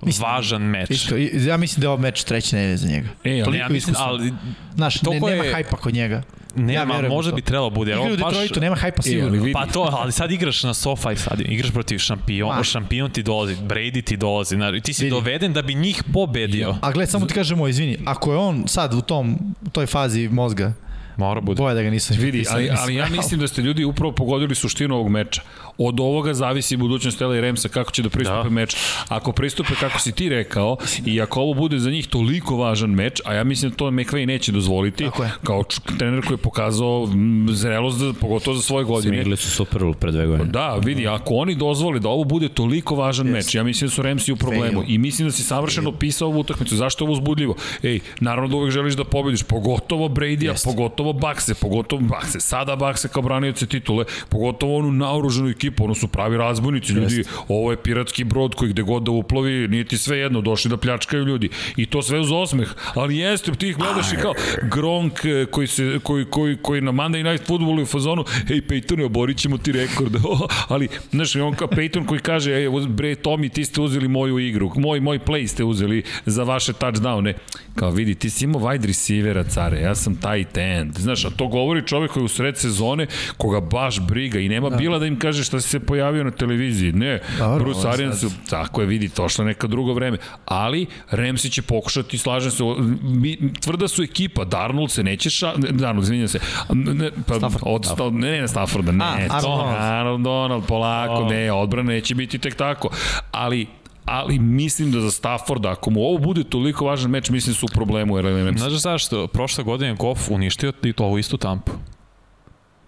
[0.02, 0.90] Mislim- važan meč.
[0.90, 3.08] Isko, ja mislim da je ovo meč treće nedelje za njega.
[3.24, 4.10] E, ali Toliko ja mislim, iskusan.
[4.10, 4.34] ali
[4.76, 6.22] Znaš, ne, nema je- hajpa kod njega.
[6.56, 7.98] nema, u možda bi trebalo bude.
[7.98, 9.46] ovo u Detroitu, nema hajpa ali sigurno.
[9.54, 12.64] Pa to, ali sad igraš na sofa i sad igraš protiv šampion, Ma.
[12.64, 15.12] šampion ti dolazi, Brady ti dolazi, znači, ti si Vidi.
[15.12, 16.76] doveden da bi njih pobedio.
[16.82, 20.30] A gled, samo ti kažemo, izvini, ako je on sad u tom, u toj fazi
[20.30, 20.74] mozga,
[21.18, 21.58] Mora bude.
[21.58, 24.96] Boje da ga nisam Vidi, ali, ali ja mislim da ste ljudi upravo pogodili suštinu
[24.96, 25.42] ovog meča.
[25.78, 28.50] Od ovoga zavisi budućnost LA Ramsa kako će da pristupe da.
[28.50, 28.76] meč.
[29.08, 33.22] Ako pristupe kako si ti rekao i ako ovo bude za njih toliko važan meč,
[33.26, 35.10] a ja mislim da to McVay neće dozvoliti,
[35.44, 35.64] kao
[36.00, 37.10] trener koji je pokazao
[37.50, 39.18] zrelost, za, pogotovo za svoje godine.
[39.18, 40.50] Smigli su Super Bowl pre dve godine.
[40.50, 44.02] Da, vidi, ako oni dozvole da ovo bude toliko važan meč, ja mislim da su
[44.02, 46.76] Ramsi u problemu i mislim da si savršeno pisao ovu utakmicu.
[46.76, 47.56] Zašto je ovo uzbudljivo?
[47.84, 53.08] Ej, naravno da uvek želiš da pobediš, pogotovo Brady-a, pogotovo Bakse, pogotovo Bakse, sada Bakse
[53.08, 58.24] kao branioce titule, pogotovo onu naoruženu ekipu, ono su pravi razbojnici, ljudi, ovo je piratski
[58.24, 61.50] brod koji gde god da uplovi, nije ti sve jedno, došli da pljačkaju ljudi.
[61.76, 64.34] I to sve uz osmeh, ali jeste, ti ih gledaš i kao
[64.72, 69.06] Gronk eh, koji, se, koji, koji, koji na Monday Night Footballu u fazonu, ej Peyton,
[69.06, 70.16] oborit ćemo ti rekord.
[70.74, 74.72] ali, znaš, on kao Peyton koji kaže, ej, bre, Tomi, ti ste uzeli moju igru,
[74.76, 77.34] moj, moj play ste uzeli za vaše touchdowne.
[77.78, 80.98] Kao vidi, ti si imao wide receivera, care, ja sam tight end.
[80.98, 84.76] Znaš, a to govori čovek koji u sred sezone, koga baš briga i nema da.
[84.76, 86.92] bila da im kaže šta se pojavio na televiziji.
[86.92, 90.18] Ne, Dobro, Bruce Arians, tako je, vidi, to što neko drugo vreme.
[90.46, 92.64] Ali, Ramsey će pokušati, slažem se,
[93.02, 95.54] mi, tvrda su ekipa, Darnold se neće ša...
[95.58, 96.40] ne, Darnold, izvinjam se.
[96.74, 97.64] Ne, pa, Stafford.
[97.66, 99.28] Odstao, ne, ne, ne, Stafforda, ne.
[99.30, 99.76] A, to, Donald.
[99.80, 102.90] Aaron Donald, polako, ne, odbrana neće biti tek tako.
[103.32, 103.68] Ali,
[104.08, 107.66] ali mislim da za Stafforda, ako mu ovo bude toliko važan meč, mislim da su
[107.66, 108.18] u problemu.
[108.18, 108.58] Jer, Ramsey.
[108.58, 109.28] Znaš zašto?
[109.28, 111.72] Prošle godine je Goff uništio i to ovu istu tampu.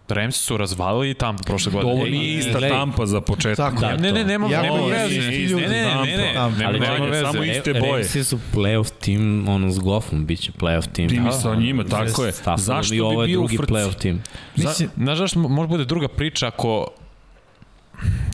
[0.10, 1.94] Rams su razvalili i tampu prošle godine.
[1.94, 2.70] Ovo nije ista Glej.
[2.70, 3.74] tampa za početak.
[3.74, 3.86] Tako.
[3.86, 5.16] Ja, ne, ne, nema, Ja nema veze.
[5.16, 6.34] isti Ne, ne, ne, ne, ne,
[6.66, 7.94] Ali nema nema veze, samo iste Re- boje.
[7.94, 11.10] Ramsi su playoff tim, ono s Goffom, bit će playoff tim.
[11.10, 11.32] Ti mi Da.
[11.32, 12.32] sa njima, tako je.
[12.58, 13.74] Zašto bi bio u drugi frci?
[13.74, 14.24] playoff tim.
[14.56, 16.88] Mislim, znaš može bude druga priča ako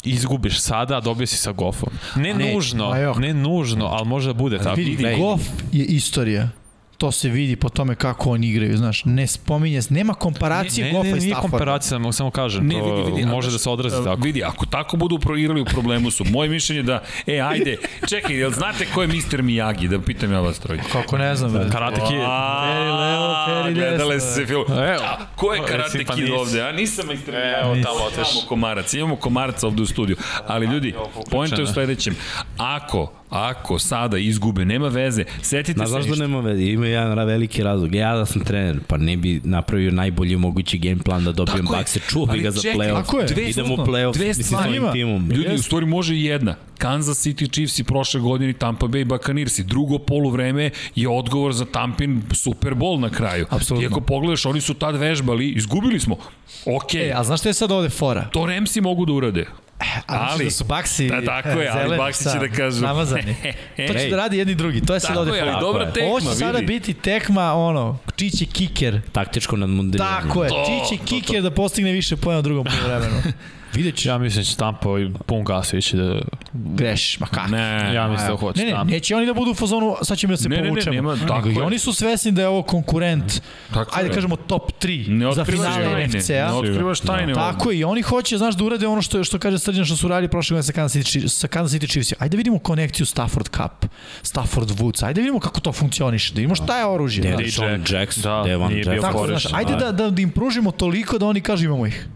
[0.03, 1.89] izgubiš sada, a dobio si sa Goffom.
[2.15, 4.75] Ne Ne, nužno, ne nužno, ali može da bude tako.
[4.75, 5.15] Vidi.
[5.19, 6.49] Goff je istorija.
[6.97, 9.05] To se vidi po tome kako oni igraju, znaš.
[9.05, 11.51] Ne spominje, nema komparacije ne, Goffa ne, i nije Stafforda.
[11.57, 14.21] komparacija, samo, samo kažem, Ne, to vidi, vidi, a može da se odrazi a, tako.
[14.21, 17.77] Vidi, ako tako budu proigrali u problemu su, moje mišljenje da, e, ajde,
[18.09, 19.13] čekaj, jel znate ko je Mr.
[19.41, 20.85] Miyagi, da pitam ja vas trojicu.
[20.91, 21.69] Kako ne znam, bre.
[21.71, 22.17] Karate Kid.
[22.63, 24.31] Peri levo, peri Gledale desno.
[24.31, 24.65] se film.
[24.69, 25.03] Evo.
[25.03, 26.61] A, ko je Evo, Karate Kid ovde?
[26.61, 27.35] A nisam Mr.
[27.35, 27.83] Evo, Miyagi.
[27.83, 28.31] tamo oteš.
[28.33, 30.17] Imamo komarac, imamo komarca ovde u studiju.
[30.47, 30.93] Ali ljudi,
[31.31, 32.15] pojento je u sledećem.
[32.57, 35.91] Ako, ako sada izgube, nema veze, setite Na se...
[35.91, 36.63] zašto nema veze?
[36.63, 37.95] Ima jedan veliki razlog.
[37.95, 41.99] Ja da sam trener, pa ne bi napravio najbolji mogući game plan da dobijem bakse,
[42.09, 43.49] čuvaj Ali ga za playoff.
[43.49, 44.79] Idemo u playoff dve stvari.
[44.93, 45.31] timom.
[45.31, 46.55] Ljudi, u stvari može i jedna.
[46.77, 51.65] Kansas City Chiefs i prošle godine Tampa Bay Buccaneers i drugo poluvreme je odgovor za
[51.65, 53.45] Tampin Super Bowl na kraju.
[53.49, 53.83] Apsolutno.
[53.83, 56.17] I ako pogledaš, oni su tad vežbali, izgubili smo.
[56.65, 58.29] Ok, E, a znaš šta je sad ovde fora?
[58.31, 59.45] to Remsi mogu da urade.
[59.79, 62.81] A ali, Ali- da su baksi Da, tako je, ali baksi će da kažu.
[62.81, 63.35] Namazani.
[63.87, 64.81] to će da radi jedni drugi.
[64.81, 66.65] To je sad Tako ovde je, ali dobra tekma, Ovo će sada vidi.
[66.65, 69.01] biti tekma, ono, čići kiker.
[69.11, 70.11] Taktičko nadmondiranje.
[70.11, 73.21] Tako je, To, čići kiker da postigne više pojena u drugom polovremenu.
[73.75, 74.09] Vidjet ću.
[74.09, 76.21] Ja mislim da će Tampa i pun gas ići da...
[76.53, 77.47] Grešiš, ma kako?
[77.47, 78.91] Ne, Ja mislim da hoće Ne, ne, Tampa.
[78.91, 80.95] neće oni da budu u fazonu, sad ćemo da se Ne, ne, ne, povučemo.
[80.95, 81.63] nema- tako I je.
[81.63, 83.41] oni su svesni da je ovo konkurent,
[83.73, 84.13] Tako ajde je.
[84.13, 86.53] kažemo top 3 Ne za otkrivaš finale tajne, ne NFC-a.
[86.53, 87.21] otkrivaš tajne.
[87.23, 87.33] ovde.
[87.35, 90.07] Tako je, i oni hoće, znaš, da urade ono što, što kaže Srđan što su
[90.07, 92.13] radili prošle godine sa Kansas City, Chiefs- sa Kansas City Chiefs.
[92.19, 93.85] Ajde da vidimo konekciju Stafford Cup,
[94.23, 97.23] Stafford Woods, ajde da vidimo kako to funkcioniše, da vidimo šta je oružje.
[97.51, 99.01] Sean Jackson, Da, bio Jefferson.
[99.03, 99.77] Tako, znaš, ajde da.
[99.77, 102.07] da, da, da im pružimo toliko da oni kažu imamo ih.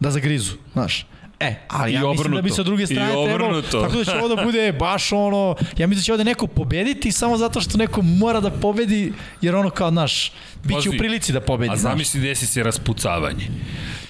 [0.00, 1.06] Da zagrizu, znaš.
[1.40, 2.54] E, ali I ja mislim da bi obrnuto.
[2.54, 3.82] sa druge strane trebalo, obrnuto.
[3.82, 7.12] tako da će ovo da bude baš ono, ja mislim da će ovde neko pobediti
[7.12, 10.32] samo zato što neko mora da pobedi, jer ono kao, znaš,
[10.64, 13.46] bit će u prilici da pobedi, A zamisli desi se raspucavanje.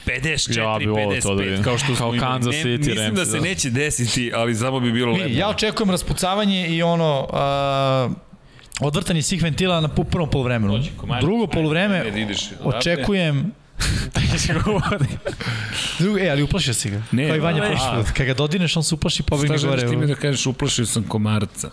[0.06, 1.64] 54, Ja bi volao to da 55, vidim.
[1.64, 2.20] kao što smo Kao imali.
[2.20, 3.40] Kansas Ne, City Mislim da se da.
[3.40, 5.28] neće desiti, ali samo bi bilo lepo.
[5.30, 7.26] Ja očekujem raspucavanje i ono,
[8.10, 8.16] uh,
[8.80, 10.78] odvrtanje svih ventila na prvom polovremenu.
[11.20, 12.04] Drugo polovreme
[12.64, 13.52] očekujem
[15.98, 17.02] Drugo, e, ali uplašio si ga.
[17.12, 18.10] Ne, Kao i Vanja prošli put.
[18.16, 19.90] Kad ga dodirneš, on se uplaši i pobegne Šta želiš gore.
[19.90, 21.70] ti mi da kažeš, uplašio sam komarca.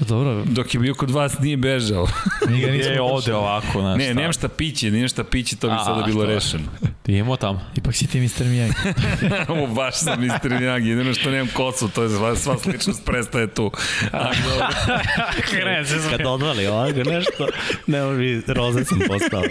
[0.00, 2.06] Dobro, Dok je bio kod vas, nije bežao.
[2.48, 3.98] mi ga nismo Je ovde ovako, znaš.
[3.98, 6.64] Ne, nemam šta piće, nemam šta piće, to bi A, sada bilo rešeno.
[7.02, 7.60] Ti imao tamo.
[7.76, 8.44] Ipak si ti Mr.
[8.44, 8.74] Miyagi.
[9.52, 10.50] Ovo baš sam Mr.
[10.50, 13.70] Miyagi, jedino što nemam kosu, to je sva, sva sličnost prestaje tu.
[14.12, 14.66] Ali dobro.
[16.10, 17.46] Kad odvali ovako nešto,
[17.86, 19.42] ne može, roze sam postao.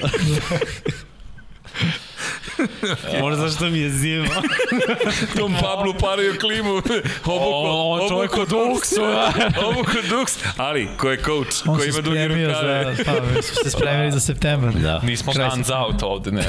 [3.21, 4.27] Možda zašto mi je zima.
[5.37, 6.69] Tom Pablo paraju klimu.
[6.73, 9.01] Obuko, O, on čovjek od Duksu.
[9.65, 10.37] Obuko Duks.
[10.57, 11.67] Ali, ko je coach?
[11.67, 12.95] On Ko se ima dugi spremio rukave?
[12.95, 14.73] za, pa, mi smo se spremili za septembar.
[14.73, 14.99] Da.
[15.03, 16.43] Nismo Kraj guns out ovde, ne.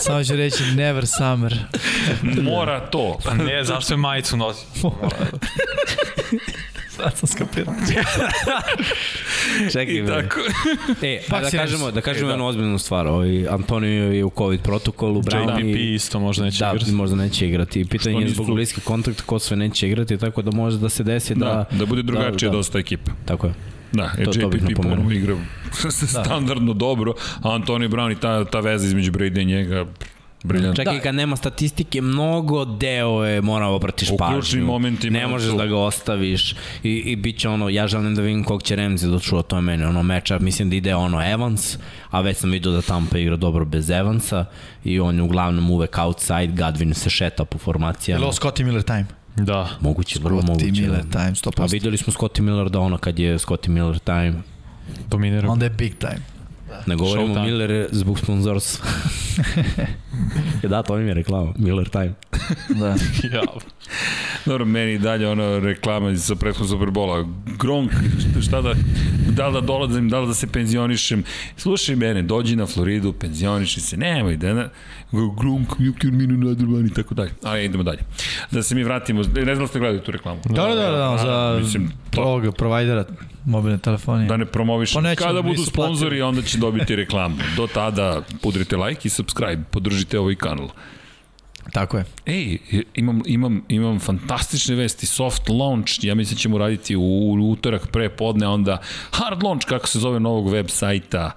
[0.00, 1.58] Samo ću reći never summer.
[2.42, 3.18] Mora to.
[3.24, 4.66] Pa ne, zašto je majicu nosi?
[6.96, 7.74] Sad sam skapirao.
[9.72, 10.22] Čekaj, I bre.
[10.22, 10.40] tako.
[11.02, 12.32] E, Pa da kažemo, da kažemo E, da.
[12.32, 13.06] jednu ozbiljnu stvar.
[13.06, 15.94] Ovaj, Antonio je u COVID protokolu, Brown JPP i...
[15.94, 16.92] isto možda neće Da, igrati.
[16.92, 17.84] možda neće igrati.
[17.84, 21.34] Pitanje je zbog bliski kontakt ko sve neće igrati, tako da može da se desi
[21.34, 21.44] da...
[21.70, 22.56] Da, da bude drugačije da, da.
[22.56, 23.12] dosta ekipa.
[23.24, 23.54] Tako je.
[23.92, 24.94] Da, e, To- to JPP napomenuo.
[24.96, 25.36] ponovo igra
[26.22, 29.86] standardno dobro, a Antonio Brown i ta, ta veza između Brady i njega,
[30.44, 30.76] briljant.
[30.76, 34.34] Čekaj, kad nema statistike, mnogo deo je mora obratiš U pažnju.
[34.34, 36.52] ključnim momentima Ne možeš da ga ostaviš
[36.82, 39.56] i, i bit će ono, ja želim da vidim kog će Remzi da čuva, to
[39.56, 41.78] je meni ono meča, mislim da ide ono Evans,
[42.10, 44.44] a već sam vidio da Tampa igra dobro bez Evansa
[44.84, 48.24] i on je uglavnom uvek outside, Gadvin se šeta po formacijama.
[48.24, 49.06] ovo Scotty Miller time?
[49.36, 49.68] Da.
[49.80, 50.82] Moguće, vrlo Scotty moguće.
[50.82, 51.10] Miller da.
[51.10, 51.72] time, A 100%.
[51.72, 54.34] videli smo Scotty Miller da ono kad je Scotty Miller time,
[55.08, 55.50] Dominira.
[55.50, 56.35] Onda je big time.
[56.86, 57.44] Ne govorimo Showtime.
[57.44, 58.86] Miller zbog sponzorstva.
[60.62, 62.12] da, to mi je reklama, Miller time.
[62.80, 62.88] Da.
[63.32, 63.42] ja.
[64.46, 67.26] Dobro, meni i dalje ono reklama iz prethodnog Superbola.
[67.58, 67.92] Gronk,
[68.42, 68.74] šta da,
[69.30, 71.24] da li da dolazim, da li da se penzionišem.
[71.56, 74.68] Slušaj mene, dođi na Floridu, penzioniši se, nemoj da na...
[75.38, 77.30] Gronk, Jukir, Minu, Nadrban i tako dalje.
[77.42, 77.98] Ali idemo dalje.
[78.50, 80.40] Da se mi vratimo, ne znam da ste gledali tu reklamu.
[80.44, 83.04] Da, da, da, da, za Mislim, to- ovoga provajdera
[83.46, 84.28] mobilne telefonije.
[84.28, 84.94] Da ne promoviš.
[84.94, 87.36] Pa Kada budu sponzori, onda će dobiti reklamu.
[87.56, 90.68] Do tada udrite like i subscribe, podržite ovaj kanal.
[91.72, 92.04] Tako je.
[92.26, 92.58] Ej,
[92.94, 97.86] imam, imam, imam fantastične vesti, soft launch, ja mislim da ćemo raditi u, u utorak
[97.86, 98.78] pre podne, onda
[99.10, 101.30] hard launch, kako se zove novog web sajta.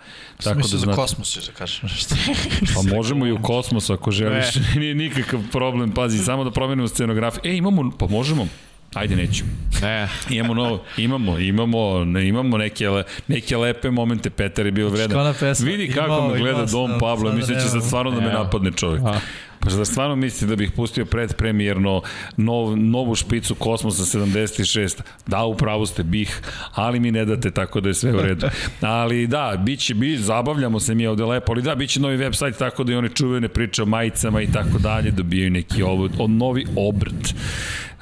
[0.43, 2.15] Tako da da za kosmos još da kažeš nešto.
[2.75, 4.45] pa možemo i u kosmos ako želiš,
[4.79, 7.41] nije nikakav problem, pazi, samo da promenimo scenografiju.
[7.45, 8.47] Ej, imamo, pa možemo,
[8.93, 9.43] Ajde, neću.
[9.81, 10.07] Ne.
[10.37, 12.85] Imamo novo, imamo, imamo, ne, imamo neke,
[13.27, 15.19] neke lepe momente, Petar je bio vredan.
[15.19, 15.65] ona pesma?
[15.65, 18.21] Vidi Imao, kako me imao gleda sam, Dom Pablo, sada misli će sad stvarno da
[18.21, 19.01] me napadne čovjek.
[19.05, 19.19] A.
[19.59, 22.01] Pa da stvarno misli da bih pustio predpremijerno
[22.37, 25.01] nov, novu špicu Kosmosa 76.
[25.27, 26.41] Da, upravo ste bih,
[26.73, 28.47] ali mi ne date tako da je sve u redu.
[28.81, 32.17] Ali da, bit će, bi, zabavljamo se mi ovde lepo, ali da, bit će novi
[32.17, 36.09] website tako da i one čuvene priče o majicama i tako dalje dobijaju neki ovo,
[36.19, 37.33] o, novi obrt.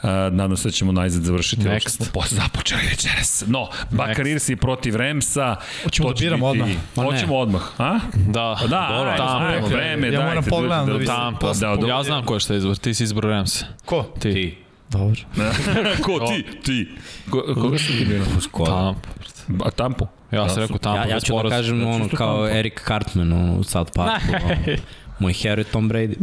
[0.04, 1.96] Uh, nadam se da ćemo najzad završiti ovo što Next.
[1.96, 3.44] smo po, započeli večeras.
[3.48, 5.56] No, Bakar Irsi protiv Remsa.
[5.84, 6.70] Hoćemo da biramo odmah?
[6.96, 7.12] Ma ne.
[7.12, 8.00] Hoćemo odmah, a?
[8.14, 8.58] Da.
[8.62, 9.40] Pa da, Dobro, ajde, Tampa.
[9.40, 11.08] smo rekli, vreme, Ja moram pogledam da vidim.
[11.08, 11.54] Tampa.
[11.54, 13.64] Da, da, ja znam ko je šta izbor, ti si izbor Rams.
[13.86, 14.04] Ko?
[14.20, 14.34] Ti.
[14.34, 14.58] Ti.
[14.90, 15.22] Dobro.
[16.06, 16.46] Ko ti?
[16.64, 16.88] Ti.
[17.30, 18.26] Ko, koga si ti birao?
[18.52, 18.66] Ko?
[18.66, 19.10] Tampa.
[19.66, 20.08] A Tampo?
[20.32, 21.02] Ja sam rekao Tampa.
[21.02, 22.50] Ja, ja ću da kažem ću ono kao.
[22.50, 24.26] Eric Cartman u South Parku.
[25.20, 26.16] moj hero je Tom Brady.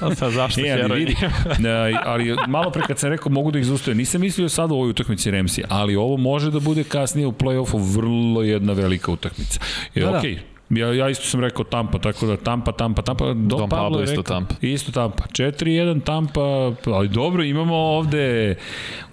[0.00, 0.98] A sad zašto E, ali heroj?
[0.98, 1.16] vidi,
[1.58, 1.70] ne,
[2.04, 4.90] ali malo pre kad sam rekao mogu da ih zaustavim, nisam mislio sad u ovoj
[4.90, 9.60] utakmici Remsi, ali ovo može da bude kasnije u play-offu vrlo jedna velika utakmica.
[9.94, 10.18] E, Da, da, da.
[10.18, 10.38] okej,
[10.70, 13.24] Ja, ja isto sam rekao Tampa, tako da Tampa, Tampa, Tampa.
[13.24, 14.54] Don, Don Pablo Pablo je isto rekao, Tampa.
[14.62, 15.24] Isto Tampa.
[15.24, 16.40] 4-1 Tampa,
[16.86, 18.54] ali dobro, imamo ovde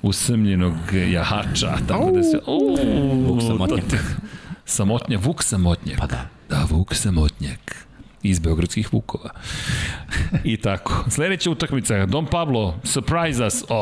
[0.01, 0.73] usamljenog
[1.09, 2.39] jahača, tako da se...
[2.47, 2.77] Uuu,
[3.25, 3.85] Vuk Samotnjak.
[3.89, 3.97] to-
[4.65, 5.99] Samotnja, Vuk Samotnjak.
[5.99, 6.27] Pa da.
[6.49, 7.85] Da, Vuk Samotnjak
[8.29, 9.29] iz Beogradskih Vukova.
[10.43, 11.05] I tako.
[11.09, 13.63] Sledeća utakmica, Don Pablo, surprise us.
[13.69, 13.75] O,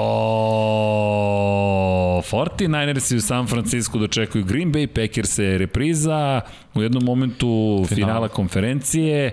[2.22, 6.42] 49ersi u San Francisco dočekuju Green Bay, Packers je repriza
[6.74, 9.32] u jednom momentu finala konferencije.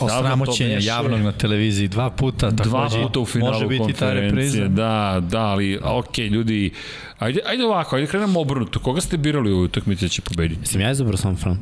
[0.00, 0.86] Davno to Osramoćenja beše.
[0.88, 2.50] javnog na televiziji dva puta.
[2.50, 4.30] Dva puta u finalu Može biti ta konferencije.
[4.30, 4.68] repriza.
[4.68, 6.70] Da, da, ali ok, ljudi,
[7.18, 8.78] ajde, ajde ovako, ajde krenemo obrnuto.
[8.80, 10.66] Koga ste birali u utakmici da će pobediti?
[10.66, 11.58] Sam ja izabrao San Fran.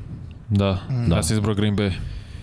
[0.49, 0.79] Da,
[1.09, 1.17] da.
[1.17, 1.91] Ja sam izbrao Green Bay.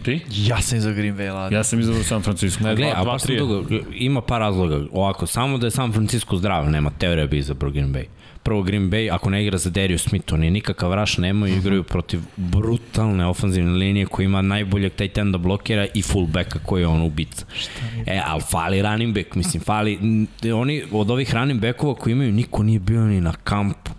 [0.03, 0.21] Ti?
[0.31, 1.55] Ja sam za Green Bay, ladi.
[1.55, 2.63] Ja sam izabrao San Francisco.
[2.63, 3.63] Ne, Gle, dva, a dva, baš dugo,
[3.93, 4.79] ima par razloga.
[4.91, 8.03] Ovako, samo da je San Francisco zdrav, nema teorija bi izabrao Green Bay.
[8.43, 12.19] Prvo Green Bay, ako ne igra za Darius Smith, oni nikakav raš nemaju, igraju protiv
[12.37, 17.45] brutalne ofanzivne linije koji ima najboljeg tight enda blokera i fullbacka koji je on ubica.
[18.05, 19.99] E, ali fali running back, mislim, fali,
[20.55, 23.91] oni od ovih running backova koji imaju, niko nije bio ni na kampu.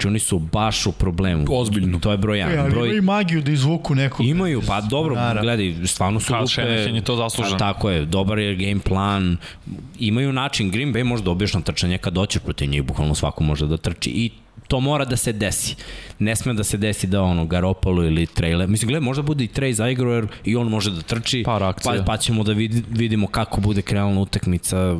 [0.00, 1.44] Znači oni su baš u problemu.
[1.50, 1.98] Ozbiljno.
[1.98, 2.54] To je broj 1.
[2.54, 2.88] E, ali broj...
[2.88, 4.26] imaju magiju da izvuku nekog.
[4.26, 5.42] Imaju, pa dobro, Naravno.
[5.42, 6.52] gledaj, stvarno su Kyle lupe.
[6.52, 7.54] Shanahan je to zaslužan.
[7.54, 9.36] A, tako je, dobar je game plan.
[9.98, 13.66] Imaju način, Green Bay može dobiješ na trčanje kad doćeš protiv njih, bukvalno svako može
[13.66, 14.30] da trči i
[14.68, 15.74] to mora da se desi.
[16.18, 19.48] Ne sme da se desi da ono Garopolo ili Trailer, mislim gledaj, možda bude i
[19.48, 21.42] Trey zaigrao jer i on može da trči.
[21.46, 21.94] Par akcija.
[21.94, 24.96] Pa, pa ćemo da vid, vidimo kako bude krenula utakmica.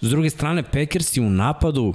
[0.00, 1.94] S druge strane, Packersi u napadu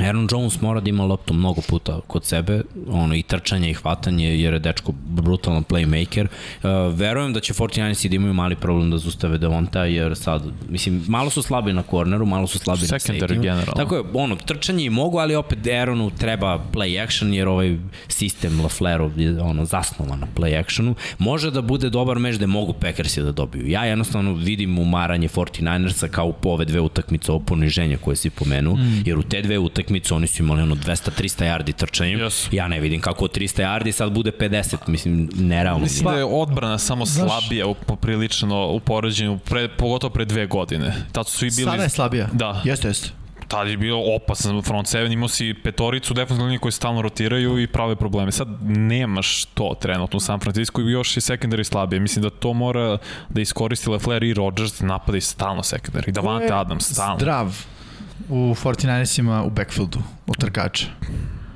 [0.00, 4.40] Aaron Jones mora da ima loptu mnogo puta kod sebe, ono i trčanje i hvatanje
[4.40, 6.26] jer je dečko brutalan playmaker.
[6.26, 11.04] Uh, verujem da će 49ersi da imaju mali problem da zustave Devonta jer sad, mislim,
[11.08, 13.40] malo su slabi na korneru, malo su slabi na Secondary safety.
[13.40, 13.72] generalno.
[13.76, 17.76] Tako je, ono, trčanje i mogu, ali opet Aaronu treba play action jer ovaj
[18.08, 20.94] sistem LaFleurov je ono, zasnovan na play actionu.
[21.18, 23.68] Može da bude dobar meč da mogu Packersi da dobiju.
[23.68, 28.76] Ja jednostavno vidim umaranje 49ersa kao po ove dve utakmice o poniženja koje si pomenuo,
[28.76, 29.02] mm.
[29.06, 32.18] jer u te dve utakmice utakmicu, oni su imali ono 200-300 yardi trčanjem.
[32.20, 32.48] Yes.
[32.52, 35.82] Ja ne vidim kako od 300 yardi sad bude 50, mislim, nerealno.
[35.82, 40.94] Mislim da je odbrana samo Znaš- slabija poprilično u poređenju, pre, pogotovo pre dve godine.
[41.12, 41.70] Tad su svi bili...
[41.70, 42.28] Sada je slabija.
[42.32, 42.62] Da.
[42.64, 43.10] Jeste, jeste.
[43.48, 47.66] tad je bio opasan front seven, imao si petoricu defensivne linije koji stalno rotiraju i
[47.66, 48.32] prave probleme.
[48.32, 52.00] Sad nemaš to trenutno u San Francisco i još i secondary slabije.
[52.00, 52.98] Mislim da to mora
[53.28, 56.10] da iskoristi Lefler i Rodgers da napada i stalno secondary.
[56.10, 57.16] Davante Adams stalno.
[57.18, 57.66] Zdrav
[58.28, 60.86] u 49ersima u backfieldu, u trkača.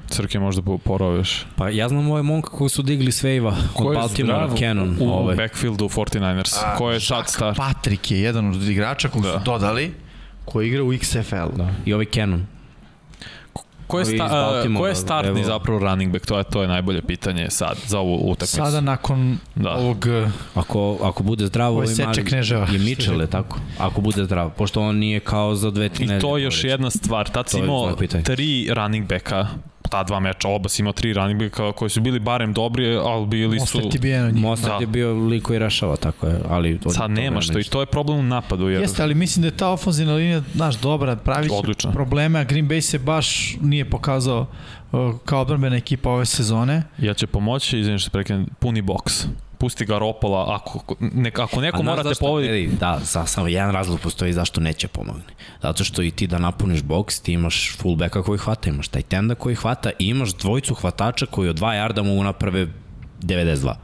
[0.08, 1.46] Crke možda po- poroviš.
[1.56, 4.96] Pa ja znam ovaj momka koji su digli s Vejva od Baltimore, Cannon.
[5.00, 5.36] U ovaj.
[5.36, 6.76] backfieldu 49ers.
[6.78, 7.54] Ko je sad star?
[7.56, 9.32] Patrick je jedan od igrača kog Da.
[9.32, 9.94] su dodali,
[10.44, 11.56] koji igra u XFL.
[11.56, 11.70] Da.
[11.84, 12.46] I ovaj Cannon.
[13.88, 15.44] Ko je, sta, Baltimora, ko je startni evo.
[15.44, 16.26] zapravo running back?
[16.26, 18.56] To je, to je najbolje pitanje sad za ovu utakmicu.
[18.56, 19.70] Sada nakon Da.
[19.70, 20.06] ovog...
[20.24, 22.66] uh, Ako, ako bude zdrav, Ovo je ovaj Seče mali Kneževa.
[22.70, 23.58] je Mitchell, je tako?
[23.78, 26.90] Ako bude zdrav, pošto on nije kao za dve, tri I to je još jedna
[26.90, 27.28] stvar.
[27.28, 29.46] Tad si imao tri running backa
[29.88, 33.26] ta dva meča, oba si imao tri running backa koji su bili barem dobri, ali
[33.26, 33.78] bili su...
[33.78, 34.42] Mostert je bio jedan od njih.
[34.42, 34.80] Mostert Da.
[34.80, 36.78] je bio lik koji rešava, tako je, ali...
[36.90, 38.68] Sad nema što i to je problem u napadu.
[38.68, 41.92] Jer Jeste, ali mislim da je ta ofenzivna linija, znaš, dobra, pravi će Odlična.
[41.92, 44.46] probleme, a Green Bay se baš nije pokazao
[44.92, 46.82] uh, kao odbrbena ekipa ove sezone.
[46.98, 49.26] Ja će pomoći, izvinim što se prekinem, puni boks.
[49.58, 52.24] Pusti ga Ropola, ako, ne, ako neko A znaš morate zašto?
[52.24, 55.22] povediti, Edi, Da, za, samo jedan razlog postoji zašto neće pomogne.
[55.62, 59.34] Zato što i ti da napuniš boks, ti imaš fullbacka koji hvata, imaš taj tenda
[59.34, 62.66] koji hvata i imaš dvojicu hvatača koji od 2 jarda mogu naprave
[63.20, 63.74] 92.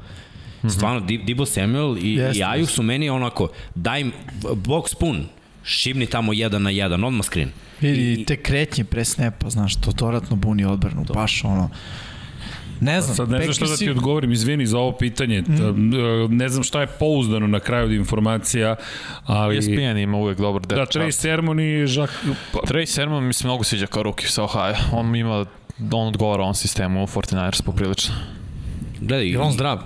[0.69, 5.25] Stvarno, Di- Dibo Samuel i, Jeste, i Ayuk su meni onako, daj im box pun,
[5.65, 7.51] šibni tamo jedan na jedan, odmah screen.
[7.81, 11.71] Vidi, te kretnje pre snepa, znaš, to dodatno buni odbranu, baš ono...
[12.85, 15.41] Ne znam, Sad ne znam šta da ti odgovorim, izvini za ovo pitanje.
[15.41, 15.91] Mm.
[16.29, 18.77] Ne znam šta je pouzdano na kraju od informacija,
[19.25, 19.59] ali...
[19.59, 21.15] ESPN ima uvek dobar Da, depth Trey chart.
[21.15, 22.11] Sermon i Jacques...
[22.53, 24.75] Pa, Trey Sermon mi se mnogo sviđa kao ruki sa Ohio.
[24.93, 25.47] On ima
[25.93, 28.15] on odgovara ovom sistemu u 49ers poprilično.
[29.01, 29.79] Gledaj, Je on zdrav?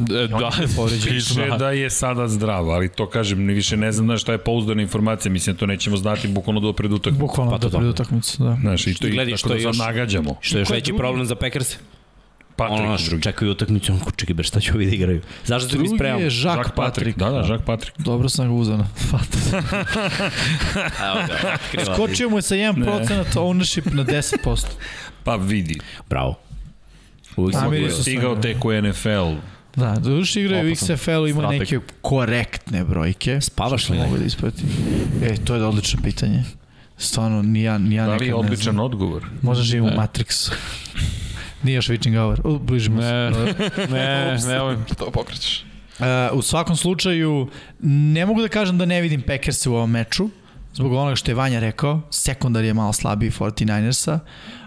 [0.00, 1.12] E, da, povređen.
[1.14, 4.38] Piše da je sada zdrav, ali to kažem, ni više ne znam na šta je
[4.38, 7.20] pouzdana informacija, mislim to nećemo znati bukvalno do pred utakmice.
[7.20, 7.88] Bukvalno Pa do pred dobro.
[7.88, 8.56] utakmicu, da.
[8.60, 10.36] Znaš, i to i tako što da još- nagađamo.
[10.40, 10.98] Što je još veći drugi?
[10.98, 11.76] problem za Packers?
[12.62, 13.22] Patrick Ono, naš, drugi.
[13.22, 15.20] čekaju utakmicu, onako, čekaj, bre, šta će ovi da igraju?
[15.44, 16.20] Zašto se mi Drugi spremamo?
[16.20, 17.18] je Jacques Patrick.
[17.18, 17.98] Da, da, Jacques Patrick.
[17.98, 19.38] Dobro sam ga uzao na fata.
[21.02, 21.58] Evo ga.
[21.86, 22.84] Skočio mu je sa 1%
[23.34, 24.66] ownership na 10%.
[25.24, 25.78] Pa vidi,
[26.10, 26.34] Bravo.
[27.36, 29.32] Uvijek bili- su- stigao tek u NFL.
[29.76, 30.70] Da, duše igraju u.
[30.70, 31.60] XFL-u, ima Strateg.
[31.60, 33.40] neke korektne brojke.
[33.40, 34.66] Spavaš li Mogu da ispratim.
[35.22, 36.44] E, to je odlično pitanje.
[36.98, 38.78] Stvarno, ni ja, ni ja Da li je ne odličan znam.
[38.80, 39.22] odgovor?
[39.42, 39.96] Možda živim u Ne.
[39.96, 40.52] Matrixu.
[41.62, 42.40] Nije još witching hour.
[42.44, 43.08] U, bližimo se.
[43.08, 43.32] Ne,
[43.90, 45.64] ne, ne, to pokrećeš.
[45.98, 46.06] Uh,
[46.38, 47.48] u svakom slučaju,
[47.80, 50.28] ne mogu da kažem da ne vidim Packers u ovom meču,
[50.74, 54.18] zbog onoga što je Vanja rekao, sekundar je malo slabiji 49ersa.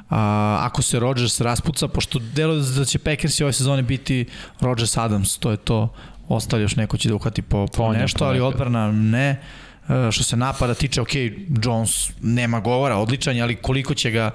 [0.09, 4.25] A, ako se Rodgers raspuca, pošto delo da će Packersi ove sezone biti
[4.59, 5.93] Rodgers Adams, to je to,
[6.27, 9.41] ostali još neko će da uhvati po, po Ponja nešto, ali odbrana ne.
[9.89, 11.09] E, što se napada tiče, ok,
[11.63, 14.31] Jones nema govora, odličan je, ali koliko će ga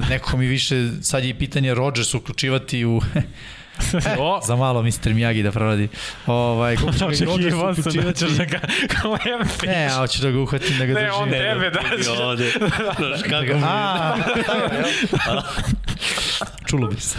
[0.00, 3.00] nekako mi više, sad je i pitanje Rodgers uključivati u
[4.18, 4.88] O, za malo Mr.
[5.04, 5.88] Miyagi da proradi.
[6.26, 8.24] Ovaj, kako će ga i Rodgers da uključivati?
[8.38, 8.60] da ga
[9.00, 11.14] kao jedan Ne, a hoću da ga uhvatim, da ga Ne, držim.
[11.14, 12.06] on tebe daš.
[12.20, 12.50] Ovde.
[12.98, 14.16] Znaš Da kako mi a,
[16.68, 17.18] čulo bi se.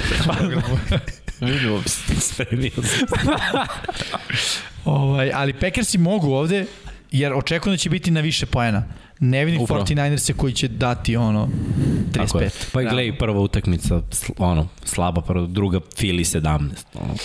[1.42, 2.02] Vidimo bi se.
[2.22, 3.08] spremio sam.
[4.86, 6.66] ovaj, ali Packersi mogu ovde,
[7.12, 8.84] jer očekujem da će biti na više poena.
[9.20, 9.86] Ne vidim Upravo.
[9.86, 11.50] 49erse koji će dati ono
[12.14, 12.14] 35.
[12.14, 12.50] Tako je.
[12.74, 14.02] Pa i gledaj, prva utakmica,
[14.38, 16.70] ono, slaba prva, druga Fili 17.
[16.94, 17.16] Ono.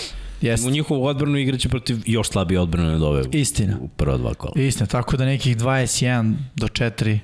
[0.40, 0.68] Jeste.
[0.68, 3.76] U njihovu odbranu igraće protiv još slabije odbrane od ove Istina.
[3.80, 4.52] u prva dva kola.
[4.56, 7.18] Istina, tako da nekih 21 do 4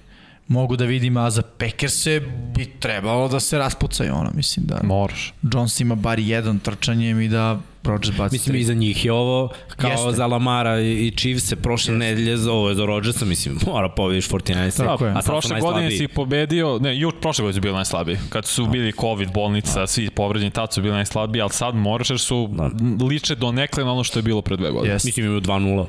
[0.48, 2.20] mogu da vidim, a za Packerse
[2.54, 5.32] bi trebalo da se raspucaju, ono, mislim da Moraš.
[5.44, 8.60] Jones ima bar jedan trčanjem i da Rodgers baci Mislim, tri.
[8.60, 10.04] i za njih je ovo kao Jeste.
[10.04, 10.16] Jeste.
[10.16, 12.06] za Lamara i Chiefs se prošle Jeste.
[12.06, 14.76] nedelje, za ovo je za Rodgersa, mislim, mora pobediš 49.
[14.76, 15.12] Tako je.
[15.12, 18.16] A Prošle godine si pobedio, ne, ju, prošle godine su bili najslabiji.
[18.28, 22.18] Kad su bili COVID bolnica, svi povređeni, tad su bili najslabiji, ali sad moraš jer
[22.18, 22.70] su Da.
[23.06, 24.94] liče do nekle na ono što je bilo pre dve godine.
[24.94, 25.04] Yes.
[25.04, 25.86] Mislim, imaju 2-0.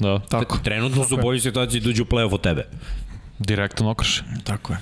[0.00, 2.66] Da, Tako, Trenutno su u boljoj situaciji da uđu u play-off od tebe.
[3.42, 4.22] Direktno okrši.
[4.44, 4.78] tako je.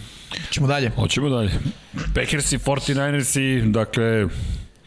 [0.50, 0.90] Ćemo dalje.
[0.96, 1.50] Hoćemo dalje.
[2.14, 4.26] Packers i 49ersi, dakle,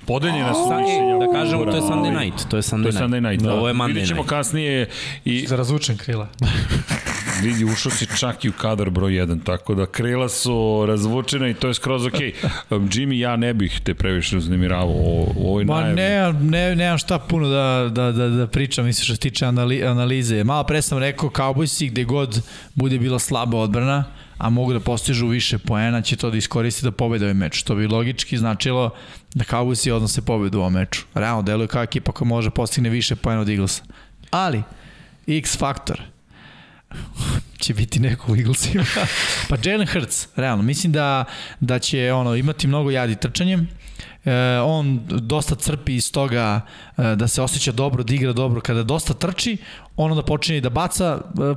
[0.05, 1.17] podeljena su mišljenja.
[1.17, 2.49] Da kažemo, to je Sunday night.
[2.49, 3.03] To je Sunday To je night.
[3.03, 3.43] Sunday night.
[3.43, 3.53] Da.
[3.53, 4.29] Ovo je Monday Vidjet ćemo night.
[4.29, 4.89] kasnije
[5.25, 6.27] i Za razvučen krila.
[7.43, 11.53] vidi, ušao si čak i u kadar broj 1, tako da krila su razvučena i
[11.53, 12.13] to je skroz ok.
[12.13, 15.95] Um, Jimmy, ja ne bih te previše uznemiravao u u ovoj Ma najavi.
[15.95, 19.83] ne, ne, nemam šta puno da, da, da, da pričam, mislim što se tiče anali,
[19.83, 20.43] analize.
[20.43, 22.41] Malo pre sam rekao, Cowboysi gde god
[22.75, 24.03] bude bila slaba odbrana,
[24.43, 27.63] a mogu da postižu više poena, će to da iskoristi da pobede ovaj meč.
[27.63, 28.89] To bi logički značilo
[29.33, 31.01] da Cowboysi odnose pobedu u ovom meču.
[31.13, 33.83] Realno deluje kao ekipa koja može postigne više poena od Eaglesa.
[34.31, 34.63] Ali,
[35.27, 36.01] X faktor,
[37.63, 38.83] će biti neko u Eaglesima.
[39.49, 41.25] pa Jalen Hurts, realno, mislim da,
[41.59, 43.67] da će ono imati mnogo jadi trčanjem,
[44.25, 46.61] e, on dosta crpi iz toga
[46.97, 49.57] e, da se osjeća dobro, da igra dobro kada dosta trči,
[49.97, 51.55] ono da počne da baca, e,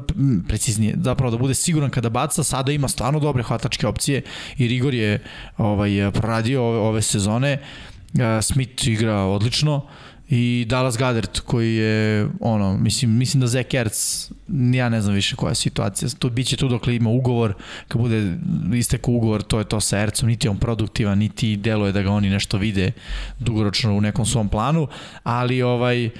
[0.48, 4.22] preciznije, zapravo da bude siguran kada baca, sada ima stvarno dobre hvatačke opcije
[4.58, 5.22] i Rigor je
[5.58, 9.82] ovaj, proradio ove, ove sezone, e, Smith igra odlično,
[10.28, 15.36] i Dallas Goddard koji je ono mislim mislim da Zach Ertz ja ne znam više
[15.36, 16.08] koja je situacija.
[16.18, 17.54] To biće tu dok ima ugovor
[17.88, 18.36] kad bude
[18.74, 22.30] istekao ugovor to je to sa Ertzom niti on produktivan niti deluje da ga oni
[22.30, 22.92] nešto vide
[23.38, 24.88] dugoročno u nekom svom planu
[25.22, 26.10] ali ovaj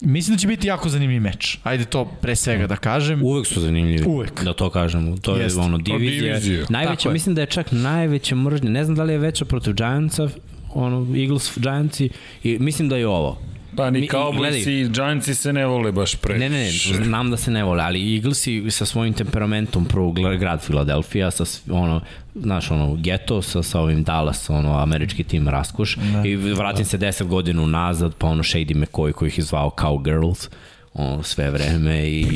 [0.00, 1.58] Mislim da će biti jako zanimljiv meč.
[1.62, 3.22] Ajde to pre svega da kažem.
[3.22, 4.04] Uvek su zanimljivi.
[4.06, 4.44] Uvek.
[4.44, 5.16] Da to kažemo.
[5.16, 5.56] To Jest.
[5.56, 6.34] je ono divizija.
[6.34, 6.66] divizija.
[6.68, 7.12] Najveća, je.
[7.12, 8.70] mislim da je čak najveća mržnja.
[8.70, 10.28] Ne znam da li je veća protiv Giantsa,
[10.74, 12.08] ono, Eagles, Giantsi,
[12.44, 13.38] i mislim da je ovo.
[13.76, 16.38] Pa ni Cowboys i Giantsi se ne vole baš pre.
[16.38, 20.62] Ne, ne, ne, znam da se ne vole, ali Eaglesi sa svojim temperamentom prvo grad
[20.62, 22.00] Filadelfija, sa ono,
[22.34, 26.88] znaš, ono, geto sa, sa ovim Dallas, ono, američki tim raskoš ne, i vratim da.
[26.88, 30.48] se 10 godina unazad, pa ono Shady McCoy koji ih je zvao Cowgirls
[30.94, 32.26] ono, sve vreme i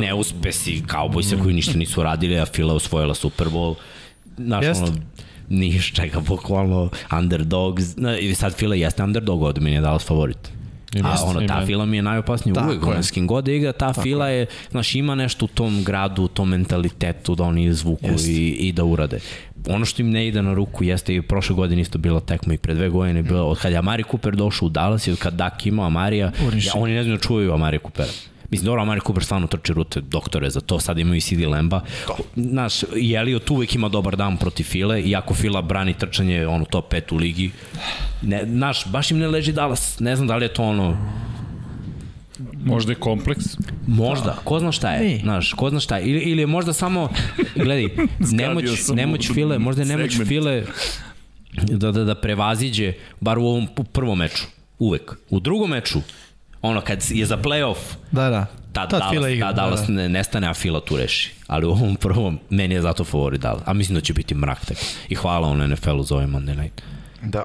[0.00, 3.74] neuspesi Cowboysa koji ništa nisu radili, a Fila osvojila Super Bowl.
[4.38, 4.82] Znaš, Jest.
[4.82, 4.92] ono,
[5.50, 7.84] niš čega, bukvalno underdogs,
[8.20, 10.60] i sad Fila jeste underdog, od meni je Dallas favorit.
[11.04, 13.72] A ono, ta fila mi je najopasnija Tako uvek, ono, s kim god da igra,
[13.72, 17.64] ta Tako fila je, znaš, ima nešto u tom gradu, u tom mentalitetu da oni
[17.64, 19.18] izvuku i, i da urade.
[19.68, 22.58] Ono što im ne ide na ruku jeste i prošle godine isto bila tekma i
[22.58, 25.34] pre dve godine bila, od kad je Amari Cooper došao u Dallas i od kad
[25.34, 28.12] Dak imao Amarija, ja, oni ne znaju da čuvaju Amarija Coopera.
[28.50, 31.80] Mislim, dobro, Amari Cooper stvarno trči rute doktore za to, sad imaju i CD Lemba.
[32.36, 32.82] Znaš,
[33.16, 37.16] Elliot uvek ima dobar dan protiv File, iako Fila brani trčanje ono, top 5 u
[37.16, 37.50] ligi.
[38.22, 40.00] Ne, znaš, baš im ne leži Dallas.
[40.00, 40.96] Ne znam da li je to ono...
[42.64, 43.44] Možda je kompleks.
[43.86, 46.06] Možda, ko zna šta je, znaš, ko zna šta je.
[46.06, 47.08] Ili, ili je možda samo,
[47.56, 47.88] gledaj,
[48.32, 48.64] nemoć,
[48.94, 50.28] nemoć File, možda je nemoć segment.
[50.28, 50.64] File
[51.52, 54.44] da, da, da prevaziđe, bar u ovom prvom meču,
[54.78, 55.12] uvek.
[55.30, 56.00] U drugom meču,
[56.62, 57.78] ono, kad je za playoff,
[58.10, 58.46] da, da.
[58.72, 60.08] Ta, Tad Dallas, igra, ta Dallas da, da.
[60.08, 61.32] nestane, a Fila tu reši.
[61.46, 63.62] Ali u ovom prvom, meni je zato favorit Dallas.
[63.66, 64.80] A mislim da će biti mrak tako.
[65.08, 66.82] I hvala ono NFL-u za ovaj Monday night.
[67.22, 67.44] Da.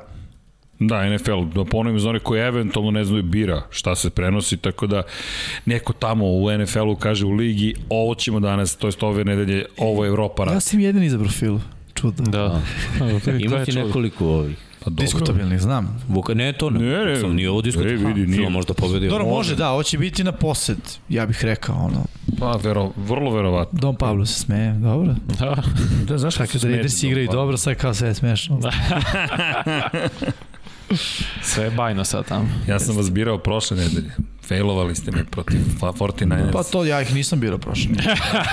[0.79, 4.87] Da, NFL, da ponovim za one koji eventualno ne znaju bira šta se prenosi, tako
[4.87, 5.03] da
[5.65, 10.05] neko tamo u NFL-u kaže u ligi, ovo ćemo danas, to jest ove nedelje, ovo
[10.05, 10.51] je Evropa.
[10.53, 11.61] Ja sam jedan izabrao Filu.
[11.93, 12.25] Čudno.
[12.31, 12.61] Da.
[13.39, 14.57] Ima ti nekoliko ovih.
[14.85, 15.03] Pa dobro.
[15.03, 16.01] Diskutabilni, znam.
[16.07, 16.79] Vuka, ne, to ne.
[16.79, 17.15] Ne, ne.
[17.19, 18.07] Sam nije ovo diskutabilno.
[18.07, 18.49] Ne, vidi, nije.
[18.49, 19.07] možda pobedi.
[19.07, 20.77] Dobro, može, da, hoće biti na posed,
[21.09, 22.05] ja bih rekao, ono.
[22.39, 23.79] Pa, vero, vrlo verovatno.
[23.79, 25.15] Don Pablo se smeje, dobro.
[25.39, 25.63] Da.
[26.07, 28.57] da znaš kako se Raiders igraju dobro, sad kao sve je smešno.
[28.57, 28.71] Da.
[31.41, 32.49] Sve je bajno sad tamo.
[32.67, 34.11] Ja sam vas birao prošle nedelje.
[34.47, 36.51] Failovali ste me protiv 49ers.
[36.51, 37.91] Pa to ja ih nisam birao prošle.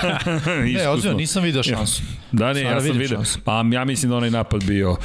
[0.74, 2.02] ne, ozbiljno, nisam video šansu.
[2.32, 3.18] Da, ne, ja sam video.
[3.18, 3.38] Šansu.
[3.44, 4.96] Pa ja mislim da onaj napad bio,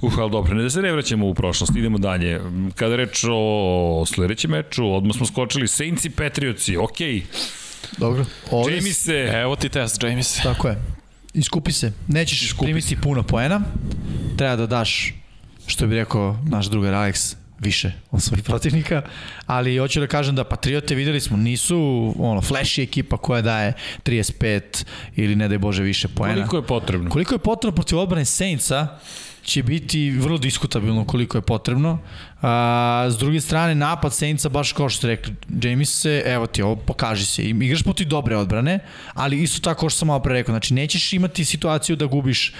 [0.00, 2.40] uh, ali dobro, ne da se ne vraćamo u prošlost, idemo dalje.
[2.74, 7.14] Kada reč o sledećem meču, odmah smo skočili Saints i Patriotsi, okej.
[7.14, 7.22] Okay.
[7.98, 8.24] Dobro.
[8.50, 8.76] Ovdje...
[8.76, 9.30] James se...
[9.34, 10.36] Evo ti test, James.
[10.42, 10.82] Tako je.
[11.34, 11.92] Iskupi se.
[12.08, 13.00] Nećeš Iskupi primiti se.
[13.02, 13.60] puno poena.
[14.36, 15.14] Treba da daš
[15.66, 19.02] što bi rekao naš drugar Alex, više od svojih protivnika,
[19.46, 21.76] ali hoću da kažem da Patriote videli smo nisu
[22.18, 23.72] ono flashy ekipa koja daje
[24.04, 24.84] 35
[25.16, 26.34] ili ne daj Bože više poena.
[26.34, 27.10] Koliko je potrebno?
[27.10, 28.98] Koliko je potrebno protiv odbrane Saintsa
[29.44, 31.98] će biti vrlo diskutabilno koliko je potrebno.
[32.42, 36.62] A, s druge strane, napad Saintsa, baš kao što ste rekli, James se, evo ti
[36.62, 37.44] ovo, pokaži se.
[37.44, 38.78] Igraš protiv dobre odbrane,
[39.14, 42.54] ali isto tako što sam malo pre rekao, znači nećeš imati situaciju da gubiš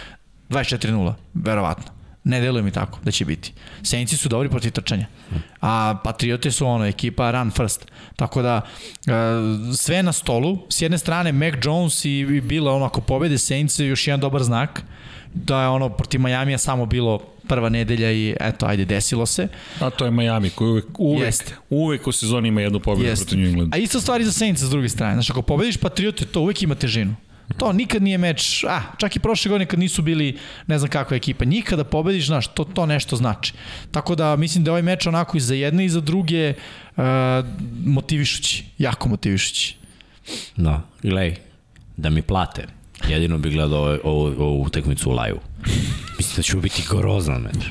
[0.50, 2.03] 24-0, verovatno.
[2.24, 3.52] Ne deluje mi tako da će biti.
[3.82, 5.06] Saintsi su dobri protiv trčanja.
[5.60, 7.86] A Patriote su ono, ekipa run first.
[8.16, 8.60] Tako da,
[9.06, 9.10] e,
[9.76, 10.58] sve na stolu.
[10.68, 14.82] S jedne strane, Mac Jones i Bila, ono, ako pobede Saints, još jedan dobar znak.
[15.34, 17.18] Da je ono, protiv Majamija samo bilo
[17.48, 19.48] prva nedelja i eto, ajde, desilo se.
[19.80, 21.54] A to je Miami koji uvek, uvek, Jest.
[21.70, 23.74] uvek u sezoni ima jednu pobedu protiv New England.
[23.74, 25.14] A isto stvari za Saints s druge strane.
[25.14, 27.14] Znaš, ako pobediš Patriote, to uvek ima težinu.
[27.56, 31.16] To nikad nije meč, a, čak i prošle godine kad nisu bili ne znam kakva
[31.16, 33.52] ekipa, nikada pobediš, znaš, to, to nešto znači.
[33.90, 36.54] Tako da mislim da je ovaj meč onako i za jedne i za druge
[36.96, 37.04] uh,
[37.84, 39.76] motivišući, jako motivišući.
[40.56, 41.36] Da, gledaj,
[41.96, 42.66] da mi plate,
[43.08, 45.38] jedino bih gledao ovu, ovu, ovu utekmicu u laju.
[46.18, 47.64] Mislim da će biti grozan meč.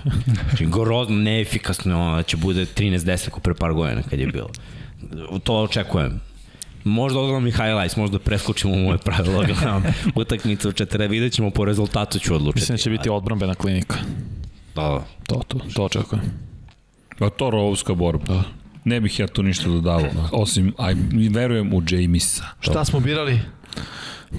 [0.49, 4.49] Znači, grozno, neefikasno, da će bude 13-10 ko pre par godina kad je bilo.
[5.43, 6.19] To očekujem
[6.83, 9.83] Možda odgledam i highlights, možda preskočimo moje pravilo, gledam
[10.15, 12.59] utakmicu u četiri, vidjet ćemo po rezultatu ću odlučiti.
[12.61, 13.95] Mislim da će biti odbrambena klinika.
[14.75, 15.03] Da, da.
[15.27, 16.23] To, to, to očekujem.
[17.19, 18.43] Pa to rovska borba.
[18.85, 20.11] Ne bih ja tu ništa dodavao.
[20.31, 20.95] Osim, aj,
[21.31, 22.43] verujem u Jamisa.
[22.59, 23.39] Šta smo birali?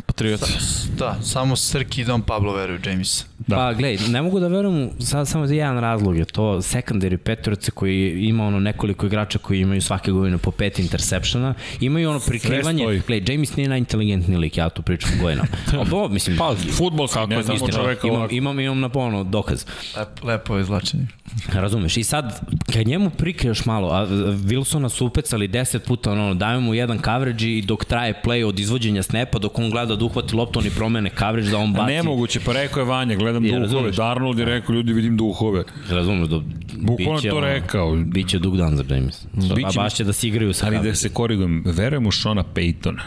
[0.06, 0.52] Patrioti.
[0.98, 3.26] Da, samo Srki i Don Pablo veruju James.
[3.46, 3.56] Da.
[3.56, 7.70] Pa gledaj, ne mogu da verujem sad samo za jedan razlog je to secondary Petrovice
[7.70, 13.02] koji ima ono nekoliko igrača koji imaju svake godine po pet interseptiona, imaju ono prikrivanje,
[13.06, 15.48] gledaj, James nije najinteligentniji lik, ja tu pričam godinama.
[15.82, 18.34] Obo, mislim, Pa, futbolski, ne znam istina, čoveka imam, ovako.
[18.34, 19.64] imam, imam na ono dokaz.
[19.96, 21.06] Lepo, lepo je izlačenje.
[21.52, 21.96] Razumeš?
[21.96, 22.40] I sad,
[22.72, 27.46] kad njemu prikriješ malo, a Wilsona su upecali 10 puta, ono, daju mu jedan coverage
[27.46, 31.10] i dok traje play od izvođenja snepa, dok on gleda da uhvati loptu, oni promene
[31.18, 31.92] coverage da on baci.
[31.92, 33.62] Nemoguće, pa rekao je Vanja, gledam Ja, duhove.
[33.74, 33.96] razumeš.
[33.96, 35.64] Darnold je rekao, ljudi vidim duhove.
[35.90, 36.40] Razumeš da
[36.74, 37.96] Bukvalno biće, to rekao.
[37.96, 39.26] Biće dug dan za James.
[39.34, 42.44] Biće- Pa baš će da se igraju sa Ali da se korigujem, verujem u Shona
[42.46, 43.00] Paytona.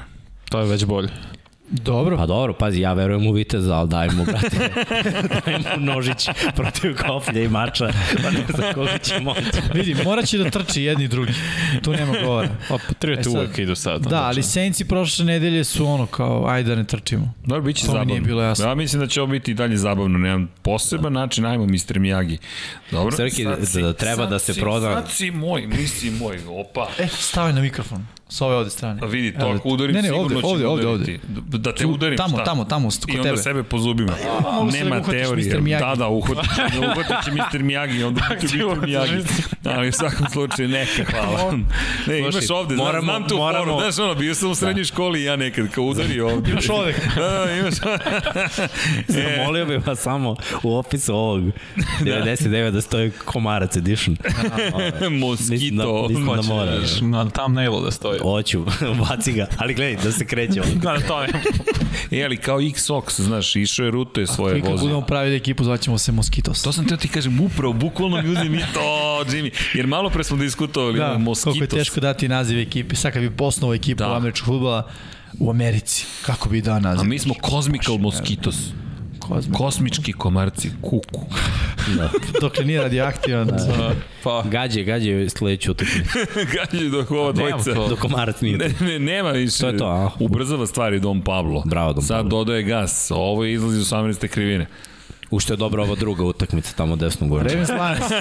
[0.50, 1.10] To je već bolje.
[1.70, 2.18] Dobro.
[2.18, 4.50] Pa dobro, pazi, ja verujem u Viteza, ali daj mu, brate,
[5.46, 9.42] daj mu nožić protiv koplja i mača, pa ne znam koga će moći.
[9.74, 11.34] Vidi, morat će da trči jedni i drugi.
[11.82, 12.50] Tu nema govora.
[12.70, 14.02] A Patrioti E uvek idu sad.
[14.02, 17.34] Da, ali Saintsi prošle nedelje su ono kao, ajde da ne trčimo.
[17.44, 18.10] Dobro, bit će To mi zabavno.
[18.10, 18.66] nije bilo jasno.
[18.66, 20.18] Ja mislim da će ovo biti i dalje zabavno.
[20.20, 21.70] Nemam poseban način, ajmo Mr.
[21.92, 22.38] Miyagi.
[22.92, 23.16] Dobro.
[23.16, 26.40] Srki, da- si- da treba sad da se si- proda- Sad si moj, nisi moj,
[26.50, 26.88] opa.
[27.00, 28.06] E, stavi na mikrofon.
[28.30, 29.00] S ove ovde strane.
[29.04, 31.20] A vidi, to ako udarim, ne, ne, sigurno ovde, ovde, ovde, udariti.
[31.28, 32.44] Da da te udarim, tamo, šta?
[32.44, 33.38] tamo, tamo, kod I onda tebe.
[33.38, 34.14] sebe po zubima.
[34.54, 35.78] mogu se da Nema teorije.
[35.80, 36.62] Da, da, uhvatit će,
[37.26, 37.64] će Mr.
[37.64, 39.24] Miyagi, onda ću biti Miyagi.
[39.66, 41.54] Ali u svakom slučaju neka, hvala.
[42.08, 44.86] Ne, imaš ovde, znam, moramo- znam tu moramo- foru, znaš ono, bio sam u srednjoj
[44.86, 46.52] školi i ja nekad kao udari ovde.
[46.52, 46.94] Imaš ovde.
[47.16, 47.74] Da, da, imaš.
[49.18, 51.44] e, Molio bih vas samo u opisu ovog
[52.02, 54.18] 99 da stoji komarac edition.
[55.00, 56.08] Da, Moskito.
[56.10, 56.72] mislim da mora.
[57.02, 58.17] Na thumbnailu da stoji.
[58.22, 58.66] Hoću,
[59.02, 60.68] baci ga, ali gledaj, da se kreće on.
[60.84, 61.30] Da, to je.
[62.12, 64.82] E, ali kao X-Ox, znaš, išao je rute svoje voze.
[64.82, 66.62] budemo pravili ekipu, zvaćemo se Moskitos.
[66.62, 68.80] To sam teo ti kažem, upravo, bukvalno mi uzim i to,
[69.26, 69.52] Jimmy.
[69.74, 71.44] Jer malo pre smo diskutovali, da, Da, Moskitos.
[71.54, 72.96] koliko je teško dati naziv ekipi.
[72.96, 74.16] Sad kad bi posnovao ekipu Da.
[74.16, 74.90] američkog futbola
[75.40, 77.02] u Americi, kako bi dao naziv?
[77.02, 78.56] A mi smo Cosmical Mosquitos.
[79.28, 79.54] Kozmi.
[79.54, 81.22] Kosmički komarci, kuku.
[82.42, 83.48] Dokle nije radioaktivan.
[83.48, 83.92] Da.
[84.24, 86.18] Pa, Gađe, gađe sledeću utakmicu.
[86.54, 87.74] Gađe dok ova dvojica.
[87.74, 87.88] to.
[87.88, 88.58] Do komarac nije.
[88.58, 89.58] Ne, ne, nema više.
[89.60, 90.12] To je to, a?
[90.20, 91.64] Ubrzava stvari Dom Pablo.
[91.66, 92.30] Bravo, Dom Sad Pablo.
[92.30, 93.12] dodaje gas.
[93.16, 94.28] Ovo je izlazi iz 18.
[94.28, 94.68] krivine.
[95.30, 97.50] U što je dobra ova druga utakmica tamo desno gore.
[97.50, 98.12] Ravens Lions.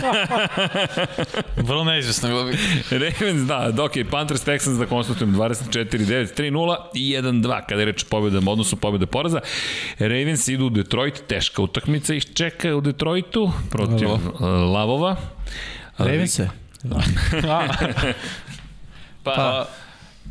[1.68, 2.58] vrlo neizvesno bilo bi.
[2.90, 8.02] Ravens, da, dok je Panthers Texans da konstatujem 24-9, 3-0 i 1-2 kada je reč
[8.02, 9.40] o pobjedama, odnosno pobjede poraza.
[9.98, 14.20] Ravens idu u Detroit, teška utakmica ih čeka u Detroitu protiv uh,
[14.74, 15.16] Lavova.
[15.96, 16.48] Ali- Ravense.
[19.22, 19.32] Pa,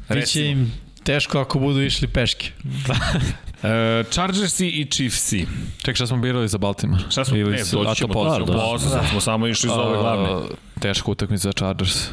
[0.08, 0.72] Pa, Biće im
[1.04, 2.52] teško ako budu išli peške.
[3.64, 5.48] e, Chargersi i Chiefsi.
[5.86, 7.04] Ček, šta smo birali za Baltimore?
[7.10, 8.14] Šta smo, Ili ne, doći ćemo,
[8.46, 8.80] da.
[8.80, 10.30] sad smo samo išli za ove glavne.
[10.80, 12.08] Teška utakmica za Chargers.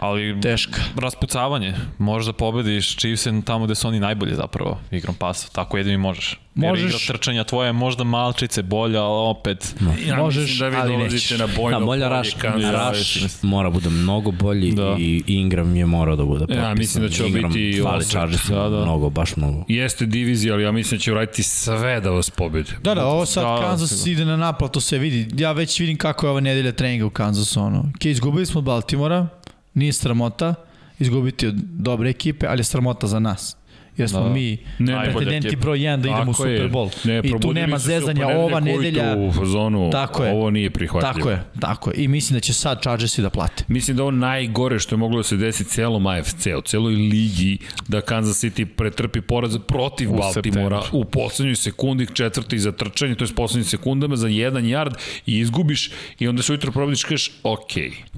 [0.00, 0.80] Ali Teška.
[0.96, 1.74] raspucavanje.
[1.98, 5.48] Možeš da pobediš Chiefs tamo gde su oni najbolji zapravo igrom pasa.
[5.52, 6.38] Tako jedini možeš.
[6.54, 6.84] Jer Možeš.
[6.84, 9.74] igra trčanja tvoja je možda malčice bolja, ali opet...
[10.06, 11.30] Ja Možeš, da vi ali nećeš.
[11.30, 12.28] na bojno Da, bolja Raš.
[12.72, 14.96] Raš mora bude mnogo bolji Da.
[14.98, 16.78] i Ingram je morao da bude potpisan.
[16.78, 17.82] mislim da će Ingram biti.
[18.04, 18.82] Chargers Da, da.
[18.82, 19.64] mnogo, baš mnogo.
[19.68, 22.70] Jeste divizija, ali ja mislim da će uraditi sve da vas pobedi.
[22.82, 24.12] Da, da, ovo sad Da, da, Kansas sigurno.
[24.12, 25.28] ide na naplatu, se vidi.
[25.36, 27.60] Ja već vidim kako je ova nedelja treninga u Kansasu.
[27.60, 27.92] Ono.
[27.98, 29.26] Ke, izgubili smo od Baltimora,
[29.74, 30.54] nije sramota
[30.98, 33.56] izgubiti od dobre ekipe, ali je sramota za nas.
[33.96, 34.24] Jer smo Da.
[34.28, 34.32] da.
[34.34, 36.58] mi Ne, pretendenti broj 1 da idemo u Tako je.
[36.58, 37.06] Super Bowl.
[37.06, 39.16] Ne, I tu nema se zezanja, ova nedelja...
[39.16, 40.32] U fazonu, Tako je.
[40.32, 41.12] ovo nije prihvatljivo.
[41.12, 41.94] Tako je, tako je.
[41.96, 43.64] I mislim da će sad Chargersi da plate.
[43.68, 48.00] Mislim da ovo najgore što je moglo da se desi celom AFC-u, celoj ligi, da
[48.00, 51.00] Kansas City pretrpi poraz protiv U Baltimora septembru.
[51.00, 54.94] u poslednjoj sekundi, četvrti za trčanje, to je poslednjim sekundama za jedan yard
[55.26, 57.72] i izgubiš i onda se ujutro probadiš i kažeš ok,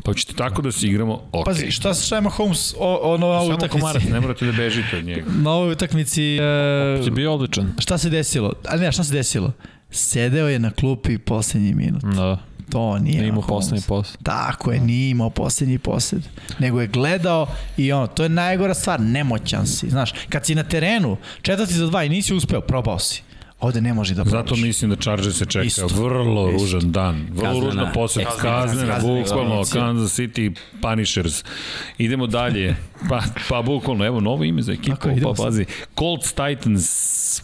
[0.04, 1.44] pa ćete tako da se igramo, ok.
[1.44, 4.96] Pazi, šta, šta ima Holmes o, o, na ovoj Samo komarac, ne morate da bežite
[4.96, 5.30] od njega.
[5.42, 6.22] Na ovoj utakmici...
[6.22, 7.72] Je E, bio odličan.
[7.78, 8.52] šta se desilo?
[8.68, 9.52] Ali ne, šta se desilo?
[9.90, 12.02] Sedeo je na klupi poslednji minut.
[12.04, 12.38] Da,
[12.70, 14.18] To nije nije imao poslednji post.
[14.22, 16.22] Tako je, nije imao poslednji posed.
[16.58, 19.90] Nego je gledao i ono, to je najgora stvar, nemoćan si.
[19.90, 23.22] Znaš, kad si na terenu, četvrti za dva i nisi uspeo, probao si.
[23.62, 24.42] Ovde ne može da probaš.
[24.42, 25.86] Zato mislim da Chargers se čeka Isto.
[25.86, 26.62] vrlo Isto.
[26.62, 27.26] ružan dan.
[27.30, 28.24] Vrlo Kaznena ružna.
[28.24, 29.62] Kaznena, Kaznena bukvalno.
[29.72, 31.44] Kansas City Punishers.
[31.98, 32.76] Idemo dalje.
[33.08, 34.96] Pa, pa bukvalno, evo novo ime za ekipu.
[34.96, 35.64] Tako pa pazi.
[35.98, 37.42] Colts Titans.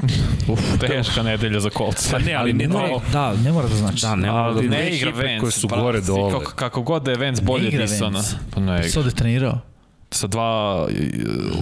[0.52, 2.10] Uf, teška nedelja za Colts.
[2.10, 4.02] Pa ne, ali ne, ne, da, ne mora da znači.
[4.02, 4.60] Da, ne mora da...
[4.60, 5.40] dve ne igra ekipe Vance.
[5.40, 6.32] koje su brate, gore dole.
[6.32, 7.86] Kako, kako god da je Vance bolje igra.
[8.00, 8.36] Vance.
[8.54, 8.88] Pa ne igra.
[8.88, 9.69] Sad je trenirao.
[10.10, 10.90] Sa dva uh,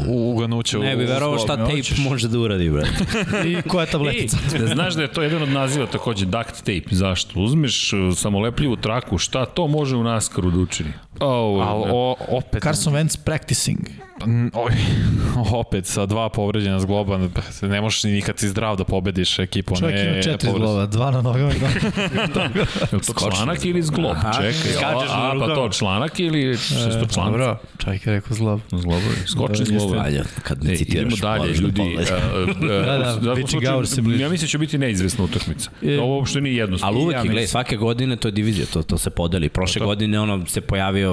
[0.08, 3.04] uganuća u Ne bi verovao šta tape može da uradi, brate.
[3.48, 4.36] I koja je tabletica?
[4.58, 6.82] Da znaš da je to jedan od naziva takođe duct tape.
[6.90, 7.40] Zašto?
[7.40, 10.92] Uzmeš uh, samolepljivu traku, šta to može u naskaru da učini?
[11.20, 13.78] Oh, Ali o, opet, Carson Wentz practicing.
[14.26, 14.72] Mm, Oj,
[15.62, 17.18] opet sa dva povređena zgloba,
[17.62, 19.76] ne možeš ni nikad si zdrav da pobediš ekipu.
[19.76, 20.56] Čovjek ne, ima četiri povređen.
[20.58, 21.68] zglova, dva na nogama i dva.
[23.06, 24.10] To članak ili zglob?
[24.12, 27.30] Aha, Čekaj, skačeš a, pa to članak ili što su to članci?
[27.30, 28.60] Dobro, čovjek je rekao zglob.
[28.72, 29.98] Zglobovi, skoči zglobovi.
[30.00, 31.00] Ajde, kad me E, citiraš.
[31.06, 31.80] idemo dalje, da ljudi.
[31.80, 32.08] pogledaš.
[32.60, 34.22] Da, da, slučaju, Hour se bliži.
[34.22, 35.70] Ja mislim da će biti neizvesna utakmica.
[35.82, 36.96] E, Ovo uopšte nije jednostavno.
[36.96, 39.48] Ali uvek Ja gledaj, svake godine to je divizija, to, to se podeli.
[39.48, 41.07] Prošle godine ono se pojavio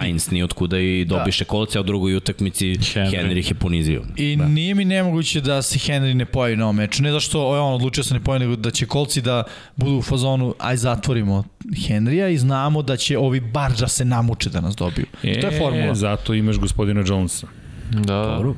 [0.00, 3.10] Heinz ni otkuda i dobiše kolce, a u drugoj utakmici Henry.
[3.10, 4.02] Henry ih je ponizio.
[4.16, 4.48] I da.
[4.48, 7.02] nije mi nemoguće da se Henry ne pojavi na ovom meču.
[7.02, 9.42] Ne zašto on odlučio se ne pojavi, nego da će kolci da
[9.76, 11.44] budu u fazonu aj zatvorimo
[11.88, 15.06] Henrya i znamo da će ovi bar da se namuče da nas dobiju.
[15.22, 15.92] I to je formula.
[15.92, 17.46] E, zato imaš gospodina Jonesa.
[17.90, 18.54] Da, Dobro.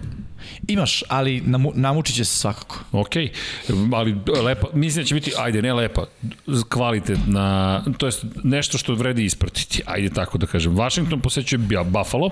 [0.69, 2.85] Imaš, ali namu, namučit će se svakako.
[2.93, 3.13] Ok,
[3.95, 6.05] ali lepa, mislim da će biti, ajde, ne lepa,
[6.69, 10.77] kvalitetna, to jest nešto što vredi ispratiti, ajde tako da kažem.
[10.77, 12.31] Washington posećuje Buffalo,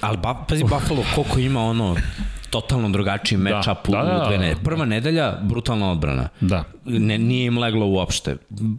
[0.00, 1.96] Ali ba, pazi Buffalo koliko ima ono
[2.50, 4.42] totalno drugačiji matchup Da, u, da, da, u dve da.
[4.42, 4.64] nedelje.
[4.64, 6.28] Prva nedelja, brutalna odbrana.
[6.40, 6.64] da.
[6.84, 8.36] Ne, nije im leglo uopšte.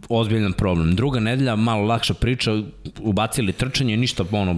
[0.08, 0.96] Ozbiljan problem.
[0.96, 2.50] Druga nedelja, malo lakša priča,
[3.00, 4.56] ubacili trčanje, ništa, ono,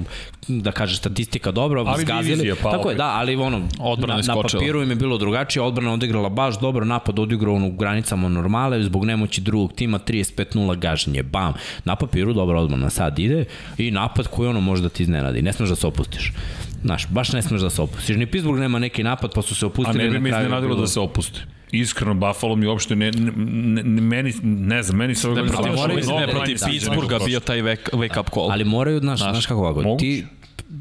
[0.49, 2.37] da kaže statistika dobro, Ali zgazili.
[2.37, 5.63] divizija, pa Tako je, da, ali ono, Odbrana na, na papiru im je bilo drugačije,
[5.63, 10.79] odbrana odigrala baš dobro, napad odigrao ono, u granicama normale, zbog nemoći drugog tima 35-0
[10.79, 11.53] gaženje, bam.
[11.85, 13.45] Na papiru dobra odbrana sad ide
[13.79, 16.33] i napad koji ono može da ti iznenadi, ne smeš da se opustiš.
[16.85, 18.17] Znaš, baš ne smeš da se opustiš.
[18.17, 20.45] Ni Pittsburgh nema neki napad, pa su se A opustili ne bi kraju.
[20.45, 21.41] iznenadilo da se opuste.
[21.73, 25.73] Iskreno, Buffalo mi uopšte ne, ne, ne, ne meni, ne znam, meni se Ne, protiv,
[25.73, 28.51] moraju- ne, ne, protiv Pittsburgha bio taj wake, wake up call.
[28.51, 30.01] Ali moraju, znaš, znaš kako ovako, Moguće.
[30.01, 30.25] ti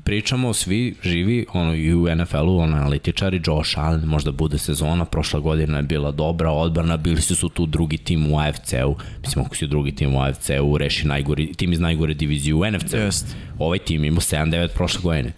[0.03, 5.39] pričamo svi živi ono i u NFL-u, ono analitičari, Josh Allen, možda bude sezona, prošla
[5.39, 9.55] godina je bila dobra odbrana, bili su su tu drugi tim u AFC-u, mislim ako
[9.55, 13.33] si drugi tim u AFC-u, reši najgori, tim iz najgore divizije u NFC-u.
[13.59, 15.31] Ovaj tim ima 7-9 prošle godine.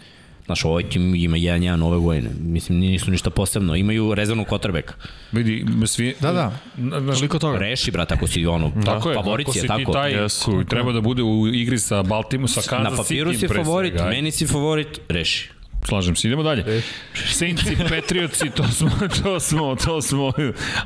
[0.45, 2.29] Znaš, ovaj tim ima 1-1 ove godine.
[2.39, 3.75] Mislim, nisu ništa posebno.
[3.75, 4.93] Imaju rezervnog kotrbeka.
[5.31, 6.15] Vidi, svi...
[6.21, 6.57] Da, da.
[6.77, 7.57] Znaš, Toliko toga.
[7.57, 9.79] Reši, brat, ako si ono, Tako je, favorit ako je, si tako.
[9.79, 10.45] ti taj Yes.
[10.45, 13.91] koji treba da bude u igri sa Baltimore, sa Kansas Na papiru City si favorit,
[13.91, 14.15] svega, ajde.
[14.15, 15.49] meni si favorit, reši.
[15.85, 16.81] Slažem se, idemo dalje.
[17.27, 18.89] Saints i Patriotsi, to smo,
[19.23, 20.31] to smo, to smo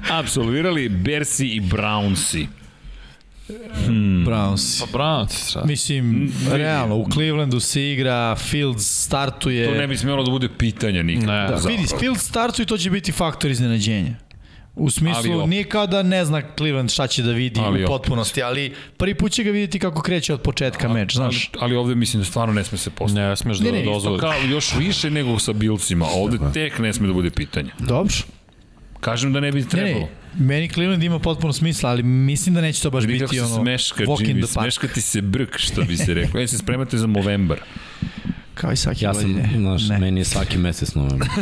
[0.09, 0.89] absolvirali.
[0.89, 2.47] Bersi i Brownsi.
[4.25, 4.79] Browns.
[4.79, 5.63] Pa Browns, šta?
[5.65, 9.65] Mislim, realno, u Clevelandu se igra, Fields startuje.
[9.67, 11.27] To ne bi smjelo da bude pitanja nikad.
[11.27, 11.47] Ne.
[11.47, 14.15] Da, vidi, Fields startuje i to će biti faktor iznenađenja.
[14.75, 15.49] U smislu, opet.
[15.49, 19.13] nije kao da ne zna Cleveland šta će da vidi Ali u potpunosti, ali prvi
[19.15, 21.49] put će ga vidjeti kako kreće od početka meč, znaš.
[21.53, 23.29] Ali, ali ovde mislim da stvarno ne sme se postaviti.
[23.29, 24.21] Ne smeš da Ne, ne, isto dozvoliš.
[24.21, 26.05] Kao još više nego sa Bilcima.
[26.15, 27.71] Ovde tek ne sme da bude pitanja.
[27.79, 28.13] Dobro.
[28.99, 29.99] Kažem da ne bi Ne, trebalo.
[29.99, 33.55] ne, meni Cleveland ima potpuno smisla, ali mislim da neće to baš biti se ono
[33.55, 36.39] smeška, walk in Jimmy, the park, smeška ti se brk, što bi se reklo.
[36.39, 37.59] E, se spremate za Movember.
[38.53, 39.49] kao i svake Ja sam, godine.
[39.57, 39.99] znaš, Ne.
[39.99, 41.29] meni je svaki mesec novembar.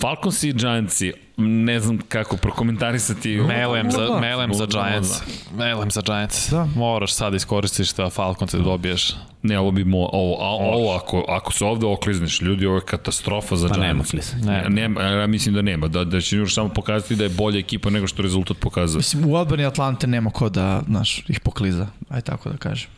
[0.00, 3.36] Falcons i Giantsi, ne znam kako prokomentarisati.
[3.36, 5.22] Melem za, melem za Giants.
[5.56, 6.50] Melem za Giants.
[6.50, 6.64] Da.
[6.76, 9.14] Moraš sad iskoristiš da Falcon te dobiješ.
[9.42, 12.80] Ne, ovo bi mo, ovo, a, ovo ako, ako se ovde oklizneš, ljudi, ovo je
[12.80, 14.10] katastrofa za Pa nema Giants.
[14.10, 14.36] klise.
[14.36, 14.62] Ne.
[14.62, 14.70] Ne.
[14.70, 18.06] Nema, ja mislim da nema, da, da će samo pokazati da je bolja ekipa nego
[18.06, 18.98] što rezultat pokazuje.
[18.98, 22.90] Mislim, u odbrani Atlante nema ko da, znaš, ih pokliza, aj tako da kažem.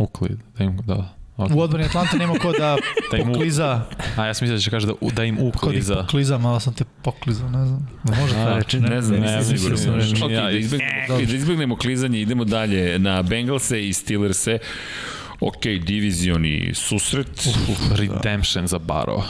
[0.00, 1.17] Uklid, da im, da.
[1.38, 2.76] U odbrani Atlante nema ko da
[3.12, 3.82] Da pokliza,
[4.16, 5.94] A ja sam mislio da će kaže da, da im ko da ukliza.
[5.94, 7.88] pokliza, malo sam te poklizao, ne znam.
[8.04, 8.88] Da može A, ta reči, ne?
[8.88, 9.98] Ne znam, Ne, mislim siguran.
[9.98, 14.58] da sam Ok, ja da, izbegnemo, da izbegnemo klizanje, idemo dalje na Bengalse i Steelers-e.
[15.40, 17.48] Ok, divizioni susret.
[17.92, 19.22] Redemption za Baro.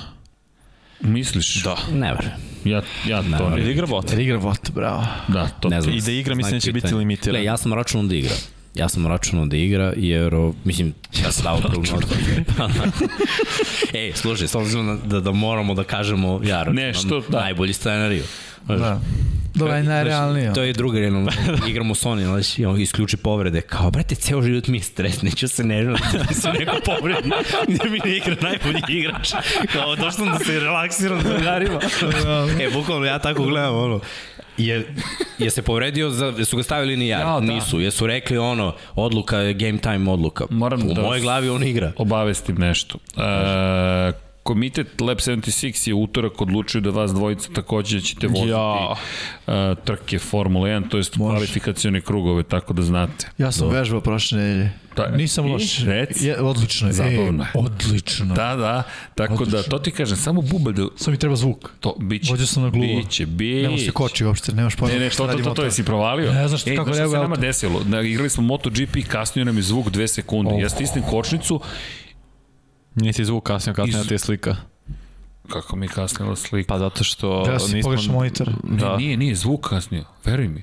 [1.01, 1.63] Misliš?
[1.63, 1.77] Da.
[1.93, 2.33] Ne verujem.
[2.65, 3.71] Ja, ja to Ili ne.
[3.71, 4.11] igra bot.
[4.11, 5.05] Jer igra bot, bravo.
[5.29, 5.69] Da, to.
[5.69, 5.95] Ne znam.
[5.95, 7.33] I da igra mislim da će biti limitiran.
[7.33, 8.35] Gle, ja sam računao da igra.
[8.75, 11.95] Ja sam računao da igra, jer, o, mislim, ja sam dao prognozu.
[13.95, 17.41] Ej, slušaj, s obzirom da, da moramo da kažemo, ja računam Nešto, da.
[17.41, 18.23] najbolji scenariju.
[18.69, 19.01] Da.
[19.59, 20.55] Dobro, je najrealnije.
[20.55, 21.31] To je druga jedno,
[21.69, 23.61] igramo Sony, znaš, i on isključi povrede.
[23.61, 25.85] Kao, brate, ceo život mi je stres, neću se ne
[26.29, 27.31] da se neko povredi,
[27.69, 29.33] gde mi ne igra najbolji igrač.
[29.73, 31.81] Kao, došao sam da se relaksiram s drugarima.
[32.61, 34.01] e, bukvalno ja tako gledam, ono,
[34.57, 34.95] je,
[35.39, 37.41] je se povredio, za, jesu ga stavili ni ja, Ja, da.
[37.41, 40.45] nisu, jesu rekli ono, odluka je game time odluka.
[40.51, 41.93] Moram U da mojoj glavi on igra.
[41.97, 42.99] Obavestim nešto.
[43.17, 48.91] E, komitet Lab 76 je utorak odlučio da vas dvojica takođe ćete voziti Ja.
[48.91, 49.55] uh,
[49.85, 53.29] trke Formula 1, to jest kvalifikacione krugove, tako da znate.
[53.39, 54.71] Ja sam vežbao prošle nedelje.
[54.97, 55.17] Da.
[55.17, 55.51] Nisam I?
[55.51, 55.79] loš.
[55.85, 56.27] Reci.
[56.27, 56.93] Je, odlično je.
[56.93, 57.49] Zabavno je.
[57.55, 58.35] E, odlično.
[58.35, 58.83] Da, da,
[59.15, 61.71] tako da, to ti kažem, samo buba da Samo mi treba zvuk.
[61.81, 62.33] to biće.
[62.33, 62.87] Vođao sam na gluvo.
[62.87, 63.63] Biće, biće.
[63.63, 64.95] Nemo se koči uopšte, nemaš pojma.
[64.95, 66.33] Ne, ne, što to, to, to, jesi provalio?
[66.33, 67.83] Ne znaš Ej, kako znaš se reaguje nama desilo?
[67.87, 70.55] Na, igrali smo MotoGP, kasnije nam je zvuk dve sekunde.
[70.55, 70.61] Oh.
[70.61, 71.61] Ja stisnem kočnicu,
[73.01, 74.57] Nisi zvuk kasnio, kasnio Iz- ti je slika.
[75.49, 76.69] kako mi je kasnila slika.
[76.69, 78.49] Pa zato što Da si pogrešno monitor.
[78.65, 80.63] Ne, Da, nije, nije zvuk kasnio, veruj mi.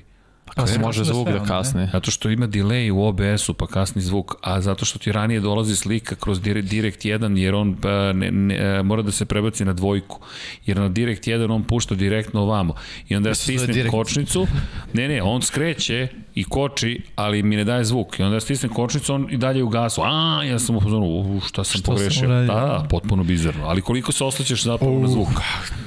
[0.56, 1.88] Pa se može kasnije zvuk da kasni.
[1.92, 5.76] Zato što ima delay u OBS-u, pa kasni zvuk, a zato što ti ranije dolazi
[5.76, 9.64] slika kroz Dire- Direct 1, jer on pa, ne, ne, e, mora da se prebaci
[9.64, 10.20] na dvojku,
[10.66, 12.74] jer na Direct 1 on pušta direktno ovamo.
[13.08, 14.46] I onda ja da stisnem kočnicu,
[14.92, 18.18] ne, ne, on skreće i koči, ali mi ne daje zvuk.
[18.18, 20.02] I onda ja stisnem kočnicu, on i dalje je u gasu.
[20.04, 22.28] A, ja sam u šta sam Šta sam pogrešio.
[22.28, 22.54] uradio?
[22.54, 23.66] da, da, potpuno bizarno.
[23.66, 25.28] Ali koliko se osjećaš zapravo na zvuk?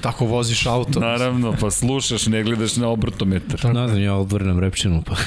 [0.02, 1.00] Tako voziš auto.
[1.00, 3.74] Naravno, pa slušaš, ne gledaš na obrtometar.
[3.74, 5.16] Ne znam, ja odvrnem repčinu, pa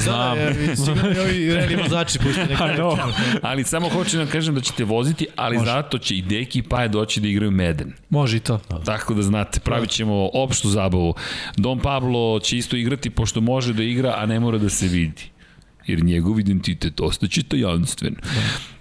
[0.00, 0.38] znam.
[0.38, 3.12] Da, sigurno i ovi reli vozači pušte neka know.
[3.42, 5.70] Ali samo hoću da kažem da ćete voziti, ali Može.
[5.70, 7.92] zato će i Deki i Paje doći da igraju Meden.
[8.10, 8.60] Može i to.
[8.84, 11.14] Tako da znate, pravit ćemo opštu zabavu.
[11.56, 15.22] Don Pablo će isto igrati pošto može da igra, a ne mora da se vidi.
[15.86, 18.14] Jer njegov identitet ostaće tajanstven.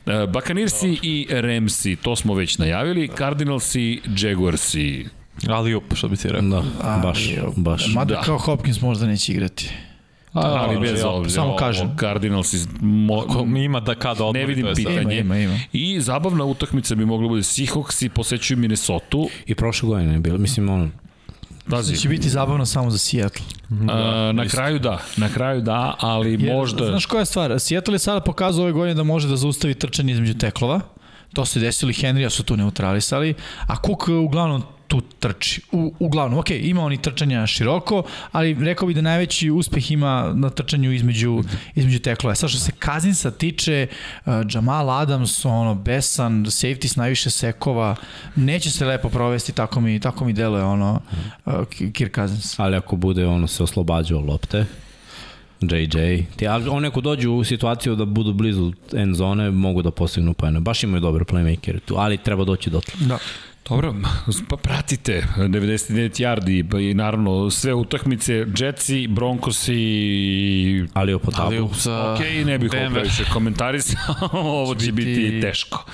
[0.05, 0.25] Da.
[0.25, 3.09] Bakanirsi i Remsi, to smo već najavili.
[3.17, 5.05] Cardinalsi, Jaguarsi.
[5.47, 6.49] Ali up, što bi ti rekao.
[6.49, 7.19] da, A, baš,
[7.55, 7.87] baš.
[7.87, 8.21] Mada Da.
[8.21, 9.69] kao Hopkins možda neće igrati.
[10.33, 11.41] ali dobro, bez ja, obzira.
[11.41, 11.97] samo kažem.
[11.99, 14.85] Cardinalsi, mo, Ko mi ima da kada odmori, ne vidim to je sad.
[14.85, 15.15] pitanje.
[15.15, 15.59] Ima, ima, ima.
[15.73, 19.17] I zabavna utakmica bi mogla bude Seahawks i posećuju Minnesota.
[19.45, 20.89] I prošle godine je bilo, mislim, ono,
[21.69, 23.45] Pazi, Će biti zabavno samo za Seattle.
[23.89, 26.85] A, na kraju da, na kraju da, ali Jer, možda...
[26.85, 27.59] Znaš koja je stvar?
[27.59, 30.81] Seattle je sada pokazao ove godine da može da zaustavi trčanje između teklova.
[31.33, 33.33] To se desilo i Henrya su tu neutralisali,
[33.67, 35.61] a Cook uglavnom tu trči.
[35.71, 40.49] U, uglavnom, ok, ima oni trčanja široko, ali rekao bih da najveći uspeh ima na
[40.49, 41.43] trčanju između,
[41.75, 42.35] između teklova.
[42.35, 43.87] Sad što se Kazinsa tiče,
[44.25, 47.95] uh, Jamal Adams, ono, besan, safety s najviše sekova,
[48.35, 51.01] neće se lepo provesti, tako mi, tako mi deluje ono,
[51.45, 51.53] uh,
[51.93, 52.59] Kirk Cousins.
[52.59, 54.65] ali ako bude ono se oslobađao lopte,
[55.61, 59.91] JJ, ti, ali oni ako dođu u situaciju da budu blizu end zone, mogu da
[59.91, 60.59] postignu pojene.
[60.59, 63.17] Baš imaju dobre playmakere tu, ali treba doći do Da.
[63.65, 63.95] Dobro,
[64.49, 65.89] pa pratite 99
[66.19, 69.73] yardi pa i naravno sve utakmice Jetsi, Broncosi
[70.93, 71.41] Ali o potapu.
[71.43, 72.93] Ali up za Ok, ne bih ovo Denver.
[72.93, 73.99] previše komentarisao,
[74.33, 75.85] ovo će biti, biti teško.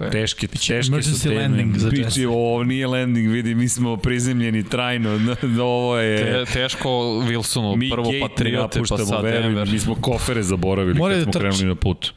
[0.00, 0.10] je.
[0.10, 1.34] Teške, teške su teme.
[1.36, 2.26] landing za Jetsi.
[2.26, 5.20] ovo nije landing, vidi, mi smo prizemljeni trajno,
[5.62, 6.44] ovo je...
[6.44, 6.88] Te, teško
[7.20, 9.68] Wilsonu, Mi prvo Patriote, pa sad Denver.
[9.68, 11.42] mi smo kofere zaboravili Mora kad da smo trči.
[11.42, 12.12] krenuli na put.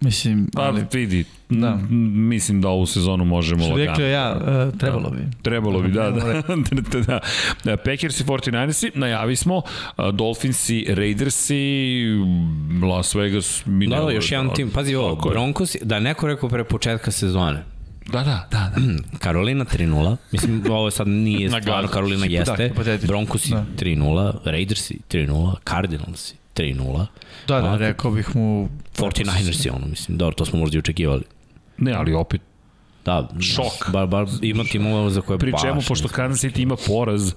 [0.00, 1.56] Mislim, Pa ali, vidi, Da.
[1.58, 1.76] da.
[2.10, 3.90] mislim da ovu sezonu možemo što lagano.
[3.90, 5.18] rekao ja, uh, trebalo bi.
[5.42, 6.42] Trebalo bi, da, da.
[6.90, 7.20] da, da.
[7.64, 7.76] da.
[7.76, 9.62] Packers i 49ersi, najavi smo, uh,
[10.12, 12.04] Dolphinsi, Raidersi,
[12.82, 14.70] Las Vegas, mi Da, da, još jedan tim.
[14.70, 15.30] Pazi ovo.
[15.30, 17.62] Broncos, da neko rekao pre početka sezone,
[18.06, 18.72] Da, da, da.
[18.76, 19.18] da.
[19.18, 21.88] Karolina 3-0, mislim ovo sad nije stvarno.
[21.88, 23.06] Karolina Da, jeste, hipotetički.
[23.06, 23.64] Broncosi Da.
[23.78, 27.06] 3-0, Raidersi 3-0, Cardinalsi 3-0,
[27.48, 28.68] Da, da, rekao bih mu...
[28.96, 31.22] 49ersi ono, mislim, dobro, to smo možda i očekivali.
[31.78, 32.40] Ne, ali opet,
[33.04, 33.90] Da, Šok.
[33.92, 35.62] Bar, bar ima timova za koje pri baš...
[35.62, 37.32] čemu, pošto Kansas City ima poraz,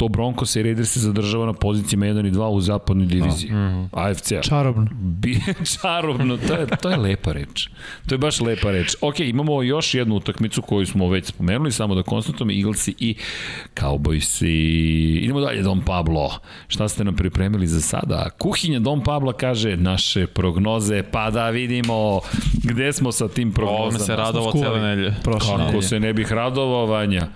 [0.00, 3.50] to Broncos i Raiders se zadržava na pozicijama 1 i 2 u zapadnoj diviziji.
[3.50, 3.84] Mhm.
[3.92, 4.40] AFC-a.
[4.40, 4.86] Čarobno.
[4.92, 5.40] Bi,
[5.80, 7.68] čarobno, to je, to je lepa reč.
[8.08, 8.96] To je baš lepa reč.
[9.00, 13.16] Ok, imamo još jednu utakmicu koju smo već spomenuli, samo da konstatujemo, Eaglesi i
[13.76, 15.20] Cowboysi.
[15.22, 16.30] Idemo dalje, Don Pablo.
[16.68, 18.30] Šta ste nam pripremili za sada?
[18.38, 22.20] Kuhinja Don Pablo kaže naše prognoze, pa da vidimo
[22.64, 23.86] gde smo sa tim prognozama.
[23.86, 25.14] Ovo se radovao cele nelje.
[25.22, 27.26] Prošle Kako se ne bih radovao, Vanja?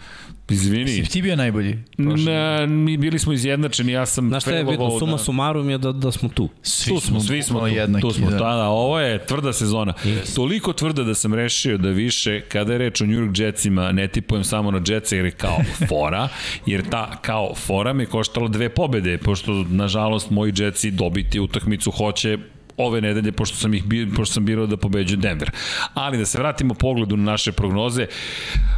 [0.48, 0.88] Izvini.
[1.04, 1.78] Si ti bio najbolji?
[1.98, 5.70] Na, mi bili smo izjednačeni, ja sam Znaš šta je bitno, failovao suma da- sumarum
[5.70, 6.48] je da, da smo tu.
[6.62, 8.36] Svi tu smo, svi smo tu, jednaki, tu smo, da.
[8.36, 9.92] da, da, ovo je tvrda sezona.
[10.04, 10.34] Yes.
[10.36, 14.08] Toliko tvrda da sam rešio da više, kada je reč o New York Jetsima, ne
[14.08, 15.58] tipujem samo na Jetsa jer je kao
[15.88, 16.28] fora,
[16.66, 22.38] jer ta kao fora me koštala dve pobede, pošto, nažalost, moji Jetsi dobiti utakmicu hoće
[22.76, 23.84] ove nedelje, pošto sam, ih,
[24.16, 25.50] pošto sam birao da pobeđu Denver.
[25.94, 28.06] Ali da se vratimo pogledu na naše prognoze,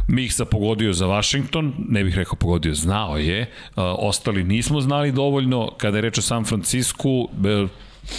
[0.07, 5.97] Miksa pogodio za Washington, ne bih rekao pogodio, znao je, ostali nismo znali dovoljno, kada
[5.97, 7.67] je reč o San Francisku, e,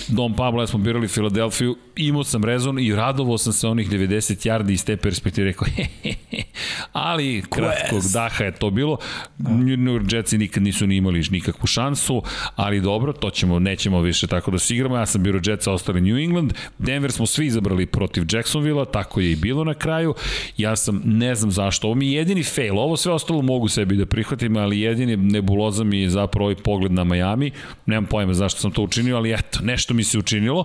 [0.09, 4.49] Don Pablo, ja smo birali Filadelfiju, imao sam rezon i radovao sam se onih 90
[4.49, 6.43] yardi iz te perspektive, rekao, he, he, he,
[6.93, 8.99] ali kratkog daha je to bilo.
[9.39, 12.23] New York Jetsi nikad nisu ni imali nikakvu šansu,
[12.57, 14.97] ali dobro, to ćemo, nećemo više tako da se igramo.
[14.97, 16.53] Ja sam biro Jetsa, ostali New England.
[16.79, 20.15] Denver smo svi izabrali protiv Jacksonville-a, tako je i bilo na kraju.
[20.57, 23.97] Ja sam, ne znam zašto, ovo mi je jedini fail, ovo sve ostalo mogu sebi
[23.97, 27.51] da prihvatim, ali jedini nebuloza mi je zapravo ovaj pogled na Miami.
[27.87, 30.65] Nemam pojma zašto sam to učinio, ali eto, nešto mi se učinilo.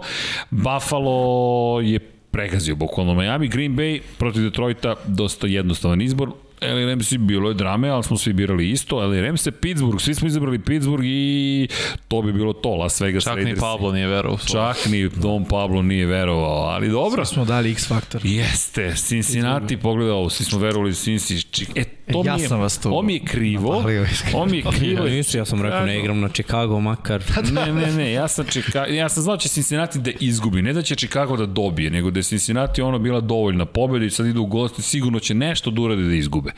[0.50, 2.00] Buffalo je
[2.32, 6.32] pregazio bukvalno Miami, Green Bay protiv Detroita, dosta jednostavan izbor,
[6.66, 8.96] LA Ramsey bilo je drame, ali smo svi birali isto.
[8.98, 11.68] LA Ramsey, Pittsburgh, svi smo izabrali Pittsburgh i
[12.08, 12.70] to bi bilo to.
[12.70, 13.56] Las Vegas Čak Raiders.
[13.56, 14.38] ni Pablo nije verovao.
[14.40, 17.26] Čak ni Don Pablo nije verovao, ali dobro.
[17.26, 18.22] Svi smo dali X faktor.
[18.24, 21.46] Jeste, Cincinnati, pogledaj ovo, svi smo verovali u Cincy.
[21.52, 24.46] Či- E, to Ja mi je, sam vas tu Ovo mi je krivo, napalio, ovo
[24.46, 25.04] mi je krivo.
[25.06, 27.24] Nisu, ja sam rekao ne igram na Chicago makar.
[27.54, 30.74] Ne, ne, ne, ja sam, Chicago, ja sam znao da će Cincinnati da izgubi, ne
[30.74, 34.26] da će Chicago da dobije, nego da je Cincinnati ono bila dovoljna pobeda i sad
[34.26, 36.52] idu u gosti, sigurno će nešto da urade da izgube.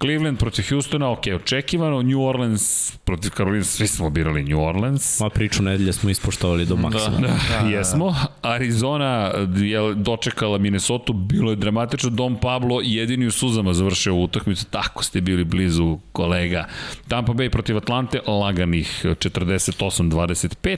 [0.00, 5.20] Cleveland protiv Houstona, ok, očekivano, New Orleans protiv Carolina, svi smo birali New Orleans.
[5.20, 7.26] Ma priču nedelje smo ispoštovali do maksimuma.
[7.26, 8.14] Da, da, jesmo.
[8.42, 12.10] Arizona je dočekala Minnesota, bilo je dramatično.
[12.10, 14.66] Dom Pablo jedini u suzama završio u utakmicu.
[14.70, 16.66] Tako ste bili blizu kolega.
[17.08, 20.76] Tampa Bay protiv Atlante, laganih 48-25.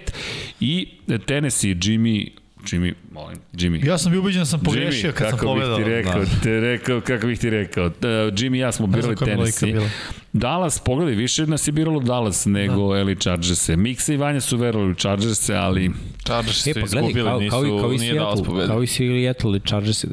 [0.61, 0.89] I
[1.27, 2.31] Tennessee, Jimmy
[2.63, 3.87] Jimmy, molim, Jimmy.
[3.87, 5.77] Ja sam bio ubeđen da sam pogrešio Jimmy, kad sam kako povedao.
[5.77, 6.31] bih ti rekao, Da.
[6.43, 7.87] te rekao, kako bih ti rekao.
[7.87, 7.93] Uh,
[8.33, 9.17] Jimmy i ja smo birali
[9.63, 9.89] bila.
[10.33, 13.03] Dallas, pogledaj, više nas je biralo Dallas nego da.
[13.03, 13.77] LA Chargers-e.
[13.77, 15.91] Mixa i Vanja su verovali u Chargers-e, ali
[16.25, 18.67] Chargers E su pa gledaj, izgubili, kao, nisu, kao, i, kao i nije Dallas pobedio.
[18.67, 20.09] kao i Seattle i Chargers, e,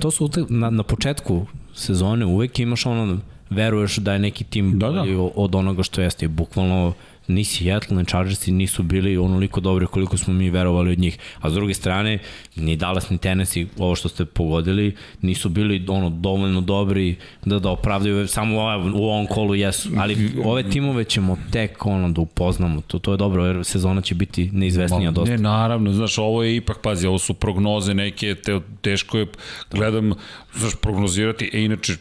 [0.00, 3.18] to su utak, na, na početku sezone uvek imaš ono,
[3.50, 5.04] veruješ da je neki tim Da, da.
[5.34, 6.28] od onoga što jeste.
[6.28, 6.92] Bukvalno
[7.30, 11.18] ni Seattle ni Chargersi nisu bili onoliko dobri koliko smo mi verovali od njih.
[11.40, 12.18] A s druge strane,
[12.56, 17.70] ni Dallas ni Tennessee, ovo što ste pogodili, nisu bili ono dovoljno dobri da da
[17.70, 19.88] opravdaju, samo u ovom- u ovom kolu jesu.
[19.98, 22.80] Ali ove timove ćemo tek ono da upoznamo.
[22.80, 25.30] To, to je dobro, jer sezona će biti neizvesnija dosta.
[25.32, 29.26] Ne, naravno, znaš, ovo je ipak, pazi, ovo su prognoze neke, te, teško je,
[29.70, 30.12] gledam,
[30.54, 31.96] znaš, prognozirati, e, inače,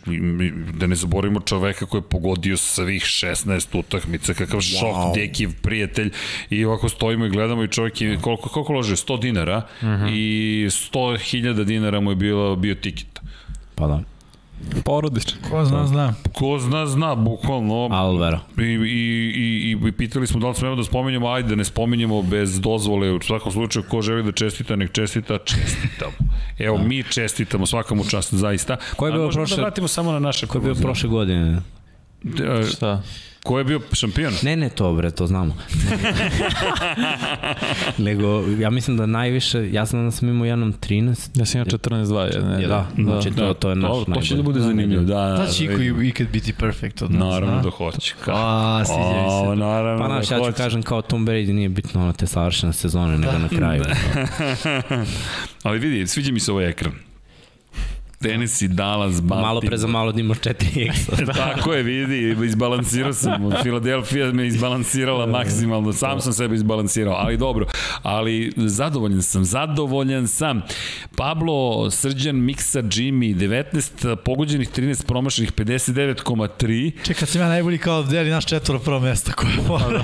[0.74, 4.80] da ne zaboravimo čoveka koji je pogodio svih 16 utakmica, kakav wow.
[4.80, 6.12] šok, dekiv prijatelj,
[6.50, 10.10] i ovako stojimo i gledamo i čovjek je, koliko, koliko lože, 100 dinara, uh -huh.
[10.10, 10.26] i
[10.68, 13.20] 100.000 dinara mu je bilo, bio tiket.
[13.76, 14.02] Pa da.
[14.84, 15.38] Porodično.
[15.50, 16.14] Ko zna, zna.
[16.34, 17.88] Ko zna, zna, bukvalno.
[17.92, 18.40] Alvera.
[18.58, 18.76] I, i,
[19.36, 23.12] i, i pitali smo da li smemo da spomenjamo, ajde da ne spomenjamo bez dozvole,
[23.12, 26.12] u svakom slučaju ko želi da čestita, nek čestita, čestitamo.
[26.60, 26.84] Evo, da.
[26.84, 28.78] mi čestitamo svakom čast, zaista.
[28.96, 30.84] Ko je A bio možemo prošle- Da vratimo samo na naše Ko je bio prognoze.
[30.84, 31.62] prošle godine?
[32.24, 33.02] E, Šta?
[33.44, 34.34] Ko je bio šampion?
[34.44, 35.56] Ne, ne to bre, to znamo.
[37.98, 38.26] Nego,
[38.60, 41.30] ja mislim da najviše, ja znam da sam imao jednom 13.
[41.36, 42.44] Ja sam imao 14-2.
[42.52, 44.16] Ne, Da, znači to, to je naš Dobro, najbolji.
[44.18, 45.36] to će da bude zanimljivo, da, da.
[45.36, 46.02] Da će iko vidimo.
[46.02, 47.20] i- ikad biti perfect od nas.
[47.22, 47.62] Naravno a?
[47.62, 48.14] da hoće.
[48.16, 48.32] Ka.
[48.36, 49.56] A, sviđa mi O, se.
[49.58, 52.74] naravno Pa da znaš, ja ću kažem kao Tom Brady nije bitno ono te savršene
[52.74, 53.84] sezone, nego na kraju.
[55.64, 56.94] Ali vidi, sviđa mi se ovaj ekran.
[58.22, 59.42] Tennessee, Dallas, Baltimore.
[59.42, 61.26] Malo pre za malo da imaš 4x.
[61.38, 63.52] Tako je, vidi, izbalansirao sam.
[63.64, 67.66] Filadelfija me izbalansirala maksimalno, sam sam sebe izbalansirao, ali dobro.
[68.04, 70.62] Ali zadovoljan sam, zadovoljan sam.
[71.16, 76.92] Pablo, Srđan, Miksa, Jimmy, 19 pogođenih, 13 promašenih, 59,3.
[77.04, 80.04] Čekaj, kad sam ja najbolji kao deli naš četvoro prvo mesta koje je volao.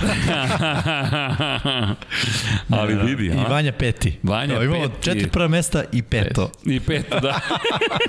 [2.79, 3.47] ali vidi, I a?
[3.49, 4.19] Vanja peti.
[4.23, 5.03] Vanja imamo peti.
[5.03, 6.51] četiri prva mesta i peto.
[6.65, 7.39] I pet, da.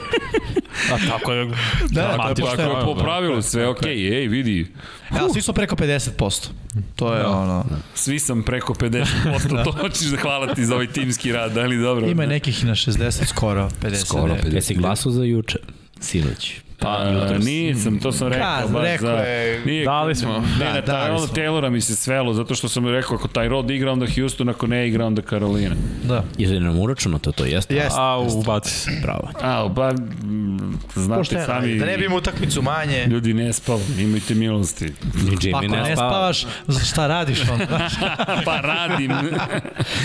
[0.92, 1.46] A tako je.
[1.90, 2.56] Da, je Dramatično.
[2.56, 4.66] Tako je po pravilu, sve okej, ej, vidi.
[5.10, 6.48] Ja, svi smo preko 50%.
[6.96, 7.64] To je ono...
[7.94, 12.06] Svi sam preko 50%, to hoćeš da hvala ti za ovaj timski rad, ali dobro.
[12.06, 13.94] Ima nekih i na 60, skoro 50.
[13.94, 14.54] Skoro 50.
[14.54, 15.58] Jesi glasao za juče?
[16.00, 16.65] Sinoć.
[16.78, 17.04] Pa,
[17.38, 18.56] nisam, to sam rekao.
[18.58, 20.32] Kad, baš rekao za, je- Nije, Dali smo.
[20.38, 21.36] Ne, Da, na dali Tyrona smo.
[21.36, 24.66] Taylora mi se svelo, zato što sam rekao, ako taj rod igra, onda Houston, ako
[24.66, 25.74] ne igra, onda Karolina.
[26.04, 26.24] Da.
[26.38, 27.74] Je nam uračunato to, jeste?
[27.74, 27.94] Jeste.
[27.94, 28.90] A, ubaci se.
[29.02, 29.28] Bravo.
[29.34, 33.04] A, pa, mm, znate Pošteno, sami, da ne bi imao utakmicu manje.
[33.06, 34.84] ljudi ne spavu, imajte milosti.
[34.84, 36.10] Ni Jimmy Ako ne, ne spava.
[36.10, 37.88] spavaš, za šta radiš onda?
[38.44, 39.12] pa radim.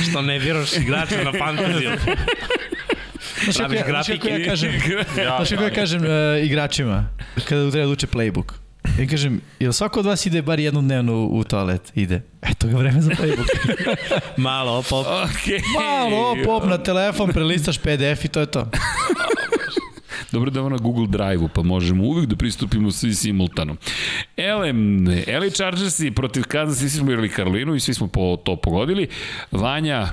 [0.09, 1.89] Što ne biraš igrača na fantaziju?
[3.43, 4.71] Znaš kako ja, znaš kako ja kažem,
[5.17, 6.09] Ja, znaš kako ja kažem uh,
[6.43, 7.09] igračima
[7.47, 8.53] kada treba da uče playbook?
[8.99, 11.91] Ja kažem, jel svako od vas ide bar jednu dnevnu u toalet?
[11.95, 12.21] Ide.
[12.41, 13.47] Eto ga vreme za playbook.
[14.37, 15.05] Malo, opop.
[15.05, 15.61] okay.
[15.79, 18.69] Malo, pop na telefon, prelistaš PDF i to je to.
[20.31, 23.75] Dobro da je na Google Drive-u, pa možemo uvijek da pristupimo svi simultano.
[24.37, 29.07] Elem, LA Chargersi protiv Kansas, svi smo birali Karolinu i svi smo po, to pogodili.
[29.51, 30.07] Vanja,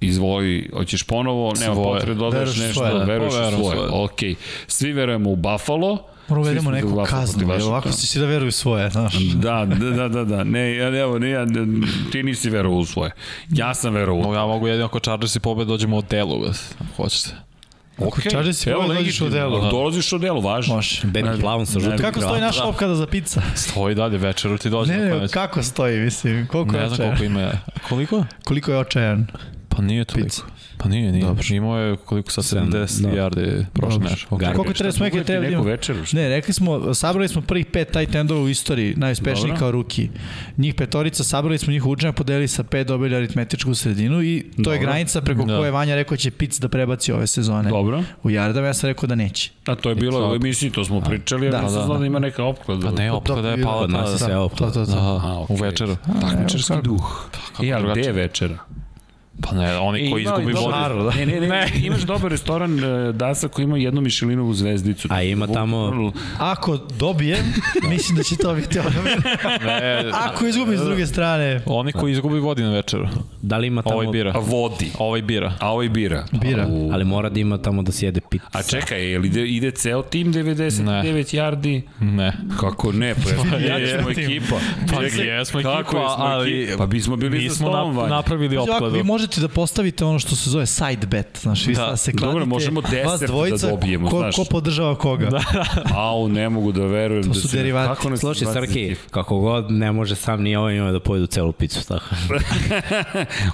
[0.00, 3.04] izvoli, hoćeš ponovo, nema potrebe da dodaš nešto, svoje, da.
[3.04, 3.76] veruješ u svoje.
[3.76, 4.04] svoje.
[4.04, 5.98] Ok, svi verujemo u Buffalo,
[6.28, 9.14] Moramo uvedemo neku kaznu, jer ovako si si da veruju svoje, znaš.
[9.34, 10.44] Da, da, da, da, da.
[10.44, 11.46] Ne, ja, evo, ne, ja,
[12.12, 13.10] ti nisi verovao u svoje.
[13.48, 17.02] Ja sam verovao u Ja mogu jedino ako Chargers i pobed dođemo u delu, ako
[17.02, 17.30] hoćete.
[18.06, 19.70] Ako Chargersi evo, pobede, dođeš u delu.
[19.70, 20.74] Dolaziš u delu, važno.
[20.74, 21.02] Može.
[21.02, 23.42] Benny Plavom sa žutim Kako stoji naša opkada za pizza?
[23.54, 24.92] Stoji dalje, večeru ti dođe.
[24.92, 27.16] Ne, ne, kako stoji, mislim, koliko je Ne znam očajan?
[27.16, 27.52] koliko ima.
[27.88, 28.24] Koliko?
[28.44, 29.26] Koliko je očajan?
[29.80, 30.26] Pa nije toliko.
[30.28, 30.42] Pizza.
[30.76, 31.24] Pa nije, nije.
[31.24, 31.44] Dobro.
[31.50, 33.08] Imao je koliko sad Sedam, 70 da.
[33.08, 34.36] milijardi prošle nešto.
[34.36, 34.54] Okay.
[34.54, 35.98] Koliko treba smo Dugujete treba da neku večeru?
[36.12, 40.08] Ne, rekli smo, sabrali smo prvih pet tight endova u istoriji, najuspešniji kao ruki.
[40.56, 44.72] Njih petorica, sabrali smo njih učenja, podelili sa pet, dobili aritmetičku sredinu i to Dobro.
[44.72, 45.58] je granica preko Da.
[45.58, 48.02] koje Vanja rekao će Pic da prebaci ove sezone Dobro.
[48.22, 49.50] u jardama, ja sam rekao da neće.
[49.66, 52.00] A to je bilo u emisiji, to smo pričali, a Da, nisam da, znao da.
[52.00, 52.86] da ima neka opklada.
[52.86, 53.86] Pa ne, opklada je pala.
[53.86, 54.84] Nas Da, je sve da, opklada.
[54.84, 55.96] Da, u večeru.
[56.20, 57.30] Takmičarski duh.
[57.62, 58.58] I, ali gde večera?
[59.42, 60.76] Pa ne, oni koji izgubi dobar- vode.
[60.76, 61.10] Naravno, da.
[61.10, 65.08] Ne, ne, ne, imaš dobar restoran e, Dasa koji ima jednu Mišelinovu zvezdicu.
[65.10, 67.38] A ima tamo- Ako dobijem,
[67.90, 68.90] mislim da će to biti ono.
[69.62, 73.08] Ne, Ako izgubim s druge strane, oni koji izgubi vodi na večeru.
[73.42, 73.94] Da li ima tamo...
[73.94, 74.32] Ovaj bira.
[74.34, 74.90] A vodi.
[74.98, 75.52] Ovaj bira.
[75.58, 76.24] A ovaj bira.
[76.32, 76.66] Bira.
[76.66, 78.46] U- Ali mora da ima tamo da sjede pizza.
[78.52, 80.92] A čekaj, je li ide, ide ceo tim 99
[81.34, 81.82] yardi?
[82.00, 82.32] Ne.
[82.60, 84.24] Kako ne, pa jesmo, ja je, smo tim.
[84.24, 84.56] ekipa.
[84.88, 86.68] Pa Čekaj, jesmo ekipa, jesmo ali?
[86.78, 88.08] Pa bismo bili za stolom, Vanja.
[88.10, 88.94] napravili Ovako, opkladu.
[88.94, 91.86] vi možete da postavite ono što se zove side bet, znaš, vi Da.
[91.86, 91.96] da.
[91.96, 94.36] se Dobro, kladite, možemo vas da dvojica, dobijemo, ko, znaš.
[94.36, 95.26] ko podržava koga.
[95.26, 95.42] Da.
[95.96, 97.22] Au, ne mogu da verujem.
[97.22, 97.88] To da su se- derivati.
[97.88, 98.52] Kako nas Slušaj?
[98.54, 102.04] Srki, kako god ne može sam ni ovaj ima da pojedu celu picu, tako.
[102.30, 102.40] Ovaj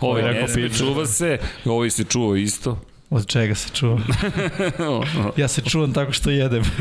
[0.02, 0.78] Ovo je ne rekao sme, piće.
[0.78, 2.78] čuva se, ovaj se čuva isto.
[3.10, 4.00] Od čega se čuva?
[5.36, 6.62] ja se čuvam tako što jedem.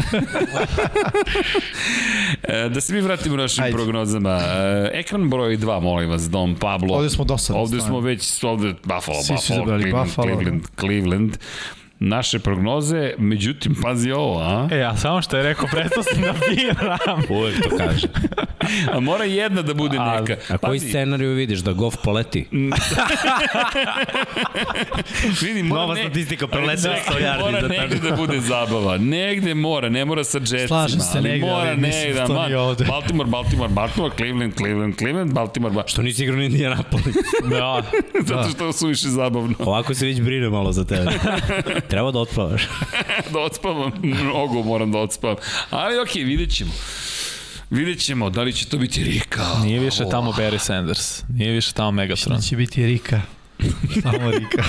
[2.43, 3.75] E, da se mi vratimo našim Ajde.
[3.75, 4.29] prognozama.
[4.29, 6.95] E, ekran broj 2, molim vas, Dom Pablo.
[6.95, 10.27] Ovde smo dosadni, Ovde smo već, ovde Buffalo, Svi Buffalo, Cleveland, Buffalo.
[10.27, 11.37] Cleveland, Cleveland.
[11.99, 14.67] Naše prognoze, međutim, pazi ovo, a?
[14.71, 17.23] E, ja samo što je rekao, prestao sam da biram.
[17.39, 18.07] Uvijek to kaže.
[18.93, 20.33] A mora jedna da bude A- neka.
[20.49, 21.59] A koji Pazi, scenariju vidiš?
[21.59, 22.47] Da golf poleti?
[25.41, 28.39] Vidi, mora Nova ne- statistika, ali preleteo čekaj, 100 yardi Mora za negde da bude
[28.39, 28.97] zabava.
[28.97, 30.67] Negde mora, ne mora sa Jetsima.
[30.67, 32.53] Slažem se ali negde, mora ali mislim negde, da to man.
[32.55, 32.85] ovde.
[32.85, 35.83] Baltimore, Baltimore, Baltimore, Cleveland, Cleveland, Cleveland, Baltimore, ba...
[35.87, 37.15] Što nisi igrao ni Indianapolis?
[37.49, 37.81] Da.
[38.23, 39.55] Zato što su više zabavno.
[39.59, 41.11] Ovako se već brine malo za tebe.
[41.87, 42.61] Treba da otplavaš.
[43.33, 45.37] da odspavam, mnogo moram da odspavam.
[45.69, 46.71] Ali okej, okay, vidjet ćemo.
[47.69, 49.43] Vidjet ćemo da li će to biti Rika.
[49.63, 51.23] Nije više tamo Barry Sanders.
[51.29, 52.41] Nije više tamo Megatron.
[52.41, 53.21] Će biti Rika.
[54.01, 54.63] Samo Rika.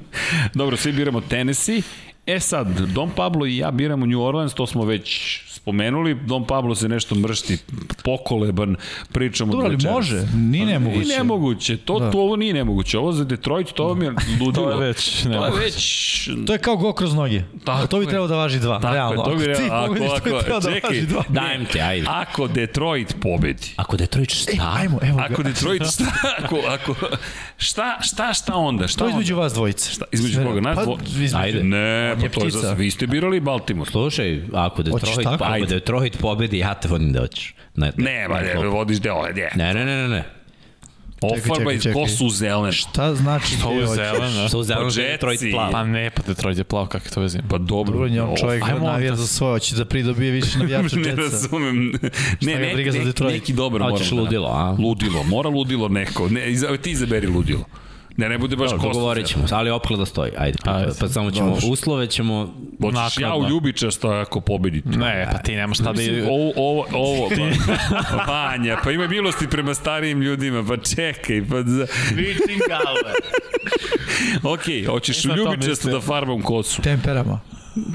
[0.54, 1.82] Dobro, svi biramo Tennessee.
[2.26, 6.14] E sad, Don Pablo i ja biramo New Orleans, to smo već spomenuli.
[6.16, 7.58] Don Pablo se nešto mršti,
[8.04, 8.76] pokoleban,
[9.12, 10.98] pričamo Dobro, ali može, nije nemoguće.
[11.00, 12.10] Nije nemoguće, to, Da.
[12.10, 12.98] to ovo nije nemoguće.
[12.98, 14.10] Ovo za Detroit, to vam je
[14.40, 14.52] ludilo.
[14.66, 16.28] To je već, To je već...
[16.46, 17.42] To je kao go kroz noge.
[17.64, 18.08] Tako to bi je.
[18.08, 18.78] trebalo da važi dva.
[18.78, 21.00] Tako je, Realno, to bi ako realno- ako- bi ako- trebalo da čekaj.
[21.02, 21.22] dva.
[21.30, 22.06] Dajem ti, ajde.
[22.10, 24.52] Ako Detroit pobedi, Ako Detroit šta?
[24.74, 25.24] Ajmo, evo ga.
[25.24, 26.04] Ako Detroit šta,
[26.38, 26.94] ako, ako,
[27.56, 28.88] šta, šta, šta onda?
[28.88, 29.90] Šta To između vas dvojice.
[29.90, 30.60] Šta, između koga?
[30.60, 30.98] Nas Pa, dvo...
[31.34, 31.62] Ajde.
[31.62, 32.72] Ne, pa je to je za...
[32.72, 33.90] Vi ste birali Baltimore.
[33.90, 35.44] Slušaj, ako Detroit, tako?
[35.54, 35.74] Ako Ajde.
[35.74, 37.54] Detroit pobedi, ja te vodim da hoćeš.
[37.76, 38.70] Ne, Ne, ba, ne, klopu.
[38.70, 39.50] vodiš deo, ne.
[39.54, 40.24] Ne, ne, ne, ne, ne.
[41.22, 42.72] Ofarba iz kosu zelena.
[42.72, 43.96] Šta znači To ti je hoćeš?
[43.96, 44.48] zeleno.
[44.48, 45.72] Što u zelenu Pa Detroit plav.
[45.72, 47.48] Pa ne, pa Detroit je plav, kakve to veze ima?
[47.48, 47.92] Pa dobro.
[47.92, 51.22] Dobro, njom čovjek ajmo navija za svoje, hoće da pridobije više navijača Ne Jetsa.
[51.22, 51.92] razumem.
[52.40, 53.34] Ne, ga ne, ne, Detroit?
[53.34, 54.76] neki dobar A moram hoćeš da ludilo, a?
[54.78, 56.28] Ludilo, mora ludilo neko.
[56.28, 56.40] Ne,
[56.82, 57.64] ti izaberi ludilo.
[58.16, 58.98] Ne, ne bude baš Dobro, kosu.
[58.98, 60.30] dogovorit ćemo ali opklada stoji.
[60.38, 60.92] Ajde, pa, Ajde.
[61.00, 62.54] pa samo ćemo, uslove ćemo...
[62.82, 63.48] Hoćeš ja u Naknadno.
[63.48, 64.88] Ljubičasto ako pobedite.
[64.88, 65.92] Ne, pa ti nemaš šta da...
[65.92, 67.28] Mislim, ovo, ovo, ovo,
[68.26, 71.86] pa, Vanja, pa ima milosti prema starijim ljudima, pa čekaj, pa za...
[72.14, 73.12] Vičim galve.
[74.42, 75.92] Ok, hoćeš u mislio.
[75.92, 76.82] da farbam kosu.
[76.82, 77.40] Temperama.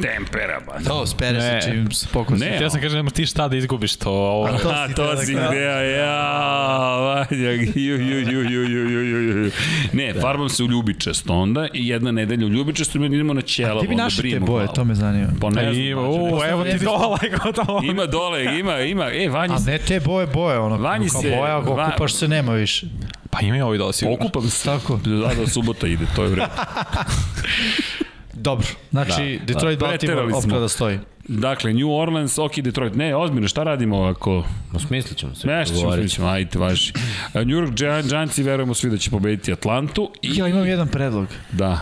[0.01, 0.79] Tempera, ba.
[0.81, 1.61] To, spere Ne.
[1.61, 2.39] se čim pokosi.
[2.39, 4.09] Ne, Ja sam kažem, nemaš ti šta da izgubiš to.
[4.11, 8.63] Ovo, A to A, si to da si gdje, ja, Vanja, ju, ju, ju, ju,
[8.63, 9.51] ju, ju, ju, ju.
[9.93, 13.41] Ne, farbam se u Ljubičasto onda i jedna nedelja u Ljubičasto i mi idemo na
[13.41, 13.81] Ćelavo.
[13.81, 15.27] Ti bi onda našli te boje, to me zanima.
[15.41, 17.81] Pa ne ne znam, ima, u, evo ti dole, gotovo.
[17.83, 21.29] Ima dole, ima, ima, e, Vanji A se, ne te boje, boje, ono, Vanji se-
[21.29, 22.87] boja, ako Va- okupaš se, nema više.
[23.29, 24.17] Pa ima i ovi dole sigurno.
[24.17, 24.65] okupam se.
[24.65, 24.97] Tako.
[24.97, 26.47] Da, da, subota ide, to je vreme.
[28.39, 29.85] Dobro, znači da, Detroit da.
[29.85, 30.99] Baltimore opklada stoji.
[31.27, 32.95] Dakle, New Orleans, ok, Detroit.
[32.95, 34.43] Ne, ozbiljno, šta radimo ako...
[34.73, 35.47] Osmislit ćemo se.
[35.47, 36.93] Nešto ćemo, smislit ćemo, ajde, važi.
[37.33, 40.11] A, New York Giants, Giantsi, verujemo svi da će pobediti Atlantu.
[40.21, 41.27] I, Ja imam jedan predlog.
[41.51, 41.79] da.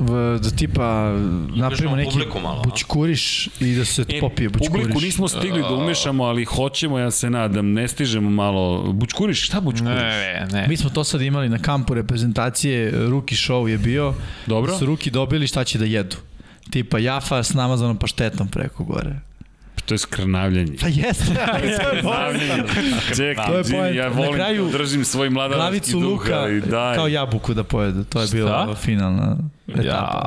[0.00, 1.12] V, da tipa
[1.56, 4.72] napravimo neki malo, bućkuriš i da se E, popije bućkuriš.
[4.72, 8.92] publiku nismo stigli da umešamo, ali hoćemo, ja se nadam, ne stižemo malo.
[8.92, 9.94] Bućkuriš, šta bućkuriš?
[9.94, 10.66] Ne, ne.
[10.68, 14.14] Mi smo to sad imali na kampu reprezentacije, Ruki show je bio.
[14.46, 14.78] Dobro.
[14.78, 16.16] Su Ruki dobili šta će da jedu.
[16.70, 19.20] Tipa jafa s namazanom paštetom preko gore.
[19.86, 20.72] To je skrnavljanje.
[20.80, 22.62] Pa jeste, ali to je Skrnavljanje.
[23.16, 23.88] Čekaj, To je poenta.
[23.88, 26.94] ja Na volim kraju da držim svoj glavicu duh, luka ali daj.
[26.94, 28.04] kao jabuku da pojede.
[28.04, 29.36] To je bila finalna
[29.68, 30.22] etapa.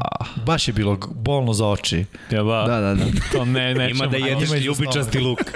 [0.46, 2.06] Baš je bilo bolno za oči.
[2.32, 2.64] Ja, da.
[2.68, 3.06] Da, da, da.
[3.32, 5.40] To ne, ne Ima da jedeš i ljubičasti luk.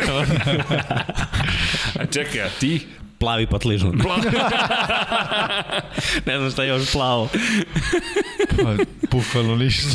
[1.99, 2.87] A čekaj, a ti?
[3.23, 3.91] Plavi patližan.
[6.25, 7.29] ne znam šta je još plavo.
[8.63, 8.75] Pa,
[9.11, 9.87] bukvalno ništa.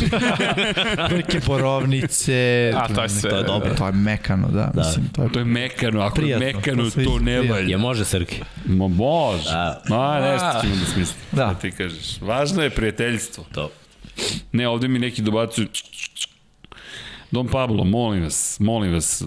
[1.10, 2.72] Velike borovnice.
[2.76, 3.30] A, to je sve.
[3.30, 3.74] To je dobro.
[3.74, 4.70] To je mekano, da.
[4.74, 4.82] Da.
[4.86, 7.68] Mislim, to je To je mekano, ako Prijatno, je mekano, to to ne valja.
[7.68, 8.36] Je može Srki.
[8.66, 9.50] Ma može.
[9.50, 9.82] Da.
[9.88, 11.20] Ma, nešto ćemo da smisliti.
[11.32, 11.46] Da.
[11.46, 11.54] Da.
[11.54, 12.20] ti kažeš.
[12.20, 13.44] Važno je prijateljstvo.
[13.54, 13.70] To.
[14.52, 15.66] Ne, ovde mi neki dobacuju
[17.30, 19.24] Don Pablo, molim vas, molim vas,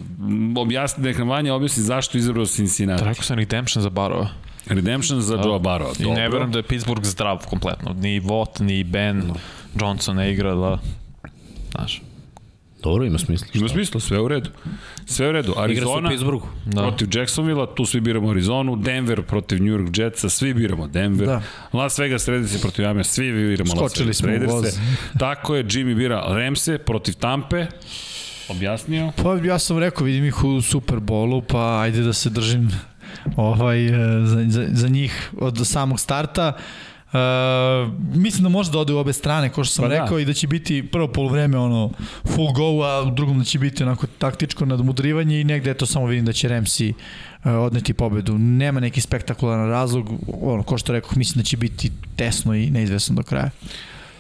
[0.58, 3.04] objasni, neka Vanja objasni zašto izabrao Cincinnati.
[3.04, 4.30] Rekao sam Redemption za Barova.
[4.66, 6.02] Redemption za Joe Barrow.
[6.02, 7.94] I ne verujem da je Pittsburgh zdrav kompletno.
[7.94, 9.32] Ni Watt, ni Ben,
[9.80, 10.80] Johnson ne igra, da.
[11.72, 12.02] Znaš.
[12.84, 13.48] Dobro, ima smisla.
[13.54, 14.50] Ima smisla, sve u redu.
[15.06, 15.52] Sve u redu.
[15.52, 16.48] Igra u Arizona Pittsburghu.
[16.66, 16.82] Da.
[16.82, 21.28] protiv Jacksonville, tu svi biramo Arizonu, Denver protiv New York Jetsa, svi biramo Denver.
[21.28, 21.42] Da.
[21.74, 24.76] Las Vegas Raiders protiv Miami, svi biramo Las Skočili Vegas smo u Raiders.
[25.20, 27.66] Tako je, Jimmy bira Ramse protiv Tampe.
[28.50, 29.12] Objasnio.
[29.24, 32.70] Pa ja sam rekao, vidim ih u Superbolu, pa ajde da se držim
[33.36, 33.92] ovaj, e,
[34.26, 36.54] za, za, za njih od samog starta.
[36.56, 36.91] Uh,
[38.14, 40.02] mislim da može da ode u obe strane, kao što sam Pa da.
[40.02, 41.92] rekao, i da će biti prvo polovreme ono
[42.26, 46.06] full go, a u drugom da će biti onako taktičko nadmudrivanje i negde to samo
[46.06, 48.38] vidim da će Remsi uh, odneti pobedu.
[48.38, 50.10] Nema neki spektakularan razlog,
[50.42, 53.50] ono, ko što rekao, mislim da će biti tesno i neizvesno do kraja.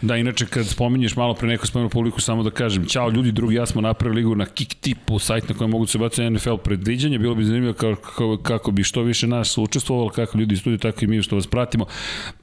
[0.02, 3.56] Da, inače kad spominješ malo pre neko spomenu publiku, samo da kažem, ćao ljudi, drugi,
[3.56, 7.36] ja smo napravili ligu na Kiktipu, sajt na kojem mogu se baciti NFL predviđanje, bilo
[7.36, 11.06] bi zanimljivo kako, kako, kako bi što više nas učestvovalo, kako ljudi iz studiju, tako
[11.06, 11.86] i mi što vas pratimo.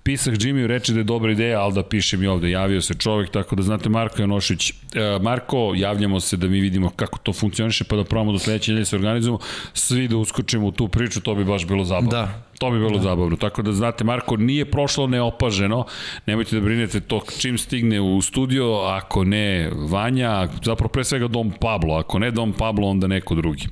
[0.09, 3.31] Pisak Jimmy reče da je dobra ideja, ali da pišem i ovde, javio se čovek,
[3.31, 4.71] tako da znate Marko Janošić.
[4.71, 4.75] E,
[5.23, 8.85] Marko, javljamo se da mi vidimo kako to funkcioniše, pa da probamo do sledeće nedelje
[8.85, 9.39] se organizujemo,
[9.73, 12.11] svi da uskočimo u tu priču, to bi baš bilo zabavno.
[12.11, 12.43] Da.
[12.59, 13.03] To bi bilo da.
[13.03, 13.37] zabavno.
[13.37, 15.85] Tako da znate, Marko, nije prošlo neopaženo.
[16.27, 21.53] Nemojte da brinete to čim stigne u studio, ako ne Vanja, zapravo pre svega Dom
[21.61, 21.95] Pablo.
[21.95, 23.69] Ako ne Dom Pablo, onda neko drugi.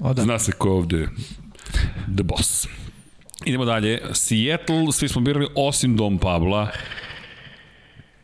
[0.00, 0.22] O, da.
[0.22, 1.08] Zna se ko je ovde
[2.16, 2.81] the boss.
[3.44, 4.00] Idemo dalje.
[4.14, 6.68] Seattle, svi smo birali osim Dom Pabla.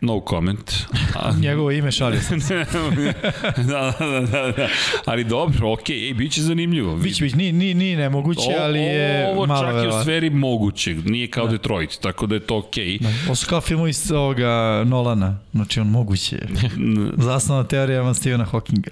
[0.01, 0.73] No comment.
[1.15, 2.39] A, Njegovo ime šalio sam.
[3.69, 4.69] da, da, da, da.
[5.05, 6.97] Ali dobro, okej, okay, bit će zanimljivo.
[6.97, 11.11] Biće, biće, nije, nije, nije nemoguće, ali je Ovo malo čak je u sferi mogućeg,
[11.11, 11.53] nije kao da.
[11.53, 12.85] Detroit, tako da je to okej.
[12.85, 13.27] Okay.
[13.27, 16.39] Ovo su kao filmovi iz ovoga Nolana, znači on moguće.
[17.29, 18.91] Zasnovna teorijama Stephena Hawkinga.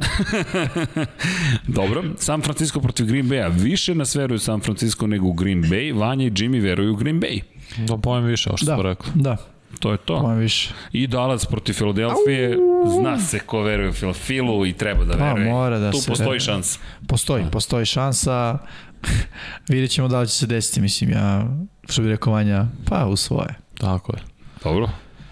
[1.66, 3.48] Dobro, San Francisco protiv Green Bay-a.
[3.48, 5.98] Više nas veruju San Francisco nego u Green Bay.
[5.98, 7.40] Vanja i Jimmy veruju u Green Bay.
[7.88, 9.06] Da pojem više, ovo što Da, sam rekao.
[9.14, 9.36] da,
[9.80, 10.20] To je to.
[10.20, 10.74] pojem više.
[10.92, 12.58] I Dallas protiv Filadelfije.
[13.00, 15.50] Zna se ko veruje u Philu i treba da Pa, veruje.
[15.52, 16.40] mora da tu se postoji veruje.
[16.40, 16.78] šans.
[17.08, 18.58] Postoji, postoji šansa.
[19.68, 21.46] Vidjet ćemo da li će se desiti, mislim, ja,
[21.88, 23.54] što bi rekao Vanja, pa u svoje.
[23.78, 24.22] Tako je.
[24.64, 24.88] Dobro,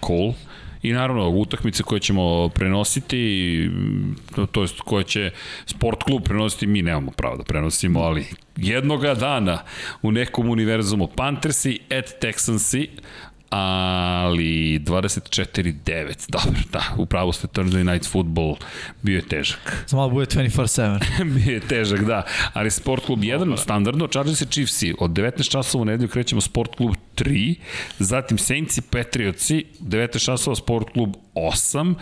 [0.07, 0.33] cool.
[0.81, 3.69] I naravno, utakmice koje ćemo prenositi,
[4.35, 5.31] to, to jest koje će
[5.65, 8.25] sport klub prenositi, mi nemamo pravo da prenosimo, ali
[8.55, 9.61] jednoga dana
[10.01, 12.87] u nekom univerzumu Panthersi at Texansi,
[13.55, 18.55] ali 24-9, dobro, da, upravo ste Thursday Night Football
[19.01, 19.77] bio je težak.
[19.89, 20.99] Za malo bude 24-7.
[21.35, 22.23] bio je težak, da.
[22.53, 24.93] Ali Sport klub 1, standardno, Chargers i Chiefsi.
[24.99, 27.55] Od 19 časova u nedelju krećemo Sport klub 3,
[27.99, 31.95] zatim Saints i Patriotsi, 19 časova Sport klub 8,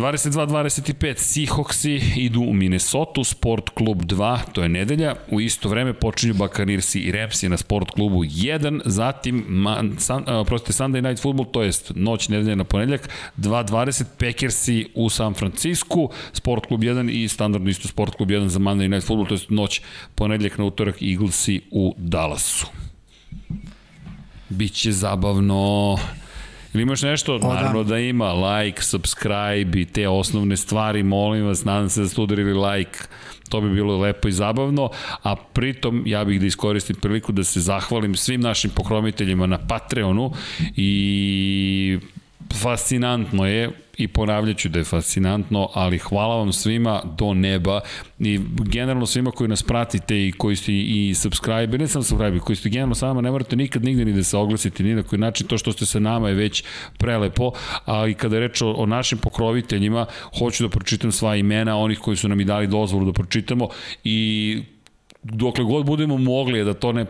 [0.00, 5.14] 22-25 Seahawksi idu u Minnesota, Sport klub 2, to je nedelja.
[5.30, 10.46] U isto vreme počinju Bakanirsi i Rapsi na Sport klubu 1, zatim man, san, uh,
[10.46, 16.10] prostite, Sunday Night Football, to jest noć nedelja na ponedeljak, 2.20 Packersi u San Francisku,
[16.32, 19.50] Sport klub 1 i standardno isto Sport klub 1 za Monday Night Football, to jest
[19.50, 19.82] noć
[20.14, 22.66] ponedeljak na utorak Eaglesi u Dallasu.
[24.48, 25.96] Biće zabavno.
[26.74, 27.38] Ili imaš nešto?
[27.38, 27.48] da.
[27.48, 28.32] Naravno da ima.
[28.32, 32.98] Like, subscribe i te osnovne stvari, molim vas, nadam se da ste udarili like.
[33.48, 34.90] To bi bilo lepo i zabavno,
[35.22, 40.32] a pritom ja bih da iskoristim priliku da se zahvalim svim našim pokromiteljima na Patreonu
[40.76, 41.98] i
[42.62, 47.80] fascinantno je i ponavljaću da je fascinantno, ali hvala vam svima do neba.
[48.18, 52.56] I generalno svima koji nas pratite i koji ste i subscribe, ne samo subscribe, koji
[52.56, 55.20] ste generalno sa nama, ne morate nikad nigde ni da se oglasite, ni na koji
[55.20, 56.64] način, to što ste sa nama je već
[56.98, 57.52] prelepo,
[57.84, 60.06] a i kada reč o, o našim pokroviteljima,
[60.38, 63.68] hoću da pročitam sva imena onih koji su nam i dali dozvolu da pročitamo
[64.04, 64.62] i
[65.22, 67.06] dokle god budemo mogli da to ne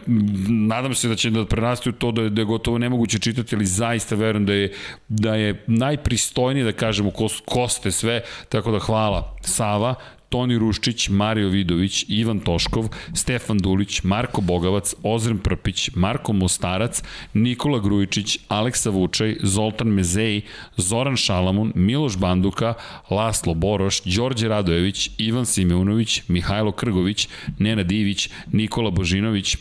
[0.48, 3.54] nadam se da će da prerasti u to da je, da je gotovo nemoguće čitati
[3.54, 4.72] ali zaista verujem da je
[5.08, 9.94] da je najpristojnije da kažemo ko, ko ste sve tako da hvala Sava
[10.30, 17.02] Toni Ruščić, Mario Vidović, Ivan Toškov, Stefan Dulić, Marko Bogavac, Ozren Prpić, Marko Mostarac,
[17.34, 20.42] Nikola Grujičić, Aleksa Vučaj, Zoltan Mezej,
[20.76, 22.74] Zoran Šalamun, Miloš Banduka,
[23.10, 27.28] Laslo Boroš, Đorđe Radojević, Ivan Simeunović, Mihajlo Krgović,
[27.58, 29.56] Nena Divić, Nikola Božinović,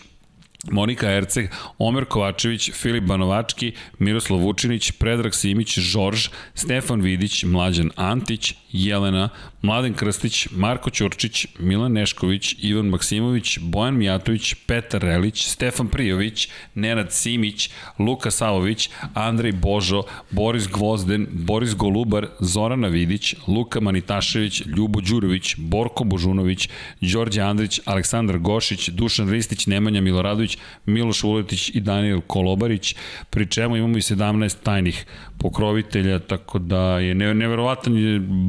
[0.71, 8.53] Monika Erceg, Omer Kovačević, Filip Banovački, Miroslav Vučinić, Predrag Simić, Žorž, Stefan Vidić, Mlađan Antić,
[8.71, 9.29] Jelena,
[9.61, 17.13] Mladen Krstić, Marko Ćurčić, Milan Nešković, Ivan Maksimović, Bojan Mijatović, Petar Relić, Stefan Prijović, Nenad
[17.13, 25.55] Simić, Luka Savović, Andrej Božo, Boris Gvozden, Boris Golubar, Zorana Vidić, Luka Manitašević, Ljubo Đurović,
[25.57, 26.69] Borko Božunović,
[27.01, 32.95] Đorđe Andrić, Aleksandar Gošić, Dušan Ristić, Nemanja Miloradović, Miloš Vuletić i Daniel Kolobarić,
[33.29, 35.05] pri čemu imamo i 17 tajnih
[35.39, 37.93] pokrovitelja, tako da je neverovatan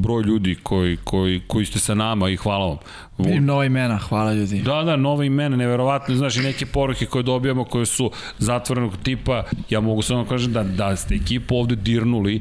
[0.02, 2.76] broj ljudi koji, koji, koji ste sa nama i hvala vam.
[3.18, 4.62] Vidim nova imena, hvala ljudi.
[4.62, 9.44] Da, da, nova imena, neverovatno, znaš i neke poruke koje dobijamo koje su zatvorenog tipa,
[9.70, 12.40] ja mogu samo da kažem da, da ste ekipu ovde dirnuli,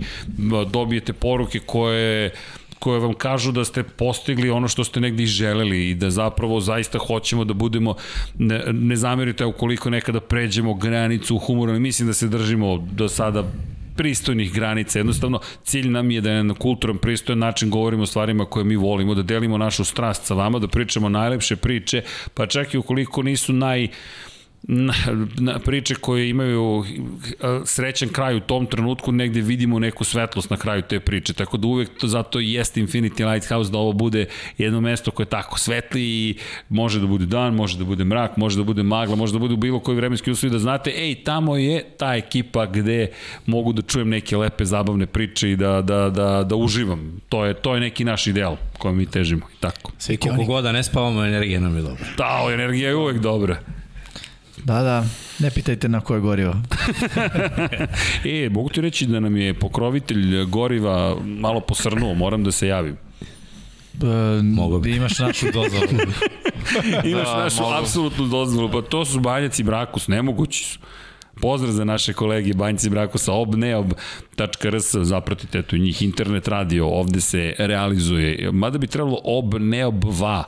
[0.72, 2.32] dobijete poruke koje
[2.80, 7.00] koje vam kažu da ste postigli ono što ste negdje želeli i da zapravo zaista
[7.08, 7.96] hoćemo da budemo,
[8.38, 13.44] ne, ne zamerite ukoliko nekada pređemo granicu humora, mislim da se držimo do sada
[14.00, 15.00] pristojnih granica.
[15.00, 19.16] Jednostavno, cilj nam je da na kulturan, pristojan način govorimo o stvarima koje mi volimo,
[19.16, 22.04] da delimo našu strast sa vama, da pričamo najlepše priče,
[22.34, 23.88] pa čak i ukoliko nisu naj
[24.64, 24.94] na,
[25.40, 26.86] na priče koje imaju
[27.66, 31.68] srećan kraj u tom trenutku negde vidimo neku svetlost na kraju te priče tako da
[31.68, 34.26] uvek to zato i jeste Infinity Lighthouse da ovo bude
[34.58, 36.36] jedno mesto koje je tako svetli i
[36.70, 39.54] može da bude dan, može da bude mrak, može da bude magla, može da bude
[39.54, 43.08] u bilo koji vremenski uslovi da znate ej tamo je ta ekipa gde
[43.46, 47.22] mogu da čujem neke lepe zabavne priče i da, da, da, da uživam.
[47.30, 49.92] To je, to je neki naš ideal kojem mi težimo i tako.
[49.98, 52.06] Sve koliko god da ne spavamo, energija nam je dobra.
[52.18, 53.60] Da, energija je uvek dobra.
[54.64, 55.06] Da, da,
[55.40, 56.54] ne pitajte na koje gorivo.
[58.26, 62.98] e, mogu ti reći da nam je pokrovitelj goriva malo posrnuo, moram da se javim.
[64.04, 64.96] E, Mogu bi.
[64.96, 65.88] Imaš našu dozvolu.
[67.12, 67.74] imaš da, našu mogu.
[67.74, 70.80] apsolutnu dozvolu, pa to su Banjac i Brakus, nemogući su.
[71.42, 78.52] Pozdrav za naše kolege Banjci Brakosa, obneob.rs, zapratite tu njih, internet radio, ovde se realizuje.
[78.52, 80.44] Mada bi trebalo obneob2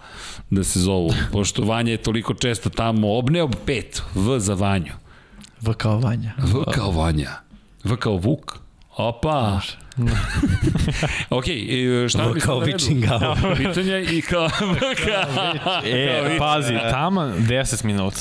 [0.50, 4.94] da se zovu, pošto Vanja je toliko često tamo, obneob 5, V za Vanju.
[5.62, 6.34] V kao Vanja.
[6.38, 7.30] V kao Vanja.
[7.84, 8.61] V kao Vuk.
[8.98, 9.62] Opa!
[11.30, 11.46] ok,
[12.10, 13.36] šta bi kao Vičingao.
[13.58, 14.46] Pitanje i kao...
[15.86, 18.20] e, pazi, taman 10 minuta.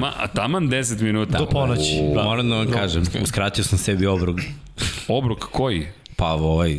[0.00, 1.38] Ma, taman 10 minuta.
[1.38, 2.00] Do ponoći.
[2.14, 2.22] Da.
[2.22, 4.36] Moram da vam kažem, uskratio sam sebi obrok.
[5.08, 5.88] Obrok koji?
[6.16, 6.78] Pa ovaj,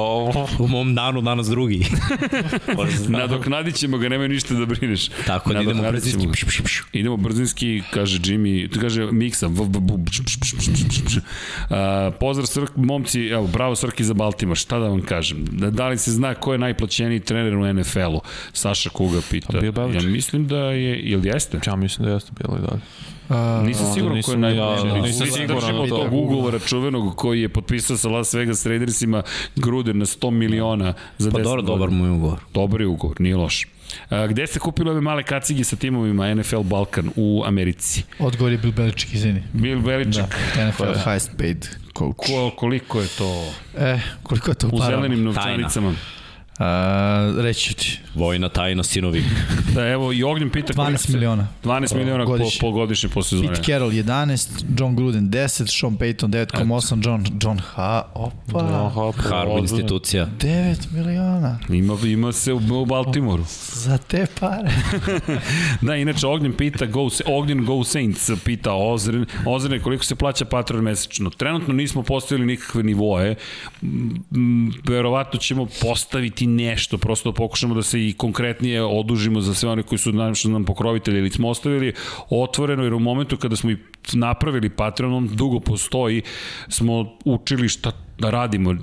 [0.64, 1.86] u mom danu danas drugi.
[3.08, 5.08] Nadoknadit ćemo ga, nemoj ništa da brineš.
[5.26, 6.28] Tako da idemo brzinski.
[6.32, 6.82] Pš, pš, pš.
[6.92, 9.46] Idemo brzinski, kaže Jimmy, kaže Miksa.
[9.46, 9.98] V, v, v,
[12.20, 15.44] pozdrav Srk, momci, evo, bravo Srki za Baltimore, šta da vam kažem?
[15.50, 18.20] Da, da li se zna ko je najplaćeniji trener u NFL-u?
[18.52, 19.58] Saša Kuga pita.
[19.64, 21.60] Ja mislim da je, ili jeste?
[21.66, 22.82] Ja mislim da jeste bilo i dalje.
[23.28, 24.88] Uh, nisam siguran ko je najbolji.
[24.88, 29.22] Ja, nisam siguran od tog ugovora čuvenog koji je potpisao sa Las Vegas Raidersima
[29.56, 32.38] Gruden na 100 miliona za 10 Pa dobro, dobar mu je ugovor.
[32.54, 33.66] Dobar je ugovor, nije loš.
[34.10, 38.02] A, gde ste kupili ove male kacige sa timovima NFL Balkan u Americi?
[38.18, 39.42] Odgovor je Bill Belichick, izvini.
[39.52, 40.34] Bill Belichick.
[40.56, 42.16] Da, NFL pa, highest paid coach.
[42.16, 43.52] Ko, koliko je to?
[43.78, 45.86] E, koliko je to U zelenim novčanicama.
[45.86, 46.23] Tajna.
[46.58, 47.98] A, reći ti.
[48.14, 49.24] Vojna tajna sinovi.
[49.74, 51.48] da, evo i Ognjen pita 12 miliona.
[51.64, 52.60] 12 miliona godišnje.
[52.60, 53.48] po, po godišnje po sezoni.
[53.48, 58.58] Pete Carroll 11, John Gruden 10, Sean Payton 9,8, John, John Ha, opa.
[58.58, 60.28] John Ha, Harvard institucija.
[60.40, 61.58] 9 miliona.
[61.68, 63.44] Ima, ima se u, u Baltimoru.
[63.72, 64.70] Za te pare.
[65.86, 70.82] da, inače Ognjen pita, go, Ognjen Go Saints pita Ozren, Ozren koliko se plaća patron
[70.82, 71.30] mesečno.
[71.30, 73.34] Trenutno nismo postavili nikakve nivoe.
[74.88, 79.98] Verovatno ćemo postaviti nešto, prosto pokušamo da se i konkretnije odužimo za sve one koji
[79.98, 81.92] su nam, što nam pokrovitelji ili smo ostavili
[82.30, 83.76] otvoreno, jer u momentu kada smo i
[84.12, 86.22] napravili Patreon, on dugo postoji,
[86.68, 88.74] smo učili šta da radimo.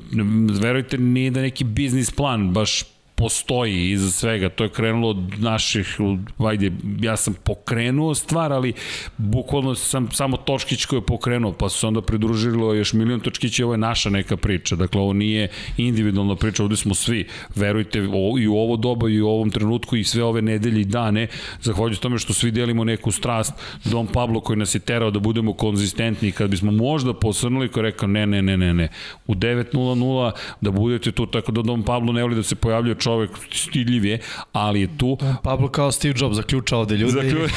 [0.62, 2.84] Verujte, nije da neki biznis plan baš
[3.22, 5.98] postoji iza svega, to je krenulo od naših,
[6.38, 8.74] ajde, ja sam pokrenuo stvar, ali
[9.18, 13.20] bukvalno sam samo to Točkić koji je pokrenuo, pa su se onda pridružilo još milion
[13.20, 14.76] Točkića ovo je naša neka priča.
[14.76, 17.28] Dakle, ovo nije individualna priča, ovde smo svi.
[17.56, 18.00] Verujte,
[18.40, 21.28] i u ovo doba i u ovom trenutku i sve ove nedelje i dane,
[21.62, 23.54] zahvaljujući tome što svi delimo neku strast,
[23.86, 27.92] Don Pablo koji nas je terao da budemo konzistentni kad bismo možda posrnuli koji je
[27.92, 28.90] rekao ne, ne, ne, ne, ne.
[29.28, 33.32] U 9.00 da budete tu, tako da Don Pablo ne voli da se pojavljuje čovek
[33.52, 34.20] stidljiv je,
[34.54, 35.18] ali je tu.
[35.20, 37.12] Don Pablo kao Steve Jobs zaključa ovde ljudi.
[37.12, 37.48] Zaklju...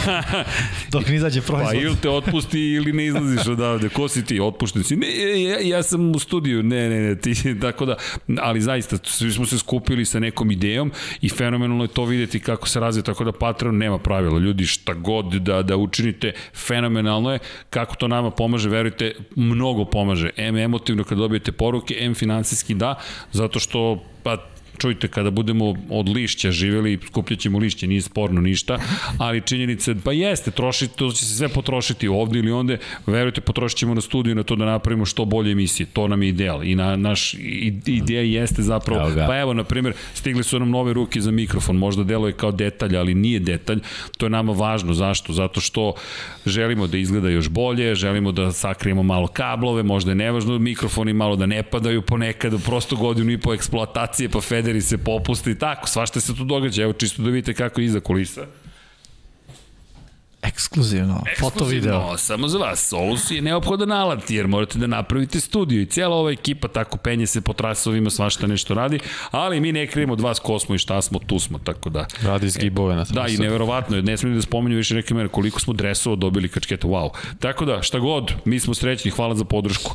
[0.93, 1.75] dok ne izađe proizvod.
[1.75, 3.89] Pa ili te otpusti ili ne izlaziš odavde.
[3.89, 4.41] Ko si ti?
[4.41, 4.97] Otpušten si?
[4.97, 6.63] Ne, ja, ja sam u studiju.
[6.63, 7.19] Ne, ne, ne.
[7.19, 7.35] Ti,
[7.67, 7.97] tako da,
[8.41, 12.69] ali zaista, svi smo se skupili sa nekom idejom i fenomenalno je to videti kako
[12.69, 14.39] se razvije, tako da Patreon nema pravila.
[14.39, 17.39] Ljudi, šta god da, da učinite, fenomenalno je.
[17.71, 20.31] Kako to nama pomaže, verujte, mnogo pomaže.
[20.37, 22.95] M emotivno kad dobijete poruke, M finansijski da,
[23.33, 28.79] zato što pa čujte, kada budemo od lišća živeli, skupljaćemo lišće, nije sporno ništa,
[29.19, 33.79] ali činjenica, pa jeste, troši, to će se sve potrošiti ovde ili onde, verujte, potrošit
[33.79, 36.65] ćemo na studiju na to da napravimo što bolje emisije, to nam je ideal.
[36.65, 37.35] I na, naš
[37.87, 41.77] ideja jeste zapravo, evo pa evo, na primjer, stigli su nam nove ruke za mikrofon,
[41.77, 43.81] možda deluje kao detalj, ali nije detalj,
[44.19, 45.33] to je nama važno, zašto?
[45.33, 45.93] Zato što
[46.47, 51.37] želimo da izgleda još bolje, želimo da sakrijemo malo kablove, možda je nevažno mikrofoni malo
[51.37, 55.89] da ne padaju ponekad, prosto godinu i po eksploatacije, pa Fed Federi se popusti, tako,
[55.89, 58.47] svašta se tu događa, evo čisto da vidite kako je iza kulisa.
[60.55, 62.17] Ekskluzivno, foto video.
[62.17, 62.93] samo za vas.
[62.93, 67.27] Ovo je neophodan alat jer morate da napravite studiju i cijela ova ekipa tako penje
[67.27, 68.99] se po trasovima, svašta nešto radi,
[69.31, 72.07] ali mi ne krijemo od vas ko smo i šta smo, tu smo, tako da.
[72.23, 75.61] Radi zgibove na Da, i neverovatno je, ne smijem da spomenju više neke mene koliko
[75.61, 77.11] smo dresova dobili kačketa, wow.
[77.41, 79.95] Tako da, šta god, mi smo srećni, hvala za podršku.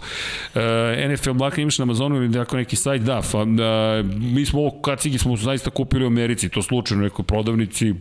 [0.55, 4.59] E, NFL Black imaš na Amazonu ili tako neki sajt, da, fa, da mi smo
[4.59, 7.93] ovo kacigi smo zaista kupili u Americi, to slučajno u nekoj prodavnici,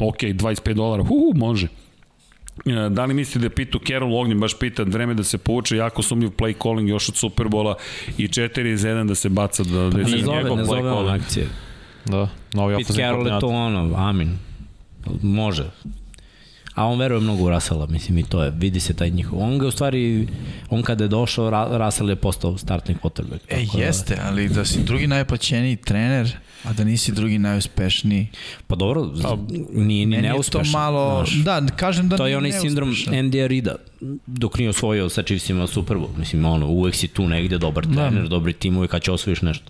[0.00, 1.68] ok, 25 dolara, uhu, može.
[2.66, 5.76] E, da li mislite da je pitu Carol Ognjen, baš pita vreme da se povuče,
[5.76, 7.76] jako sumnjiv play calling još od Superbola
[8.18, 11.08] i 4 za 1 da se baca da, da pa ne zove, ne zove on
[11.08, 11.46] akcije.
[12.04, 14.38] Da, novi Pete Carroll je to ono, amin.
[15.22, 15.70] Može.
[16.74, 19.42] A on veruje mnogo u Rasela, mislim i to je, vidi se taj njihov.
[19.42, 20.28] On ga u stvari,
[20.70, 23.40] on kada je došao, Rasel je postao startni quarterback.
[23.48, 24.22] E, da- jeste, da...
[24.26, 28.28] ali da si drugi najplaćeniji trener, A da nisi drugi najuspešniji.
[28.66, 29.38] Pa dobro, pa,
[29.72, 30.72] nije ni neuspešan.
[30.72, 31.44] to malo, znaš.
[31.44, 33.74] da, kažem da To je onaj sindrom Andy Rida,
[34.26, 36.18] dok nije osvojio sa Chiefsima Super Bowl.
[36.18, 37.94] Mislim, ono, uvek si tu negde, dobar da.
[37.94, 38.28] trener, da.
[38.28, 39.64] dobri tim, uvek kad će osvojiš nešto.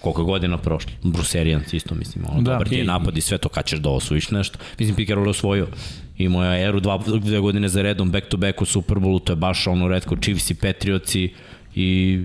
[0.00, 0.92] Koliko godina prošlo.
[1.02, 2.52] Bruce Arians isto, mislim, ono, da.
[2.52, 4.58] dobar ti je napad i sve to kad ćeš da osvojiš nešto.
[4.78, 5.68] Mislim, Piker je osvojio
[6.18, 9.32] imao je eru dva, dve godine za redom back to back u Super Bowlu, to
[9.32, 11.32] je baš ono redko Chiefs i Patriotsi
[11.74, 12.20] i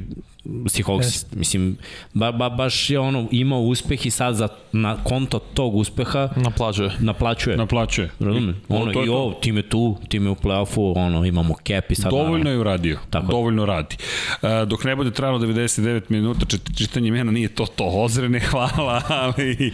[0.45, 1.25] Seahawks, yes.
[1.35, 1.77] mislim,
[2.13, 6.91] ba, ba, baš je ono imao uspeh i sad za, na konto tog uspeha naplaćuje.
[6.99, 7.57] Naplaćuje.
[7.57, 8.09] Naplaćuje.
[8.19, 8.61] Razumem?
[8.69, 12.11] Ono, I, ovo, tim je tu, tim je u play-offu, ono, imamo cap i sad...
[12.11, 12.99] Dovoljno je uradio.
[13.09, 13.27] Tako.
[13.27, 13.95] Dovoljno radi.
[14.41, 16.45] Uh, dok ne bude trajalo 99 minuta,
[16.77, 17.85] čitanje imena nije to to.
[17.93, 19.73] Ozrene, hvala, ali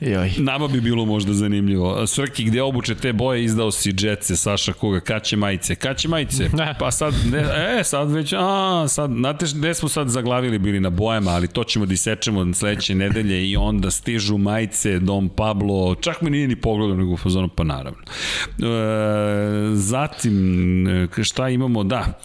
[0.00, 0.32] Joj.
[0.38, 2.06] Nama bi bilo možda zanimljivo.
[2.06, 5.74] Srki, gde obuče te boje, izdao si džetce, Saša Kuga, kaće majice.
[5.74, 6.48] Kaće majice?
[6.52, 6.74] Ne.
[6.78, 7.44] Pa sad, ne,
[7.78, 11.64] e, sad već, a, sad, znate gde smo sad zaglavili bili na bojama, ali to
[11.64, 16.56] ćemo da isečemo sledeće nedelje i onda stižu majice, Dom Pablo, čak mi nije ni
[16.56, 18.02] pogledao nego u fazonu, pa naravno.
[18.02, 20.86] E, zatim,
[21.22, 21.84] šta imamo?
[21.84, 22.20] Da,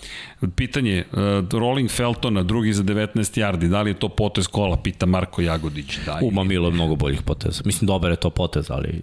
[0.50, 5.06] Pitanje, uh, Rolling Feltona, drugi za 19 yardi, da li je to potez kola, pita
[5.06, 6.00] Marko Jagodić.
[6.06, 7.62] Da, Uma Milo je mnogo boljih poteza.
[7.66, 9.02] Mislim, dobar je to potez, ali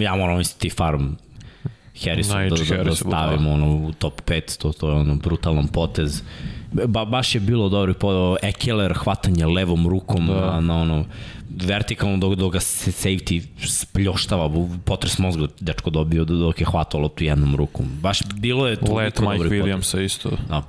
[0.00, 1.06] ja moram misliti farm
[2.02, 5.68] Harrison da, da, da, da stavimo ono, u top 5, to, to je ono brutalan
[5.68, 6.22] potez.
[6.72, 10.34] Ba, baš je bilo dobro, po, Ekeler hvatanje levom rukom da.
[10.34, 11.04] na, na ono,
[11.50, 14.50] vertikalno dok, dok ga se safety spljoštava,
[14.84, 17.86] potres mozga dečko dobio dok je hvatao loptu jednom rukom.
[18.00, 20.30] Baš bilo je to Let Mike Williamsa isto.
[20.48, 20.62] Da.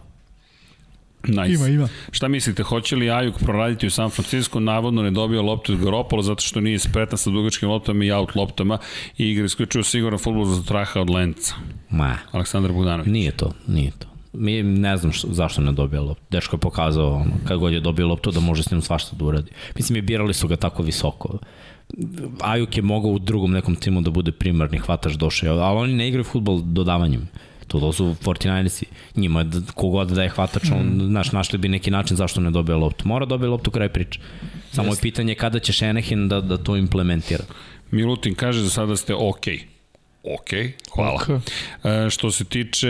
[1.28, 1.54] Nice.
[1.54, 1.88] Ima, ima.
[2.12, 4.60] Šta mislite, hoće li Ajuk proraditi u San Francisco?
[4.60, 8.36] Navodno ne dobio loptu od Garopola zato što nije spretan sa dugačkim loptama i out
[8.36, 8.78] loptama
[9.18, 11.56] i igra isključuje siguran futbol za traha od Lenca.
[11.90, 12.18] Ma.
[12.32, 13.12] Aleksandar Bogdanović.
[13.12, 14.08] Nije to, nije to.
[14.34, 16.24] Mi ne znam što, zašto ne dobija loptu.
[16.30, 19.26] Dečko je pokazao ono, kad god je dobio loptu da može s njim svašta da
[19.26, 19.52] uradi.
[19.76, 21.38] Mislim, i birali su ga tako visoko.
[22.42, 26.08] Ajuk je mogao u drugom nekom timu da bude primarni hvataš došao, ali oni ne
[26.08, 27.28] igraju futbol dodavanjem.
[27.68, 28.84] To, su 49ersi.
[29.16, 31.11] Njima, da, kogod da je hvatač, on, mm.
[31.11, 33.08] naš, našli bi neki način zašto ne dobije loptu.
[33.08, 34.19] Mora dobije loptu kraj priče.
[34.72, 37.44] Samo je pitanje kada će Šenehin da, da to implementira.
[37.92, 39.53] Milutin kaže za sada ste okej.
[39.53, 39.76] Okay.
[40.34, 40.50] Ok,
[40.95, 41.19] hvala.
[41.19, 42.06] Okay.
[42.06, 42.90] E, što se tiče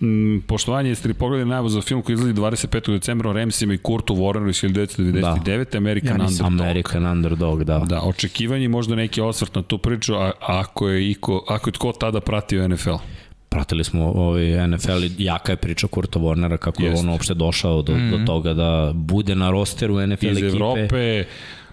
[0.00, 2.92] m, poštovanja, jeste li pogledali najavo za film koji izlazi 25.
[2.92, 5.70] decembra o Ramsima i Kurtu Warreru iz 1999.
[5.70, 5.78] Da.
[5.78, 6.60] American ja Underdog.
[6.60, 7.78] American Underdog, da.
[7.78, 11.92] Da, očekivanje možda neki osvrt na tu priču, a, ako je, iko, ako je tko
[11.92, 12.96] tada pratio NFL?
[13.50, 16.96] Pratili smo ovaj NFL i jaka je priča Kurta Warnera kako Jeste.
[16.96, 18.10] je on uopšte došao do, mm.
[18.10, 20.46] do toga da bude na rosteru NFL Iz ekipe.
[20.46, 21.24] Evrope,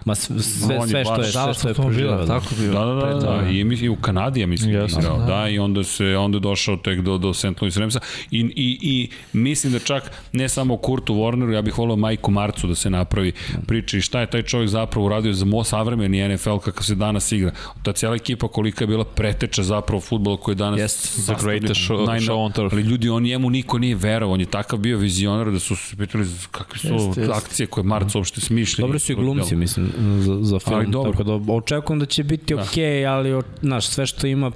[0.04, 1.82] Ma sve, sve, sve što je, sve što je automobila,
[2.16, 2.26] proživao.
[2.26, 2.72] tako bio.
[2.72, 5.48] Da, da, da, da, i, mi- i u Kanadi, ja mislim, yes, igrao, da.
[5.48, 7.60] i onda se onda je došao tek do, do St.
[7.60, 10.02] Louis Ramsa I, i, i mislim da čak
[10.32, 13.32] ne samo Kurtu Warneru, ja bih volio Majku Marcu da se napravi
[13.66, 17.32] priče i šta je taj čovjek zapravo uradio za mo savremeni NFL kakav se danas
[17.32, 17.52] igra.
[17.82, 21.22] Ta cijela ekipa kolika je bila preteča zapravo futbola koji je danas Jeste.
[21.24, 22.72] The greatest show- najno- show on turf.
[22.72, 25.96] Ali ljudi, on njemu niko nije verovao, on je takav bio vizionar da su se
[25.96, 27.28] pitali kakve su jeste.
[27.34, 28.82] akcije koje Marc uopšte smišlja.
[28.82, 29.87] Dobro su i glumci, mislim,
[30.18, 31.12] za, za film, Ali dobro.
[31.12, 32.62] tako da očekujem da će biti da.
[32.62, 34.50] okay, ali, o- znaš, sve što ima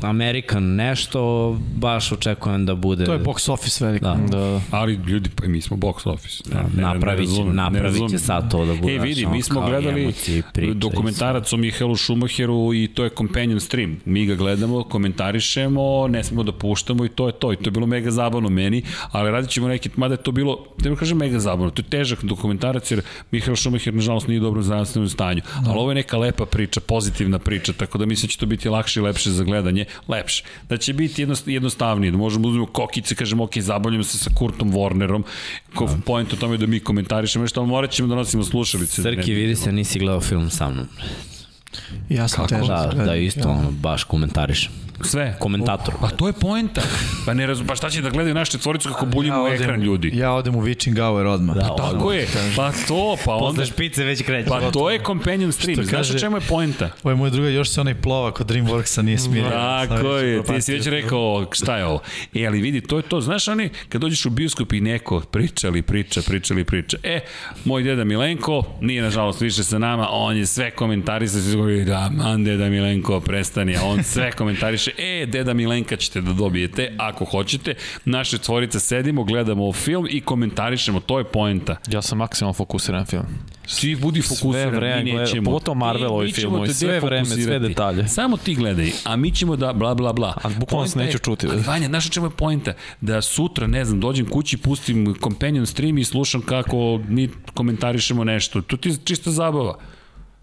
[0.00, 3.04] American nešto, baš očekujem da bude...
[3.04, 4.06] To je box office veliko.
[4.06, 4.38] Da.
[4.38, 4.60] Da.
[4.70, 6.42] Ali ljudi, pa mi smo box office.
[6.54, 8.94] Ne, ne, napravit će, napravit će sad to da bude.
[8.94, 13.10] E, vidi, znaš, mi smo gledali emocije priče dokumentarac o Mihaelu Schumacheru i to je
[13.18, 13.96] companion stream.
[14.04, 17.52] Mi ga gledamo, komentarišemo, ne smemo da puštamo i to je to.
[17.52, 20.64] I to je bilo mega zabavno meni, ali radit ćemo neki, mada je to bilo,
[20.84, 24.62] ne kažem mega zabavno, to je težak dokumentarac jer Mihael Schumacher nažalost nije u dobrom
[24.62, 25.42] zdravstvenom stanju.
[25.66, 28.68] Ali ovo je neka lepa priča, pozitivna priča, tako da mislim da će to biti
[28.68, 29.84] lakše i lepše za gledanje.
[30.08, 30.44] Lepše.
[30.68, 34.30] Da će biti jednost, jednostavnije, da možemo da uzmemo kokice, kažemo, ok, zabavljamo se sa
[34.34, 35.22] Kurtom Warnerom,
[35.74, 39.02] ko, point o tome da mi komentarišemo nešto, ali morat ćemo da nosimo slušalice.
[39.02, 40.86] Srki, vidi se, nisi gledao film sa mnom.
[42.08, 42.56] Ja sam za
[42.94, 44.89] Da, da isto, ono, baš komentarišem.
[45.02, 45.36] Sve.
[45.38, 45.94] Komentator.
[46.00, 46.82] Pa to je poenta.
[47.26, 49.70] Pa ne razum, pa šta će da gledaju našu četvoricu kako buljimo Ja u ekran
[49.70, 50.10] odem- ljudi?
[50.14, 51.56] Ja odem u Witching Hour odmah.
[51.56, 52.26] Da, Tako je.
[52.56, 53.64] Pa to, pa onda...
[53.66, 54.48] špice već kreće.
[54.48, 55.74] Pa to je companion stream.
[55.74, 56.90] Što Znaš o kaže- čemu je poenta?
[57.02, 59.50] Ovo je moj druga, još se onaj plova kod Dreamworksa nije smirio.
[59.50, 61.20] Tako je, ti si već rekao
[61.52, 62.00] šta je ovo.
[62.34, 63.20] E, ali vidi, to je to.
[63.20, 66.96] Znaš oni, kad dođeš u bioskop i neko pričali, priča, pričali, priča.
[67.02, 67.20] E,
[67.64, 72.10] moj deda Milenko, nije nažalost više sa nama, on je sve komentarisao, svi govori, da,
[72.10, 77.74] man, deda Milenko, prestani, on sve komentariše, e, deda Milenka ćete da dobijete, ako hoćete.
[78.04, 81.76] Naše tvorice sedimo, gledamo film i komentarišemo, to je poenta.
[81.88, 83.24] Ja sam maksimalno fokusiran film.
[83.66, 85.44] Svi budi fokusiran, Sve vreme mi nećemo.
[85.44, 88.08] pogotovo Marvelovi filmovi, te sve vreme, sve detalje.
[88.08, 90.34] Samo ti gledaj, a mi ćemo da bla bla bla.
[90.42, 91.46] A bukvalno se neću je- čuti.
[91.46, 92.72] Ali Vanja, znaš o čemu je poenta?
[93.00, 98.60] Da sutra, ne znam, dođem kući, pustim companion stream i slušam kako mi komentarišemo nešto.
[98.62, 99.78] To ti je čista zabava.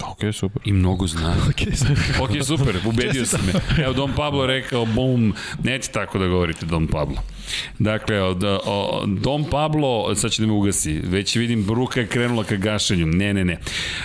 [0.03, 0.61] Ok, super.
[0.65, 1.35] I mnogo zna.
[2.23, 3.83] ok, super, ubedio si me.
[3.83, 7.17] Evo, Don Pablo je rekao, bum, neće tako da govorite, Don Pablo.
[7.79, 8.35] Dakle, o,
[8.65, 13.05] o, Don Pablo, sad će da me ugasi, već vidim, Bruka je krenula ka gašenju.
[13.05, 13.57] Ne, ne, ne.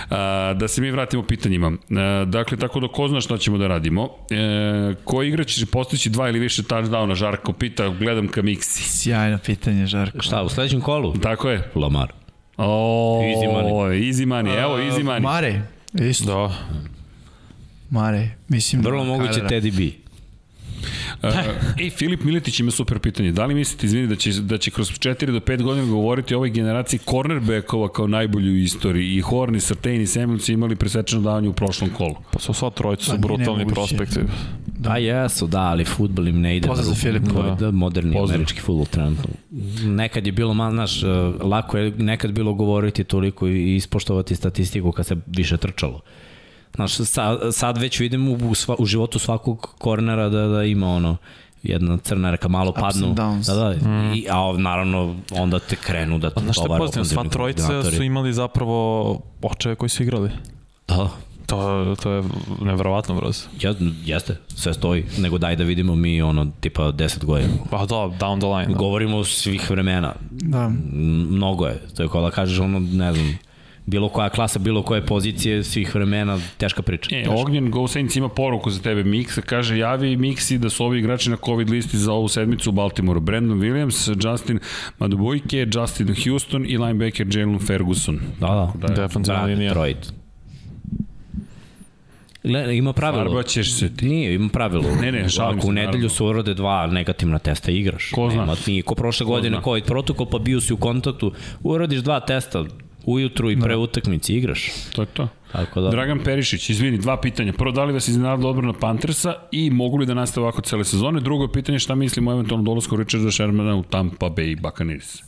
[0.09, 1.71] A, da se mi vratimo pitanjima.
[1.89, 4.09] A, dakle, tako da ko zna šta ćemo da radimo.
[4.31, 8.83] E, ko igra će postići dva ili više touchdowna, Žarko pita, gledam ka Miksi.
[8.83, 10.21] Sjajno pitanje, Žarko.
[10.21, 11.13] Šta, u sledećem kolu?
[11.13, 11.71] Tako je.
[11.75, 12.13] Lamar.
[12.57, 14.07] O, Easy money.
[14.07, 15.21] Easy money, evo, easy money.
[15.21, 15.61] Mare,
[15.93, 16.25] isto.
[16.25, 16.55] Da.
[17.89, 18.89] Mare, mislim da...
[18.89, 19.49] Vrlo moguće Kajlera.
[19.49, 20.03] Teddy B.
[21.77, 23.31] E, Filip Miletić ima super pitanje.
[23.31, 26.37] Da li mislite, izvini, da će, da će kroz 4 do 5 godina govoriti o
[26.37, 29.15] ovoj generaciji cornerbackova kao najbolji u istoriji?
[29.15, 32.15] I Horn, i Sartain, i Samuels imali presečeno davanje u prošlom kolu.
[32.31, 34.19] Pa su sva trojica su Pa brutalni prospekti.
[34.83, 37.33] Da, jesu, da, ali futbol im ne ide Pozdrav za.
[37.33, 38.35] To je da, moderni Pozdrav.
[38.35, 39.29] američki futbol trenutno.
[39.83, 41.07] Nekad je bilo, mal, znaš, eh,
[41.41, 46.01] lako je nekad bilo govoriti toliko i ispoštovati statistiku kad se više trčalo.
[46.75, 50.87] Znaš, sad, sad već vidim u, u, sva, u životu svakog kornera da, da ima
[50.87, 51.17] ono,
[51.63, 53.13] jedna crna reka malo Ups padnu.
[53.13, 53.89] Da, da.
[53.89, 54.13] Mm.
[54.13, 57.05] I, a naravno onda te krenu da te Znaš šta je pozitivno?
[57.05, 60.29] Sva trojica su imali zapravo očeve koji su igrali.
[60.87, 61.09] Da,
[61.45, 62.23] To, to je
[62.61, 63.47] nevjerovatno brzo.
[63.61, 63.73] ja,
[64.05, 65.05] jeste, sve stoji.
[65.17, 67.49] Nego daj da vidimo mi ono, tipa 10 godina.
[67.71, 68.67] Pa da, down the line.
[68.67, 68.73] Da.
[68.79, 70.13] Govorimo svih vremena.
[70.31, 70.71] Da.
[71.29, 71.81] Mnogo je.
[71.95, 73.37] To je kao da kažeš ono, ne znam,
[73.85, 77.15] bilo koja klasa, bilo koje pozicije svih vremena, teška priča.
[77.15, 80.99] E, Ognjen Go Saints ima poruku za tebe, Miksa, kaže, javi Miksi da su ovi
[80.99, 83.19] igrači na COVID listi za ovu sedmicu u Baltimoru.
[83.19, 84.59] Brandon Williams, Justin
[84.99, 88.19] Madubojke, Justin Houston i linebacker Jalen Ferguson.
[88.39, 88.87] Da, da.
[88.87, 89.69] Da, Defensivna Da, linija.
[89.69, 90.13] Detroit.
[92.43, 93.23] Gle, ima pravilo.
[93.23, 94.05] Farbaćeš se ti.
[94.05, 94.83] Nije, ima pravilo.
[95.01, 96.09] Ne, ne, šalim Ako u se, nedelju naravno.
[96.09, 98.09] su urode dva negativna testa, igraš.
[98.11, 98.41] Ko zna?
[98.41, 99.63] Nema, nije, ko prošle godine, zna?
[99.63, 101.31] COVID protokol, pa bio si u kontaktu,
[101.63, 102.65] urodiš dva testa,
[103.05, 104.69] ujutru i pre utakmice igraš.
[104.95, 105.27] To je to.
[105.51, 107.53] Tako da, Dragan Perišić, izvini, dva pitanja.
[107.53, 111.19] Prvo, da li vas iznenadila odbrana Panthersa i mogu li da nastave ovako cele sezone?
[111.19, 115.21] Drugo pitanje, šta mislimo o eventualnom dolasku Richarda Shermana u Tampa Bay Buccaneers?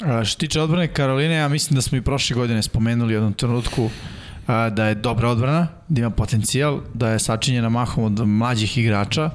[0.00, 3.16] A, što se tiče odbrane Karoline, ja mislim da smo i prošle godine spomenuli u
[3.16, 3.90] jednom trenutku
[4.46, 9.30] da je dobra odbrana, da ima potencijal, da je sačinjena mahom od mlađih igrača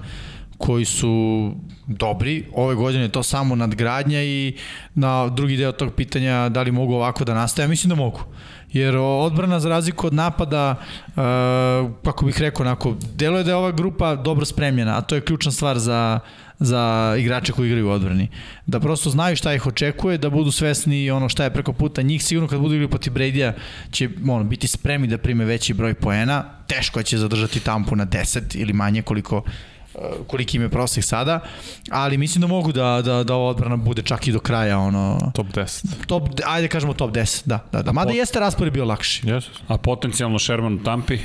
[0.58, 1.52] koji su
[1.88, 2.46] dobri.
[2.54, 4.56] Ove godine je to samo nadgradnja i
[4.96, 8.20] na drugi deo tog pitanja da li mogu ovako da nastave, mislim da mogu.
[8.72, 10.76] Jer odbrana za razliku od napada,
[12.04, 15.52] kako bih rekao, onako, deluje da je ova grupa dobro spremljena, a to je ključna
[15.52, 16.20] stvar za,
[16.60, 18.28] za igrače koji igraju u odbrani.
[18.66, 22.24] Da prosto znaju šta ih očekuje, da budu svesni ono šta je preko puta njih.
[22.24, 23.54] Sigurno kad budu igrali protiv Brady-a
[23.92, 26.44] će ono, biti spremni da prime veći broj poena.
[26.68, 29.44] Teško će zadržati tampu na 10 ili manje koliko
[30.28, 31.40] koliki im je prosek sada,
[31.92, 35.32] ali mislim da mogu da, da, da ova odbrana bude čak i do kraja ono...
[35.34, 35.86] Top 10.
[36.08, 37.60] Top, ajde kažemo top 10, da.
[37.72, 37.92] da, da.
[37.92, 39.28] Mada jeste raspored bio lakši.
[39.28, 39.46] Yes.
[39.68, 41.20] A potencijalno Sherman u Tampi?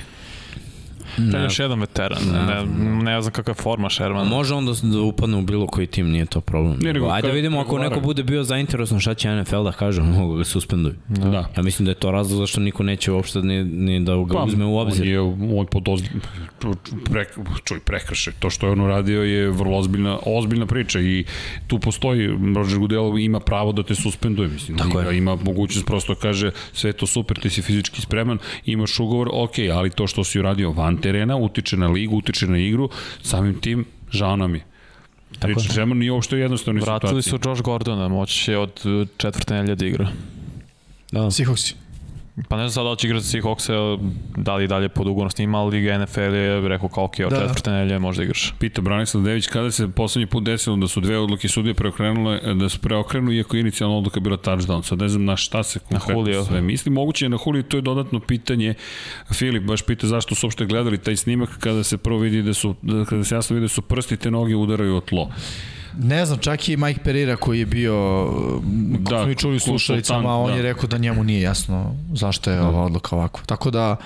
[1.16, 2.18] To je još jedan veteran.
[2.32, 4.28] Ne, ne, ne znam kakva je forma Sherman.
[4.28, 6.78] Može on da, da upadne u bilo koji tim, nije to problem.
[6.80, 10.02] Nije, nego, Ajde da vidimo ako neko bude bio zainteresovan šta će NFL da kaže,
[10.18, 10.94] mogu ga suspenduju.
[11.08, 11.48] Da.
[11.56, 14.42] Ja mislim da je to razlog zašto niko neće uopšte ni, ni da ga Pa,
[14.44, 15.02] uzme u obzir.
[15.02, 15.20] On je,
[15.58, 16.02] on pod oz...
[17.10, 17.24] pre,
[17.64, 18.32] čuj, prekrše.
[18.38, 21.24] To što je on uradio je vrlo ozbiljna, ozbiljna priča i
[21.66, 24.78] tu postoji, Roger Goodell ima pravo da te suspenduje, mislim.
[24.78, 25.18] Tako je.
[25.18, 29.54] Ima mogućnost prosto kaže sve je to super, ti si fizički spreman, imaš ugovor, ok,
[29.72, 32.88] ali to što si uradio van terena, utiče na ligu, utiče na igru,
[33.22, 34.64] samim tim, žao nam je.
[35.38, 38.80] Tako Rič, Sherman nije uopšte jednostavno Vratili su Josh Gordona, moći će od
[39.16, 40.08] četvrte nelje da igra.
[41.12, 41.30] Da.
[41.30, 41.74] Seahawksi.
[42.48, 43.68] Pa ne znam sad da li će igrati Seahawks,
[44.36, 47.36] da li dalje pod ugovorno snima, ali Liga NFL je rekao kao ok, od Da,
[47.36, 47.46] da.
[47.46, 48.54] četvrte nelje možda igraš.
[48.58, 52.68] Pita Branislav Dević kada se poslednji put desilo da su dve odluke sudije preokrenule, da
[52.68, 54.82] su preokrenu iako je inicijalna odluka bila touchdown.
[54.82, 56.92] Sad ne znam na šta se konkretno sve misli.
[56.92, 58.74] Moguće je na Julio, to je dodatno pitanje.
[59.32, 62.74] Filip baš pita zašto su uopšte gledali taj snimak kada se prvo vidi da su,
[62.82, 65.30] da, kada se jasno vidi da su prsti te noge udaraju o tlo.
[65.98, 68.28] Ne znam, čak i Mike Pereira koji je bio,
[68.98, 70.56] da, Da, smo mi čuli u slušalicama, on da.
[70.56, 73.40] je rekao da njemu nije jasno zašto je ova odluka ovako.
[73.46, 73.96] Tako da,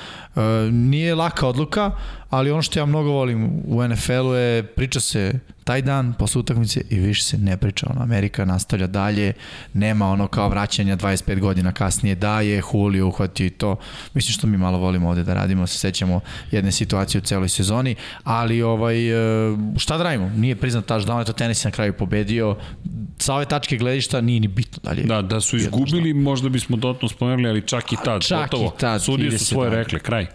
[0.73, 1.91] nije laka odluka,
[2.31, 5.33] ali ono što ja mnogo volim u NFL-u je, priča se
[5.65, 7.87] taj dan posle utakmice i više se ne priča.
[7.91, 9.33] Ono, Amerika nastavlja dalje,
[9.75, 13.77] nema ono kao vraćanja 25 godina kasnije, da je Julio uhvatio i to.
[14.15, 17.95] Mislim što mi malo volimo ovde da radimo, se sećamo jedne situacije u celoj sezoni,
[18.25, 20.29] ali ovaj, e, šta da radimo?
[20.37, 22.57] Nije priznat touchdown, eto tenis na kraju pobedio.
[23.19, 25.03] Sa ove tačke gledišta nije ni bitno dalje.
[25.03, 28.71] Da, da su izgubili, možda bismo dodatno spomenuli, ali čak i tad, Čak i gotovo.
[28.71, 30.27] tad, Sudije su svoje rekle, kraj.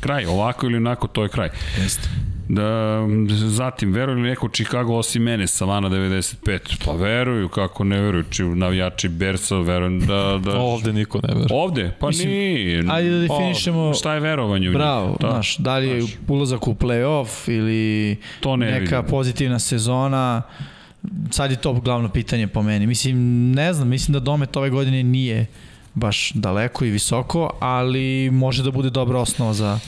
[0.00, 1.48] Kraj, ovako ili onako, to je kraj.
[1.78, 2.08] Jeste.
[2.48, 6.58] Da, zatim, veruju li neko Chicago osim mene, Savana 95?
[6.84, 10.40] Pa veruju, kako ne veruju, či navijači Bersa, verujem da...
[10.40, 11.46] da Ovde niko ne veruje.
[11.52, 11.92] Ovde?
[12.00, 12.84] Pa Mislim, nije.
[12.88, 14.76] ajde da definišemo- O, šta je verovanje u njih?
[14.76, 19.10] Bravo, Da, znaš, da li je ulazak u play-off ili To ne neka vidim.
[19.10, 20.42] pozitivna sezona,
[21.30, 22.86] sad je to glavno pitanje po meni.
[22.86, 23.16] Mislim,
[23.50, 25.46] ne znam, mislim da domet ove godine nije
[25.96, 29.78] baš daleko i visoko, ali može da bude dobra osnova za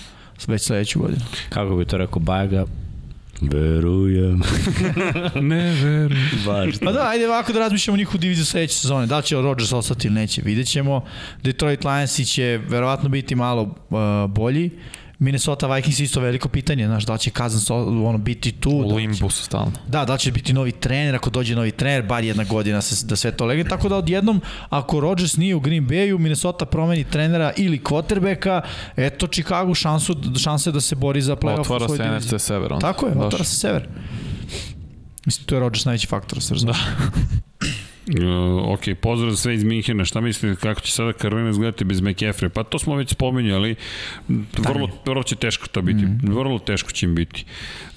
[0.46, 1.20] već sledeću godinu.
[1.48, 2.64] Kako bi to rekao Bajaga?
[3.40, 4.42] Verujem.
[5.50, 6.30] Ne verujem.
[6.46, 6.78] Baš.
[6.84, 9.06] Pa da, ajde ovako da razmišljamo o njihovu diviziju sledeće sezone.
[9.06, 11.04] Da li će Rodgers ostati ili neće, vidjet ćemo.
[11.42, 14.70] Detroit Lionsi će verovatno biti malo uh, bolji.
[15.20, 18.70] Minnesota Vikings isto veliko pitanje, znaš, da će Cousins ono, biti tu.
[18.70, 19.72] U da li će- limbu su stalno.
[19.88, 23.16] Da, da će biti novi trener, ako dođe novi trener, bar jedna godina se, da
[23.16, 23.64] sve to legne.
[23.64, 24.40] Tako da odjednom,
[24.70, 28.60] ako Rodgers nije u Green Bayu, Minnesota promeni trenera ili quarterbacka,
[28.96, 31.58] eto Chicago šansu, šanse da se bori za playoff.
[31.58, 32.18] u Otvara se diviziji.
[32.18, 32.72] NFC Sever.
[32.72, 32.86] onda.
[32.86, 33.24] Tako je, Baš.
[33.26, 33.88] otvara se sever.
[35.26, 36.76] Mislim, to je Rodgers najveći faktor, se razumije.
[38.08, 40.04] Uh, ok, pozdrav za sve iz Minhena.
[40.04, 42.48] Šta mislite kako će sada Karolina izgledati bez McAfee?
[42.48, 43.74] Pa to smo već spominjali.
[44.58, 46.04] Vrlo, vrlo će teško to biti.
[46.06, 46.18] Mm.
[46.22, 47.44] Vrlo teško će im biti.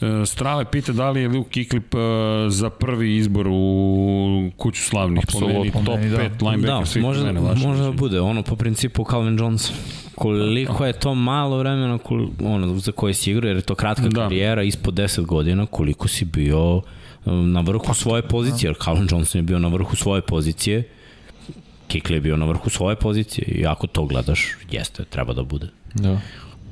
[0.01, 2.01] Uh, Strale pita da li je Luke Kiklip uh,
[2.49, 5.23] za prvi izbor u kuću slavnih.
[5.31, 5.81] Po meni Apsolutno.
[5.85, 6.17] top Po meni, da.
[6.17, 9.75] 5 linebacker Da, svih vremena, vaše može da bude, ono po principu Calvin Johnson.
[10.15, 14.03] Koliko je to malo vremena kol, ono, za koje si igrao, jer je to kratka
[14.03, 14.09] Da.
[14.09, 14.21] da.
[14.23, 16.81] karijera, ispod 10 godina, koliko si bio
[17.25, 20.83] na vrhu svoje pozicije, jer Calvin Johnson je bio na vrhu svoje pozicije,
[21.87, 25.67] Kikli je bio na vrhu svoje pozicije i ako to gledaš, jeste, treba da bude.
[25.93, 26.19] Da.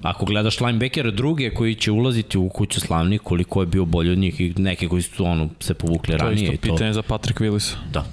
[0.02, 4.18] Ako gledaš linebackere druge koji će ulaziti u kuću slavnih, koliko je bio bolji od
[4.18, 6.44] njih i neke koji su ono se povukli To je ranije.
[6.44, 7.76] isto i to, pitanje za Patrick Willis.
[7.94, 8.06] Da.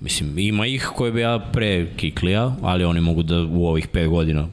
[0.00, 4.08] Mislim, ima ih koje bi ja pre Kiklija, ali oni mogu da u ovih 5
[4.08, 4.48] godina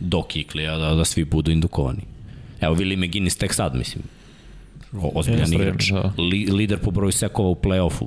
[0.00, 2.02] do Kiklija da, da svi budu indukovani.
[2.60, 4.04] Evo, Willi McGinnis tek sad, mislim.
[4.92, 5.90] Ozbiljan Jeste, igrač.
[5.90, 6.12] da.
[6.18, 8.06] Li, lider po broju sekova u play-offu.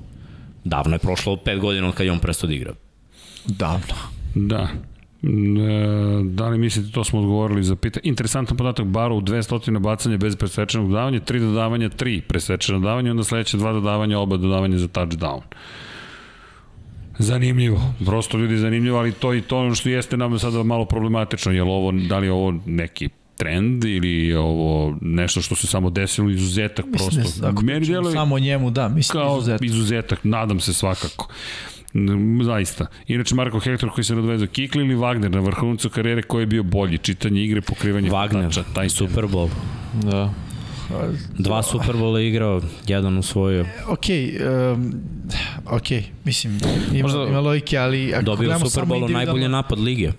[0.63, 2.73] Davno je prošlo 5 godina od kad je on prestao da igra.
[3.45, 3.95] Davno.
[4.35, 4.67] Da.
[5.23, 8.01] E, da li mislite, to smo odgovorili za pitanje.
[8.03, 13.23] Interesantan podatak, Baro u 200 bacanja bez presečenog dodavanja, 3 dodavanja, 3 presečena dodavanja, onda
[13.23, 15.41] sledeće dva dodavanja, oba dodavanja za touchdown.
[17.17, 17.81] Zanimljivo.
[18.05, 21.63] Prosto ljudi zanimljivo, ali to i to ono što jeste nam sada malo problematično, je
[21.63, 26.29] ovo, da li je ovo neki trend ili je ovo nešto što se samo desilo
[26.29, 27.41] izuzetak Mislim prosto.
[27.41, 29.65] da, ako Meni djeluje samo njemu, da, mislim kao izuzetno.
[29.65, 31.27] izuzetak, nadam se svakako.
[31.93, 32.85] Mm, Zaista.
[33.07, 36.63] Inače, Marko Hector koji se nadvezao Kikli ili Wagner na vrhuncu karijere koji je bio
[36.63, 39.49] bolji, čitanje igre, pokrivanje Wagner, hvatača, taj Super Bowl.
[40.03, 40.33] Da.
[41.33, 43.65] Dva Super Bowla je igrao, jedan usvojio.
[43.87, 43.99] Ok,
[44.73, 44.93] um,
[45.67, 45.83] ok,
[46.25, 46.57] mislim,
[46.93, 50.11] ima, Možda- ima logike, ali ako Dobio Super individualno- najbolji napad lige.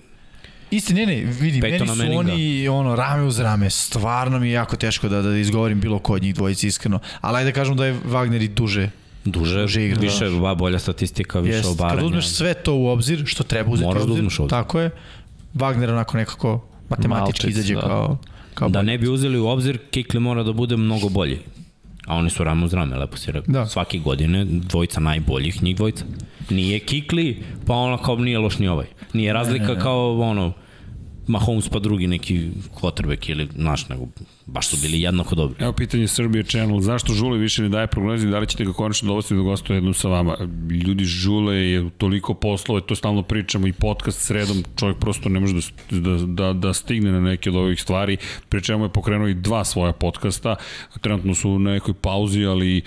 [0.70, 2.18] Isti, ne, ne, vidi, Peytona meni su Manninga.
[2.20, 6.12] oni ono, rame uz rame, stvarno mi je jako teško da, da izgovorim bilo ko
[6.12, 8.90] od njih dvojice iskreno, ali ajde da kažem da je Wagner i duže.
[9.24, 11.96] Duže, Duže igra, više, ba, bolja statistika, više Jest, obaranja.
[11.96, 14.42] kad uzmeš sve to u obzir, što treba uzeti Moraš u da obzir, uzmeš u
[14.42, 14.50] obzir.
[14.50, 14.90] tako je,
[15.54, 17.80] Wagner onako nekako matematički Malčić, izađe da.
[17.80, 18.18] kao,
[18.54, 21.38] kao Da ne bi uzeli u obzir, Kikli mora da bude mnogo bolji.
[22.06, 23.52] A oni su rame uz rame, lepo si rekao.
[23.52, 23.66] Da.
[23.66, 26.04] Svake godine dvojica najboljih, njih dvojica.
[26.50, 28.86] Nije Kikli, pa ono kao nije loš ni ovaj.
[29.12, 29.80] Nije razlika ne, ne.
[29.80, 30.52] kao ono,
[31.26, 32.48] Mahomes pa drugi neki
[32.80, 34.06] quarterback ili naš, nego
[34.46, 35.64] baš su bili jednako dobri.
[35.64, 38.72] Evo pitanje Srbije Channel, zašto Žule više ne daje prognoze i da li ćete ga
[38.72, 40.36] konačno dovesti da gostuje jednu sa vama?
[40.86, 45.54] Ljudi Žule je toliko poslova, to stalno pričamo i podcast sredom, čovjek prosto ne može
[45.54, 48.16] da, da, da, da stigne na neke od ovih stvari,
[48.48, 50.56] pri čemu je pokrenuo i dva svoja podcasta,
[51.00, 52.82] trenutno su na nekoj pauzi, ali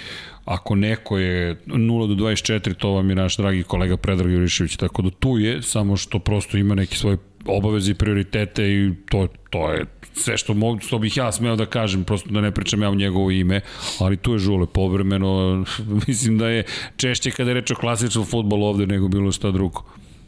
[0.46, 5.02] ako neko je 0 do 24, to vam je naš dragi kolega Predrag Jurišević, tako
[5.02, 9.72] da tu je, samo što prosto ima neki svoj obaveze i prioritete i to, to
[9.72, 12.90] je sve što, mogu, što bih ja smeo da kažem, prosto da ne pričam ja
[12.90, 13.62] u njegovo ime,
[14.00, 15.64] ali tu je Žule povremeno,
[16.08, 16.64] mislim da je
[16.98, 19.84] češće kada je reč o klasičnom futbolu ovde nego bilo šta drugo.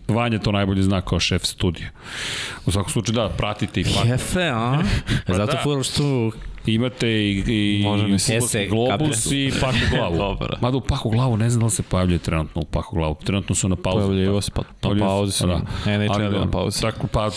[0.08, 1.90] Vanja to najbolje zna kao šef studija.
[2.66, 4.84] U svakom slučaju da, pratite i pa, Jefe, a?
[5.28, 5.76] Zato da.
[5.76, 5.84] da.
[5.84, 6.32] što
[6.66, 7.86] imate i, i.
[8.16, 9.38] Ese, Globus kapre.
[9.38, 10.18] i Paku glavu.
[10.28, 10.58] Dobro.
[10.62, 13.16] Mada u Paku glavu ne znam da li se pojavljaju trenutno u Paku glavu.
[13.24, 13.98] Trenutno su na pauzi.
[13.98, 15.48] Pojavljivo se pa na pauzi su.
[15.48, 15.62] da.
[15.86, 16.82] Ne, neće Ali ne da, na pauzi.
[16.82, 17.30] Tako, pa,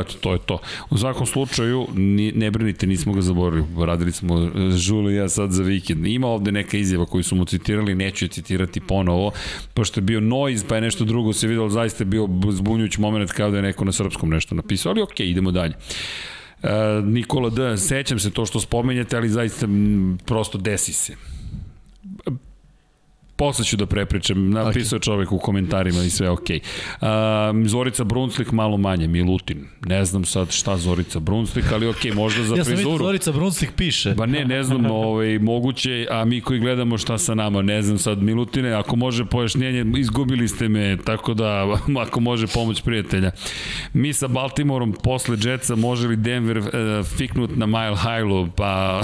[0.00, 0.58] eto, to je to.
[0.90, 3.66] U svakom slučaju, ni, ne brinite, nismo ga zaboravili.
[3.86, 6.06] Radili smo Žuli ja sad za vikend.
[6.06, 9.30] Ima ovde neka izjava koju su mu citirali, neću je citirati ponovo,
[9.74, 13.32] pošto je bio noise, pa je nešto drugo se videlo, zaista je bio zbunjujući moment
[13.32, 15.74] kao da je neko na srpskom nešto napisao, ali okej, idemo dalje.
[15.76, 16.31] Uh,
[17.04, 21.31] Nikola D, sećam se to što spomenjate, ali zaista m, prosto desi se.
[23.42, 26.60] Posle ću da prepričam, napisao je čovek u komentarima i sve okej.
[27.00, 27.68] Okay.
[27.68, 29.66] Zorica Brunslik malo manje, Milutin.
[29.86, 33.04] Ne znam sad šta Zorica Brunslik, ali okay, možda za Ja sam vidio frizuru.
[33.04, 34.14] Zorica Brunslik piše.
[34.14, 37.98] Ba ne, ne znam, ovaj, moguće, a mi koji gledamo šta sa nama, ne znam
[37.98, 43.30] sad, Milutine, ako može pojašnjenje, izgubili ste me, tako da, ako može pomoć prijatelja.
[43.92, 46.66] Mi sa Baltimorom posle Jetsa može li Denver uh,
[47.16, 49.02] fiknut na Mile High-u, pa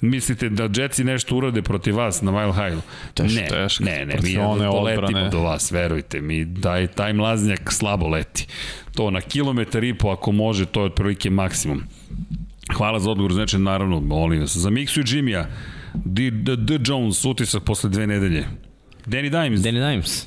[0.00, 2.80] mislite da Jetsi nešto urade protiv vas na Mile High-u?
[3.22, 3.84] Ne, teško.
[3.84, 5.28] ne, ne, mi one doletimo odbrane.
[5.28, 8.46] do vas, verujte mi, daj, taj mlaznjak slabo leti.
[8.94, 11.82] To na kilometar i po, ako može, to je otprilike maksimum.
[12.76, 14.56] Hvala za odgovor, znači naravno, molim vas.
[14.56, 15.46] Za Miksu i Jimmya,
[15.94, 16.78] D, D, D.
[16.86, 18.46] Jones, utisak posle dve nedelje.
[19.06, 20.26] Danny Dimes, Danny Dimes.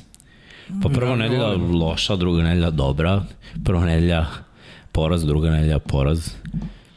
[0.82, 3.22] Pa prva nedelja loša, druga nedelja dobra.
[3.64, 4.26] Prva nedelja
[4.92, 6.30] poraz, druga nedelja poraz.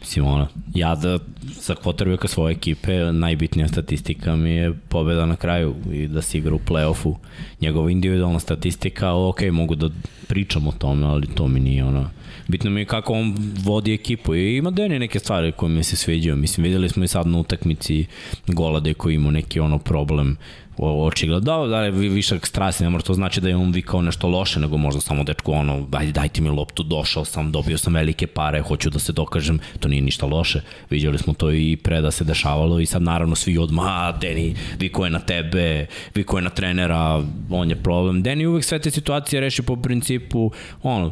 [0.10, 1.20] Mislim, ono, ja da
[1.62, 6.56] za kvotrbeka svoje ekipe, najbitnija statistika mi je pobeda na kraju i da se igra
[6.56, 7.16] u play-offu.
[7.62, 9.90] Njegova individualna statistika, ok, mogu da
[10.28, 12.10] pričam o tome, ali to mi nije ono...
[12.48, 15.96] Bitno mi je kako on vodi ekipu i ima Deni neke stvari koje mi se
[15.96, 16.36] sviđaju.
[16.36, 18.06] Mislim, videli smo i sad na utakmici
[18.48, 20.38] Golade koji ima neki ono problem
[20.82, 24.02] očigledno, da, da je vi- višak strasti, ne mora to znači da je on vikao
[24.02, 27.94] nešto loše, nego možda samo dečko ono, ajde dajte mi loptu, došao sam, dobio sam
[27.94, 30.62] velike pare, hoću da se dokažem, to nije ništa loše.
[30.90, 34.56] Vidjeli smo to i pre da se dešavalo i sad naravno svi odmah, a Deni,
[34.80, 35.86] viko je na tebe,
[36.16, 38.24] viko je na trenera, on je problem.
[38.24, 40.52] Deni uvek sve te situacije reši po principu,
[40.84, 41.12] ono,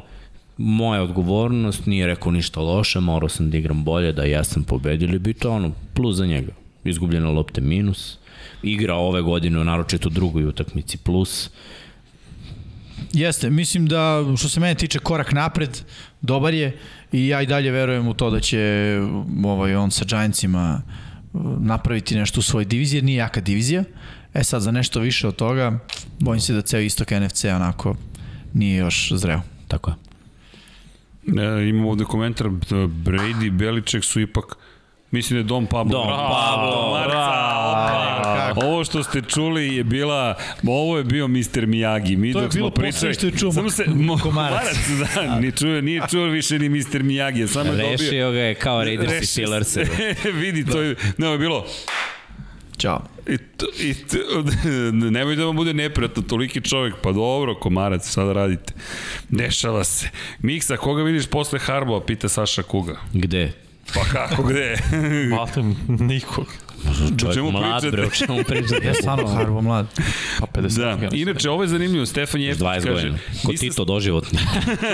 [0.58, 5.34] moja odgovornost, nije rekao ništa loše, morao sam da igram bolje, da jesam pobedili, bi
[5.34, 6.67] to ono, plus za njega.
[6.88, 8.18] Izgubljene lopte minus,
[8.64, 11.50] igra ove godine u naročito drugoj utakmici plus.
[13.14, 15.82] Jeste, mislim da što se mene tiče korak napred,
[16.22, 16.78] dobar je
[17.12, 18.94] i ja i dalje verujem u to da će
[19.46, 21.08] ovaj, on sa Giantsima uh,
[21.60, 23.84] napraviti nešto u svojoj diviziji, jer nije jaka divizija.
[24.34, 25.80] E sad, za nešto više od toga,
[26.20, 27.96] bojim se da ceo istok NFC onako
[28.54, 29.42] nije još zreo.
[29.68, 29.96] Tako je.
[31.44, 34.58] e, imamo ovde komentar, Brady i Beliček su ipak
[35.12, 35.92] Mislim da je Dom Pablo.
[35.92, 40.36] Dom Pablo, Marca, Ovo što ste čuli je bila,
[40.68, 41.38] ovo je bio Mr.
[41.66, 42.18] Miyagi.
[42.18, 44.78] Mi To je dok smo bilo pričali, što je čuo samo se, Mo- mo- Komarac.
[45.16, 47.04] da, ni čuo, nije čuo više ni Mr.
[47.04, 47.92] Miyagi, samo je dobio.
[47.92, 49.78] Rešio ga je kao Raiders i Steelers.
[50.42, 51.66] Vidi, to je, ne, ovo je bilo,
[52.78, 53.02] Ćao.
[53.28, 54.18] I to, i to,
[55.12, 58.74] nemoj da vam bude neprijatno, toliki čovjek, pa dobro, komarac, šta da radite?
[59.30, 60.10] Dešava se.
[60.42, 62.96] Miksa, koga vidiš posle Harbova, pita Saša Kuga.
[63.14, 63.67] Gde?
[63.94, 64.78] Pa kako, gde?
[65.36, 66.48] Baltim nikog.
[67.20, 67.92] Čovjek čemu mlad, pričate?
[67.92, 68.86] bre, o čemu pričate?
[68.88, 69.88] Je stvarno Harbo mlad.
[70.40, 71.10] Pa 50.
[71.10, 73.18] Da, inače ovo je zanimljivo, Stefan Jefić 20 kaže, godina.
[73.46, 74.40] Ko nisam, Tito doživotni.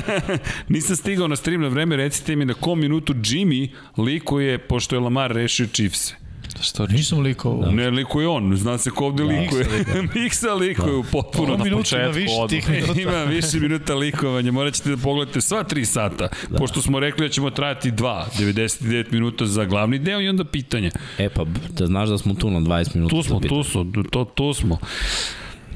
[0.69, 4.99] nisam stigao na stream na vreme, recite mi na kom minutu Jimmy likuje, pošto je
[4.99, 6.13] Lamar rešio Chiefs.
[6.63, 7.61] Što Nisam likovao.
[7.61, 7.71] Da.
[7.71, 9.65] Ne likuje on, zna se ko ovde likuje.
[10.15, 11.57] Miksa likuje u potpuno.
[11.57, 13.01] Na početku više tih minuta.
[13.01, 16.57] Ima više minuta likovanja, morat ćete da pogledate sva tri sata, da.
[16.57, 20.91] pošto smo rekli da ćemo trajati dva, 99 minuta za glavni deo i onda pitanja.
[21.17, 23.15] E pa, da znaš da smo tu na 20 minuta.
[23.15, 23.63] Tu smo, pitanje.
[23.63, 24.77] tu smo, to, tu smo.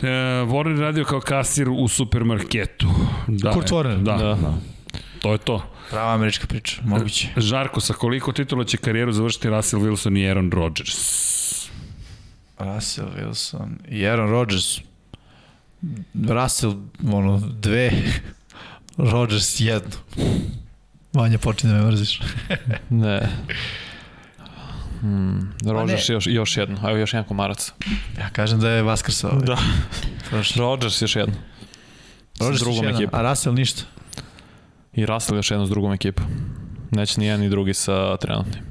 [0.01, 0.07] E,
[0.45, 2.88] Warner radio kao kasir u supermarketu.
[3.27, 4.03] Da, Kurt Warner.
[4.03, 4.24] Da, Da.
[4.24, 4.53] da.
[5.22, 5.77] To je to.
[5.90, 7.27] Prava američka priča, moguće.
[7.38, 10.98] Žarko, sa koliko titula će karijeru završiti Russell Wilson i Aaron Rodgers?
[12.59, 14.80] Russell Wilson i Aaron Rodgers.
[16.14, 16.74] Russell,
[17.11, 17.91] ono, dve.
[19.11, 19.98] Rodgers jednu.
[21.14, 22.22] Vanja, počne da me mrziš.
[22.90, 23.30] Ne.
[25.01, 26.77] Hmm, Rodgers još, još jedno.
[26.90, 27.72] Evo još jedan komarac.
[28.19, 29.45] Ja kažem da je Vaskrsa ovaj.
[29.45, 29.57] Da.
[30.61, 31.35] Rodgers još jedno.
[32.40, 33.19] Rodgers još ekipom.
[33.19, 33.83] A Russell ništa.
[34.98, 36.26] I Russell još jedno s drugom ekipom.
[36.92, 38.64] Neće ni jedan ni drugi sa trenutnim.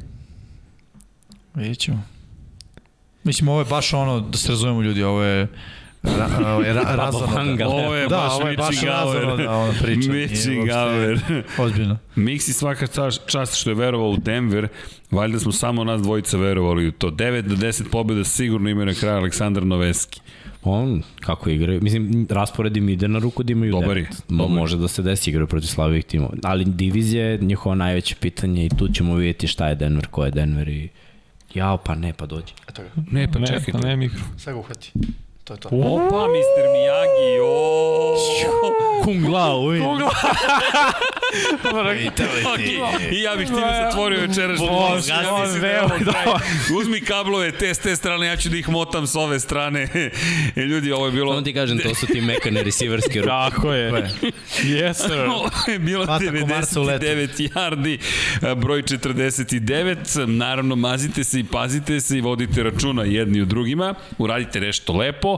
[1.54, 2.02] Vidjet ćemo.
[3.24, 5.48] Mislim, ovo je baš ono, da se razumemo ljudi, ovo je
[6.02, 7.66] ra, ovo je ra, razano.
[7.66, 10.10] Ovo je Da, baš ovo je baš Michi razano da ona priča.
[10.66, 11.20] Gauer.
[11.58, 11.98] Ozbiljno.
[12.16, 14.68] Miksi svaka čast- čast što je verovao u Denver,
[15.10, 17.10] valjda smo samo nas dvojica verovali u to.
[17.10, 20.20] 9 do 10 pobjeda sigurno ima na kraju Aleksandar Noveski.
[20.68, 24.10] On, kako igraju, mislim, raspored im ide na ruku da imaju Dobar devet.
[24.10, 26.34] je, dobar može da se desi igraju protiv slabijih timova.
[26.42, 30.30] Ali divizija je njihovo najveće pitanje i tu ćemo vidjeti šta je Denver, ko je
[30.30, 30.88] Denver i...
[31.54, 32.52] Jao, pa ne, pa dođi.
[32.68, 33.72] Eto ga, Ne, pa ne, čekaj.
[33.72, 34.20] pa ne mikro.
[34.36, 34.92] sve ga uhvati.
[35.46, 35.68] To je to.
[35.68, 36.64] Opa, Mr.
[36.74, 37.86] Miyagi, o.
[39.04, 39.78] Kung Lao, uj.
[43.12, 44.20] I ja bih time zatvorio
[44.58, 46.24] može, mislim da je evo, kraj.
[46.80, 49.88] Uzmi kablove te s te strane, ja ću da ih motam s ove strane.
[50.56, 51.32] E, ljudi, ovo je bilo...
[51.32, 53.28] Samo ti kažem, to su ti mekane receiverske ruke.
[53.28, 53.92] Tako je.
[54.62, 55.20] yes, sir.
[55.20, 57.06] Ovo je bilo Hvata komarca u letu.
[57.06, 57.98] 99 yardi,
[58.54, 60.26] broj 49.
[60.26, 63.94] Naravno, mazite se i pazite se i vodite računa jedni u drugima.
[64.18, 65.35] Uradite nešto lepo.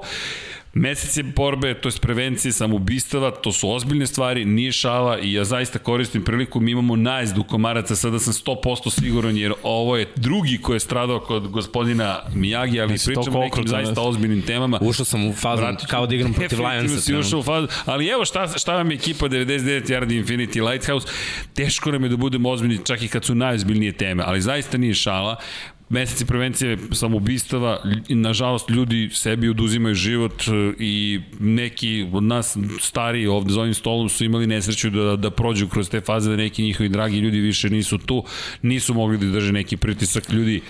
[0.75, 5.45] Mesec je borbe, to je prevencije samobistava, to su ozbiljne stvari, nije šala i ja
[5.45, 10.59] zaista koristim priliku, mi imamo najzdu komaraca, sada sam 100% siguran jer ovo je drugi
[10.59, 14.79] ko je stradao kod gospodina Miyagi, ali pričamo toliko o nekim zaista ozbiljnim temama.
[14.83, 17.01] Ušao sam u fazu Vratit kao da igram protiv Lionsa.
[17.01, 21.09] si ušao u fazu, ali evo šta, šta vam je ekipa 99 Yardi Infinity Lighthouse,
[21.55, 24.95] teško nam je da budemo ozbiljni čak i kad su najozbiljnije teme, ali zaista nije
[24.95, 25.37] šala,
[25.89, 33.27] meseci prevencije samoubistava, lj- nažalost ljudi sebi oduzimaju život e, i neki od nas stariji
[33.27, 36.63] ovde za ovim stolom su imali nesreću da, da prođu kroz te faze da neki
[36.63, 38.25] njihovi dragi ljudi više nisu tu,
[38.63, 40.33] nisu mogli da drže neki pritisak.
[40.33, 40.61] Ljudi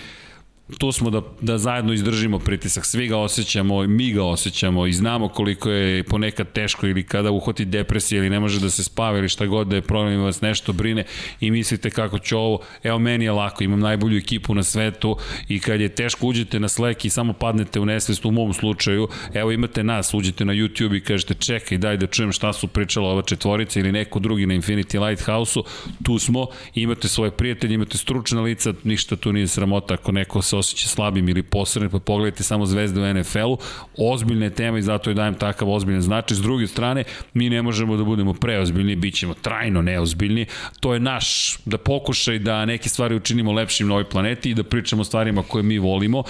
[0.77, 5.27] tu smo da, da zajedno izdržimo pritisak, svi ga osjećamo, mi ga osjećamo i znamo
[5.27, 9.29] koliko je ponekad teško ili kada uhvati depresija ili ne može da se spava ili
[9.29, 11.03] šta god da je problem vas nešto brine
[11.39, 15.17] i mislite kako će ovo, evo meni je lako, imam najbolju ekipu na svetu
[15.47, 19.07] i kad je teško uđete na Slack i samo padnete u nesvest u mom slučaju,
[19.33, 23.09] evo imate nas, uđete na YouTube i kažete čekaj daj da čujem šta su pričala
[23.09, 25.63] ova četvorica ili neko drugi na Infinity Lighthouse-u,
[26.03, 30.58] tu smo, imate svoje prijatelje, imate stručna lica, ništa tu nije sramota ako neko se
[30.59, 33.57] osjeća slabim ili posredno, pa pogledajte samo zvezde u NFL-u,
[33.97, 36.37] ozbiljna je tema i zato joj dajem takav ozbiljan značaj.
[36.37, 40.45] S druge strane, mi ne možemo da budemo preozbiljni, bit ćemo trajno neozbiljni.
[40.79, 44.63] To je naš da pokušaj da neke stvari učinimo lepšim na ovoj planeti i da
[44.63, 46.23] pričamo o stvarima koje mi volimo.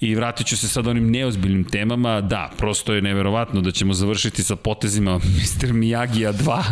[0.00, 2.20] I vratit ću se sad onim neozbiljnim temama.
[2.20, 5.72] Da, prosto je neverovatno da ćemo završiti sa potezima Mr.
[5.72, 6.62] Miyagi-a 2,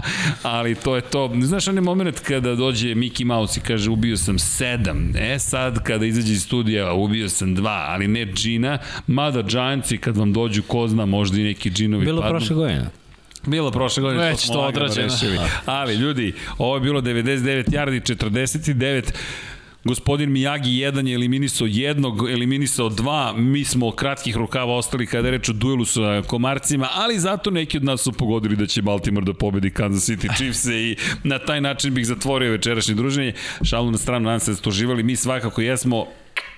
[0.43, 1.31] ali to je to.
[1.43, 5.13] Znaš onaj moment kada dođe Mickey Mouse i kaže ubio sam sedam.
[5.19, 10.17] E sad kada izađe iz studija ubio sam dva, ali ne džina, mada Giantsi kad
[10.17, 12.39] vam dođu ko zna možda i neki džinovi Bilo padnu.
[12.39, 12.87] prošle godine.
[13.47, 15.09] Bilo prošle godine, Već smo to odrađeno.
[15.09, 15.39] rešili.
[15.67, 19.03] Ali ljudi, ovo je bilo 99 yardi, 49
[19.85, 25.33] Gospodin Miyagi jedan je eliminisao jednog, eliminisao dva, mi smo kratkih rukava ostali kada je
[25.33, 29.25] reč o duelu sa komarcima, ali zato neki od nas su pogodili da će Baltimore
[29.27, 33.33] da pobedi Kansas City Chiefs i na taj način bih zatvorio večerašnje druženje.
[33.63, 36.07] Šalu na stranu, nadam se da ste uživali, mi svakako jesmo,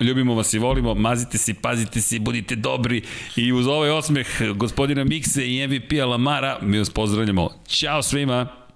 [0.00, 3.02] ljubimo vas i volimo, mazite se, pazite se, budite dobri
[3.36, 7.50] i uz ovaj osmeh gospodina Mikse i MVP-a Lamara mi vas pozdravljamo.
[7.68, 8.67] Ćao svima!